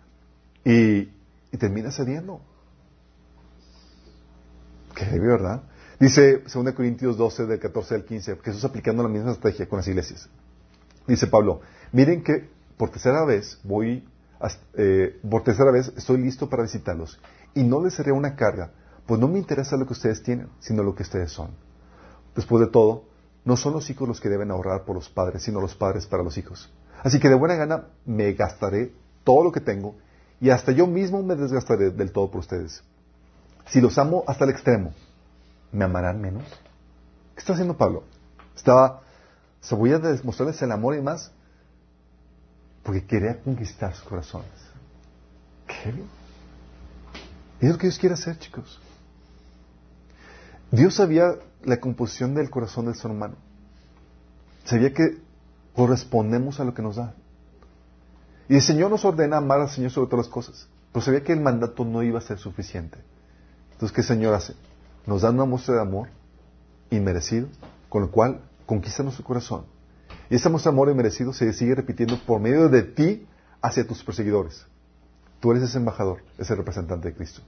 y, 0.64 1.10
y 1.52 1.58
termina 1.58 1.92
cediendo. 1.92 2.42
Qué 4.96 5.06
heavy, 5.06 5.28
¿verdad? 5.28 5.64
Dice 6.00 6.44
2 6.54 6.74
Corintios 6.74 7.18
12, 7.18 7.46
del 7.46 7.60
14 7.60 7.96
al 7.96 8.06
15, 8.06 8.38
Jesús 8.44 8.66
aplicando 8.66 9.04
la 9.04 9.10
misma 9.10 9.32
estrategia 9.32 9.68
con 9.68 9.78
las 9.78 9.88
iglesias. 9.88 10.30
Dice 11.08 11.28
Pablo, 11.28 11.62
miren 11.92 12.24
que 12.24 12.50
por 12.78 12.90
tercera 12.90 13.24
vez 13.26 13.60
voy, 13.64 14.08
a, 14.40 14.50
eh, 14.76 15.20
por 15.30 15.44
tercera 15.44 15.72
vez 15.72 15.92
estoy 15.96 16.18
listo 16.18 16.50
para 16.50 16.64
visitarlos 16.64 17.20
y 17.54 17.64
no 17.64 17.84
les 17.84 17.94
seré 17.94 18.12
una 18.12 18.36
carga, 18.36 18.72
pues 19.06 19.20
no 19.20 19.28
me 19.28 19.38
interesa 19.40 19.78
lo 19.78 19.86
que 19.86 19.94
ustedes 19.94 20.24
tienen, 20.24 20.48
sino 20.60 20.84
lo 20.84 20.96
que 20.96 21.04
ustedes 21.04 21.32
son. 21.32 21.52
Después 22.36 22.66
de 22.66 22.72
todo, 22.72 23.06
no 23.46 23.58
son 23.58 23.74
los 23.74 23.90
hijos 23.90 24.08
los 24.08 24.22
que 24.22 24.30
deben 24.30 24.52
ahorrar 24.52 24.86
por 24.86 24.96
los 24.96 25.10
padres, 25.10 25.44
sino 25.44 25.62
los 25.62 25.76
padres 25.76 26.08
para 26.08 26.24
los 26.24 26.38
hijos. 26.38 26.72
Así 27.04 27.20
que 27.20 27.30
de 27.30 27.36
buena 27.36 27.56
gana 27.56 27.88
me 28.06 28.32
gastaré 28.34 28.94
todo 29.24 29.44
lo 29.44 29.52
que 29.52 29.60
tengo 29.60 29.96
y 30.40 30.50
hasta 30.50 30.72
yo 30.72 30.88
mismo 30.88 31.22
me 31.22 31.36
desgastaré 31.36 31.92
del 31.92 32.12
todo 32.12 32.32
por 32.32 32.40
ustedes. 32.40 32.84
Si 33.68 33.82
los 33.82 33.98
amo 33.98 34.24
hasta 34.28 34.46
el 34.46 34.52
extremo, 34.52 34.94
¿me 35.74 35.84
amarán 35.84 36.22
menos? 36.22 36.44
¿Qué 37.34 37.40
está 37.40 37.54
haciendo 37.54 37.76
Pablo? 37.76 38.04
Estaba, 38.56 39.02
se 39.60 39.76
voy 39.76 39.92
a 39.92 40.00
demostrarles 40.00 40.62
el 40.62 40.72
amor 40.72 40.96
y 40.96 41.02
más, 41.02 41.32
porque 42.84 43.06
quería 43.06 43.42
conquistar 43.42 43.94
sus 43.96 44.08
corazones. 44.08 44.52
¿Qué? 45.68 45.94
Es 47.60 47.72
lo 47.72 47.78
que 47.78 47.88
Dios 47.88 47.98
quiere 47.98 48.14
hacer, 48.14 48.38
chicos. 48.38 48.80
Dios 50.72 50.96
sabía 50.96 51.36
la 51.64 51.80
composición 51.80 52.36
del 52.36 52.50
corazón 52.50 52.86
del 52.86 52.96
ser 52.96 53.12
humano. 53.12 53.36
Sabía 54.66 54.94
que 54.94 55.18
correspondemos 55.76 56.60
a 56.60 56.66
lo 56.66 56.74
que 56.74 56.82
nos 56.82 56.98
da. 56.98 57.14
Y 58.50 58.56
el 58.56 58.62
Señor 58.62 58.92
nos 58.92 59.06
ordena 59.06 59.38
amar 59.38 59.62
al 59.62 59.70
Señor 59.70 59.92
sobre 59.92 60.10
todas 60.10 60.26
las 60.26 60.34
cosas. 60.34 60.68
Pero 60.92 61.04
sabía 61.04 61.24
que 61.24 61.34
el 61.34 61.42
mandato 61.42 61.86
no 61.86 62.04
iba 62.04 62.20
a 62.20 62.22
ser 62.22 62.38
suficiente. 62.38 62.98
Entonces, 63.72 63.96
¿qué 63.96 64.02
el 64.02 64.08
Señor 64.08 64.34
hace? 64.36 64.56
Nos 65.06 65.22
da 65.22 65.32
una 65.32 65.46
muestra 65.46 65.76
de 65.76 65.82
amor 65.82 66.10
inmerecido, 66.90 67.48
con 67.90 68.04
lo 68.04 68.12
cual 68.12 68.42
conquista 68.66 69.04
nuestro 69.04 69.26
corazón. 69.26 69.66
Y 70.30 70.36
esa 70.36 70.50
muestra 70.50 70.72
de 70.72 70.76
amor 70.76 70.90
inmerecido 70.90 71.34
se 71.34 71.52
sigue 71.54 71.76
repitiendo 71.76 72.18
por 72.26 72.40
medio 72.40 72.70
de 72.70 72.84
ti 72.84 73.28
hacia 73.62 73.86
tus 73.86 74.04
perseguidores. 74.04 74.66
Tú 75.40 75.52
eres 75.52 75.64
ese 75.64 75.78
embajador, 75.78 76.24
ese 76.38 76.56
representante 76.56 77.10
de 77.10 77.16
Cristo. 77.16 77.42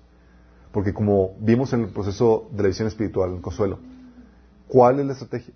Porque 0.71 0.93
como 0.93 1.35
vimos 1.39 1.71
en 1.71 1.81
el 1.81 1.89
proceso 1.89 2.49
de 2.51 2.63
la 2.63 2.67
visión 2.67 2.87
espiritual, 2.87 3.31
en 3.31 3.41
Consuelo, 3.41 3.79
¿cuál 4.67 4.99
es 4.99 5.05
la 5.05 5.13
estrategia? 5.13 5.53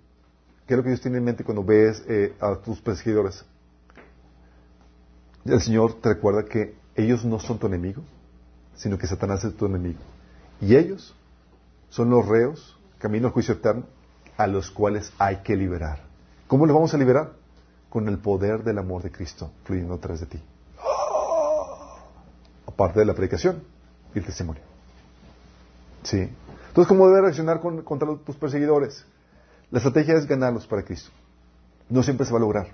¿Qué 0.66 0.74
es 0.74 0.78
lo 0.78 0.82
que 0.82 0.90
Dios 0.90 1.00
tiene 1.02 1.18
en 1.18 1.24
mente 1.24 1.44
cuando 1.44 1.62
ves 1.62 2.02
eh, 2.08 2.34
a 2.40 2.56
tus 2.56 2.80
perseguidores? 2.80 3.44
El 5.44 5.60
Señor 5.60 5.94
te 6.00 6.10
recuerda 6.10 6.44
que 6.44 6.74
ellos 6.94 7.24
no 7.24 7.38
son 7.38 7.58
tu 7.58 7.66
enemigo, 7.66 8.02
sino 8.74 8.96
que 8.96 9.06
Satanás 9.06 9.44
es 9.44 9.54
tu 9.54 9.66
enemigo. 9.66 9.98
Y 10.60 10.76
ellos 10.76 11.14
son 11.90 12.10
los 12.10 12.26
reos, 12.26 12.78
camino 12.98 13.26
al 13.26 13.32
juicio 13.32 13.54
eterno, 13.54 13.84
a 14.36 14.46
los 14.46 14.70
cuales 14.70 15.12
hay 15.18 15.38
que 15.38 15.54
liberar. 15.56 16.00
¿Cómo 16.46 16.66
los 16.66 16.74
vamos 16.74 16.94
a 16.94 16.98
liberar? 16.98 17.32
Con 17.90 18.08
el 18.08 18.18
poder 18.18 18.64
del 18.64 18.78
amor 18.78 19.02
de 19.02 19.10
Cristo 19.10 19.50
fluyendo 19.64 19.94
a 19.94 19.98
través 19.98 20.20
de 20.20 20.26
ti. 20.26 20.42
Aparte 22.66 23.00
de 23.00 23.04
la 23.04 23.14
predicación 23.14 23.62
y 24.14 24.18
el 24.18 24.24
testimonio. 24.24 24.62
¿Sí? 26.04 26.30
Entonces, 26.68 26.88
¿cómo 26.88 27.08
debes 27.08 27.22
reaccionar 27.22 27.60
con, 27.60 27.82
contra 27.82 28.08
los, 28.08 28.24
tus 28.24 28.36
perseguidores? 28.36 29.04
La 29.70 29.78
estrategia 29.78 30.14
es 30.14 30.26
ganarlos 30.26 30.66
para 30.66 30.82
Cristo. 30.82 31.10
No 31.88 32.02
siempre 32.02 32.24
se 32.24 32.32
va 32.32 32.38
a 32.38 32.40
lograr. 32.40 32.68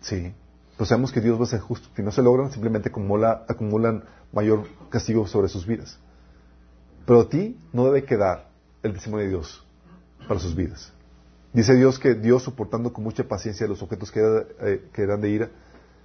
¿Sí? 0.00 0.34
Pues 0.76 0.88
sabemos 0.88 1.12
que 1.12 1.20
Dios 1.20 1.38
va 1.38 1.44
a 1.44 1.48
ser 1.48 1.60
justo. 1.60 1.88
Si 1.94 2.02
no 2.02 2.10
se 2.10 2.22
logran, 2.22 2.50
simplemente 2.50 2.88
acumula, 2.88 3.44
acumulan 3.48 4.04
mayor 4.32 4.66
castigo 4.90 5.26
sobre 5.26 5.48
sus 5.48 5.66
vidas. 5.66 5.98
Pero 7.06 7.20
a 7.20 7.28
ti 7.28 7.58
no 7.72 7.84
debe 7.84 8.04
quedar 8.04 8.50
el 8.82 8.92
testimonio 8.92 9.26
de 9.26 9.30
Dios 9.30 9.64
para 10.28 10.40
sus 10.40 10.54
vidas. 10.54 10.92
Dice 11.52 11.74
Dios 11.74 11.98
que 11.98 12.14
Dios, 12.14 12.44
soportando 12.44 12.92
con 12.92 13.02
mucha 13.02 13.24
paciencia 13.24 13.66
los 13.66 13.82
objetos 13.82 14.12
que, 14.12 14.20
era, 14.20 14.44
eh, 14.60 14.88
que 14.92 15.02
eran 15.02 15.20
de 15.20 15.30
ira, 15.30 15.50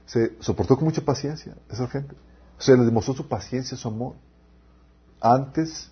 se 0.06 0.36
soportó 0.40 0.76
con 0.76 0.86
mucha 0.86 1.02
paciencia 1.02 1.56
esa 1.70 1.88
gente. 1.88 2.16
O 2.58 2.62
sea, 2.62 2.76
le 2.76 2.86
demostró 2.86 3.14
su 3.14 3.28
paciencia, 3.28 3.78
su 3.78 3.88
amor, 3.88 4.16
antes 5.22 5.92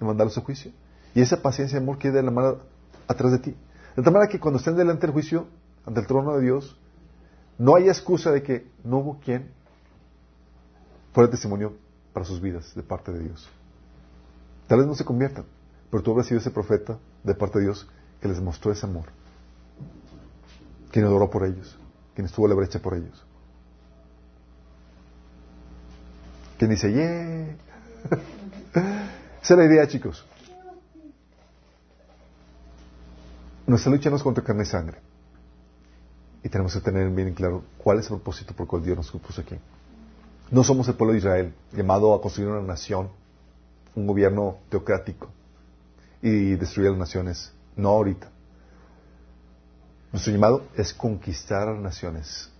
de 0.00 0.06
mandarlos 0.06 0.36
a 0.38 0.40
juicio. 0.40 0.72
Y 1.14 1.20
esa 1.20 1.40
paciencia 1.42 1.78
y 1.78 1.82
amor 1.82 1.98
queda 1.98 2.14
de 2.14 2.22
la 2.22 2.30
mano 2.30 2.58
atrás 3.06 3.32
de 3.32 3.38
ti. 3.38 3.56
De 3.96 4.02
tal 4.02 4.12
manera 4.12 4.30
que 4.30 4.40
cuando 4.40 4.58
estén 4.58 4.76
delante 4.76 5.06
del 5.06 5.12
juicio, 5.12 5.46
ante 5.84 6.00
el 6.00 6.06
trono 6.06 6.36
de 6.36 6.42
Dios, 6.42 6.76
no 7.58 7.74
hay 7.74 7.88
excusa 7.88 8.30
de 8.30 8.42
que 8.42 8.70
no 8.84 8.98
hubo 8.98 9.20
quien 9.20 9.50
fuera 11.12 11.30
testimonio 11.30 11.74
para 12.12 12.24
sus 12.24 12.40
vidas 12.40 12.74
de 12.74 12.82
parte 12.82 13.12
de 13.12 13.20
Dios. 13.20 13.48
Tal 14.68 14.78
vez 14.78 14.86
no 14.86 14.94
se 14.94 15.04
conviertan, 15.04 15.46
pero 15.90 16.02
tú 16.02 16.12
habrás 16.12 16.26
sido 16.26 16.38
ese 16.38 16.50
profeta 16.50 16.98
de 17.24 17.34
parte 17.34 17.58
de 17.58 17.64
Dios 17.64 17.88
que 18.20 18.28
les 18.28 18.36
demostró 18.36 18.70
ese 18.70 18.86
amor. 18.86 19.06
Quien 20.92 21.06
adoró 21.06 21.30
por 21.30 21.44
ellos, 21.44 21.76
quien 22.14 22.26
estuvo 22.26 22.46
a 22.46 22.50
la 22.50 22.54
brecha 22.54 22.78
por 22.78 22.94
ellos. 22.94 23.24
Quien 26.58 26.70
dice, 26.70 26.92
yeah. 26.92 27.56
Esa 29.42 29.54
es 29.54 29.58
la 29.58 29.64
idea, 29.64 29.88
chicos. 29.88 30.26
Nuestra 33.66 33.92
lucha 33.92 34.10
no 34.10 34.16
es 34.16 34.22
contra 34.22 34.44
carne 34.44 34.64
y 34.64 34.66
sangre. 34.66 34.98
Y 36.42 36.48
tenemos 36.48 36.74
que 36.74 36.80
tener 36.80 37.08
bien 37.10 37.32
claro 37.34 37.62
cuál 37.78 37.98
es 37.98 38.04
el 38.06 38.16
propósito 38.16 38.54
por 38.54 38.64
el 38.64 38.68
cual 38.68 38.82
Dios 38.82 38.96
nos 38.96 39.10
puso 39.10 39.40
aquí. 39.40 39.56
No 40.50 40.64
somos 40.64 40.88
el 40.88 40.94
pueblo 40.94 41.12
de 41.12 41.18
Israel, 41.18 41.54
llamado 41.72 42.14
a 42.14 42.20
construir 42.20 42.50
una 42.50 42.62
nación, 42.62 43.10
un 43.94 44.06
gobierno 44.06 44.58
teocrático 44.68 45.28
y 46.22 46.54
destruir 46.56 46.90
las 46.90 46.98
naciones. 46.98 47.52
No 47.76 47.90
ahorita. 47.90 48.28
Nuestro 50.12 50.32
llamado 50.32 50.62
es 50.74 50.92
conquistar 50.94 51.68
a 51.68 51.72
las 51.72 51.82
naciones 51.82 52.50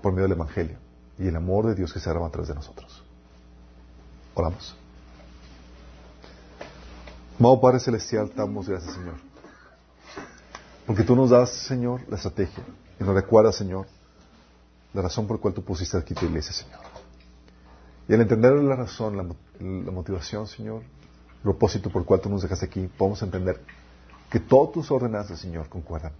por 0.00 0.12
medio 0.12 0.28
del 0.28 0.36
Evangelio 0.36 0.78
y 1.18 1.26
el 1.26 1.36
amor 1.36 1.66
de 1.66 1.74
Dios 1.74 1.92
que 1.92 2.00
se 2.00 2.08
arma 2.08 2.26
atrás 2.26 2.48
de 2.48 2.54
nosotros. 2.54 3.02
Oramos. 4.34 4.76
Amado 7.38 7.60
Padre 7.60 7.80
Celestial, 7.80 8.32
damos 8.34 8.68
gracias, 8.68 8.94
Señor. 8.94 9.14
Porque 10.86 11.02
tú 11.02 11.14
nos 11.14 11.30
das, 11.30 11.50
Señor, 11.50 12.00
la 12.08 12.16
estrategia. 12.16 12.64
Y 12.98 13.04
nos 13.04 13.14
recuerdas, 13.14 13.56
Señor, 13.56 13.86
la 14.94 15.02
razón 15.02 15.26
por 15.26 15.36
la 15.36 15.42
cual 15.42 15.54
tú 15.54 15.62
pusiste 15.62 15.96
aquí 15.96 16.14
tu 16.14 16.26
iglesia, 16.26 16.52
Señor. 16.52 16.80
Y 18.08 18.14
al 18.14 18.22
entender 18.22 18.52
la 18.52 18.74
razón, 18.74 19.16
la, 19.16 19.26
la 19.60 19.90
motivación, 19.90 20.46
Señor, 20.46 20.82
el 20.82 21.42
propósito 21.42 21.90
por 21.90 22.02
el 22.02 22.06
cual 22.06 22.20
tú 22.20 22.28
nos 22.28 22.42
dejaste 22.42 22.66
aquí, 22.66 22.88
podemos 22.96 23.22
entender 23.22 23.60
que 24.30 24.40
todas 24.40 24.72
tus 24.72 24.90
ordenanzas, 24.90 25.38
Señor, 25.38 25.68
concuerdan. 25.68 26.12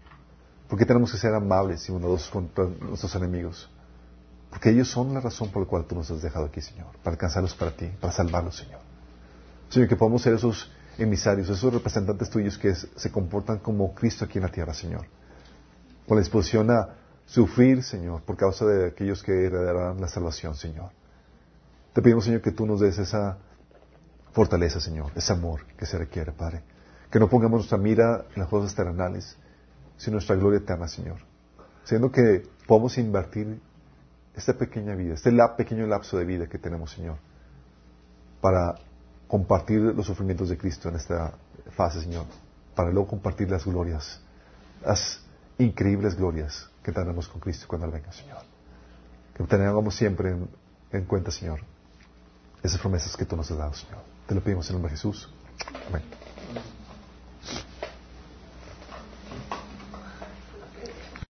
¿Por 0.68 0.78
qué 0.78 0.84
tenemos 0.84 1.10
que 1.10 1.18
ser 1.18 1.34
amables 1.34 1.88
y 1.88 1.92
bondadosos 1.92 2.28
contra 2.30 2.64
nuestros 2.64 3.14
enemigos? 3.14 3.70
Porque 4.50 4.70
ellos 4.70 4.88
son 4.88 5.14
la 5.14 5.20
razón 5.20 5.50
por 5.50 5.62
la 5.62 5.68
cual 5.68 5.84
tú 5.84 5.94
nos 5.94 6.10
has 6.10 6.22
dejado 6.22 6.46
aquí, 6.46 6.60
Señor, 6.60 6.86
para 7.02 7.14
alcanzarlos 7.14 7.54
para 7.54 7.70
ti, 7.70 7.86
para 8.00 8.12
salvarlos, 8.12 8.56
Señor. 8.56 8.80
Señor, 9.68 9.88
que 9.88 9.96
podamos 9.96 10.22
ser 10.22 10.34
esos 10.34 10.70
emisarios, 10.98 11.48
esos 11.48 11.72
representantes 11.72 12.30
tuyos 12.30 12.58
que 12.58 12.74
se 12.74 13.10
comportan 13.12 13.58
como 13.58 13.94
Cristo 13.94 14.24
aquí 14.24 14.38
en 14.38 14.44
la 14.44 14.50
tierra, 14.50 14.74
Señor. 14.74 15.06
Con 16.06 16.16
la 16.16 16.22
disposición 16.22 16.70
a 16.70 16.96
sufrir, 17.26 17.82
Señor, 17.82 18.22
por 18.22 18.36
causa 18.36 18.64
de 18.64 18.88
aquellos 18.88 19.22
que 19.22 19.32
heredarán 19.32 20.00
la 20.00 20.08
salvación, 20.08 20.54
Señor. 20.54 20.90
Te 21.92 22.02
pedimos, 22.02 22.24
Señor, 22.24 22.40
que 22.40 22.52
tú 22.52 22.66
nos 22.66 22.80
des 22.80 22.98
esa 22.98 23.38
fortaleza, 24.32 24.80
Señor, 24.80 25.12
ese 25.14 25.32
amor 25.32 25.64
que 25.76 25.86
se 25.86 25.98
requiere, 25.98 26.32
Padre. 26.32 26.62
Que 27.10 27.18
no 27.18 27.28
pongamos 27.28 27.60
nuestra 27.60 27.78
mira 27.78 28.26
en 28.34 28.42
las 28.42 28.48
cosas 28.48 28.74
terrenales, 28.74 29.36
sino 29.96 30.14
nuestra 30.14 30.36
gloria 30.36 30.58
eterna, 30.58 30.86
Señor. 30.86 31.16
Siendo 31.84 32.12
que 32.12 32.46
podamos 32.66 32.98
invertir 32.98 33.60
esta 34.34 34.52
pequeña 34.52 34.94
vida, 34.94 35.14
este 35.14 35.32
pequeño 35.56 35.86
lapso 35.86 36.18
de 36.18 36.24
vida 36.24 36.46
que 36.46 36.58
tenemos, 36.58 36.92
Señor, 36.92 37.16
para 38.40 38.76
compartir 39.26 39.80
los 39.80 40.06
sufrimientos 40.06 40.48
de 40.48 40.56
Cristo 40.56 40.88
en 40.88 40.96
esta 40.96 41.32
fase, 41.70 42.00
Señor, 42.00 42.26
para 42.74 42.90
luego 42.90 43.08
compartir 43.08 43.50
las 43.50 43.64
glorias, 43.64 44.20
las 44.84 45.20
increíbles 45.58 46.16
glorias 46.16 46.70
que 46.82 46.92
tendremos 46.92 47.26
con 47.28 47.40
Cristo 47.40 47.66
cuando 47.66 47.86
Él 47.86 47.92
venga, 47.92 48.12
Señor. 48.12 48.38
Que 49.34 49.44
tengamos 49.44 49.94
siempre 49.96 50.36
en 50.92 51.04
cuenta, 51.04 51.30
Señor, 51.30 51.60
esas 52.62 52.80
promesas 52.80 53.16
que 53.16 53.24
tú 53.24 53.36
nos 53.36 53.50
has 53.50 53.58
dado, 53.58 53.74
Señor. 53.74 54.02
Te 54.26 54.34
lo 54.34 54.42
pedimos 54.42 54.66
en 54.66 54.70
el 54.70 54.74
nombre 54.76 54.90
de 54.90 54.96
Jesús. 54.96 55.28
Amén. 55.86 56.17